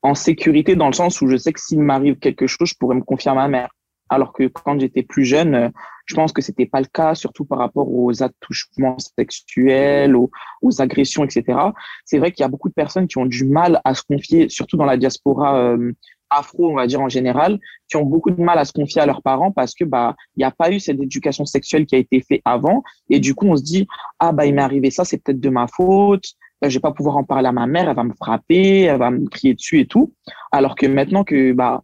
en 0.01 0.15
sécurité 0.15 0.75
dans 0.75 0.87
le 0.87 0.93
sens 0.93 1.21
où 1.21 1.29
je 1.29 1.37
sais 1.37 1.53
que 1.53 1.61
s'il 1.61 1.79
m'arrive 1.79 2.17
quelque 2.17 2.45
chose, 2.45 2.67
je 2.67 2.75
pourrais 2.77 2.95
me 2.95 3.03
confier 3.03 3.31
à 3.31 3.35
ma 3.35 3.47
mère 3.47 3.69
alors 4.09 4.33
que 4.33 4.47
quand 4.47 4.79
j'étais 4.79 5.03
plus 5.03 5.25
jeune, 5.25 5.55
euh, 5.55 5.69
je 6.05 6.15
pense 6.15 6.33
que 6.33 6.41
c'était 6.41 6.65
pas 6.65 6.81
le 6.81 6.87
cas, 6.87 7.13
surtout 7.13 7.45
par 7.45 7.59
rapport 7.59 7.87
aux 7.91 8.23
attouchements 8.23 8.97
sexuels, 8.97 10.15
aux, 10.15 10.31
agressions, 10.79 11.23
etc. 11.23 11.59
C'est 12.03 12.17
vrai 12.17 12.31
qu'il 12.31 12.41
y 12.41 12.45
a 12.45 12.47
beaucoup 12.47 12.69
de 12.69 12.73
personnes 12.73 13.07
qui 13.07 13.19
ont 13.19 13.27
du 13.27 13.45
mal 13.45 13.79
à 13.85 13.93
se 13.93 14.01
confier, 14.01 14.49
surtout 14.49 14.75
dans 14.75 14.85
la 14.85 14.97
diaspora 14.97 15.59
euh, 15.59 15.93
afro, 16.31 16.71
on 16.71 16.75
va 16.75 16.87
dire 16.87 17.01
en 17.01 17.09
général, 17.09 17.59
qui 17.87 17.97
ont 17.97 18.03
beaucoup 18.03 18.31
de 18.31 18.41
mal 18.41 18.57
à 18.57 18.65
se 18.65 18.73
confier 18.73 19.01
à 19.01 19.05
leurs 19.05 19.21
parents 19.21 19.51
parce 19.51 19.73
que 19.73 19.83
bah 19.83 20.15
il 20.35 20.39
n'y 20.39 20.45
a 20.45 20.51
pas 20.51 20.71
eu 20.71 20.79
cette 20.79 20.99
éducation 20.99 21.45
sexuelle 21.45 21.85
qui 21.85 21.95
a 21.95 21.99
été 21.99 22.21
faite 22.21 22.41
avant, 22.45 22.83
et 23.09 23.19
du 23.19 23.35
coup 23.35 23.47
on 23.47 23.55
se 23.55 23.63
dit 23.63 23.87
ah 24.19 24.31
bah 24.31 24.45
il 24.45 24.53
m'est 24.53 24.61
arrivé 24.61 24.91
ça, 24.91 25.05
c'est 25.05 25.17
peut-être 25.17 25.39
de 25.39 25.49
ma 25.49 25.67
faute. 25.67 26.25
Je 26.61 26.73
vais 26.73 26.81
pas 26.81 26.91
pouvoir 26.91 27.15
en 27.15 27.23
parler 27.23 27.47
à 27.47 27.53
ma 27.53 27.67
mère, 27.67 27.87
elle 27.87 27.95
va 27.95 28.03
me 28.03 28.13
frapper, 28.13 28.81
elle 28.81 28.97
va 28.97 29.11
me 29.11 29.27
crier 29.29 29.53
dessus 29.53 29.79
et 29.79 29.87
tout. 29.87 30.13
Alors 30.51 30.75
que 30.75 30.87
maintenant 30.87 31.23
que 31.23 31.53
bah 31.53 31.83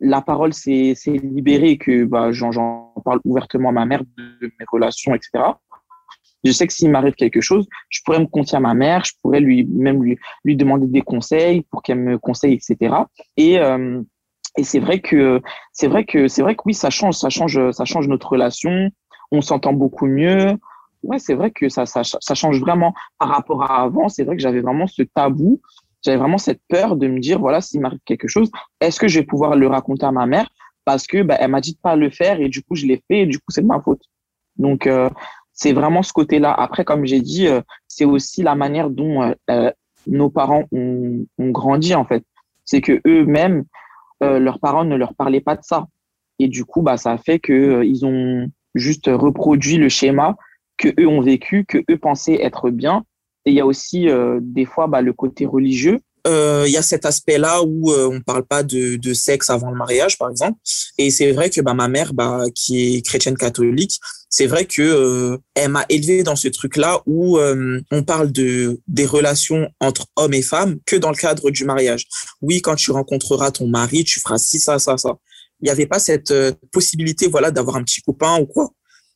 la 0.00 0.22
parole 0.22 0.52
s'est 0.52 0.94
libérée 1.06 1.76
que 1.76 2.04
bah, 2.04 2.32
j'en 2.32 2.92
parle 3.04 3.20
ouvertement 3.24 3.70
à 3.70 3.72
ma 3.72 3.86
mère 3.86 4.02
de 4.16 4.40
mes 4.40 4.66
relations, 4.70 5.14
etc. 5.14 5.44
Je 6.44 6.52
sais 6.52 6.66
que 6.66 6.72
s'il 6.72 6.90
m'arrive 6.90 7.14
quelque 7.14 7.40
chose, 7.40 7.66
je 7.88 8.00
pourrais 8.04 8.20
me 8.20 8.26
confier 8.26 8.56
à 8.56 8.60
ma 8.60 8.74
mère, 8.74 9.04
je 9.04 9.12
pourrais 9.20 9.40
lui 9.40 9.64
même 9.64 10.02
lui, 10.02 10.18
lui 10.44 10.56
demander 10.56 10.86
des 10.86 11.02
conseils 11.02 11.62
pour 11.70 11.82
qu'elle 11.82 11.98
me 11.98 12.18
conseille, 12.18 12.54
etc. 12.54 12.94
Et 13.36 13.58
euh, 13.58 14.02
et 14.56 14.64
c'est 14.64 14.78
vrai 14.78 15.00
que 15.00 15.40
c'est 15.72 15.88
vrai 15.88 16.04
que 16.04 16.28
c'est 16.28 16.42
vrai 16.42 16.54
que 16.54 16.62
oui, 16.64 16.74
ça 16.74 16.90
change, 16.90 17.16
ça 17.16 17.28
change, 17.28 17.70
ça 17.72 17.84
change 17.84 18.08
notre 18.08 18.28
relation. 18.28 18.90
On 19.32 19.40
s'entend 19.40 19.72
beaucoup 19.72 20.06
mieux. 20.06 20.56
Ouais, 21.02 21.18
c'est 21.18 21.34
vrai 21.34 21.50
que 21.50 21.68
ça, 21.68 21.84
ça, 21.84 22.02
ça 22.04 22.34
change 22.34 22.60
vraiment 22.60 22.94
par 23.18 23.28
rapport 23.28 23.62
à 23.62 23.82
avant. 23.82 24.08
C'est 24.08 24.24
vrai 24.24 24.36
que 24.36 24.42
j'avais 24.42 24.60
vraiment 24.60 24.86
ce 24.86 25.02
tabou, 25.02 25.60
j'avais 26.06 26.18
vraiment 26.18 26.38
cette 26.38 26.60
peur 26.68 26.96
de 26.96 27.06
me 27.08 27.20
dire 27.20 27.38
voilà, 27.38 27.60
s'il 27.60 27.80
m'arrive 27.80 28.00
quelque 28.04 28.28
chose, 28.28 28.50
est-ce 28.80 28.98
que 28.98 29.08
je 29.08 29.20
vais 29.20 29.26
pouvoir 29.26 29.56
le 29.56 29.66
raconter 29.66 30.06
à 30.06 30.12
ma 30.12 30.26
mère 30.26 30.48
parce 30.84 31.06
que 31.06 31.22
bah, 31.22 31.36
elle 31.40 31.50
m'a 31.50 31.60
dit 31.60 31.74
de 31.74 31.78
pas 31.78 31.96
le 31.96 32.10
faire 32.10 32.40
et 32.40 32.48
du 32.48 32.62
coup 32.62 32.76
je 32.76 32.86
l'ai 32.86 33.02
fait 33.08 33.20
et 33.20 33.26
du 33.26 33.38
coup 33.38 33.50
c'est 33.50 33.62
de 33.62 33.66
ma 33.66 33.80
faute. 33.80 34.02
Donc 34.56 34.86
euh, 34.86 35.10
c'est 35.52 35.72
vraiment 35.72 36.02
ce 36.02 36.12
côté-là. 36.12 36.52
Après, 36.52 36.84
comme 36.84 37.04
j'ai 37.04 37.20
dit, 37.20 37.48
euh, 37.48 37.60
c'est 37.88 38.04
aussi 38.04 38.42
la 38.42 38.54
manière 38.54 38.88
dont 38.88 39.34
euh, 39.50 39.70
nos 40.06 40.30
parents 40.30 40.64
ont, 40.72 41.26
ont 41.38 41.50
grandi 41.50 41.94
en 41.94 42.04
fait. 42.04 42.24
C'est 42.64 42.80
que 42.80 43.00
eux-mêmes, 43.06 43.64
leurs 44.20 44.58
parents 44.58 44.84
ne 44.84 44.96
leur 44.96 45.14
parlaient 45.14 45.40
pas 45.40 45.56
de 45.56 45.62
ça. 45.62 45.86
Et 46.38 46.48
du 46.48 46.64
coup, 46.64 46.82
bah, 46.82 46.96
ça 46.96 47.12
a 47.12 47.18
fait 47.18 47.38
que 47.38 47.84
ils 47.84 48.04
ont 48.06 48.48
juste 48.74 49.08
reproduit 49.12 49.76
le 49.76 49.88
schéma 49.88 50.36
que 50.78 50.88
eux 51.00 51.06
ont 51.06 51.20
vécu, 51.20 51.64
que 51.64 51.78
eux 51.90 51.98
pensaient 51.98 52.42
être 52.42 52.70
bien. 52.70 53.04
Et 53.46 53.50
il 53.50 53.54
y 53.54 53.60
a 53.60 53.66
aussi 53.66 54.08
euh, 54.08 54.38
des 54.42 54.64
fois 54.64 54.86
bah, 54.86 55.00
le 55.00 55.12
côté 55.12 55.46
religieux 55.46 56.00
euh, 56.26 56.64
il 56.66 56.72
y 56.72 56.76
a 56.76 56.82
cet 56.82 57.06
aspect-là 57.06 57.62
où 57.62 57.92
euh, 57.92 58.08
on 58.10 58.20
parle 58.20 58.44
pas 58.44 58.62
de, 58.62 58.96
de, 58.96 59.14
sexe 59.14 59.48
avant 59.48 59.70
le 59.70 59.76
mariage, 59.76 60.18
par 60.18 60.28
exemple. 60.28 60.58
Et 60.98 61.10
c'est 61.10 61.30
vrai 61.32 61.50
que 61.50 61.60
bah, 61.60 61.74
ma 61.74 61.88
mère, 61.88 62.14
bah, 62.14 62.42
qui 62.54 62.96
est 62.96 63.02
chrétienne 63.06 63.36
catholique, 63.36 64.00
c'est 64.28 64.46
vrai 64.46 64.64
que 64.64 64.82
euh, 64.82 65.38
elle 65.54 65.70
m'a 65.70 65.84
élevé 65.88 66.24
dans 66.24 66.34
ce 66.34 66.48
truc-là 66.48 67.00
où 67.06 67.38
euh, 67.38 67.80
on 67.92 68.02
parle 68.02 68.32
de 68.32 68.80
des 68.88 69.06
relations 69.06 69.68
entre 69.80 70.06
hommes 70.16 70.34
et 70.34 70.42
femmes 70.42 70.78
que 70.84 70.96
dans 70.96 71.10
le 71.10 71.16
cadre 71.16 71.50
du 71.50 71.64
mariage. 71.64 72.06
Oui, 72.42 72.60
quand 72.60 72.74
tu 72.74 72.90
rencontreras 72.90 73.52
ton 73.52 73.68
mari, 73.68 74.02
tu 74.02 74.18
feras 74.18 74.38
ci, 74.38 74.58
ça, 74.58 74.78
ça, 74.78 74.96
ça. 74.96 75.16
Il 75.60 75.66
n'y 75.66 75.70
avait 75.70 75.86
pas 75.86 75.98
cette 75.98 76.34
possibilité, 76.70 77.28
voilà, 77.28 77.50
d'avoir 77.50 77.76
un 77.76 77.82
petit 77.82 78.02
copain 78.02 78.38
ou 78.40 78.46
quoi. 78.46 78.72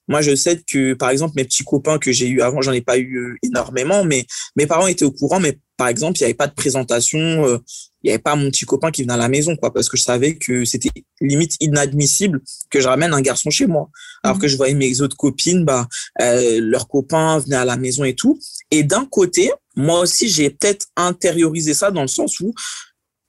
Moi, 0.08 0.22
je 0.22 0.34
sais 0.34 0.60
que, 0.66 0.94
par 0.94 1.10
exemple, 1.10 1.34
mes 1.36 1.44
petits 1.44 1.64
copains 1.64 1.98
que 1.98 2.12
j'ai 2.12 2.28
eu 2.28 2.40
avant, 2.40 2.60
j'en 2.62 2.72
ai 2.72 2.80
pas 2.80 2.98
eu 2.98 3.38
énormément, 3.42 4.04
mais 4.04 4.26
mes 4.56 4.66
parents 4.66 4.86
étaient 4.86 5.04
au 5.04 5.12
courant, 5.12 5.40
mais 5.40 5.58
par 5.76 5.88
exemple, 5.88 6.18
il 6.18 6.22
n'y 6.22 6.24
avait 6.26 6.34
pas 6.34 6.46
de 6.46 6.54
présentation, 6.54 7.18
euh, 7.18 7.58
il 8.02 8.08
n'y 8.08 8.10
avait 8.10 8.22
pas 8.22 8.34
mon 8.34 8.50
petit 8.50 8.66
copain 8.66 8.90
qui 8.90 9.02
venait 9.02 9.14
à 9.14 9.16
la 9.16 9.28
maison, 9.28 9.56
quoi, 9.56 9.72
parce 9.72 9.88
que 9.88 9.96
je 9.96 10.02
savais 10.02 10.36
que 10.36 10.64
c'était 10.64 10.90
limite 11.20 11.56
inadmissible 11.60 12.42
que 12.70 12.80
je 12.80 12.88
ramène 12.88 13.14
un 13.14 13.20
garçon 13.20 13.50
chez 13.50 13.66
moi. 13.66 13.88
Alors 14.22 14.36
mhm. 14.36 14.42
que 14.42 14.48
je 14.48 14.56
voyais 14.56 14.74
mes 14.74 15.00
autres 15.00 15.16
copines, 15.16 15.64
bah, 15.64 15.88
euh, 16.20 16.60
leurs 16.60 16.88
copains 16.88 17.38
venaient 17.38 17.56
à 17.56 17.64
la 17.64 17.76
maison 17.76 18.04
et 18.04 18.14
tout. 18.14 18.38
Et 18.70 18.82
d'un 18.82 19.06
côté, 19.06 19.52
moi 19.76 20.00
aussi, 20.00 20.28
j'ai 20.28 20.50
peut-être 20.50 20.86
intériorisé 20.96 21.72
ça 21.72 21.90
dans 21.90 22.02
le 22.02 22.08
sens 22.08 22.40
où 22.40 22.52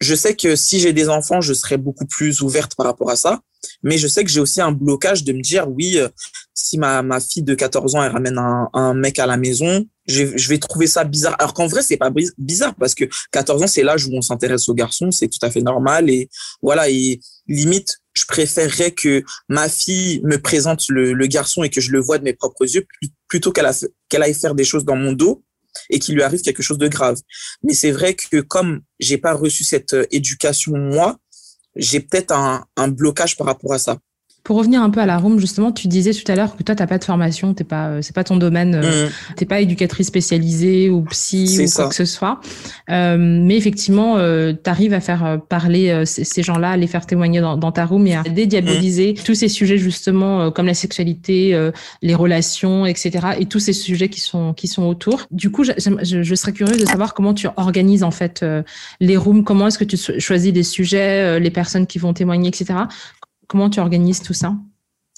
je 0.02 0.16
sais 0.16 0.36
que 0.36 0.56
si 0.56 0.80
j'ai 0.80 0.94
des 0.94 1.10
enfants, 1.10 1.42
je 1.42 1.54
serai 1.54 1.78
beaucoup 1.78 2.06
plus 2.06 2.42
ouverte 2.42 2.76
par 2.76 2.88
rapport 2.88 3.10
à 3.10 3.16
ça. 3.16 3.40
Mais 3.84 4.00
je 4.00 4.08
sais 4.08 4.24
que 4.24 4.32
j'ai 4.32 4.40
aussi 4.40 4.60
un 4.60 4.72
blocage 4.72 5.24
de 5.24 5.34
me 5.34 5.42
dire, 5.42 5.70
oui, 5.70 6.00
euh, 6.00 6.10
si 6.56 6.80
ma, 6.80 7.04
ma 7.04 7.20
fille 7.20 7.44
de 7.44 7.54
14 7.54 7.94
ans, 7.94 8.04
elle 8.04 8.12
ramène 8.12 8.40
un, 8.40 8.94
mec 8.96 9.20
à 9.20 9.28
la 9.28 9.38
maison, 9.38 9.86
je, 10.08 10.36
je 10.36 10.50
vais 10.50 10.58
trouver 10.58 10.88
ça 10.88 11.04
bizarre. 11.04 11.36
Alors 11.38 11.54
qu'en 11.54 11.68
vrai, 11.68 11.84
c'est 11.84 11.98
pas 11.98 12.12
bizarre 12.40 12.74
parce 12.76 12.96
que 12.96 13.06
14 13.32 13.62
ans, 13.62 13.68
c'est 13.68 13.84
l'âge 13.84 14.08
où 14.08 14.12
on 14.14 14.22
s'intéresse 14.22 14.68
aux 14.68 14.74
garçons, 14.74 15.12
c'est 15.12 15.28
tout 15.28 15.44
à 15.44 15.52
fait 15.52 15.62
normal. 15.62 16.10
Et 16.10 16.28
voilà, 16.64 16.90
et 16.90 17.20
limite, 17.48 18.00
je 18.14 18.26
préférerais 18.26 18.92
que 18.92 19.24
ma 19.48 19.70
fille 19.70 20.22
me 20.24 20.42
présente 20.42 20.82
le, 20.90 21.14
garçon 21.28 21.64
et 21.64 21.70
que 21.70 21.80
je 21.80 21.92
le 21.92 22.00
vois 22.00 22.18
de 22.18 22.24
mes 22.24 22.34
propres 22.34 22.66
yeux 22.66 22.86
plutôt 23.28 23.52
qu'elle 23.52 23.68
aille 24.24 24.34
faire 24.34 24.56
des 24.56 24.64
choses 24.64 24.84
dans 24.84 24.96
mon 24.96 25.14
dos 25.14 25.44
et 25.90 26.00
qu'il 26.00 26.16
lui 26.16 26.24
arrive 26.24 26.42
quelque 26.42 26.64
chose 26.64 26.78
de 26.78 26.88
grave. 26.88 27.18
Mais 27.64 27.74
c'est 27.74 27.92
vrai 27.92 28.14
que 28.16 28.42
comme 28.42 28.82
j'ai 29.00 29.18
pas 29.18 29.34
reçu 29.34 29.64
cette 29.64 29.94
euh, 29.94 30.06
éducation 30.12 30.78
moi, 30.78 31.18
j'ai 31.76 32.00
peut-être 32.00 32.32
un, 32.32 32.66
un 32.76 32.88
blocage 32.88 33.38
par 33.38 33.48
rapport 33.48 33.74
à 33.74 33.80
ça. 33.80 33.98
Pour 34.44 34.58
revenir 34.58 34.82
un 34.82 34.90
peu 34.90 35.00
à 35.00 35.06
la 35.06 35.20
room, 35.20 35.40
justement, 35.40 35.72
tu 35.72 35.88
disais 35.88 36.14
tout 36.14 36.30
à 36.32 36.36
l'heure 36.36 36.56
que 36.56 36.64
toi, 36.64 36.74
t'as 36.74 36.88
pas 36.88 36.98
de 36.98 37.04
formation, 37.04 37.54
t'es 37.54 37.64
pas, 37.64 37.90
euh, 37.90 38.00
c'est 38.02 38.16
pas 38.16 38.24
ton 38.24 38.38
domaine, 38.38 38.74
euh, 38.74 39.06
mmh. 39.06 39.36
t'es 39.36 39.46
pas 39.46 39.60
éducatrice 39.60 40.08
spécialisée 40.08 40.90
ou 40.90 41.04
psy 41.04 41.64
ou 41.64 41.72
quoi 41.72 41.90
que 41.90 41.94
ce 41.94 42.06
soit. 42.06 42.42
Euh, 42.90 43.18
mais 43.20 43.56
effectivement, 43.56 44.18
euh, 44.18 44.52
tu 44.52 44.68
arrives 44.68 44.94
à 44.94 45.00
faire 45.00 45.40
parler 45.48 46.04
ces, 46.06 46.42
gens-là, 46.42 46.72
à 46.72 46.78
les 46.78 46.88
faire 46.88 47.06
témoigner 47.06 47.40
dans, 47.40 47.56
dans, 47.56 47.72
ta 47.72 47.86
room 47.86 48.08
et 48.08 48.16
à 48.16 48.24
dédiaboliser 48.24 49.14
mmh. 49.14 49.24
tous 49.24 49.36
ces 49.36 49.48
sujets 49.48 49.78
justement 49.78 50.50
comme 50.50 50.66
la 50.66 50.74
sexualité, 50.74 51.70
les 52.02 52.16
relations, 52.16 52.88
etc. 52.88 53.20
Et 53.40 53.46
tous 53.46 53.60
ces 53.60 53.74
sujets 53.74 54.10
qui 54.10 54.22
sont 54.22 54.54
qui 54.54 54.68
sont 54.68 54.84
autour. 54.84 55.28
Du 55.30 55.52
coup, 55.52 55.64
je, 55.64 55.72
je, 55.78 56.24
je 56.24 56.36
serais 56.36 56.52
curieuse 56.52 56.78
de 56.78 56.86
savoir 56.86 57.14
comment 57.14 57.36
tu 57.36 57.48
organises 57.58 58.04
en 58.04 58.12
fait 58.12 58.44
les 59.00 59.18
rooms, 59.18 59.44
comment 59.44 59.68
est-ce 59.68 59.78
que 59.78 59.84
tu 59.84 59.98
choisis 60.20 60.52
des 60.52 60.64
sujets, 60.64 61.40
les 61.40 61.52
personnes 61.52 61.86
qui 61.86 62.00
vont 62.00 62.14
témoigner, 62.14 62.50
etc. 62.50 62.74
Comment 63.52 63.70
tu 63.70 63.82
organises 63.82 64.22
tout 64.22 64.34
ça? 64.34 64.54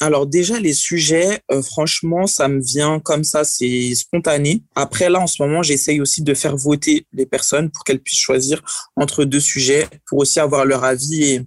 Alors 0.02 0.26
déjà 0.26 0.60
les 0.60 0.74
sujets, 0.74 1.42
euh, 1.52 1.62
franchement, 1.62 2.26
ça 2.26 2.48
me 2.48 2.60
vient 2.64 3.00
comme 3.00 3.24
ça, 3.24 3.44
c'est 3.44 3.94
spontané. 3.94 4.64
Après 4.74 5.08
là, 5.08 5.20
en 5.20 5.28
ce 5.28 5.40
moment, 5.44 5.62
j'essaye 5.62 6.02
aussi 6.02 6.24
de 6.24 6.34
faire 6.34 6.58
voter 6.58 7.06
les 7.14 7.28
personnes 7.28 7.70
pour 7.70 7.84
qu'elles 7.84 8.02
puissent 8.02 8.18
choisir 8.18 8.64
entre 8.96 9.24
deux 9.24 9.40
sujets, 9.40 9.88
pour 10.08 10.18
aussi 10.18 10.40
avoir 10.40 10.66
leur 10.66 10.84
avis 10.84 11.24
et 11.26 11.40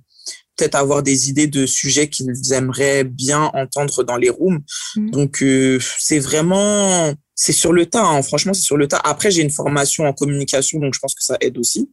peut-être 0.57 0.77
avoir 0.77 1.03
des 1.03 1.29
idées 1.29 1.49
de 1.49 1.67
sujets 1.67 2.09
qu'ils 2.09 2.53
aimeraient 2.53 3.03
bien 3.03 3.51
entendre 3.53 4.05
dans 4.05 4.17
les 4.17 4.31
rooms. 4.31 4.61
Mmh. 4.95 5.11
Donc 5.11 5.43
euh, 5.43 5.81
c'est 5.99 6.21
vraiment, 6.21 7.13
c'est 7.35 7.51
sur 7.51 7.73
le 7.73 7.87
tas. 7.87 8.07
Hein. 8.07 8.23
Franchement, 8.23 8.55
c'est 8.55 8.63
sur 8.63 8.77
le 8.77 8.87
tas. 8.87 9.01
Après, 9.03 9.33
j'ai 9.33 9.43
une 9.43 9.51
formation 9.51 10.05
en 10.05 10.13
communication, 10.13 10.79
donc 10.79 10.95
je 10.95 11.01
pense 11.01 11.17
que 11.17 11.25
ça 11.25 11.37
aide 11.41 11.59
aussi, 11.59 11.91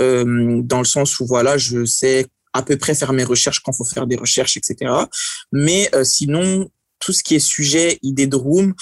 euh, 0.00 0.62
dans 0.64 0.78
le 0.78 0.84
sens 0.84 1.20
où 1.20 1.26
voilà, 1.26 1.56
je 1.58 1.84
sais 1.84 2.26
à 2.56 2.62
peu 2.62 2.76
près 2.76 2.94
faire 2.94 3.12
mes 3.12 3.24
recherches 3.24 3.60
quand 3.60 3.72
faut 3.72 3.84
faire 3.84 4.06
des 4.06 4.16
recherches, 4.16 4.56
etc. 4.56 4.92
Mais 5.52 5.88
euh, 5.94 6.04
sinon, 6.04 6.68
tout 6.98 7.12
ce 7.12 7.22
qui 7.22 7.34
est 7.34 7.40
sujet, 7.40 7.98
idée 8.02 8.26
de 8.26 8.36
room, 8.36 8.74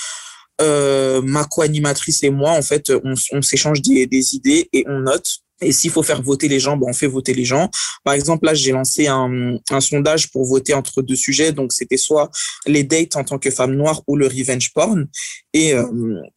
euh, 0.61 1.21
ma 1.23 1.45
co-animatrice 1.45 2.23
et 2.23 2.31
moi, 2.31 2.53
en 2.53 2.63
fait, 2.63 2.93
on, 3.33 3.43
s'échange 3.43 3.83
des, 3.83 4.35
idées 4.35 4.69
et 4.73 4.85
on 4.89 5.01
note. 5.01 5.39
Et 5.65 5.73
s'il 5.73 5.91
faut 5.91 6.03
faire 6.03 6.23
voter 6.23 6.49
les 6.49 6.61
gens, 6.61 6.77
bon, 6.77 6.89
on 6.91 6.93
fait 6.93 7.07
voter 7.07 7.35
les 7.35 7.45
gens. 7.45 7.71
Par 8.05 8.15
exemple, 8.15 8.47
là, 8.47 8.55
j'ai 8.55 8.73
lancé 8.73 9.07
un, 9.07 9.57
un, 9.71 9.81
sondage 9.81 10.31
pour 10.31 10.45
voter 10.45 10.75
entre 10.75 11.03
deux 11.03 11.17
sujets. 11.17 11.53
Donc, 11.53 11.73
c'était 11.73 11.97
soit 11.97 12.31
les 12.67 12.85
dates 12.85 13.17
en 13.17 13.25
tant 13.25 13.39
que 13.39 13.51
femme 13.51 13.75
noire 13.75 14.03
ou 14.07 14.17
le 14.17 14.27
revenge 14.27 14.73
porn. 14.73 15.07
Et 15.53 15.75
euh, 15.75 15.85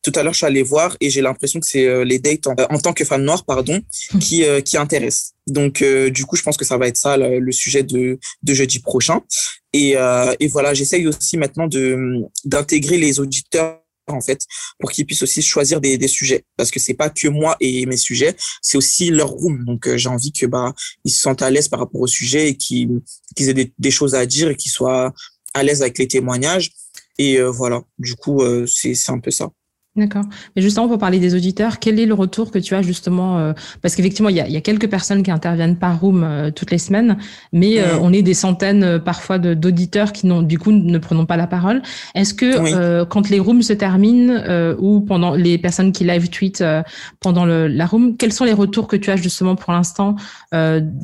tout 0.04 0.12
à 0.16 0.24
l'heure, 0.24 0.34
je 0.34 0.38
suis 0.38 0.46
allé 0.46 0.64
voir 0.64 0.96
et 1.00 1.10
j'ai 1.10 1.22
l'impression 1.22 1.60
que 1.60 1.68
c'est 1.68 1.86
euh, 1.86 2.04
les 2.04 2.20
dates 2.20 2.48
en, 2.48 2.56
en, 2.70 2.80
tant 2.80 2.94
que 2.94 3.04
femme 3.04 3.24
noire, 3.24 3.46
pardon, 3.46 3.80
qui, 4.20 4.44
euh, 4.44 4.62
qui 4.62 4.78
intéressent. 4.78 5.34
Donc, 5.48 5.82
euh, 5.82 6.10
du 6.10 6.26
coup, 6.26 6.36
je 6.36 6.44
pense 6.44 6.58
que 6.58 6.66
ça 6.66 6.78
va 6.78 6.88
être 6.88 6.98
ça 6.98 7.18
le, 7.18 7.40
le 7.40 7.52
sujet 7.52 7.84
de, 7.84 8.20
de 8.44 8.54
jeudi 8.54 8.80
prochain. 8.80 9.22
Et, 9.74 9.96
et 10.40 10.48
voilà, 10.48 10.74
j'essaye 10.74 11.06
aussi 11.06 11.38
maintenant 11.38 11.68
de 11.68 12.24
d'intégrer 12.46 12.98
les 12.98 13.20
auditeurs 13.20 13.80
en 14.14 14.22
fait 14.22 14.46
pour 14.80 14.92
qu'ils 14.92 15.06
puissent 15.06 15.24
aussi 15.24 15.42
choisir 15.42 15.82
des, 15.82 16.08
sujets. 16.08 16.46
Parce 16.56 16.72
que 16.72 16.80
c'est 16.80 16.94
pas 16.94 17.10
que 17.10 17.28
moi 17.28 17.56
et 17.60 17.86
mes 17.86 17.98
sujets 17.98 18.36
c'est 18.62 18.78
aussi 18.78 19.10
leur 19.10 19.30
room. 19.30 19.66
Donc 19.66 19.88
euh, 19.88 19.98
j'ai 19.98 20.10
envie 20.10 20.32
que 20.32 20.46
bah 20.46 20.74
ils 21.04 21.12
se 21.12 21.22
sentent 21.22 21.42
à 21.42 21.50
l'aise 21.50 21.68
par 21.68 21.80
rapport 21.80 22.02
au 22.02 22.08
sujet 22.08 22.50
et 22.50 22.56
qu'ils 22.56 23.02
aient 23.40 23.54
des, 23.54 23.74
des, 23.78 23.92
choses 23.92 24.16
à 24.16 24.26
dire 24.26 24.50
et 24.50 24.56
qu'ils 24.56 24.72
soient 24.72 25.14
à 25.54 25.64
l'aise 25.64 25.82
avec 25.82 25.98
les 25.98 26.08
témoignages. 26.08 26.72
Et 27.18 27.40
euh, 27.40 27.50
voilà. 27.50 27.84
Du 28.00 28.16
coup 28.16 28.42
euh, 28.42 28.66
c'est 28.68 28.94
c'est 28.94 29.12
un 29.12 29.20
peu 29.20 29.32
ça 29.32 29.50
D'accord. 29.98 30.26
Mais 30.56 30.62
justement, 30.62 30.88
pour 30.88 31.00
parler 31.00 31.20
des 31.20 31.34
auditeurs, 31.34 31.80
quel 31.80 32.00
est 32.00 32.06
le 32.06 32.14
retour 32.14 32.52
que 32.52 32.60
tu 32.60 32.76
as 32.76 32.84
justement 32.84 33.40
euh, 33.40 33.54
Parce 33.82 33.96
qu'effectivement, 33.96 34.30
il 34.30 34.36
y 34.36 34.42
a, 34.42 34.48
y 34.48 34.56
a, 34.56 34.62
quelques 34.62 34.88
personnes 34.88 35.24
qui 35.24 35.32
interviennent 35.32 35.76
par 35.76 36.00
room 36.00 36.24
euh, 36.24 36.52
toutes 36.52 36.72
les 36.72 36.78
semaines, 36.78 37.18
mais 37.52 37.80
euh, 37.80 37.98
on 38.00 38.14
est 38.14 38.22
des 38.22 38.34
centaines 38.34 38.84
euh, 38.84 39.00
parfois 39.00 39.40
d'auditeurs 39.40 40.12
qui 40.12 40.28
n'ont 40.28 40.42
du 40.42 40.60
coup 40.60 40.72
ne 40.72 40.98
prenons 40.98 41.26
pas 41.26 41.38
la 41.38 41.48
parole. 41.48 41.82
Est-ce 42.16 42.34
que 42.34 42.60
oui. 42.60 43.06
quand 43.10 43.30
les 43.30 43.40
rooms 43.40 43.62
se 43.62 43.74
terminent 43.74 44.42
ou 44.80 45.02
pendant 45.02 45.34
les 45.34 45.58
personnes 45.58 45.92
qui 45.92 46.04
live 46.04 46.30
tweet 46.30 46.64
pendant 47.20 47.46
le, 47.46 47.68
la 47.68 47.86
room, 47.86 48.18
quels 48.18 48.34
sont 48.34 48.46
les 48.46 48.54
retours 48.54 48.88
que 48.88 48.96
tu 48.96 49.10
as 49.10 49.16
justement 49.16 49.56
pour 49.56 49.74
l'instant, 49.74 50.16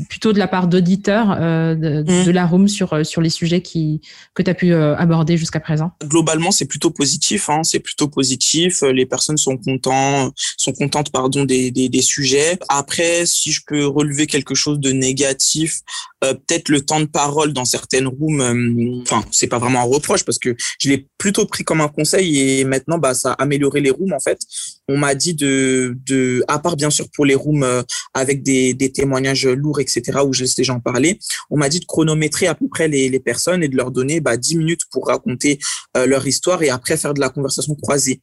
plutôt 0.09 0.33
de 0.33 0.39
la 0.39 0.47
part 0.47 0.67
d'auditeurs 0.67 1.37
de, 1.37 2.03
mmh. 2.03 2.25
de, 2.25 2.31
la 2.31 2.45
room 2.45 2.67
sur 2.67 3.05
sur 3.05 3.21
les 3.21 3.29
sujets 3.29 3.61
qui 3.61 4.01
que 4.33 4.43
tu 4.43 4.49
as 4.49 4.53
pu 4.53 4.73
aborder 4.73 5.37
jusqu'à 5.37 5.59
présent? 5.59 5.91
Globalement, 6.03 6.51
c'est 6.51 6.67
plutôt 6.67 6.91
positif. 6.91 7.49
Hein, 7.49 7.63
c'est 7.63 7.79
plutôt 7.79 8.07
positif 8.07 8.82
les 8.91 9.05
personnes 9.05 9.37
sont 9.37 9.57
contents, 9.57 10.31
sont 10.57 10.73
contentes 10.73 11.11
pardon 11.11 11.45
des, 11.45 11.71
des, 11.71 11.89
des 11.89 12.01
sujets. 12.01 12.57
Après, 12.69 13.25
si 13.25 13.51
je 13.51 13.61
peux 13.65 13.85
relever 13.85 14.27
quelque 14.27 14.55
chose 14.55 14.79
de 14.79 14.91
négatif, 14.91 15.81
euh, 16.23 16.33
peut-être 16.33 16.69
le 16.69 16.81
temps 16.81 16.99
de 16.99 17.05
parole 17.05 17.53
dans 17.53 17.65
certaines 17.65 18.07
rooms. 18.07 18.41
Euh, 18.41 19.01
enfin, 19.01 19.25
c'est 19.31 19.47
pas 19.47 19.59
vraiment 19.59 19.81
un 19.81 19.83
reproche 19.83 20.23
parce 20.23 20.39
que 20.39 20.55
je 20.79 20.89
l'ai 20.89 21.07
plutôt 21.17 21.45
pris 21.45 21.63
comme 21.63 21.81
un 21.81 21.87
conseil 21.87 22.59
et 22.59 22.63
maintenant, 22.63 22.97
bah, 22.97 23.13
ça 23.13 23.33
a 23.33 23.43
amélioré 23.43 23.81
les 23.81 23.89
rooms 23.89 24.13
en 24.13 24.19
fait. 24.19 24.39
On 24.87 24.97
m'a 24.97 25.15
dit 25.15 25.33
de, 25.33 25.97
de, 26.05 26.43
à 26.47 26.59
part 26.59 26.75
bien 26.75 26.89
sûr 26.89 27.07
pour 27.13 27.25
les 27.25 27.35
rooms 27.35 27.63
euh, 27.63 27.81
avec 28.13 28.43
des, 28.43 28.73
des 28.73 28.91
témoignages 28.91 29.45
lourds, 29.45 29.79
etc., 29.79 30.19
où 30.25 30.33
je 30.33 30.41
laisse 30.41 30.57
les 30.57 30.63
gens 30.63 30.79
parler, 30.79 31.19
on 31.49 31.57
m'a 31.57 31.69
dit 31.69 31.79
de 31.79 31.85
chronométrer 31.85 32.47
à 32.47 32.55
peu 32.55 32.67
près 32.69 32.87
les, 32.87 33.09
les 33.09 33.19
personnes 33.19 33.63
et 33.63 33.67
de 33.67 33.75
leur 33.75 33.91
donner 33.91 34.21
bah, 34.21 34.37
10 34.37 34.57
minutes 34.57 34.81
pour 34.91 35.07
raconter 35.07 35.59
leur 35.95 36.25
histoire 36.25 36.63
et 36.63 36.69
après 36.69 36.97
faire 36.97 37.13
de 37.13 37.19
la 37.19 37.29
conversation 37.29 37.75
croisée. 37.75 38.21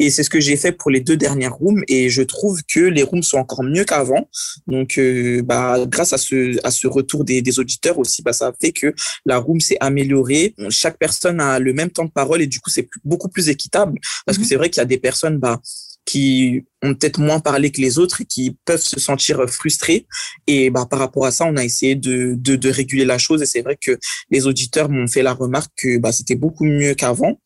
Et 0.00 0.10
c'est 0.10 0.24
ce 0.24 0.30
que 0.30 0.40
j'ai 0.40 0.56
fait 0.56 0.72
pour 0.72 0.90
les 0.90 1.00
deux 1.00 1.16
dernières 1.16 1.54
rooms 1.54 1.84
et 1.86 2.08
je 2.08 2.22
trouve 2.22 2.60
que 2.68 2.80
les 2.80 3.04
rooms 3.04 3.22
sont 3.22 3.38
encore 3.38 3.62
mieux 3.62 3.84
qu'avant. 3.84 4.28
Donc, 4.66 5.00
bah, 5.44 5.78
grâce 5.86 6.12
à 6.12 6.18
ce, 6.18 6.58
à 6.66 6.72
ce 6.72 6.88
retour 6.88 7.24
des, 7.24 7.41
des 7.42 7.58
auditeurs 7.58 7.98
aussi, 7.98 8.22
bah, 8.22 8.32
ça 8.32 8.52
fait 8.60 8.72
que 8.72 8.94
la 9.26 9.38
room 9.38 9.60
s'est 9.60 9.78
améliorée. 9.80 10.54
Chaque 10.70 10.98
personne 10.98 11.40
a 11.40 11.58
le 11.58 11.72
même 11.72 11.90
temps 11.90 12.04
de 12.04 12.10
parole 12.10 12.42
et 12.42 12.46
du 12.46 12.60
coup, 12.60 12.70
c'est 12.70 12.88
beaucoup 13.04 13.28
plus 13.28 13.48
équitable 13.48 13.98
parce 14.26 14.38
que 14.38 14.42
mhm. 14.42 14.48
c'est 14.48 14.56
vrai 14.56 14.70
qu'il 14.70 14.80
y 14.80 14.82
a 14.82 14.86
des 14.86 14.98
personnes 14.98 15.38
bah, 15.38 15.60
qui 16.04 16.64
ont 16.82 16.94
peut-être 16.94 17.20
moins 17.20 17.40
parlé 17.40 17.70
que 17.70 17.80
les 17.80 17.98
autres 17.98 18.22
et 18.22 18.24
qui 18.24 18.56
peuvent 18.64 18.82
se 18.82 18.98
sentir 18.98 19.48
frustrés. 19.48 20.06
Et 20.46 20.70
bah, 20.70 20.86
par 20.90 20.98
rapport 20.98 21.26
à 21.26 21.30
ça, 21.30 21.44
on 21.46 21.56
a 21.56 21.64
essayé 21.64 21.94
de, 21.94 22.34
de, 22.36 22.56
de 22.56 22.70
réguler 22.70 23.04
la 23.04 23.18
chose. 23.18 23.42
Et 23.42 23.46
c'est 23.46 23.62
vrai 23.62 23.78
que 23.80 23.98
les 24.30 24.46
auditeurs 24.46 24.88
m'ont 24.88 25.06
fait 25.06 25.22
la 25.22 25.34
remarque 25.34 25.70
que 25.76 25.98
bah, 25.98 26.12
c'était 26.12 26.34
beaucoup 26.34 26.64
mieux 26.64 26.94
qu'avant. 26.94 27.40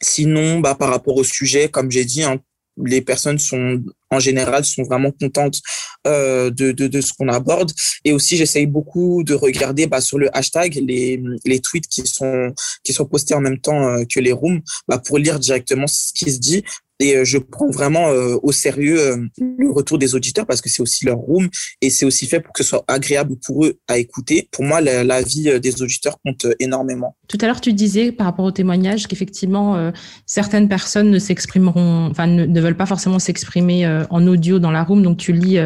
Sinon, 0.00 0.58
bah, 0.58 0.74
par 0.74 0.90
rapport 0.90 1.16
au 1.16 1.24
sujet, 1.24 1.68
comme 1.68 1.90
j'ai 1.90 2.04
dit, 2.04 2.24
hein, 2.24 2.40
les 2.76 3.02
personnes 3.02 3.38
sont 3.38 3.82
en 4.10 4.18
général 4.18 4.64
sont 4.64 4.82
vraiment 4.82 5.10
contentes 5.10 5.60
euh, 6.06 6.50
de, 6.50 6.72
de, 6.72 7.00
ce 7.00 7.12
qu'on 7.12 7.28
aborde. 7.28 7.72
Et 8.04 8.12
aussi 8.12 8.36
j'essaye 8.36 8.66
beaucoup 8.66 9.22
de 9.24 9.34
regarder 9.34 9.86
bah, 9.86 10.00
sur 10.00 10.18
le 10.18 10.34
hashtag 10.36 10.80
les, 10.86 11.22
les 11.44 11.60
tweets 11.60 11.88
qui 11.88 12.06
sont 12.06 12.52
qui 12.84 12.92
sont 12.92 13.06
postés 13.06 13.34
en 13.34 13.40
même 13.40 13.58
temps 13.58 13.88
euh, 13.88 14.04
que 14.04 14.20
les 14.20 14.32
rooms 14.32 14.60
bah, 14.88 14.98
pour 14.98 15.18
lire 15.18 15.38
directement 15.38 15.86
ce 15.86 16.12
qui 16.14 16.30
se 16.30 16.38
dit 16.38 16.62
et 17.02 17.16
euh, 17.16 17.24
je 17.24 17.38
prends 17.38 17.70
vraiment 17.70 18.08
euh, 18.08 18.36
au 18.42 18.52
sérieux 18.52 19.00
euh, 19.00 19.16
le 19.58 19.70
retour 19.70 19.98
des 19.98 20.14
auditeurs 20.14 20.46
parce 20.46 20.60
que 20.60 20.68
c'est 20.68 20.82
aussi 20.82 21.04
leur 21.04 21.16
room 21.16 21.48
et 21.80 21.90
c'est 21.90 22.06
aussi 22.06 22.26
fait 22.26 22.38
pour 22.38 22.52
que 22.52 22.62
ce 22.62 22.68
soit 22.70 22.84
agréable 22.86 23.34
pour 23.44 23.64
eux 23.64 23.74
à 23.88 23.98
écouter. 23.98 24.48
Pour 24.52 24.64
moi, 24.64 24.80
la 24.80 25.22
des 25.22 25.82
auditeurs 25.82 26.18
compte 26.24 26.46
énormément. 26.60 27.16
Tout 27.28 27.38
à 27.40 27.46
l'heure, 27.46 27.60
tu 27.60 27.72
disais 27.72 28.12
par 28.12 28.26
rapport 28.26 28.44
au 28.44 28.50
témoignage 28.50 29.06
qu'effectivement, 29.06 29.92
certaines 30.26 30.68
personnes 30.68 31.10
ne 31.10 31.18
s'exprimeront, 31.18 32.08
enfin, 32.10 32.26
ne, 32.26 32.60
veulent 32.60 32.76
pas 32.76 32.86
forcément 32.86 33.18
s'exprimer 33.18 33.86
en 34.10 34.26
audio 34.26 34.58
dans 34.58 34.70
la 34.70 34.84
room. 34.84 35.02
Donc, 35.02 35.16
tu 35.16 35.32
lis 35.32 35.58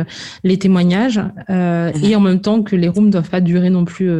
les 0.45 0.59
témoignages 0.59 1.21
et 1.49 2.15
en 2.15 2.21
même 2.21 2.41
temps 2.41 2.63
que 2.63 2.77
les 2.77 2.89
rooms 2.89 3.07
ne 3.07 3.11
doivent 3.11 3.31
pas 3.31 3.41
durer 3.41 3.71
non 3.71 3.85
plus 3.85 4.11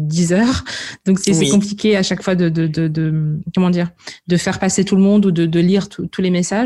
10 0.00 0.32
heures. 0.32 0.64
Donc, 1.06 1.18
c'est 1.18 1.48
compliqué 1.48 1.96
à 1.96 2.02
chaque 2.02 2.22
fois 2.22 2.34
de, 2.34 2.48
de, 2.48 2.66
de, 2.66 3.38
comment 3.54 3.70
dire, 3.70 3.90
de 4.26 4.36
faire 4.36 4.58
passer 4.58 4.84
tout 4.84 4.96
le 4.96 5.02
monde 5.02 5.26
ou 5.26 5.30
de 5.30 5.60
lire 5.60 5.88
tous 5.88 6.22
les 6.22 6.30
messages. 6.30 6.57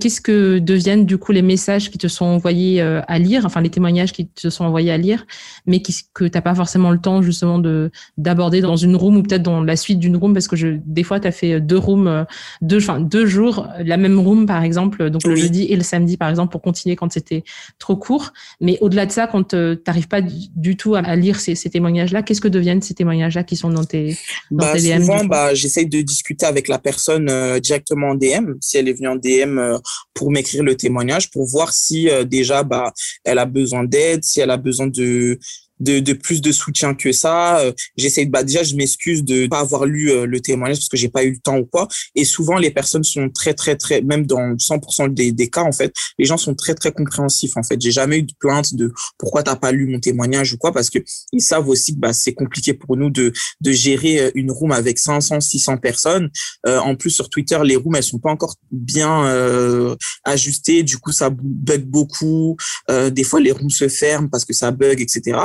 Qu'est-ce 0.00 0.20
que 0.20 0.58
deviennent 0.58 1.06
du 1.06 1.18
coup 1.18 1.32
les 1.32 1.42
messages 1.42 1.90
qui 1.90 1.98
te 1.98 2.08
sont 2.08 2.24
envoyés 2.24 2.80
euh, 2.80 3.00
à 3.08 3.18
lire, 3.18 3.44
enfin 3.44 3.60
les 3.60 3.70
témoignages 3.70 4.12
qui 4.12 4.26
te 4.26 4.50
sont 4.50 4.64
envoyés 4.64 4.90
à 4.90 4.96
lire, 4.96 5.26
mais 5.66 5.80
qui, 5.80 5.94
que 6.14 6.24
tu 6.24 6.30
n'as 6.34 6.42
pas 6.42 6.54
forcément 6.54 6.90
le 6.90 6.98
temps 6.98 7.22
justement 7.22 7.58
de 7.58 7.90
d'aborder 8.16 8.60
dans 8.60 8.76
une 8.76 8.96
room 8.96 9.16
ou 9.16 9.22
peut-être 9.22 9.42
dans 9.42 9.62
la 9.62 9.76
suite 9.76 9.98
d'une 9.98 10.16
room? 10.16 10.34
Parce 10.34 10.48
que 10.48 10.56
je, 10.56 10.68
des 10.84 11.02
fois 11.02 11.20
tu 11.20 11.28
as 11.28 11.32
fait 11.32 11.60
deux 11.60 11.78
rooms, 11.78 12.08
euh, 12.08 12.24
deux, 12.62 12.78
enfin, 12.78 13.00
deux 13.00 13.26
jours, 13.26 13.68
la 13.78 13.96
même 13.96 14.18
room 14.18 14.46
par 14.46 14.62
exemple, 14.62 15.10
donc 15.10 15.24
le 15.24 15.36
jeudi 15.36 15.64
et 15.64 15.76
le 15.76 15.82
samedi 15.82 16.16
par 16.16 16.28
exemple 16.28 16.52
pour 16.52 16.62
continuer 16.62 16.96
quand 16.96 17.12
c'était 17.12 17.44
trop 17.78 17.96
court. 17.96 18.32
Mais 18.60 18.78
au-delà 18.80 19.06
de 19.06 19.12
ça, 19.12 19.26
quand 19.26 19.54
euh, 19.54 19.74
tu 19.74 19.82
n'arrives 19.86 20.08
pas 20.08 20.20
du 20.20 20.76
tout 20.76 20.94
à, 20.94 21.16
lire 21.16 21.40
ces, 21.40 21.54
ces 21.54 21.70
témoignages-là, 21.70 22.22
qu'est-ce 22.22 22.40
que 22.40 22.48
deviennent 22.48 22.82
ces 22.82 22.94
témoignages-là 22.94 23.44
qui 23.44 23.56
sont 23.56 23.70
dans 23.70 23.84
tes, 23.84 24.16
dans 24.50 24.66
bah, 24.66 24.74
DM 24.74 25.00
Souvent, 25.00 25.24
bah, 25.24 25.54
j'essaye 25.54 25.86
de 25.86 26.00
discuter 26.00 26.46
avec 26.46 26.68
la 26.68 26.78
personne 26.78 27.30
directement 27.60 28.10
en 28.10 28.14
DM 28.14 28.54
si 28.60 28.76
elle 28.76 28.88
est 28.88 28.92
venue 28.92 29.08
en 29.08 29.16
DM 29.16 29.29
euh, 29.58 29.78
pour 30.14 30.30
m'écrire 30.30 30.62
le 30.62 30.76
témoignage 30.76 31.30
pour 31.30 31.46
voir 31.46 31.72
si 31.72 32.10
euh, 32.10 32.24
déjà 32.24 32.62
bah 32.62 32.92
elle 33.24 33.38
a 33.38 33.46
besoin 33.46 33.84
d'aide, 33.84 34.24
si 34.24 34.40
elle 34.40 34.50
a 34.50 34.56
besoin 34.56 34.86
de 34.86 35.38
de, 35.80 35.98
de 35.98 36.12
plus 36.12 36.40
de 36.40 36.52
soutien 36.52 36.94
que 36.94 37.12
ça. 37.12 37.60
Euh, 37.60 37.72
j'essaie 37.96 38.26
de 38.26 38.30
bah 38.30 38.44
déjà 38.44 38.62
je 38.62 38.76
m'excuse 38.76 39.24
de 39.24 39.46
pas 39.46 39.60
avoir 39.60 39.86
lu 39.86 40.10
euh, 40.10 40.26
le 40.26 40.40
témoignage 40.40 40.78
parce 40.78 40.88
que 40.88 40.96
j'ai 40.96 41.08
pas 41.08 41.24
eu 41.24 41.32
le 41.32 41.38
temps 41.38 41.58
ou 41.58 41.64
quoi. 41.64 41.88
Et 42.14 42.24
souvent 42.24 42.58
les 42.58 42.70
personnes 42.70 43.04
sont 43.04 43.28
très 43.30 43.54
très 43.54 43.76
très 43.76 44.02
même 44.02 44.26
dans 44.26 44.54
100% 44.56 45.12
des, 45.12 45.32
des 45.32 45.48
cas 45.48 45.62
en 45.62 45.72
fait, 45.72 45.92
les 46.18 46.24
gens 46.24 46.36
sont 46.36 46.54
très 46.54 46.74
très 46.74 46.92
compréhensifs 46.92 47.56
en 47.56 47.62
fait. 47.62 47.80
J'ai 47.80 47.90
jamais 47.90 48.18
eu 48.18 48.22
de 48.22 48.32
plainte 48.38 48.74
de 48.74 48.92
pourquoi 49.18 49.42
t'as 49.42 49.56
pas 49.56 49.72
lu 49.72 49.86
mon 49.86 49.98
témoignage 49.98 50.52
ou 50.52 50.58
quoi 50.58 50.72
parce 50.72 50.90
que 50.90 50.98
ils 51.32 51.42
savent 51.42 51.68
aussi 51.68 51.94
que 51.94 52.00
bah 52.00 52.12
c'est 52.12 52.34
compliqué 52.34 52.74
pour 52.74 52.96
nous 52.96 53.10
de 53.10 53.32
de 53.60 53.72
gérer 53.72 54.20
euh, 54.20 54.30
une 54.34 54.50
room 54.50 54.72
avec 54.72 54.98
500 54.98 55.40
600 55.40 55.78
personnes. 55.78 56.30
Euh, 56.66 56.78
en 56.78 56.94
plus 56.94 57.10
sur 57.10 57.30
Twitter 57.30 57.58
les 57.64 57.76
rooms 57.76 57.96
elles 57.96 58.02
sont 58.02 58.18
pas 58.18 58.30
encore 58.30 58.54
bien 58.70 59.24
euh, 59.26 59.96
ajustées, 60.24 60.82
du 60.82 60.98
coup 60.98 61.12
ça 61.12 61.30
bug 61.30 61.84
beaucoup. 61.84 62.56
des 62.88 63.24
fois 63.24 63.40
les 63.40 63.52
rooms 63.52 63.70
se 63.70 63.88
ferment 63.88 64.28
parce 64.28 64.44
que 64.44 64.52
ça 64.52 64.70
bug 64.70 65.00
etc. 65.00 65.38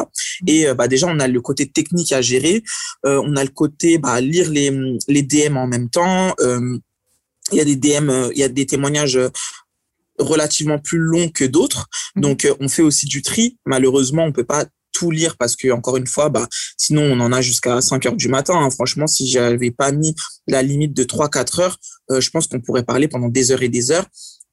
Et 0.48 0.68
euh, 0.68 0.74
bah, 0.74 0.88
déjà, 0.88 1.08
on 1.08 1.20
a 1.20 1.28
le 1.28 1.42
côté 1.42 1.68
technique 1.68 2.12
à 2.12 2.22
gérer. 2.22 2.64
Euh, 3.06 3.22
on 3.26 3.36
a 3.36 3.44
le 3.44 3.50
côté 3.50 3.98
bah, 3.98 4.20
lire 4.22 4.50
les, 4.50 4.72
les 5.08 5.24
DM 5.24 5.58
en 5.58 5.68
même 5.68 5.90
temps. 5.90 6.34
Euh, 6.40 6.78
il 7.52 7.58
y 7.58 7.62
a 7.62 7.66
des 7.66 7.76
DM, 7.76 8.12
il 8.32 8.40
y 8.40 8.44
a 8.44 8.50
des 8.50 8.66
témoignages 8.66 9.20
relativement 10.18 10.80
plus 10.80 10.98
longs 10.98 11.30
que 11.30 11.44
d'autres. 11.44 11.88
Mmh. 12.16 12.22
Donc, 12.22 12.48
on 12.60 12.68
fait 12.68 12.82
aussi 12.82 13.06
du 13.06 13.22
tri. 13.22 13.58
Malheureusement, 13.66 14.24
on 14.24 14.32
peut 14.32 14.46
pas 14.46 14.66
tout 14.92 15.12
lire 15.12 15.36
parce 15.38 15.58
que 15.58 15.70
encore 15.72 15.98
une 15.98 16.08
fois 16.08 16.30
bah 16.30 16.48
sinon 16.78 17.02
on 17.02 17.20
en 17.20 17.34
a 17.34 17.42
jusqu'à 17.42 17.82
5 17.82 18.06
heures 18.06 18.16
du 18.16 18.30
matin 18.30 18.54
hein. 18.56 18.70
franchement 18.70 19.08
si 19.08 19.28
j'avais 19.28 19.70
pas 19.70 19.92
mis 19.92 20.16
la 20.48 20.64
limite 20.64 20.94
de 20.94 21.04
3 21.04 21.28
4 21.28 21.60
heures 21.60 21.78
je 22.10 22.30
pense 22.30 22.48
qu'on 22.48 22.62
pourrait 22.62 22.86
parler 22.86 23.10
pendant 23.10 23.28
des 23.28 23.52
heures 23.52 23.62
et 23.62 23.68
des 23.68 23.92
heures 23.92 24.06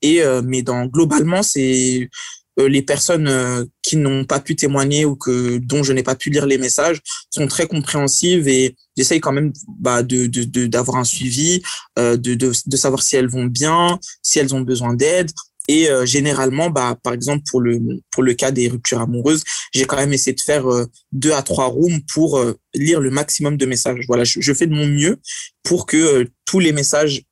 et 0.03 0.21
mais 0.43 0.63
dans 0.63 0.87
globalement 0.87 1.45
c'est 1.45 2.11
les 2.59 2.83
personnes 2.83 3.29
euh, 3.29 3.65
qui 3.83 3.97
n'ont 3.97 4.25
pas 4.25 4.41
pu 4.41 4.57
témoigner 4.57 5.05
ou 5.05 5.17
que 5.17 5.59
dont 5.59 5.83
je 5.83 5.93
n'ai 5.93 6.03
pas 6.03 6.15
pu 6.15 6.31
lire 6.31 6.47
les 6.47 6.59
messages 6.59 7.01
sont 7.31 7.47
très 7.47 7.67
compréhensives 7.67 8.49
et 8.49 8.77
j'essaye 8.97 9.21
quand 9.21 9.33
même 9.33 9.53
bah, 9.79 10.03
de 10.03 10.27
d'avoir 10.67 10.99
un 10.99 11.05
suivi, 11.05 11.63
euh, 11.99 12.17
de, 12.17 12.35
de, 12.35 12.53
de 12.67 12.77
savoir 12.77 13.03
si 13.03 13.17
elles 13.17 13.29
vont 13.29 13.47
bien, 13.47 13.99
si 14.23 14.39
elles 14.39 14.55
ont 14.55 14.61
besoin 14.61 14.95
d'aide. 14.95 15.31
Et 15.69 15.87
généralement, 16.03 16.71
bah, 16.71 16.99
par 17.05 17.13
exemple 17.13 17.45
pour 17.49 17.61
le 17.61 17.81
pour 18.11 18.25
le 18.25 18.35
cas 18.35 18.51
des 18.51 18.67
ruptures 18.67 19.01
amoureuses, 19.01 19.45
j'ai 19.73 19.85
quand 19.85 19.97
même 19.97 20.13
essayé 20.13 20.35
de 20.35 20.41
faire 20.41 20.65
deux 21.13 21.31
à 21.31 21.43
trois 21.43 21.67
rooms 21.67 22.01
pour 22.13 22.45
lire 22.75 23.01
le 23.01 23.11
maximum 23.11 23.57
de 23.57 23.65
messages. 23.65 24.05
Voilà, 24.09 24.25
je, 24.25 24.41
je, 24.41 24.53
fais 24.55 24.67
de 24.67 24.75
mon 24.75 24.89
mieux 24.89 25.21
pour 25.63 25.87
que 25.87 26.27
tous 26.45 26.59
les 26.59 26.73
messages, 26.73 27.23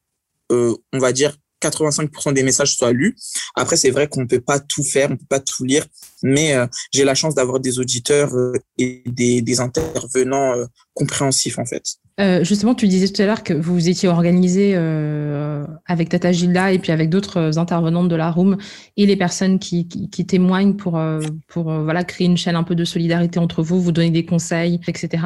on 0.49 0.79
va 0.93 1.11
dire 1.11 1.37
85% 1.61 2.33
des 2.33 2.43
messages 2.43 2.77
soient 2.77 2.93
lus. 2.93 3.17
Après, 3.55 3.77
c'est 3.77 3.91
vrai 3.91 4.09
qu'on 4.09 4.23
ne 4.23 4.27
peut 4.27 4.41
pas 4.41 4.61
tout 4.61 4.83
faire, 4.83 5.09
on 5.09 5.13
ne 5.13 5.19
peut 5.19 5.27
pas 5.29 5.41
tout 5.41 5.65
lire, 5.65 5.87
mais 6.23 6.55
euh, 6.55 6.67
j'ai 6.93 7.05
la 7.05 7.15
chance 7.15 7.35
d'avoir 7.35 7.61
des 7.61 7.79
auditeurs 7.79 8.35
euh, 8.35 8.55
et 8.79 9.03
des, 9.07 9.61
intervenants 9.61 10.57
euh, 10.57 10.67
compréhensifs 10.95 11.59
en 11.59 11.67
fait. 11.67 11.83
Euh, 12.21 12.45
justement, 12.45 12.75
tu 12.75 12.87
disais 12.87 13.09
tout 13.09 13.23
à 13.23 13.27
l'heure 13.27 13.43
que 13.43 13.55
vous 13.55 13.89
étiez 13.89 14.09
organisé 14.09 14.73
euh, 14.75 15.64
avec 15.87 16.11
Tata 16.11 16.33
Gilda 16.33 16.73
et 16.73 16.79
puis 16.79 16.93
avec 16.93 17.09
d'autres 17.09 17.59
intervenantes 17.59 18.09
de 18.09 18.16
la 18.16 18.31
room 18.31 18.59
et 18.97 19.07
les 19.07 19.16
personnes 19.16 19.59
qui, 19.59 19.89
qui, 19.89 20.11
qui 20.11 20.27
témoignent 20.27 20.75
pour, 20.75 20.99
euh, 20.99 21.21
pour 21.49 21.71
euh, 21.71 21.83
voilà, 21.83 22.05
créer 22.05 22.27
une 22.27 22.37
chaîne 22.37 22.57
un 22.57 22.62
peu 22.62 22.75
de 22.75 22.85
solidarité 22.85 23.39
entre 23.39 23.62
vous, 23.62 23.81
vous 23.81 23.93
donner 23.93 24.11
des 24.11 24.27
conseils, 24.27 24.81
etc. 24.87 25.25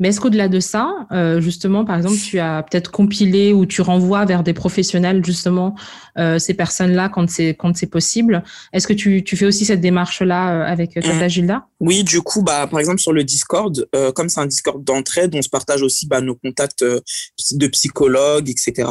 Mais 0.00 0.08
est-ce 0.08 0.20
qu'au-delà 0.20 0.48
de 0.48 0.60
ça, 0.60 0.92
euh, 1.12 1.40
justement, 1.40 1.84
par 1.86 1.96
exemple, 1.96 2.16
tu 2.16 2.38
as 2.38 2.62
peut-être 2.62 2.90
compilé 2.90 3.54
ou 3.54 3.64
tu 3.64 3.80
renvoies 3.80 4.24
vers 4.26 4.42
des 4.42 4.52
professionnels, 4.52 5.24
justement, 5.24 5.74
ces 6.38 6.54
personnes-là 6.54 7.08
quand 7.08 7.28
c'est 7.28 7.54
quand 7.54 7.76
c'est 7.76 7.86
possible 7.86 8.42
Est-ce 8.72 8.86
que 8.86 8.92
tu, 8.92 9.24
tu 9.24 9.36
fais 9.36 9.46
aussi 9.46 9.64
cette 9.64 9.80
démarche-là 9.80 10.64
avec 10.64 10.94
Tata 10.94 11.26
mmh. 11.26 11.28
Gilda? 11.28 11.66
Oui, 11.80 12.04
du 12.04 12.20
coup, 12.22 12.42
bah, 12.42 12.66
par 12.66 12.80
exemple, 12.80 13.00
sur 13.00 13.12
le 13.12 13.24
Discord, 13.24 13.88
comme 14.14 14.28
c'est 14.28 14.40
un 14.40 14.46
Discord 14.46 14.82
d'entraide, 14.82 15.34
on 15.34 15.42
se 15.42 15.48
partage 15.48 15.82
aussi 15.82 16.06
bah, 16.06 16.20
nos 16.20 16.34
contacts 16.34 16.82
euh, 16.82 17.00
de 17.52 17.66
psychologues, 17.68 18.48
etc. 18.48 18.88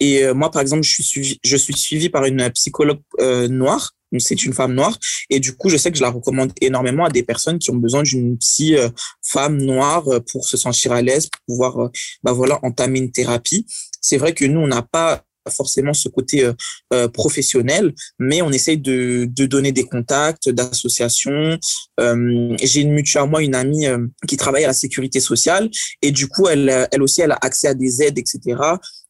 Et 0.00 0.24
euh, 0.24 0.34
moi, 0.34 0.50
par 0.50 0.62
exemple, 0.62 0.82
je 0.82 0.90
suis 0.90 1.02
suivi, 1.02 1.38
je 1.44 1.56
suis 1.56 1.74
suivi 1.74 2.08
par 2.08 2.24
une 2.24 2.50
psychologue 2.50 3.00
euh, 3.20 3.48
noire. 3.48 3.92
C'est 4.18 4.42
une 4.44 4.54
femme 4.54 4.72
noire. 4.72 4.96
Et 5.28 5.38
du 5.38 5.54
coup, 5.54 5.68
je 5.68 5.76
sais 5.76 5.90
que 5.90 5.98
je 5.98 6.02
la 6.02 6.10
recommande 6.10 6.52
énormément 6.62 7.04
à 7.04 7.10
des 7.10 7.22
personnes 7.22 7.58
qui 7.58 7.70
ont 7.70 7.76
besoin 7.76 8.02
d'une 8.02 8.38
psy 8.38 8.74
femme 9.22 9.58
noire 9.58 10.04
pour 10.32 10.46
se 10.48 10.56
sentir 10.56 10.92
à 10.92 11.02
l'aise, 11.02 11.26
pour 11.26 11.40
pouvoir, 11.46 11.90
bah 12.22 12.32
voilà, 12.32 12.58
entamer 12.62 13.00
une 13.00 13.12
thérapie. 13.12 13.66
C'est 14.00 14.16
vrai 14.16 14.32
que 14.32 14.46
nous, 14.46 14.60
on 14.60 14.66
n'a 14.66 14.80
pas 14.80 15.24
forcément 15.50 15.94
ce 15.94 16.08
côté 16.08 16.44
euh, 16.44 16.52
euh, 16.92 17.08
professionnel, 17.08 17.94
mais 18.18 18.42
on 18.42 18.50
essaye 18.50 18.78
de, 18.78 19.26
de 19.28 19.46
donner 19.46 19.72
des 19.72 19.84
contacts 19.84 20.48
d'associations. 20.48 21.58
Euh, 22.00 22.56
j'ai 22.62 22.80
une 22.80 22.92
mutuelle 22.92 23.22
à 23.22 23.26
moi, 23.26 23.42
une 23.42 23.54
amie 23.54 23.86
qui 24.26 24.36
travaille 24.36 24.64
à 24.64 24.68
la 24.68 24.72
sécurité 24.72 25.20
sociale, 25.20 25.70
et 26.02 26.12
du 26.12 26.28
coup, 26.28 26.48
elle, 26.48 26.88
elle 26.92 27.02
aussi, 27.02 27.20
elle 27.20 27.32
a 27.32 27.38
accès 27.40 27.68
à 27.68 27.74
des 27.74 28.02
aides, 28.02 28.18
etc. 28.18 28.56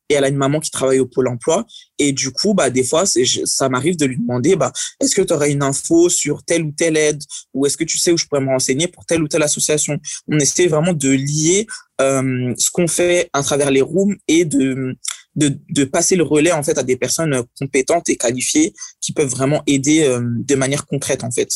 et 0.09 0.15
elle 0.15 0.25
a 0.25 0.29
une 0.29 0.37
maman 0.37 0.61
qui 0.61 0.71
travaille 0.71 1.01
au 1.01 1.07
pôle 1.07 1.29
emploi. 1.29 1.67
Et 1.99 2.13
du 2.13 2.31
coup, 2.31 2.55
bah, 2.55 2.71
des 2.71 2.85
fois, 2.85 3.05
ça 3.07 3.69
m'arrive 3.69 3.97
de 3.97 4.07
lui 4.07 4.17
demander, 4.17 4.57
bah, 4.57 4.73
est-ce 5.01 5.15
que 5.15 5.23
tu 5.23 5.33
aurais 5.33 5.53
une 5.53 5.63
info 5.63 6.09
sur 6.09 6.43
telle 6.45 6.63
ou 6.63 6.73
telle 6.73 6.97
aide 6.97 7.23
ou 7.53 7.67
est-ce 7.67 7.77
que 7.77 7.85
tu 7.85 7.99
sais 7.99 8.13
où 8.13 8.17
je 8.17 8.25
pourrais 8.27 8.41
me 8.41 8.49
renseigner 8.49 8.89
pour 8.89 9.05
telle 9.05 9.23
ou 9.23 9.29
telle 9.29 9.43
association? 9.43 9.99
On 10.29 10.39
essaie 10.39 10.67
vraiment 10.67 10.95
de 10.95 11.11
lier 11.11 11.67
ce 12.01 12.71
qu'on 12.71 12.87
fait 12.87 13.29
à 13.33 13.43
travers 13.43 13.71
les 13.71 13.83
rooms 13.83 14.17
et 14.29 14.45
de, 14.45 14.97
de, 15.39 15.59
de, 15.71 15.85
passer 15.85 16.17
le 16.17 16.25
relais 16.25 16.53
en 16.53 16.63
fait 16.63 16.77
à 16.79 16.83
des 16.83 16.97
personnes 16.97 17.43
compétentes 17.59 18.09
et 18.09 18.17
qualifiées 18.17 18.75
qui 19.01 19.13
peuvent 19.13 19.29
vraiment 19.29 19.63
aider 19.67 20.03
euh, 20.03 20.21
de 20.23 20.55
manière 20.55 20.85
concrète 20.87 21.25
en 21.25 21.31
fait. 21.31 21.49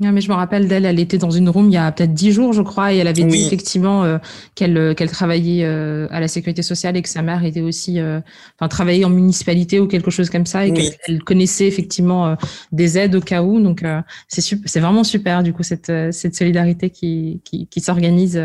Non, 0.00 0.12
mais 0.12 0.22
je 0.22 0.30
me 0.30 0.34
rappelle 0.34 0.66
d'elle, 0.66 0.86
elle 0.86 0.98
était 0.98 1.18
dans 1.18 1.30
une 1.30 1.50
room 1.50 1.68
il 1.68 1.74
y 1.74 1.76
a 1.76 1.92
peut-être 1.92 2.14
dix 2.14 2.32
jours, 2.32 2.54
je 2.54 2.62
crois, 2.62 2.94
et 2.94 2.96
elle 2.96 3.06
avait 3.06 3.22
dit 3.22 3.44
effectivement 3.44 4.02
euh, 4.02 4.16
qu'elle 4.54 4.78
euh, 4.78 4.94
qu'elle 4.94 5.10
travaillait 5.10 5.62
euh, 5.62 6.08
à 6.10 6.20
la 6.20 6.28
sécurité 6.28 6.62
sociale 6.62 6.96
et 6.96 7.02
que 7.02 7.08
sa 7.08 7.20
mère 7.20 7.44
était 7.44 7.60
aussi, 7.60 8.00
enfin, 8.00 8.68
travaillait 8.68 9.04
en 9.04 9.10
municipalité 9.10 9.78
ou 9.78 9.86
quelque 9.86 10.10
chose 10.10 10.30
comme 10.30 10.46
ça, 10.46 10.64
et 10.64 10.72
qu'elle 10.72 11.22
connaissait 11.22 11.66
effectivement 11.66 12.34
des 12.72 12.96
aides 12.96 13.14
au 13.14 13.20
cas 13.20 13.42
où. 13.42 13.60
Donc, 13.60 13.84
c'est 14.28 14.40
c'est 14.40 14.80
vraiment 14.80 15.04
super, 15.04 15.42
du 15.42 15.52
coup, 15.52 15.62
cette 15.62 15.92
cette 16.12 16.34
solidarité 16.34 16.88
qui 16.88 17.42
qui, 17.44 17.66
qui 17.66 17.80
s'organise 17.82 18.40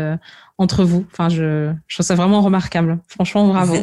entre 0.58 0.84
vous. 0.84 1.06
Enfin, 1.10 1.30
je 1.30 1.72
je 1.86 1.96
trouve 1.96 2.04
ça 2.04 2.16
vraiment 2.16 2.42
remarquable. 2.42 2.98
Franchement, 3.08 3.48
bravo. 3.48 3.76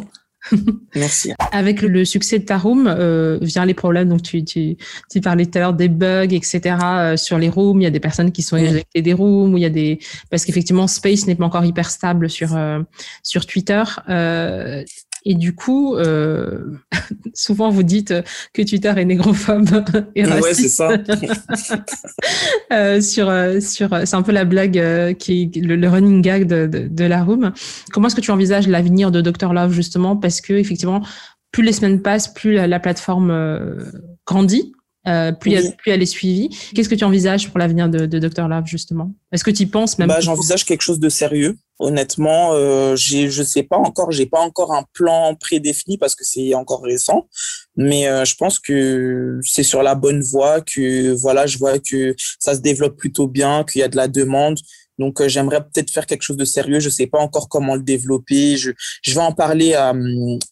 Merci. 0.94 1.32
Avec 1.52 1.82
le 1.82 2.04
succès 2.04 2.38
de 2.38 2.44
ta 2.44 2.58
room, 2.58 2.86
euh, 2.86 3.38
vient 3.40 3.64
les 3.64 3.74
problèmes. 3.74 4.08
Donc, 4.08 4.22
tu, 4.22 4.44
tu, 4.44 4.76
tu 5.10 5.20
parlais 5.20 5.46
tout 5.46 5.58
à 5.58 5.60
l'heure 5.60 5.72
des 5.74 5.88
bugs, 5.88 6.28
etc. 6.30 6.76
Euh, 6.82 7.16
sur 7.16 7.38
les 7.38 7.48
rooms. 7.48 7.80
Il 7.80 7.84
y 7.84 7.86
a 7.86 7.90
des 7.90 8.00
personnes 8.00 8.32
qui 8.32 8.42
sont 8.42 8.56
éjectées 8.56 9.02
des 9.02 9.12
rooms, 9.12 9.54
ou 9.54 9.56
il 9.56 9.62
y 9.62 9.66
a 9.66 9.70
des 9.70 9.98
parce 10.30 10.44
qu'effectivement 10.44 10.86
Space 10.86 11.26
n'est 11.26 11.34
pas 11.34 11.44
encore 11.44 11.64
hyper 11.64 11.90
stable 11.90 12.28
sur 12.28 12.56
euh, 12.56 12.80
sur 13.22 13.46
Twitter. 13.46 13.82
Euh, 15.24 15.30
et 15.30 15.34
du 15.34 15.54
coup, 15.54 15.96
euh, 15.96 16.58
souvent 17.34 17.70
vous 17.70 17.82
dites 17.82 18.14
que 18.52 18.62
Twitter 18.62 18.92
est 18.96 19.04
négrophobe 19.04 19.84
et 20.14 20.24
raciste. 20.24 20.44
Ouais, 20.44 20.54
c'est 20.54 20.68
ça. 20.68 21.84
euh, 22.72 23.00
sur, 23.00 23.28
euh, 23.28 23.60
sur, 23.60 23.90
c'est 24.04 24.14
un 24.16 24.22
peu 24.22 24.32
la 24.32 24.44
blague 24.44 24.78
euh, 24.78 25.12
qui 25.12 25.50
est 25.54 25.60
le, 25.60 25.88
running 25.88 26.22
gag 26.22 26.46
de, 26.46 26.66
de, 26.66 26.88
de 26.88 27.04
la 27.04 27.24
room. 27.24 27.52
Comment 27.92 28.08
est-ce 28.08 28.16
que 28.16 28.20
tu 28.20 28.30
envisages 28.30 28.68
l'avenir 28.68 29.10
de 29.10 29.20
Dr 29.20 29.52
Love 29.52 29.72
justement? 29.72 30.16
Parce 30.16 30.40
que 30.40 30.52
effectivement, 30.52 31.02
plus 31.52 31.62
les 31.62 31.72
semaines 31.72 32.02
passent, 32.02 32.32
plus 32.32 32.54
la, 32.54 32.66
la 32.66 32.80
plateforme 32.80 33.30
euh, 33.30 33.84
grandit. 34.26 34.72
Euh, 35.06 35.32
plus, 35.32 35.52
elle, 35.52 35.76
plus 35.76 35.92
elle 35.92 36.02
est 36.02 36.06
suivie. 36.06 36.48
Qu'est-ce 36.74 36.88
que 36.88 36.94
tu 36.94 37.04
envisages 37.04 37.50
pour 37.50 37.58
l'avenir 37.58 37.88
de, 37.90 38.06
de 38.06 38.18
Dr 38.18 38.48
Love 38.48 38.66
justement? 38.66 39.12
Est-ce 39.32 39.44
que 39.44 39.50
tu 39.50 39.64
y 39.64 39.66
penses 39.66 39.98
même 39.98 40.08
bah, 40.08 40.20
J'envisage 40.20 40.64
quelque 40.64 40.80
chose 40.80 40.98
de 40.98 41.08
sérieux. 41.10 41.56
Honnêtement, 41.78 42.52
euh, 42.52 42.94
j'ai, 42.96 43.28
je 43.28 43.42
sais 43.42 43.64
pas 43.64 43.76
encore, 43.76 44.12
j'ai 44.12 44.26
pas 44.26 44.40
encore 44.40 44.72
un 44.72 44.84
plan 44.92 45.34
prédéfini 45.34 45.98
parce 45.98 46.14
que 46.14 46.24
c'est 46.24 46.54
encore 46.54 46.82
récent, 46.82 47.28
mais 47.76 48.08
euh, 48.08 48.24
je 48.24 48.36
pense 48.36 48.60
que 48.60 49.40
c'est 49.42 49.64
sur 49.64 49.82
la 49.82 49.96
bonne 49.96 50.22
voie, 50.22 50.60
que 50.60 51.12
voilà, 51.20 51.46
je 51.46 51.58
vois 51.58 51.80
que 51.80 52.14
ça 52.38 52.54
se 52.54 52.60
développe 52.60 52.96
plutôt 52.96 53.26
bien, 53.26 53.64
qu'il 53.64 53.80
y 53.80 53.82
a 53.82 53.88
de 53.88 53.96
la 53.96 54.06
demande. 54.06 54.58
Donc, 54.98 55.20
euh, 55.20 55.28
j'aimerais 55.28 55.60
peut-être 55.62 55.90
faire 55.90 56.06
quelque 56.06 56.22
chose 56.22 56.36
de 56.36 56.44
sérieux. 56.44 56.80
Je 56.80 56.88
sais 56.88 57.06
pas 57.06 57.18
encore 57.18 57.48
comment 57.48 57.74
le 57.74 57.82
développer. 57.82 58.56
Je, 58.56 58.70
je 59.02 59.14
vais 59.14 59.20
en 59.20 59.32
parler 59.32 59.74
à, 59.74 59.92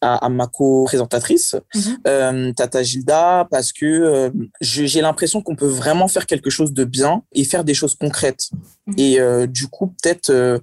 à, 0.00 0.26
à 0.26 0.28
ma 0.28 0.46
co-présentatrice, 0.46 1.56
mhm. 1.74 1.98
euh, 2.06 2.52
Tata 2.52 2.82
Gilda, 2.82 3.46
parce 3.50 3.72
que 3.72 3.86
euh, 3.86 4.30
j'ai 4.60 5.00
l'impression 5.00 5.42
qu'on 5.42 5.56
peut 5.56 5.66
vraiment 5.66 6.08
faire 6.08 6.26
quelque 6.26 6.50
chose 6.50 6.72
de 6.72 6.84
bien 6.84 7.22
et 7.32 7.44
faire 7.44 7.64
des 7.64 7.74
choses 7.74 7.94
concrètes. 7.94 8.50
Mhm. 8.86 8.94
Et 8.98 9.20
euh, 9.20 9.46
du 9.46 9.68
coup, 9.68 9.94
peut-être, 10.02 10.60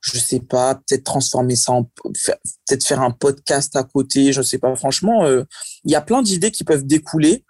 je 0.00 0.18
sais 0.18 0.40
pas, 0.40 0.74
peut-être 0.74 1.04
transformer 1.04 1.56
ça 1.56 1.72
en, 1.72 1.84
peut-être 1.84 2.84
faire 2.84 3.00
un 3.00 3.10
podcast 3.10 3.74
à 3.76 3.84
côté. 3.84 4.32
Je 4.32 4.42
sais 4.42 4.58
pas. 4.58 4.74
Franchement, 4.76 5.26
il 5.26 5.90
y 5.90 5.94
a 5.94 6.00
plein 6.00 6.22
d'idées 6.22 6.50
qui 6.50 6.64
peuvent 6.64 6.86
découler. 6.86 7.44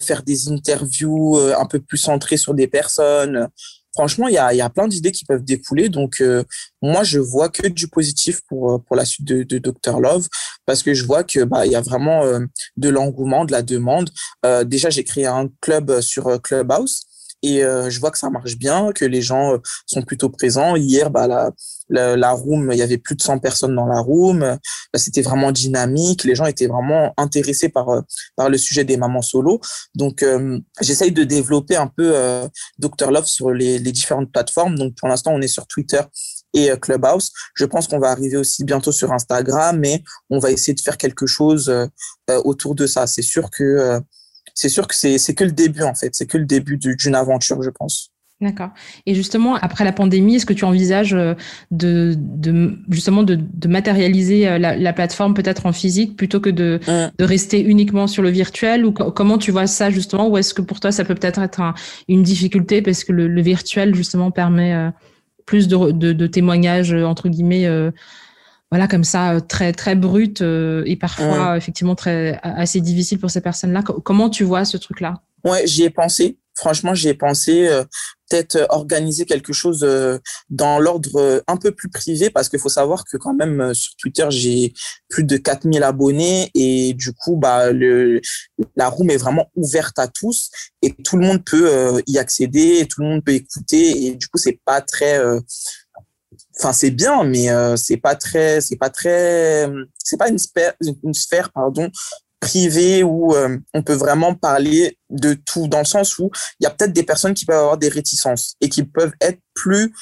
faire 0.00 0.22
des 0.24 0.48
interviews 0.48 1.38
un 1.38 1.66
peu 1.66 1.78
plus 1.80 1.98
centrées 1.98 2.36
sur 2.36 2.54
des 2.54 2.66
personnes, 2.66 3.48
franchement, 3.94 4.28
il 4.28 4.34
y 4.34 4.38
a, 4.38 4.70
plein 4.70 4.88
d'idées 4.88 5.12
qui 5.12 5.24
peuvent 5.24 5.44
découler. 5.44 5.88
Donc, 5.88 6.20
euh, 6.20 6.44
moi, 6.82 7.02
je 7.02 7.18
vois 7.18 7.48
que 7.48 7.66
du 7.66 7.88
positif 7.88 8.40
pour, 8.48 8.72
euh, 8.72 8.78
pour 8.78 8.96
la 8.96 9.04
suite 9.04 9.26
de, 9.26 9.42
de 9.42 9.58
Dr. 9.58 10.00
Love 10.00 10.28
parce 10.66 10.82
que 10.82 10.94
je 10.94 11.04
vois 11.04 11.24
que 11.24 11.44
bah, 11.44 11.66
il 11.66 11.72
y 11.72 11.76
a 11.76 11.80
vraiment 11.80 12.24
euh, 12.24 12.40
de 12.76 12.88
l'engouement, 12.88 13.44
de 13.44 13.52
la 13.52 13.62
demande. 13.62 14.10
déjà, 14.64 14.90
j'ai 14.90 15.04
créé 15.04 15.26
un 15.26 15.48
club 15.60 16.00
sur 16.00 16.40
Clubhouse 16.42 17.06
et 17.42 17.60
je 17.60 18.00
vois 18.00 18.10
que 18.10 18.18
ça 18.18 18.30
marche 18.30 18.56
bien, 18.56 18.92
que 18.92 19.04
les 19.04 19.22
gens 19.22 19.56
sont 19.86 20.02
plutôt 20.02 20.28
présents. 20.28 20.76
Hier, 20.76 21.10
bah, 21.10 21.26
la, 21.26 21.50
la, 21.88 22.16
la, 22.16 22.32
room, 22.32 22.70
il 22.72 22.78
y 22.78 22.82
avait 22.82 22.98
plus 22.98 23.14
de 23.14 23.22
100 23.22 23.38
personnes 23.38 23.74
dans 23.74 23.86
la 23.86 24.00
room. 24.00 24.40
Bah, 24.40 24.98
c'était 24.98 25.22
vraiment 25.22 25.52
dynamique. 25.52 26.24
Les 26.24 26.34
gens 26.34 26.46
étaient 26.46 26.66
vraiment 26.66 27.12
intéressés 27.16 27.68
par 27.68 28.02
par 28.36 28.48
le 28.50 28.58
sujet 28.58 28.84
des 28.84 28.96
mamans 28.96 29.22
solo. 29.22 29.60
Donc, 29.94 30.24
j'essaye 30.80 31.12
de 31.12 31.24
développer 31.24 31.76
un 31.76 31.86
peu 31.86 32.12
euh, 32.14 32.48
Dr 32.78 33.10
Love 33.10 33.26
sur 33.26 33.50
les, 33.50 33.78
les 33.78 33.92
différentes 33.92 34.30
plateformes. 34.32 34.76
Donc, 34.76 34.94
pour 34.96 35.08
l'instant, 35.08 35.32
on 35.32 35.40
est 35.40 35.48
sur 35.48 35.66
Twitter 35.66 36.00
et 36.52 36.70
Clubhouse. 36.80 37.30
Je 37.54 37.64
pense 37.64 37.86
qu'on 37.88 37.98
va 37.98 38.10
arriver 38.10 38.36
aussi 38.36 38.64
bientôt 38.64 38.92
sur 38.92 39.12
Instagram, 39.12 39.78
mais 39.78 40.02
on 40.30 40.38
va 40.38 40.50
essayer 40.50 40.74
de 40.74 40.80
faire 40.80 40.96
quelque 40.96 41.26
chose 41.26 41.72
autour 42.28 42.74
de 42.74 42.86
ça. 42.86 43.06
C'est 43.06 43.22
sûr 43.22 43.50
que 43.50 44.00
c'est 44.60 44.68
sûr 44.68 44.86
que 44.86 44.94
c'est 44.94 45.16
c'est 45.16 45.34
que 45.34 45.44
le 45.44 45.52
début 45.52 45.82
en 45.82 45.94
fait, 45.94 46.10
c'est 46.12 46.26
que 46.26 46.36
le 46.36 46.44
début 46.44 46.76
d'une 46.76 47.14
aventure, 47.14 47.62
je 47.62 47.70
pense. 47.70 48.10
D'accord. 48.42 48.70
Et 49.06 49.14
justement, 49.14 49.54
après 49.56 49.84
la 49.84 49.92
pandémie, 49.92 50.36
est-ce 50.36 50.46
que 50.46 50.54
tu 50.54 50.64
envisages 50.64 51.14
euh, 51.14 51.34
de, 51.70 52.14
de 52.16 52.78
justement 52.90 53.22
de, 53.22 53.38
de 53.38 53.68
matérialiser 53.68 54.48
euh, 54.48 54.58
la, 54.58 54.76
la 54.76 54.92
plateforme 54.92 55.32
peut-être 55.34 55.64
en 55.64 55.72
physique 55.72 56.14
plutôt 56.16 56.40
que 56.40 56.50
de, 56.50 56.78
mmh. 56.86 57.12
de 57.18 57.24
rester 57.24 57.62
uniquement 57.62 58.06
sur 58.06 58.22
le 58.22 58.30
virtuel 58.30 58.84
ou 58.84 58.92
comment 58.92 59.38
tu 59.38 59.50
vois 59.50 59.66
ça 59.66 59.90
justement? 59.90 60.28
Ou 60.28 60.36
est-ce 60.36 60.52
que 60.52 60.62
pour 60.62 60.80
toi 60.80 60.92
ça 60.92 61.04
peut 61.04 61.14
peut-être 61.14 61.40
être 61.40 61.60
un, 61.60 61.74
une 62.08 62.22
difficulté 62.22 62.82
parce 62.82 63.04
que 63.04 63.12
le, 63.12 63.28
le, 63.28 63.42
virtuel 63.42 63.94
justement 63.94 64.30
permet 64.30 64.74
euh, 64.74 64.90
plus 65.46 65.68
de, 65.68 65.90
de, 65.90 66.12
de 66.12 66.26
témoignages 66.26 66.92
entre 66.94 67.28
guillemets 67.28 67.66
voilà 68.70 68.86
comme 68.86 69.04
ça 69.04 69.40
très 69.40 69.72
très 69.72 69.94
brut 69.94 70.42
et 70.42 70.96
parfois 70.96 71.56
effectivement 71.56 71.94
très 71.94 72.38
assez 72.42 72.80
difficile 72.80 73.18
pour 73.18 73.30
ces 73.30 73.40
personnes-là. 73.40 73.82
Comment 73.82 74.30
tu 74.30 74.44
vois 74.44 74.64
ce 74.64 74.76
truc-là? 74.76 75.22
Ouais, 75.44 75.66
j'y 75.66 75.84
ai 75.84 75.90
pensé. 75.90 76.38
Franchement, 76.54 76.94
j'y 76.94 77.08
ai 77.08 77.14
pensé. 77.14 77.68
Euh, 77.68 77.84
peut-être 78.28 78.56
euh, 78.56 78.66
organiser 78.68 79.24
quelque 79.24 79.52
chose 79.52 79.82
euh, 79.82 80.18
dans 80.50 80.78
l'ordre 80.78 81.42
un 81.48 81.56
peu 81.56 81.72
plus 81.72 81.88
privé 81.88 82.30
parce 82.30 82.48
qu'il 82.48 82.60
faut 82.60 82.68
savoir 82.68 83.04
que 83.04 83.16
quand 83.16 83.34
même 83.34 83.72
sur 83.72 83.96
Twitter, 83.96 84.26
j'ai 84.28 84.74
plus 85.08 85.24
de 85.24 85.36
4000 85.36 85.82
abonnés 85.82 86.50
et 86.54 86.92
du 86.92 87.12
coup, 87.12 87.36
bah, 87.36 87.72
le, 87.72 88.20
la 88.76 88.88
room 88.88 89.10
est 89.10 89.16
vraiment 89.16 89.50
ouverte 89.56 89.98
à 89.98 90.06
tous 90.06 90.50
et 90.82 90.94
tout 91.02 91.16
le 91.16 91.26
monde 91.26 91.44
peut 91.44 92.02
y 92.06 92.18
accéder, 92.18 92.86
tout 92.88 93.00
le 93.00 93.08
monde 93.08 93.24
peut 93.24 93.32
écouter 93.32 94.06
et 94.06 94.14
du 94.14 94.28
coup, 94.28 94.38
c'est 94.38 94.60
pas 94.64 94.80
très 94.80 95.18
enfin 96.60 96.72
c'est 96.72 96.90
bien 96.90 97.24
mais 97.24 97.48
c'est 97.76 97.96
pas 97.96 98.14
très 98.14 98.60
c'est 98.60 98.76
pas 98.76 98.90
très 98.90 99.66
c'est 99.96 100.18
pas 100.18 100.28
une 100.28 100.38
sphère 100.38 100.74
une 101.02 101.14
sphère 101.14 101.50
pardon 101.50 101.90
privé 102.40 103.02
où 103.04 103.34
euh, 103.34 103.58
on 103.74 103.82
peut 103.82 103.94
vraiment 103.94 104.34
parler 104.34 104.98
de 105.10 105.34
tout 105.34 105.68
dans 105.68 105.80
le 105.80 105.84
sens 105.84 106.18
où 106.18 106.30
il 106.58 106.64
y 106.64 106.66
a 106.66 106.70
peut-être 106.70 106.92
des 106.92 107.02
personnes 107.02 107.34
qui 107.34 107.44
peuvent 107.44 107.58
avoir 107.58 107.78
des 107.78 107.88
réticences 107.88 108.54
et 108.60 108.68
qui 108.68 108.84
peuvent 108.84 109.12
être 109.20 109.40
plus 109.54 109.92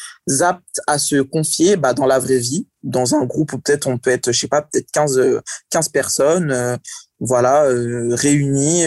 aptes 0.40 0.80
à 0.86 0.98
se 0.98 1.20
confier 1.22 1.76
bah, 1.76 1.94
dans 1.94 2.06
la 2.06 2.18
vraie 2.18 2.38
vie 2.38 2.66
dans 2.82 3.14
un 3.14 3.24
groupe 3.24 3.52
où 3.52 3.58
peut-être 3.58 3.86
on 3.86 3.98
peut 3.98 4.10
être 4.10 4.30
je 4.30 4.38
sais 4.38 4.48
pas 4.48 4.62
peut-être 4.62 4.90
15 4.92 5.40
15 5.70 5.88
personnes 5.88 6.52
euh, 6.52 6.76
voilà 7.18 7.64
euh, 7.64 8.14
réunies 8.14 8.84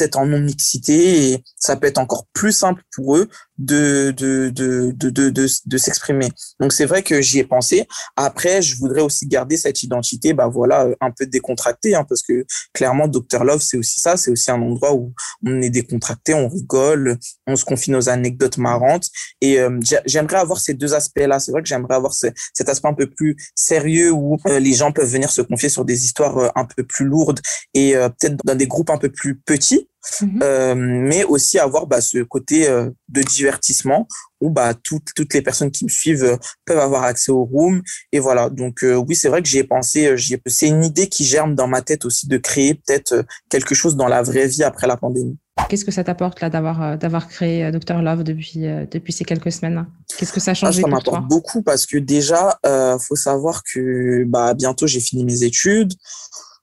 peut-être 0.00 0.16
en 0.16 0.26
non 0.26 0.40
mixité 0.40 1.32
et 1.32 1.44
ça 1.56 1.76
peut 1.76 1.86
être 1.86 1.98
encore 1.98 2.26
plus 2.32 2.52
simple 2.52 2.82
pour 2.94 3.16
eux 3.16 3.28
de 3.58 4.12
de 4.16 4.48
de 4.48 4.92
de 4.92 5.30
de, 5.30 5.76
s'exprimer. 5.78 6.30
Donc 6.58 6.72
c'est 6.72 6.86
vrai 6.86 7.02
que 7.02 7.20
j'y 7.20 7.38
ai 7.38 7.44
pensé. 7.44 7.86
Après, 8.16 8.62
je 8.62 8.76
voudrais 8.78 9.02
aussi 9.02 9.26
garder 9.26 9.58
cette 9.58 9.82
identité, 9.82 10.32
bah 10.32 10.48
voilà, 10.48 10.88
un 11.00 11.10
peu 11.10 11.26
décontractée, 11.26 11.94
hein, 11.94 12.04
parce 12.08 12.22
que 12.22 12.46
clairement, 12.72 13.06
Dr 13.08 13.44
Love, 13.44 13.60
c'est 13.60 13.76
aussi 13.76 14.00
ça, 14.00 14.16
c'est 14.16 14.30
aussi 14.30 14.50
un 14.50 14.60
endroit 14.62 14.94
où 14.94 15.12
on 15.46 15.62
est 15.62 15.70
décontracté, 15.70 16.34
on 16.34 16.48
rigole, 16.48 17.18
on 17.46 17.56
se 17.56 17.64
confie 17.64 17.90
nos 17.90 18.08
anecdotes 18.08 18.58
marrantes. 18.58 19.08
Et 19.40 19.58
euh, 19.58 19.80
j'aimerais 20.06 20.36
avoir 20.36 20.58
ces 20.58 20.74
deux 20.74 20.94
aspects-là. 20.94 21.38
C'est 21.40 21.52
vrai 21.52 21.62
que 21.62 21.68
j'aimerais 21.68 21.94
avoir 21.94 22.12
ce, 22.12 22.26
cet 22.54 22.68
aspect 22.68 22.88
un 22.88 22.94
peu 22.94 23.08
plus 23.08 23.36
sérieux 23.54 24.10
où 24.12 24.38
euh, 24.46 24.58
les 24.58 24.72
gens 24.72 24.92
peuvent 24.92 25.10
venir 25.10 25.30
se 25.30 25.42
confier 25.42 25.68
sur 25.68 25.84
des 25.84 26.04
histoires 26.04 26.38
euh, 26.38 26.48
un 26.54 26.64
peu 26.64 26.84
plus 26.84 27.04
lourdes 27.04 27.40
et 27.74 27.92
peut-être 27.92 28.36
dans 28.44 28.54
des 28.54 28.66
groupes 28.66 28.90
un 28.90 28.98
peu 28.98 29.10
plus 29.10 29.36
petits 29.36 29.88
Mhm. 30.22 30.40
Euh, 30.42 30.74
mais 30.76 31.24
aussi 31.24 31.58
avoir 31.58 31.86
bah, 31.86 32.00
ce 32.00 32.18
côté 32.22 32.68
euh, 32.68 32.90
de 33.08 33.22
divertissement 33.22 34.08
où 34.40 34.48
bah, 34.48 34.72
toutes, 34.72 35.08
toutes 35.14 35.34
les 35.34 35.42
personnes 35.42 35.70
qui 35.70 35.84
me 35.84 35.90
suivent 35.90 36.24
euh, 36.24 36.36
peuvent 36.64 36.78
avoir 36.78 37.02
accès 37.02 37.30
au 37.30 37.44
room. 37.44 37.82
Et 38.12 38.18
voilà, 38.18 38.48
donc 38.48 38.82
oui, 38.82 39.14
c'est 39.14 39.28
vrai 39.28 39.42
que 39.42 39.48
j'y 39.48 39.58
ai 39.58 39.64
pensé, 39.64 40.14
c'est 40.46 40.68
une 40.68 40.84
idée 40.84 41.08
qui 41.08 41.24
germe 41.24 41.54
dans 41.54 41.68
ma 41.68 41.82
tête 41.82 42.04
aussi 42.04 42.26
de 42.26 42.38
créer 42.38 42.74
peut-être 42.74 43.24
quelque 43.50 43.74
chose 43.74 43.96
dans 43.96 44.08
la 44.08 44.22
vraie 44.22 44.46
vie 44.46 44.62
après 44.62 44.86
la 44.86 44.96
pandémie. 44.96 45.36
Qu'est-ce 45.68 45.84
que 45.84 45.90
ça 45.90 46.02
t'apporte 46.02 46.40
là 46.40 46.48
d'avoir 46.48 46.96
d'avoir 46.96 47.28
créé 47.28 47.70
Dr 47.70 48.00
Love 48.00 48.24
depuis 48.24 48.60
depuis 48.90 49.12
ces 49.12 49.24
quelques 49.24 49.52
semaines? 49.52 49.86
Qu'est-ce 50.16 50.32
que 50.32 50.40
ça 50.40 50.52
a 50.52 50.54
changé 50.54 50.80
ah, 50.80 50.82
Ça 50.82 50.88
m'apporte 50.88 51.28
beaucoup 51.28 51.62
parce 51.62 51.84
que 51.84 51.98
déjà, 51.98 52.58
faut 52.98 53.16
savoir 53.16 53.62
que 53.62 54.24
bah 54.26 54.54
bientôt 54.54 54.86
j'ai 54.86 55.00
fini 55.00 55.24
mes 55.24 55.42
études, 55.42 55.92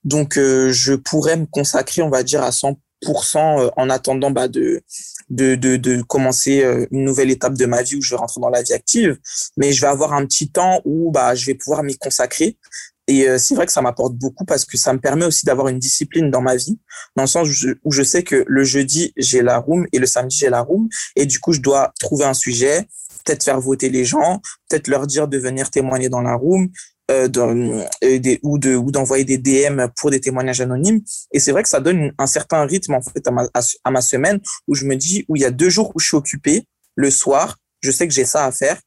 donc 0.02 0.34
je 0.34 0.94
pourrais 0.94 1.36
me 1.36 1.46
consacrer, 1.46 2.02
on 2.02 2.10
va 2.10 2.24
dire, 2.24 2.42
à 2.42 2.50
100% 2.50 2.74
en 3.06 3.90
attendant 3.90 4.30
bah, 4.30 4.48
de 4.48 4.82
de, 5.30 5.54
de, 5.54 5.76
de 5.76 6.02
commencer 6.02 6.62
euh, 6.62 6.86
une 6.90 7.04
nouvelle 7.04 7.30
étape 7.30 7.54
de 7.54 7.66
ma 7.66 7.82
vie 7.82 7.96
où 7.96 8.02
je 8.02 8.10
vais 8.10 8.16
rentrer 8.16 8.40
dans 8.40 8.48
la 8.48 8.62
vie 8.62 8.72
active. 8.72 9.18
Mais 9.56 9.72
je 9.72 9.80
vais 9.80 9.86
avoir 9.86 10.12
un 10.12 10.24
petit 10.24 10.50
temps 10.50 10.80
où 10.84 11.10
bah, 11.10 11.34
je 11.34 11.46
vais 11.46 11.54
pouvoir 11.54 11.82
m'y 11.82 11.96
consacrer. 11.96 12.56
Et 13.06 13.26
euh, 13.26 13.38
c'est 13.38 13.54
vrai 13.54 13.64
que 13.64 13.72
ça 13.72 13.80
m'apporte 13.80 14.14
beaucoup 14.14 14.44
parce 14.44 14.64
que 14.64 14.76
ça 14.76 14.92
me 14.92 15.00
permet 15.00 15.24
aussi 15.24 15.46
d'avoir 15.46 15.68
une 15.68 15.78
discipline 15.78 16.30
dans 16.30 16.42
ma 16.42 16.56
vie, 16.56 16.78
dans 17.16 17.22
le 17.22 17.28
sens 17.28 17.48
où 17.84 17.92
je 17.92 18.02
sais 18.02 18.22
que 18.22 18.44
le 18.46 18.64
jeudi, 18.64 19.12
j'ai 19.16 19.42
la 19.42 19.58
room 19.58 19.86
et 19.92 19.98
le 19.98 20.06
samedi, 20.06 20.36
j'ai 20.36 20.50
la 20.50 20.60
room. 20.60 20.88
Et 21.16 21.24
du 21.24 21.40
coup, 21.40 21.54
je 21.54 21.60
dois 21.60 21.92
trouver 22.00 22.26
un 22.26 22.34
sujet, 22.34 22.86
peut-être 23.24 23.44
faire 23.44 23.60
voter 23.60 23.88
les 23.88 24.04
gens, 24.04 24.42
peut-être 24.68 24.88
leur 24.88 25.06
dire 25.06 25.26
de 25.26 25.38
venir 25.38 25.70
témoigner 25.70 26.10
dans 26.10 26.20
la 26.20 26.34
room, 26.34 26.68
euh, 27.10 27.28
euh, 27.36 28.18
des, 28.18 28.38
ou 28.42 28.58
de 28.58 28.74
ou 28.74 28.90
d'envoyer 28.90 29.24
des 29.24 29.38
DM 29.38 29.86
pour 29.96 30.10
des 30.10 30.20
témoignages 30.20 30.60
anonymes. 30.60 31.00
Et 31.32 31.40
c'est 31.40 31.52
vrai 31.52 31.62
que 31.62 31.68
ça 31.68 31.80
donne 31.80 32.12
un 32.18 32.26
certain 32.26 32.66
rythme 32.66 32.94
en 32.94 33.00
fait 33.00 33.26
à 33.26 33.30
ma, 33.30 33.48
à, 33.84 33.90
ma 33.90 34.00
semaine 34.02 34.40
où 34.66 34.74
je 34.74 34.84
me 34.84 34.94
dis 34.94 35.24
où 35.28 35.36
il 35.36 35.40
y 35.40 35.46
a 35.46 35.50
deux 35.50 35.70
jours 35.70 35.92
où 35.94 36.00
je 36.00 36.06
suis 36.08 36.16
occupé 36.16 36.64
le 36.96 37.10
soir, 37.10 37.56
je 37.80 37.90
sais 37.90 38.06
que 38.06 38.12
j'ai 38.12 38.26
ça 38.26 38.44
à 38.44 38.52
faire. 38.52 38.78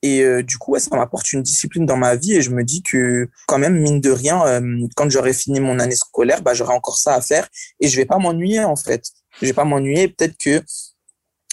Et 0.00 0.22
euh, 0.22 0.42
du 0.42 0.56
coup, 0.56 0.72
ouais, 0.72 0.80
ça 0.80 0.96
m'apporte 0.96 1.30
une 1.32 1.42
discipline 1.42 1.84
dans 1.84 1.96
ma 1.96 2.14
vie 2.14 2.36
et 2.36 2.40
je 2.40 2.50
me 2.50 2.64
dis 2.64 2.82
que 2.82 3.28
quand 3.46 3.58
même, 3.58 3.80
mine 3.80 4.00
de 4.00 4.10
rien, 4.10 4.62
quand 4.96 5.10
j'aurai 5.10 5.34
fini 5.34 5.60
mon 5.60 5.78
année 5.78 5.96
scolaire, 5.96 6.40
bah, 6.40 6.54
j'aurai 6.54 6.72
encore 6.72 6.96
ça 6.96 7.14
à 7.14 7.20
faire 7.20 7.48
et 7.80 7.88
je 7.88 7.96
vais 7.96 8.06
pas 8.06 8.18
m'ennuyer 8.18 8.60
en 8.60 8.76
fait. 8.76 9.02
Je 9.42 9.46
vais 9.46 9.52
pas 9.52 9.64
m'ennuyer. 9.64 10.08
Peut-être 10.08 10.36
que 10.38 10.62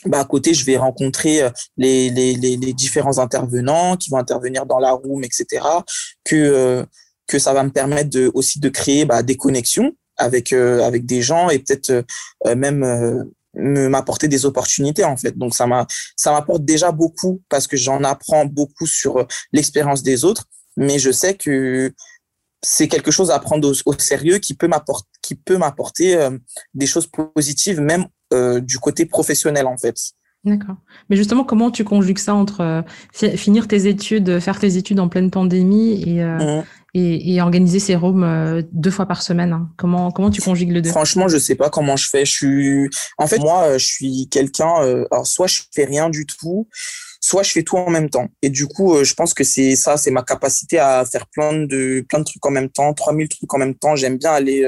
bah, 0.05 0.19
à 0.19 0.25
côté, 0.25 0.53
je 0.53 0.65
vais 0.65 0.77
rencontrer 0.77 1.43
euh, 1.43 1.49
les, 1.77 2.09
les, 2.09 2.35
les, 2.35 2.57
les, 2.57 2.73
différents 2.73 3.17
intervenants 3.17 3.97
qui 3.97 4.09
vont 4.09 4.17
intervenir 4.17 4.65
dans 4.65 4.79
la 4.79 4.91
room, 4.91 5.23
etc. 5.23 5.65
Que, 6.23 6.35
euh, 6.35 6.85
que 7.27 7.39
ça 7.39 7.53
va 7.53 7.63
me 7.63 7.71
permettre 7.71 8.09
de, 8.09 8.31
aussi 8.33 8.59
de 8.59 8.69
créer 8.69 9.05
bah, 9.05 9.23
des 9.23 9.35
connexions 9.35 9.93
avec, 10.17 10.53
euh, 10.53 10.83
avec 10.83 11.05
des 11.05 11.21
gens 11.21 11.49
et 11.49 11.59
peut-être 11.59 12.05
même 12.55 13.25
m'apporter 13.55 14.27
des 14.27 14.45
opportunités 14.45 15.03
en 15.03 15.17
fait. 15.17 15.37
Donc 15.37 15.55
ça 15.55 15.65
m'a 15.65 15.87
ça 16.15 16.31
m'apporte 16.31 16.63
déjà 16.65 16.91
beaucoup 16.91 17.41
parce 17.49 17.67
que 17.67 17.77
j'en 17.77 18.03
apprends 18.03 18.45
beaucoup 18.45 18.85
sur 18.85 19.25
l'expérience 19.53 20.03
des 20.03 20.23
autres, 20.23 20.45
mais 20.77 20.99
je 20.99 21.11
sais 21.11 21.35
que 21.35 21.91
c'est 22.61 22.87
quelque 22.87 23.11
chose 23.11 23.31
à 23.31 23.39
prendre 23.39 23.73
au, 23.85 23.93
sérieux 23.97 24.39
qui 24.39 24.53
peut 24.53 24.67
m'apporter 24.67 25.07
qui 25.21 25.35
peut 25.35 25.57
m'apporter 25.57 26.29
des 26.73 26.85
choses 26.85 27.07
positives 27.07 27.79
même 27.79 28.05
euh, 28.33 28.59
du 28.59 28.79
côté 28.79 29.05
professionnel 29.05 29.67
en 29.67 29.77
fait. 29.77 29.95
D'accord. 30.43 30.75
Mais 31.09 31.15
justement, 31.15 31.43
comment 31.43 31.69
tu 31.69 31.83
conjugues 31.83 32.17
ça 32.17 32.33
entre 32.33 32.61
euh, 32.61 32.81
finir 33.13 33.67
tes 33.67 33.87
études, 33.87 34.39
faire 34.39 34.59
tes 34.59 34.77
études 34.77 34.99
en 34.99 35.09
pleine 35.09 35.29
pandémie 35.29 36.03
et, 36.07 36.23
euh, 36.23 36.61
mmh. 36.61 36.63
et, 36.93 37.41
organiser 37.41 37.79
ces 37.79 37.95
rooms 37.95 38.63
deux 38.71 38.91
fois 38.91 39.05
par 39.07 39.21
semaine 39.21 39.53
hein? 39.53 39.69
Comment 39.77 40.11
comment 40.11 40.31
tu 40.31 40.41
conjugues 40.41 40.71
le 40.71 40.81
deux? 40.81 40.89
Franchement, 40.89 41.27
je 41.27 41.37
sais 41.37 41.55
pas 41.55 41.69
comment 41.69 41.97
je 41.97 42.09
fais. 42.09 42.25
Je 42.25 42.31
suis, 42.31 42.89
en 43.17 43.27
fait, 43.27 43.39
moi, 43.39 43.77
je 43.77 43.85
suis 43.85 44.27
quelqu'un. 44.29 44.73
alors, 45.11 45.25
soit 45.25 45.47
je 45.47 45.61
fais 45.73 45.85
rien 45.85 46.09
du 46.09 46.25
tout, 46.25 46.67
soit 47.21 47.43
je 47.43 47.51
fais 47.51 47.63
tout 47.63 47.77
en 47.77 47.89
même 47.89 48.09
temps. 48.09 48.27
Et 48.41 48.49
du 48.49 48.67
coup, 48.67 49.03
je 49.03 49.13
pense 49.13 49.35
que 49.35 49.43
c'est 49.43 49.75
ça, 49.75 49.97
c'est 49.97 50.11
ma 50.11 50.23
capacité 50.23 50.79
à 50.79 51.05
faire 51.05 51.27
plein 51.27 51.53
de 51.53 52.05
plein 52.09 52.19
de 52.19 52.23
trucs 52.23 52.45
en 52.45 52.51
même 52.51 52.69
temps, 52.69 52.93
3000 52.93 53.29
trucs 53.29 53.53
en 53.53 53.59
même 53.59 53.75
temps. 53.75 53.95
J'aime 53.95 54.17
bien 54.17 54.31
aller 54.31 54.63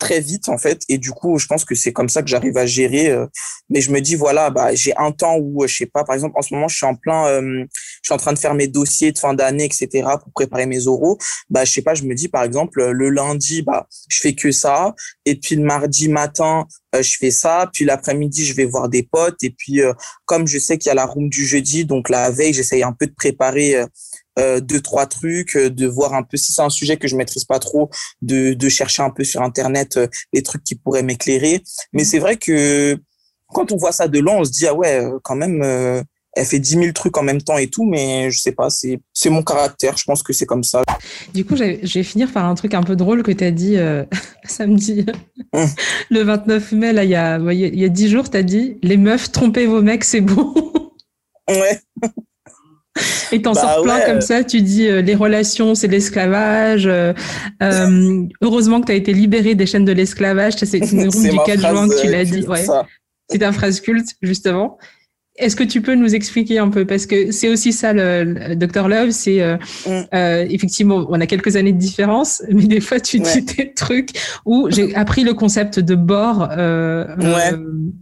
très 0.00 0.18
vite 0.18 0.48
en 0.48 0.58
fait. 0.58 0.82
Et 0.88 0.98
du 0.98 1.12
coup 1.12 1.38
je 1.38 1.46
pense 1.46 1.64
que 1.64 1.76
c'est 1.76 1.92
comme 1.92 2.08
ça 2.08 2.22
que 2.22 2.28
j'arrive 2.28 2.56
à 2.56 2.66
gérer 2.66 3.10
euh, 3.10 3.26
mais 3.68 3.80
je 3.80 3.92
me 3.92 4.00
dis 4.00 4.16
voilà 4.16 4.50
bah 4.50 4.74
j'ai 4.74 4.96
un 4.96 5.12
temps 5.12 5.36
où 5.38 5.64
je 5.68 5.76
sais 5.76 5.86
pas 5.86 6.02
par 6.02 6.14
exemple 6.16 6.36
en 6.36 6.42
ce 6.42 6.52
moment 6.52 6.66
je 6.66 6.76
suis 6.76 6.86
en 6.86 6.96
plein 6.96 7.26
euh, 7.26 7.64
je 7.70 8.08
suis 8.08 8.14
en 8.14 8.16
train 8.16 8.32
de 8.32 8.38
faire 8.38 8.54
mes 8.54 8.66
dossiers 8.66 9.12
de 9.12 9.18
fin 9.18 9.34
d'année 9.34 9.64
etc 9.64 10.08
pour 10.20 10.32
préparer 10.32 10.66
mes 10.66 10.88
oraux. 10.88 11.18
Bah 11.50 11.64
je 11.64 11.72
sais 11.72 11.82
pas 11.82 11.94
je 11.94 12.02
me 12.02 12.14
dis 12.14 12.28
par 12.28 12.42
exemple 12.42 12.82
le 12.82 13.10
lundi 13.10 13.62
bah 13.62 13.86
je 14.08 14.18
fais 14.18 14.34
que 14.34 14.50
ça. 14.50 14.94
Et 15.26 15.36
puis 15.36 15.54
le 15.54 15.62
mardi 15.62 16.08
matin 16.08 16.66
euh, 16.96 17.02
je 17.02 17.16
fais 17.18 17.30
ça. 17.30 17.70
Puis 17.72 17.84
l'après-midi 17.84 18.44
je 18.44 18.54
vais 18.54 18.64
voir 18.64 18.88
des 18.88 19.02
potes. 19.02 19.42
Et 19.42 19.50
puis 19.50 19.80
comme 20.24 20.48
je 20.48 20.58
sais 20.58 20.78
qu'il 20.78 20.88
y 20.88 20.92
a 20.92 20.94
la 20.94 21.06
room 21.06 21.28
du 21.28 21.46
jeudi 21.46 21.84
donc 21.84 22.08
la 22.08 22.30
veille 22.30 22.54
j'essaye 22.54 22.82
un 22.82 22.92
peu 22.92 23.06
de 23.06 23.14
préparer 23.14 23.84
euh, 24.38 24.60
deux 24.60 24.80
trois 24.80 25.06
trucs, 25.06 25.56
euh, 25.56 25.70
de 25.70 25.86
voir 25.86 26.14
un 26.14 26.22
peu 26.22 26.36
si 26.36 26.52
c'est 26.52 26.62
un 26.62 26.70
sujet 26.70 26.96
que 26.96 27.08
je 27.08 27.16
maîtrise 27.16 27.44
pas 27.44 27.58
trop, 27.58 27.90
de, 28.22 28.54
de 28.54 28.68
chercher 28.68 29.02
un 29.02 29.10
peu 29.10 29.24
sur 29.24 29.42
internet 29.42 29.96
euh, 29.96 30.06
les 30.32 30.42
trucs 30.42 30.62
qui 30.62 30.76
pourraient 30.76 31.02
m'éclairer. 31.02 31.62
Mais 31.92 32.04
c'est 32.04 32.20
vrai 32.20 32.36
que 32.36 32.96
quand 33.48 33.72
on 33.72 33.76
voit 33.76 33.92
ça 33.92 34.06
de 34.06 34.20
loin, 34.20 34.36
on 34.36 34.44
se 34.44 34.52
dit 34.52 34.68
ah 34.68 34.74
ouais, 34.74 35.02
quand 35.24 35.34
même, 35.34 35.64
elle 36.34 36.46
fait 36.46 36.60
dix 36.60 36.76
mille 36.76 36.92
trucs 36.92 37.18
en 37.18 37.24
même 37.24 37.42
temps 37.42 37.58
et 37.58 37.66
tout, 37.66 37.84
mais 37.84 38.30
je 38.30 38.40
sais 38.40 38.52
pas, 38.52 38.70
c'est 38.70 39.00
c'est 39.12 39.30
mon 39.30 39.42
caractère. 39.42 39.96
Je 39.96 40.04
pense 40.04 40.22
que 40.22 40.32
c'est 40.32 40.46
comme 40.46 40.62
ça. 40.62 40.84
Du 41.34 41.44
coup, 41.44 41.56
je 41.56 41.64
vais 41.64 42.02
finir 42.04 42.32
par 42.32 42.44
un 42.44 42.54
truc 42.54 42.74
un 42.74 42.84
peu 42.84 42.94
drôle 42.94 43.24
que 43.24 43.32
tu 43.32 43.42
as 43.42 43.50
dit 43.50 43.76
samedi, 44.44 45.04
hum. 45.52 45.66
le 46.10 46.22
29 46.22 46.70
mai 46.72 46.92
là, 46.92 47.02
il 47.02 47.10
y 47.10 47.16
a 47.16 47.38
il 47.38 47.80
y 47.80 47.84
a 47.84 47.88
dix 47.88 48.08
jours, 48.08 48.30
tu 48.30 48.36
as 48.36 48.44
dit 48.44 48.78
les 48.82 48.96
meufs 48.96 49.32
trompez 49.32 49.66
vos 49.66 49.82
mecs, 49.82 50.04
c'est 50.04 50.20
bon. 50.20 50.54
Ouais. 51.48 51.80
Et 53.32 53.40
t'en 53.42 53.52
bah 53.52 53.60
sors 53.60 53.82
plein 53.82 54.00
comme 54.00 54.20
ça, 54.20 54.42
tu 54.42 54.62
dis 54.62 54.88
euh, 54.88 55.00
les 55.00 55.14
relations, 55.14 55.74
c'est 55.74 55.86
l'esclavage. 55.86 56.86
Euh, 56.86 57.12
euh, 57.62 58.24
heureusement 58.42 58.80
que 58.80 58.86
tu 58.86 58.92
as 58.92 58.96
été 58.96 59.12
libéré 59.12 59.54
des 59.54 59.66
chaînes 59.66 59.84
de 59.84 59.92
l'esclavage. 59.92 60.54
C'est 60.56 60.78
une 60.78 61.08
room 61.08 61.22
du 61.22 61.38
4 61.46 61.60
juin 61.60 61.88
que 61.88 62.00
tu 62.00 62.10
l'as 62.10 62.24
dit. 62.24 62.46
Ouais. 62.46 62.64
C'est 63.28 63.38
ta 63.38 63.52
phrase 63.52 63.80
culte, 63.80 64.08
justement. 64.22 64.78
Est-ce 65.40 65.56
que 65.56 65.64
tu 65.64 65.80
peux 65.80 65.94
nous 65.94 66.14
expliquer 66.14 66.58
un 66.58 66.68
peu? 66.68 66.84
Parce 66.84 67.06
que 67.06 67.32
c'est 67.32 67.48
aussi 67.48 67.72
ça 67.72 67.92
le, 67.92 68.54
Dr 68.54 68.88
Love, 68.88 69.10
c'est 69.10 69.40
euh, 69.40 69.56
mm. 69.86 69.90
euh, 70.14 70.46
effectivement 70.50 71.06
on 71.08 71.20
a 71.20 71.26
quelques 71.26 71.56
années 71.56 71.72
de 71.72 71.78
différence, 71.78 72.42
mais 72.50 72.66
des 72.66 72.80
fois 72.80 73.00
tu 73.00 73.18
dis 73.20 73.42
des 73.42 73.72
trucs 73.72 74.10
où 74.44 74.68
j'ai 74.70 74.94
appris 74.94 75.24
le 75.24 75.34
concept 75.34 75.80
de 75.80 75.94
bord 75.94 76.48
euh, 76.50 77.06
euh 77.18 77.56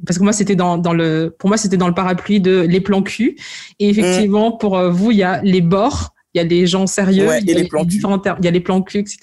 parce 0.06 0.18
que 0.18 0.24
moi 0.24 0.32
c'était 0.32 0.56
dans, 0.56 0.78
dans 0.78 0.92
le 0.92 1.34
pour 1.38 1.48
moi 1.48 1.56
c'était 1.56 1.76
dans 1.76 1.88
le 1.88 1.94
parapluie 1.94 2.40
de 2.40 2.60
les 2.60 2.80
plans 2.80 3.02
cul 3.02 3.36
et 3.78 3.88
effectivement 3.88 4.54
mm. 4.54 4.58
pour 4.58 4.90
vous 4.90 5.10
il 5.10 5.18
y 5.18 5.22
a 5.22 5.40
les 5.42 5.60
bords 5.60 6.14
il 6.34 6.38
y 6.38 6.40
a 6.40 6.44
des 6.44 6.66
gens 6.66 6.86
sérieux, 6.86 7.28
il, 7.40 7.48
y 7.48 7.52
a 7.52 7.58
les 7.58 7.68
plans 7.68 7.84
différents 7.84 8.20
il 8.38 8.44
y 8.44 8.48
a 8.48 8.50
les 8.50 8.60
plans 8.60 8.82
cul, 8.82 8.98
etc. 8.98 9.18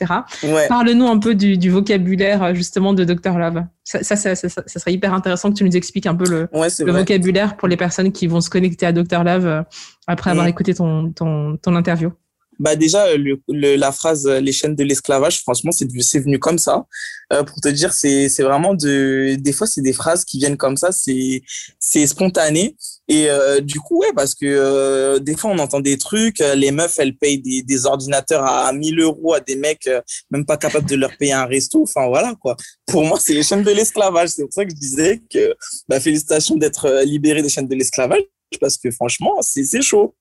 Parle-nous 0.67 1.05
un 1.05 1.19
peu 1.19 1.35
du, 1.35 1.57
du, 1.57 1.69
vocabulaire 1.69 2.55
justement 2.55 2.93
de 2.93 3.03
Dr 3.03 3.37
Love. 3.37 3.63
Ça, 3.83 4.03
ça, 4.03 4.15
ça, 4.15 4.35
ça, 4.35 4.63
serait 4.65 4.93
hyper 4.93 5.13
intéressant 5.13 5.51
que 5.51 5.57
tu 5.57 5.63
nous 5.63 5.77
expliques 5.77 6.07
un 6.07 6.15
peu 6.15 6.27
le, 6.27 6.49
le 6.51 6.91
vocabulaire 6.91 7.57
pour 7.57 7.67
les 7.67 7.77
personnes 7.77 8.11
qui 8.11 8.25
vont 8.25 8.41
se 8.41 8.49
connecter 8.49 8.87
à 8.87 8.91
Dr 8.91 9.23
Love 9.23 9.45
euh, 9.45 9.61
après 10.07 10.31
avoir 10.31 10.47
écouté 10.47 10.73
ton, 10.73 11.11
ton, 11.11 11.57
ton 11.57 11.75
interview. 11.75 12.11
Bah 12.57 12.75
déjà 12.75 13.15
le, 13.17 13.41
la 13.75 13.91
phrase 13.91 14.25
les 14.27 14.53
chaînes 14.53 14.75
de 14.75 14.83
l'esclavage 14.85 15.41
franchement 15.41 15.71
c'est 15.73 15.87
c'est 15.99 16.19
venu 16.19 16.39
comme 16.39 16.57
ça 16.57 16.85
euh, 17.33 17.43
pour 17.43 17.59
te 17.59 17.67
dire 17.67 17.91
c'est 17.91 18.29
c'est 18.29 18.43
vraiment 18.43 18.73
de 18.73 19.35
des 19.37 19.51
fois 19.51 19.67
c'est 19.67 19.81
des 19.81 19.91
phrases 19.91 20.23
qui 20.23 20.37
viennent 20.37 20.55
comme 20.55 20.77
ça 20.77 20.93
c'est 20.93 21.41
c'est 21.79 22.07
spontané 22.07 22.77
et 23.07 23.29
euh, 23.29 23.59
du 23.59 23.79
coup 23.79 23.99
ouais 23.99 24.13
parce 24.15 24.33
que 24.33 24.45
euh, 24.45 25.19
des 25.19 25.35
fois 25.35 25.51
on 25.51 25.59
entend 25.59 25.79
des 25.79 25.97
trucs 25.97 26.39
les 26.39 26.71
meufs 26.71 26.97
elles 26.97 27.15
payent 27.15 27.39
des, 27.39 27.61
des 27.61 27.85
ordinateurs 27.85 28.43
à 28.43 28.71
1000 28.73 28.99
euros 28.99 29.33
à 29.33 29.39
des 29.39 29.55
mecs 29.55 29.89
même 30.31 30.45
pas 30.45 30.57
capables 30.57 30.89
de 30.89 30.95
leur 30.95 31.15
payer 31.17 31.33
un 31.33 31.45
resto. 31.45 31.83
Enfin 31.83 32.07
voilà 32.07 32.33
quoi. 32.41 32.55
Pour 32.85 33.03
moi 33.03 33.19
c'est 33.21 33.33
les 33.33 33.43
chaînes 33.43 33.63
de 33.63 33.71
l'esclavage. 33.71 34.29
C'est 34.29 34.43
pour 34.43 34.53
ça 34.53 34.65
que 34.65 34.71
je 34.71 34.75
disais 34.75 35.21
que 35.29 35.53
bah 35.87 35.99
félicitations 35.99 36.55
d'être 36.55 37.03
libéré 37.03 37.41
des 37.41 37.49
chaînes 37.49 37.67
de 37.67 37.75
l'esclavage 37.75 38.23
parce 38.59 38.77
que 38.77 38.91
franchement, 38.91 39.35
c'est 39.41 39.81
chaud. 39.81 40.15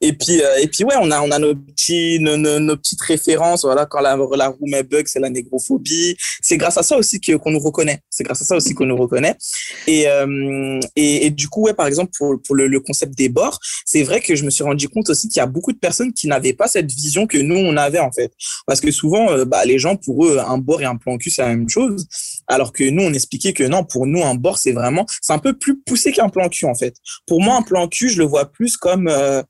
Et 0.00 0.12
puis, 0.12 0.42
euh, 0.42 0.58
et 0.60 0.68
puis 0.68 0.84
ouais, 0.84 0.94
on 1.00 1.10
a, 1.10 1.20
on 1.20 1.30
a 1.30 1.38
nos, 1.38 1.54
petits, 1.54 2.18
nos, 2.20 2.36
nos, 2.36 2.76
petites 2.76 3.00
références. 3.00 3.64
Voilà, 3.64 3.86
quand 3.86 4.00
la, 4.00 4.16
la 4.36 4.48
room 4.48 4.82
bug, 4.88 5.06
c'est 5.06 5.20
la 5.20 5.30
négrophobie. 5.30 6.16
C'est 6.42 6.56
grâce 6.56 6.76
à 6.78 6.82
ça 6.82 6.96
aussi 6.96 7.20
qu'on 7.20 7.50
nous 7.50 7.58
reconnaît. 7.58 8.00
C'est 8.10 8.24
grâce 8.24 8.42
à 8.42 8.44
ça 8.44 8.56
aussi 8.56 8.74
qu'on 8.74 8.86
nous 8.86 8.96
reconnaît. 8.96 9.36
Et, 9.86 10.08
euh, 10.08 10.80
et, 10.96 11.26
et, 11.26 11.30
du 11.30 11.48
coup, 11.48 11.62
ouais, 11.62 11.74
par 11.74 11.86
exemple, 11.86 12.12
pour, 12.16 12.40
pour 12.42 12.54
le, 12.54 12.66
le 12.66 12.80
concept 12.80 13.16
des 13.16 13.28
bords, 13.28 13.58
c'est 13.84 14.02
vrai 14.02 14.20
que 14.20 14.34
je 14.34 14.44
me 14.44 14.50
suis 14.50 14.64
rendu 14.64 14.88
compte 14.88 15.10
aussi 15.10 15.28
qu'il 15.28 15.38
y 15.38 15.42
a 15.42 15.46
beaucoup 15.46 15.72
de 15.72 15.78
personnes 15.78 16.12
qui 16.12 16.26
n'avaient 16.26 16.52
pas 16.52 16.68
cette 16.68 16.90
vision 16.90 17.26
que 17.26 17.38
nous, 17.38 17.56
on 17.56 17.76
avait 17.76 17.98
en 17.98 18.12
fait. 18.12 18.32
Parce 18.66 18.80
que 18.80 18.90
souvent, 18.90 19.30
euh, 19.30 19.44
bah, 19.44 19.64
les 19.64 19.78
gens, 19.78 19.96
pour 19.96 20.26
eux, 20.26 20.38
un 20.38 20.58
bord 20.58 20.82
et 20.82 20.86
un 20.86 20.96
plan 20.96 21.16
cul, 21.18 21.30
c'est 21.30 21.42
la 21.42 21.48
même 21.48 21.68
chose. 21.68 22.06
Alors 22.50 22.72
que 22.72 22.82
nous, 22.90 23.04
on 23.04 23.12
expliquait 23.12 23.52
que 23.52 23.62
non, 23.62 23.84
pour 23.84 24.06
nous, 24.06 24.24
un 24.24 24.34
bord, 24.34 24.58
c'est 24.58 24.72
vraiment, 24.72 25.06
c'est 25.22 25.32
un 25.32 25.38
peu 25.38 25.56
plus 25.56 25.80
poussé 25.80 26.10
qu'un 26.10 26.28
plan 26.28 26.48
cul 26.48 26.66
en 26.66 26.74
fait. 26.74 26.96
Pour 27.26 27.40
moi, 27.40 27.56
un 27.56 27.62
plan 27.62 27.86
cul, 27.86 28.08
je 28.08 28.18
le 28.18 28.24
vois 28.24 28.46
plus 28.50 28.76
comme 28.76 29.06
euh, 29.06 29.42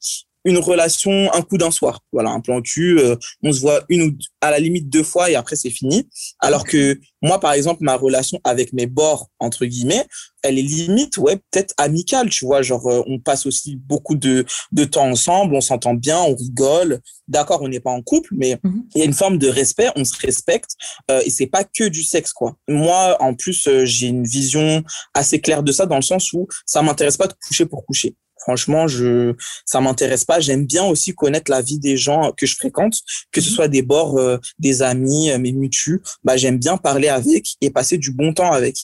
une 0.45 0.59
relation, 0.59 1.33
un 1.33 1.43
coup 1.43 1.59
d'un 1.59 1.71
soir. 1.71 2.01
Voilà, 2.13 2.31
un 2.31 2.41
plan 2.41 2.61
cul, 2.63 2.99
euh, 2.99 3.17
on 3.43 3.53
se 3.53 3.61
voit 3.61 3.83
une 3.89 4.03
ou 4.03 4.17
à 4.41 4.51
la 4.51 4.59
limite 4.59 4.89
deux 4.89 5.03
fois 5.03 5.31
et 5.31 5.35
après 5.35 5.57
c'est 5.57 5.71
fini. 5.71 6.09
Alors 6.41 6.65
que 6.65 6.99
moi, 7.23 7.39
par 7.39 7.53
exemple, 7.53 7.83
ma 7.83 7.97
relation 7.97 8.41
avec 8.45 8.73
mes 8.73 8.87
bords, 8.87 9.29
entre 9.39 9.67
guillemets, 9.67 10.07
elle 10.43 10.59
est 10.59 10.63
limite, 10.63 11.19
ouais, 11.19 11.37
peut-être 11.37 11.75
amicale, 11.77 12.31
tu 12.31 12.47
vois. 12.47 12.63
Genre, 12.63 12.87
euh, 12.87 13.03
on 13.07 13.19
passe 13.19 13.47
aussi 13.47 13.77
beaucoup 13.77 14.15
de, 14.15 14.47
de 14.73 14.85
temps 14.85 15.09
ensemble, 15.09 15.55
on 15.55 15.61
s'entend 15.61 15.95
bien, 15.95 16.19
on 16.19 16.35
rigole. 16.35 17.01
D'accord, 17.29 17.61
on 17.63 17.69
n'est 17.69 17.81
pas 17.81 17.91
en 17.91 18.03
couple, 18.03 18.31
mais 18.37 18.59
mhm. 18.63 18.85
il 18.95 18.99
y 18.99 19.03
a 19.03 19.05
une 19.05 19.13
forme 19.13 19.39
de 19.39 19.49
respect, 19.49 19.91
on 19.97 20.05
se 20.05 20.19
respecte 20.19 20.71
euh, 21.11 21.21
et 21.25 21.31
c'est 21.31 21.47
pas 21.47 21.65
que 21.65 21.89
du 21.89 22.03
sexe, 22.03 22.33
quoi. 22.33 22.57
Moi, 22.69 23.17
en 23.21 23.35
plus, 23.35 23.67
euh, 23.67 23.85
j'ai 23.85 24.09
une 24.09 24.25
vision 24.25 24.83
assez 25.15 25.41
claire 25.41 25.63
de 25.63 25.73
ça 25.73 25.87
dans 25.87 25.97
le 25.97 26.03
sens 26.03 26.33
où 26.33 26.49
ça 26.65 26.83
m'intéresse 26.83 27.17
pas 27.17 27.27
de 27.27 27.35
coucher 27.47 27.67
pour 27.67 27.85
coucher. 27.85 28.17
Franchement, 28.41 28.89
je 28.89 29.35
ça 29.67 29.81
m'intéresse 29.81 30.25
pas. 30.25 30.41
J'aime 30.41 30.67
bien 30.67 30.85
aussi 30.85 31.15
connaître 31.15 31.51
la 31.51 31.61
vie 31.61 31.79
des 31.79 31.97
gens 31.97 32.33
que 32.37 32.47
je 32.47 32.57
fréquente, 32.57 32.95
que 33.33 33.41
ce 33.41 33.51
mhm. 33.51 33.55
soit 33.55 33.69
des 33.69 33.83
bords, 33.83 34.19
euh, 34.19 34.39
des 34.59 34.83
amis, 34.83 35.31
euh, 35.31 35.39
mes 35.39 35.53
mutus. 35.53 36.01
Bah, 36.25 36.37
j'aime 36.37 36.59
bien 36.59 36.77
parler 36.77 37.09
avec 37.09 37.57
et 37.61 37.71
passer 37.71 37.99
du 37.99 38.13
bon 38.13 38.33
temps 38.33 38.53
avec. 38.53 38.77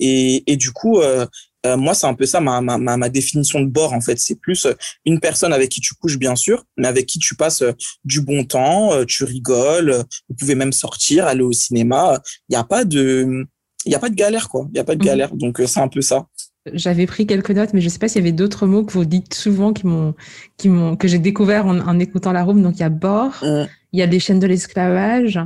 Et, 0.00 0.50
et 0.50 0.56
du 0.56 0.72
coup, 0.72 1.00
euh, 1.00 1.26
moi, 1.64 1.94
c'est 1.94 2.06
un 2.06 2.14
peu 2.14 2.26
ça 2.26 2.40
ma, 2.40 2.60
ma, 2.60 2.78
ma, 2.78 3.08
définition 3.08 3.60
de 3.60 3.66
bord 3.66 3.92
en 3.92 4.00
fait. 4.00 4.18
C'est 4.18 4.34
plus 4.34 4.66
une 5.04 5.20
personne 5.20 5.52
avec 5.52 5.68
qui 5.70 5.80
tu 5.80 5.94
couches 5.94 6.18
bien 6.18 6.34
sûr, 6.34 6.64
mais 6.76 6.88
avec 6.88 7.06
qui 7.06 7.20
tu 7.20 7.36
passes 7.36 7.62
du 8.04 8.20
bon 8.20 8.44
temps, 8.44 9.04
tu 9.04 9.22
rigoles, 9.22 10.02
vous 10.28 10.34
pouvez 10.34 10.56
même 10.56 10.72
sortir, 10.72 11.26
aller 11.26 11.42
au 11.42 11.52
cinéma. 11.52 12.20
Il 12.48 12.54
n'y 12.54 12.56
a 12.56 12.64
pas 12.64 12.84
de, 12.84 13.46
il 13.84 13.92
y 13.92 13.94
a 13.94 14.00
pas 14.00 14.08
de 14.08 14.16
galère 14.16 14.48
quoi. 14.48 14.66
Il 14.72 14.76
y 14.76 14.80
a 14.80 14.84
pas 14.84 14.96
de 14.96 15.00
mhm. 15.00 15.06
galère. 15.06 15.36
Donc 15.36 15.62
c'est 15.64 15.80
un 15.80 15.88
peu 15.88 16.00
ça. 16.00 16.26
J'avais 16.72 17.06
pris 17.06 17.26
quelques 17.26 17.50
notes, 17.50 17.70
mais 17.74 17.80
je 17.80 17.86
ne 17.86 17.90
sais 17.90 17.98
pas 17.98 18.08
s'il 18.08 18.22
y 18.22 18.24
avait 18.24 18.32
d'autres 18.32 18.66
mots 18.66 18.84
que 18.84 18.92
vous 18.92 19.04
dites 19.04 19.34
souvent 19.34 19.72
qui 19.72 19.86
m'ont, 19.86 20.14
qui 20.56 20.68
m'ont, 20.68 20.96
que 20.96 21.08
j'ai 21.08 21.18
découvert 21.18 21.66
en, 21.66 21.98
écoutant 21.98 22.32
la 22.32 22.44
room. 22.44 22.62
Donc 22.62 22.76
il 22.76 22.80
y 22.80 22.84
a 22.84 22.88
bord, 22.88 23.42
il 23.42 23.98
y 23.98 24.02
a 24.02 24.06
des 24.06 24.20
chaînes 24.20 24.38
de 24.38 24.46
l'esclavage. 24.46 25.40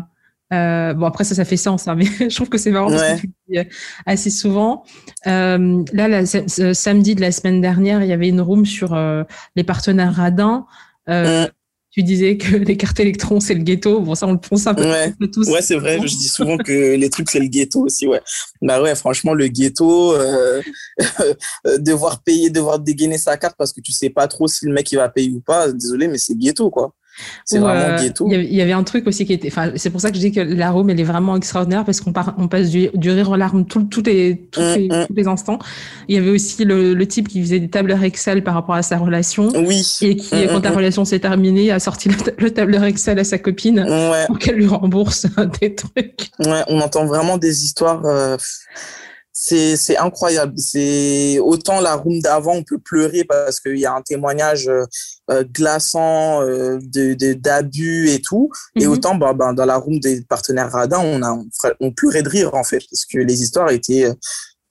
Euh, 0.53 0.95
bon 0.95 1.07
après 1.07 1.25
ça, 1.25 1.35
ça 1.35 1.45
fait 1.45 1.57
sens, 1.57 1.89
hein, 1.89 1.97
mais 1.97 2.05
je 2.31 2.35
trouve 2.35 2.49
que 2.49 2.59
c'est 2.59 2.71
marrant 2.71 2.89
parce 2.89 3.21
que 3.21 3.27
tu 3.27 3.69
assez 4.05 4.31
souvent. 4.31 4.85
Euh, 5.27 5.83
là, 5.93 6.09
la, 6.09 6.27
samedi 6.27 7.15
de 7.15 7.21
la 7.21 7.33
semaine 7.33 7.61
dernière, 7.61 8.03
il 8.03 8.09
y 8.09 8.13
avait 8.13 8.29
une 8.29 8.41
room 8.41 8.65
sur 8.65 8.95
euh, 8.95 9.25
les 9.57 9.65
partenaires 9.65 10.15
radins. 10.15 10.67
Euh, 11.09 11.47
tu 11.97 12.03
disais 12.03 12.37
que 12.37 12.57
les 12.57 12.77
cartes 12.77 13.01
électrons, 13.01 13.41
c'est 13.41 13.55
le 13.55 13.63
ghetto. 13.63 14.01
Bon, 14.01 14.15
ça, 14.15 14.27
on 14.27 14.33
le 14.33 14.39
pense 14.39 14.67
un 14.67 14.75
peu, 14.75 14.83
ouais. 14.83 15.15
tous. 15.33 15.49
Ouais, 15.49 15.63
c'est 15.63 15.77
vrai. 15.77 15.99
Je 15.99 16.15
dis 16.15 16.29
souvent 16.29 16.59
que 16.59 16.95
les 16.95 17.09
trucs, 17.09 17.31
c'est 17.31 17.41
le 17.41 17.47
ghetto 17.47 17.81
aussi, 17.81 18.07
ouais. 18.07 18.21
Bah 18.61 18.83
ouais, 18.83 18.95
franchement, 18.95 19.33
le 19.33 19.49
ghetto, 19.49 20.15
euh, 20.15 20.61
devoir 21.79 22.23
payer, 22.23 22.51
devoir 22.51 22.81
dégainer 22.81 23.17
sa 23.17 23.39
carte 23.39 23.55
parce 23.57 23.73
que 23.73 23.81
tu 23.81 23.93
sais 23.93 24.11
pas 24.11 24.29
trop 24.29 24.47
si 24.47 24.67
le 24.67 24.75
mec, 24.75 24.93
il 24.93 24.97
va 24.97 25.09
payer 25.09 25.31
ou 25.31 25.41
pas. 25.41 25.73
Désolé, 25.73 26.07
mais 26.07 26.19
c'est 26.19 26.37
ghetto, 26.37 26.69
quoi. 26.71 26.95
C'est 27.45 27.59
vraiment 27.59 27.81
euh, 27.81 27.99
ghetto. 27.99 28.29
Il 28.31 28.55
y 28.55 28.61
avait 28.61 28.73
un 28.73 28.83
truc 28.83 29.07
aussi 29.07 29.25
qui 29.25 29.33
était. 29.33 29.49
Enfin, 29.49 29.73
c'est 29.77 29.91
pour 29.91 30.01
ça 30.01 30.11
que 30.11 30.17
je 30.17 30.21
dis 30.21 30.33
que 30.33 30.41
l'arôme 30.41 30.91
elle 30.91 31.01
est 31.01 31.05
vraiment 31.05 31.37
extraordinaire 31.37 31.85
parce 31.85 32.01
qu'on 32.01 32.13
on 32.39 32.49
passe 32.49 32.71
du, 32.71 32.91
rire 33.11 33.31
aux 33.31 33.37
larmes 33.37 33.67
tout, 33.67 33.85
tout 33.85 34.03
les, 34.05 34.49
tous, 34.51 34.61
mm, 34.61 34.75
les, 34.75 34.89
mm. 34.89 35.07
tous 35.07 35.15
les 35.15 35.27
instants. 35.27 35.59
Il 36.09 36.15
y 36.15 36.19
avait 36.19 36.31
aussi 36.31 36.65
le, 36.65 36.95
le, 36.95 37.07
type 37.07 37.29
qui 37.29 37.41
faisait 37.41 37.61
des 37.61 37.69
tableurs 37.69 38.03
Excel 38.03 38.43
par 38.45 38.55
rapport 38.55 38.75
à 38.75 38.83
sa 38.83 38.99
relation. 38.99 39.49
Oui. 39.55 39.85
Et 40.03 40.17
qui, 40.17 40.35
mm, 40.35 40.49
quand 40.49 40.61
ta 40.61 40.71
relation 40.71 41.05
s'est 41.05 41.21
terminée, 41.21 41.71
a 41.71 41.79
sorti 41.79 42.11
le, 42.39 42.51
tableur 42.51 42.85
Excel 42.85 43.19
à 43.19 43.25
sa 43.25 43.39
copine 43.39 43.87
pour 44.27 44.39
qu'elle 44.39 44.57
lui 44.57 44.67
rembourse 44.67 45.27
des 45.61 45.75
trucs. 45.75 46.31
Ouais, 46.41 46.63
on 46.69 46.81
entend 46.81 47.07
vraiment 47.07 47.39
des 47.39 47.65
histoires. 47.65 48.05
Euh, 48.05 48.37
c'est 49.39 49.77
c'est 49.77 49.99
incroyable. 49.99 50.55
C'est 50.57 51.39
autant 51.41 51.83
la 51.83 51.95
room 51.95 52.21
d'avant, 52.21 52.55
on 52.55 52.63
peut 52.63 52.79
pleurer 52.79 53.23
parce 53.25 53.61
qu'il 53.61 53.77
y 53.77 53.85
a 53.85 53.93
un 53.93 54.01
témoignage 54.01 54.67
euh, 54.67 54.87
euh, 55.31 55.45
glaçant 55.45 56.41
euh, 56.41 56.79
de 56.81 57.35
d'abus 57.35 58.09
et 58.09 58.23
tout, 58.23 58.51
et 58.77 58.87
mhm. 58.87 58.93
autant 58.93 59.15
bah, 59.15 59.35
bah, 59.35 59.53
dans 59.53 59.67
la 59.67 59.77
room 59.77 60.01
des 60.01 60.23
partenaires 60.23 60.73
radins, 60.73 61.01
on 61.01 61.23
a 61.23 61.39
on, 61.81 61.93
pleurait 61.93 62.23
de 62.23 62.31
rire 62.31 62.55
en 62.55 62.65
fait 62.65 62.83
parce 62.91 63.05
que 63.05 63.19
les 63.19 63.43
histoires 63.43 63.71
étaient 63.71 64.11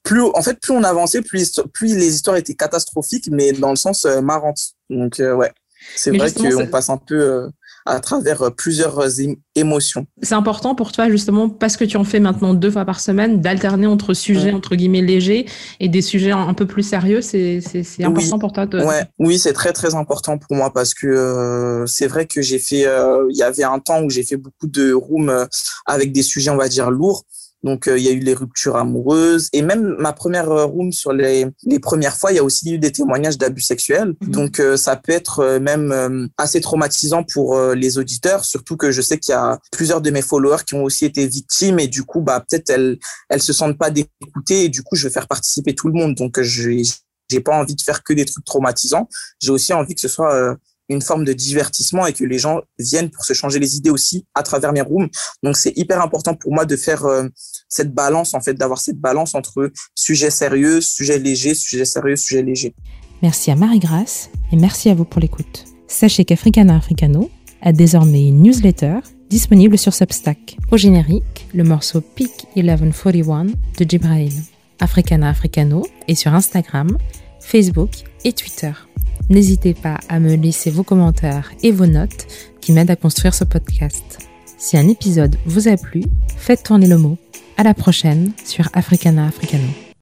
plus 0.01 0.23
en 0.23 0.41
fait 0.41 0.59
plus 0.59 0.73
on 0.73 0.83
avançait, 0.83 1.21
plus 1.21 1.61
plus 1.71 1.95
les 1.95 2.15
histoires 2.15 2.37
étaient 2.37 2.55
catastrophiques, 2.55 3.29
mais 3.31 3.51
dans 3.51 3.69
le 3.69 3.75
sens 3.75 4.03
marrant. 4.23 4.55
Donc 4.89 5.17
ouais, 5.19 5.51
c'est 5.95 6.09
vrai 6.17 6.31
qu'on 6.33 6.65
passe 6.65 6.89
un 6.89 6.97
peu 6.97 7.51
à 7.85 7.99
travers 7.99 8.41
euh, 8.41 8.49
plusieurs 8.49 8.99
euh, 8.99 9.33
émotions. 9.55 10.07
C'est 10.21 10.35
important 10.35 10.75
pour 10.75 10.91
toi 10.91 11.09
justement 11.09 11.49
parce 11.49 11.77
que 11.77 11.85
tu 11.85 11.97
en 11.97 12.03
fais 12.03 12.19
maintenant 12.19 12.53
deux 12.53 12.71
fois 12.71 12.85
par 12.85 12.99
semaine 12.99 13.41
d'alterner 13.41 13.87
entre 13.87 14.13
sujets 14.13 14.51
entre 14.51 14.75
guillemets 14.75 15.01
légers 15.01 15.45
et 15.79 15.87
des 15.87 16.01
sujets 16.01 16.31
un 16.31 16.53
peu 16.53 16.65
plus 16.65 16.83
sérieux. 16.83 17.21
C'est 17.21 17.61
c'est 17.61 18.03
important 18.03 18.39
pour 18.39 18.53
toi. 18.53 18.65
De... 18.65 18.79
Ouais, 18.79 19.05
oui, 19.19 19.37
c'est 19.37 19.53
très 19.53 19.71
très 19.71 19.95
important 19.95 20.37
pour 20.37 20.55
moi 20.55 20.71
parce 20.73 20.93
que 20.93 21.07
euh, 21.07 21.85
c'est 21.85 22.07
vrai 22.07 22.25
que 22.25 22.41
j'ai 22.41 22.59
fait. 22.59 22.85
Il 23.29 23.37
y 23.37 23.43
avait 23.43 23.63
un 23.63 23.79
temps 23.79 24.01
où 24.01 24.09
j'ai 24.09 24.23
fait 24.23 24.37
beaucoup 24.37 24.67
de 24.67 24.91
rooms 24.91 25.47
avec 25.85 26.11
des 26.11 26.23
sujets 26.23 26.49
on 26.49 26.57
va 26.57 26.67
dire 26.67 26.89
lourds 26.91 27.23
donc, 27.63 27.87
euh, 27.87 27.97
il 27.97 28.03
y 28.03 28.09
a 28.09 28.11
eu 28.11 28.19
les 28.19 28.35
ruptures 28.35 28.75
amoureuses 28.75 29.49
et 29.51 29.63
même 29.63 29.95
ma 29.97 30.13
première 30.13 30.51
euh, 30.51 30.65
room 30.65 30.91
sur 30.91 31.13
les, 31.13 31.47
les 31.63 31.79
premières 31.79 32.15
fois, 32.15 32.31
il 32.31 32.35
y 32.35 32.39
a 32.39 32.43
aussi 32.43 32.75
eu 32.75 32.77
des 32.77 32.91
témoignages 32.91 33.39
d'abus 33.39 33.61
sexuels. 33.61 34.13
Mhm. 34.21 34.31
Donc, 34.31 34.59
euh, 34.59 34.77
ça 34.77 34.95
peut 34.95 35.11
être 35.11 35.57
même 35.59 36.29
assez 36.37 36.61
traumatisant 36.61 37.23
pour 37.23 37.59
les 37.59 37.97
auditeurs, 37.97 38.45
surtout 38.45 38.77
que 38.77 38.91
je 38.91 39.01
sais 39.01 39.17
qu'il 39.17 39.31
y 39.31 39.35
a 39.35 39.59
plusieurs 39.71 40.01
de 40.01 40.11
mes 40.11 40.21
followers 40.21 40.63
qui 40.65 40.75
ont 40.75 40.83
aussi 40.83 41.05
été 41.05 41.27
victimes 41.27 41.79
et 41.79 41.87
du 41.87 42.03
coup, 42.03 42.21
bah 42.21 42.43
peut-être 42.47 42.69
elles 42.69 42.97
elles 43.29 43.41
se 43.41 43.53
sentent 43.53 43.77
pas 43.77 43.89
d'écouter 43.89 44.65
et 44.65 44.69
du 44.69 44.83
coup, 44.83 44.95
je 44.95 45.07
vais 45.07 45.13
faire 45.13 45.27
participer 45.27 45.73
tout 45.73 45.87
le 45.87 45.93
monde. 45.93 46.15
Donc, 46.15 46.39
je 46.41 46.71
j'ai 47.29 47.39
pas 47.39 47.57
envie 47.57 47.75
de 47.75 47.81
faire 47.81 48.03
que 48.03 48.13
des 48.13 48.25
trucs 48.25 48.45
traumatisants. 48.45 49.09
J'ai 49.39 49.51
aussi 49.51 49.73
envie 49.73 49.95
que 49.95 50.01
ce 50.01 50.07
soit 50.07 50.55
une 50.89 51.01
forme 51.01 51.25
de 51.25 51.33
divertissement 51.33 52.05
et 52.05 52.13
que 52.13 52.23
les 52.23 52.37
gens 52.37 52.61
viennent 52.79 53.09
pour 53.09 53.25
se 53.25 53.33
changer 53.33 53.59
les 53.59 53.77
idées 53.77 53.89
aussi 53.89 54.25
à 54.35 54.43
travers 54.43 54.73
mes 54.73 54.81
rooms. 54.81 55.09
Donc 55.43 55.57
c'est 55.57 55.73
hyper 55.77 56.01
important 56.01 56.35
pour 56.35 56.53
moi 56.53 56.65
de 56.65 56.75
faire 56.75 57.05
euh, 57.05 57.27
cette 57.69 57.93
balance 57.93 58.33
en 58.33 58.41
fait, 58.41 58.53
d'avoir 58.53 58.79
cette 58.79 58.99
balance 58.99 59.35
entre 59.35 59.71
sujet 59.95 60.29
sérieux, 60.29 60.81
sujet 60.81 61.19
léger, 61.19 61.53
sujet 61.55 61.85
sérieux, 61.85 62.15
sujet 62.15 62.43
léger. 62.43 62.75
Merci 63.21 63.51
à 63.51 63.55
Marie-Grace 63.55 64.29
et 64.51 64.55
merci 64.55 64.89
à 64.89 64.93
vous 64.93 65.05
pour 65.05 65.21
l'écoute. 65.21 65.65
Sachez 65.87 66.25
qu'Africana 66.25 66.75
Africano 66.75 67.29
a 67.61 67.71
désormais 67.71 68.27
une 68.27 68.43
newsletter 68.43 68.99
disponible 69.29 69.77
sur 69.77 69.93
Substack. 69.93 70.57
Au 70.71 70.77
générique, 70.77 71.47
le 71.53 71.63
morceau 71.63 72.01
Peak 72.01 72.47
1141 72.55 73.45
de 73.45 73.89
Jibrail. 73.89 74.33
Africana 74.79 75.29
Africano 75.29 75.87
est 76.07 76.15
sur 76.15 76.33
Instagram, 76.33 76.97
Facebook 77.39 77.91
et 78.23 78.33
Twitter. 78.33 78.71
N'hésitez 79.29 79.73
pas 79.73 79.99
à 80.09 80.19
me 80.19 80.35
laisser 80.35 80.69
vos 80.69 80.83
commentaires 80.83 81.51
et 81.63 81.71
vos 81.71 81.87
notes 81.87 82.27
qui 82.61 82.71
m'aident 82.71 82.91
à 82.91 82.95
construire 82.95 83.33
ce 83.33 83.43
podcast. 83.43 84.19
Si 84.57 84.77
un 84.77 84.87
épisode 84.87 85.35
vous 85.45 85.67
a 85.67 85.77
plu, 85.77 86.03
faites 86.37 86.63
tourner 86.63 86.87
le 86.87 86.97
mot. 86.97 87.17
À 87.57 87.63
la 87.63 87.73
prochaine 87.73 88.31
sur 88.43 88.67
Africana 88.73 89.27
Africano. 89.27 89.84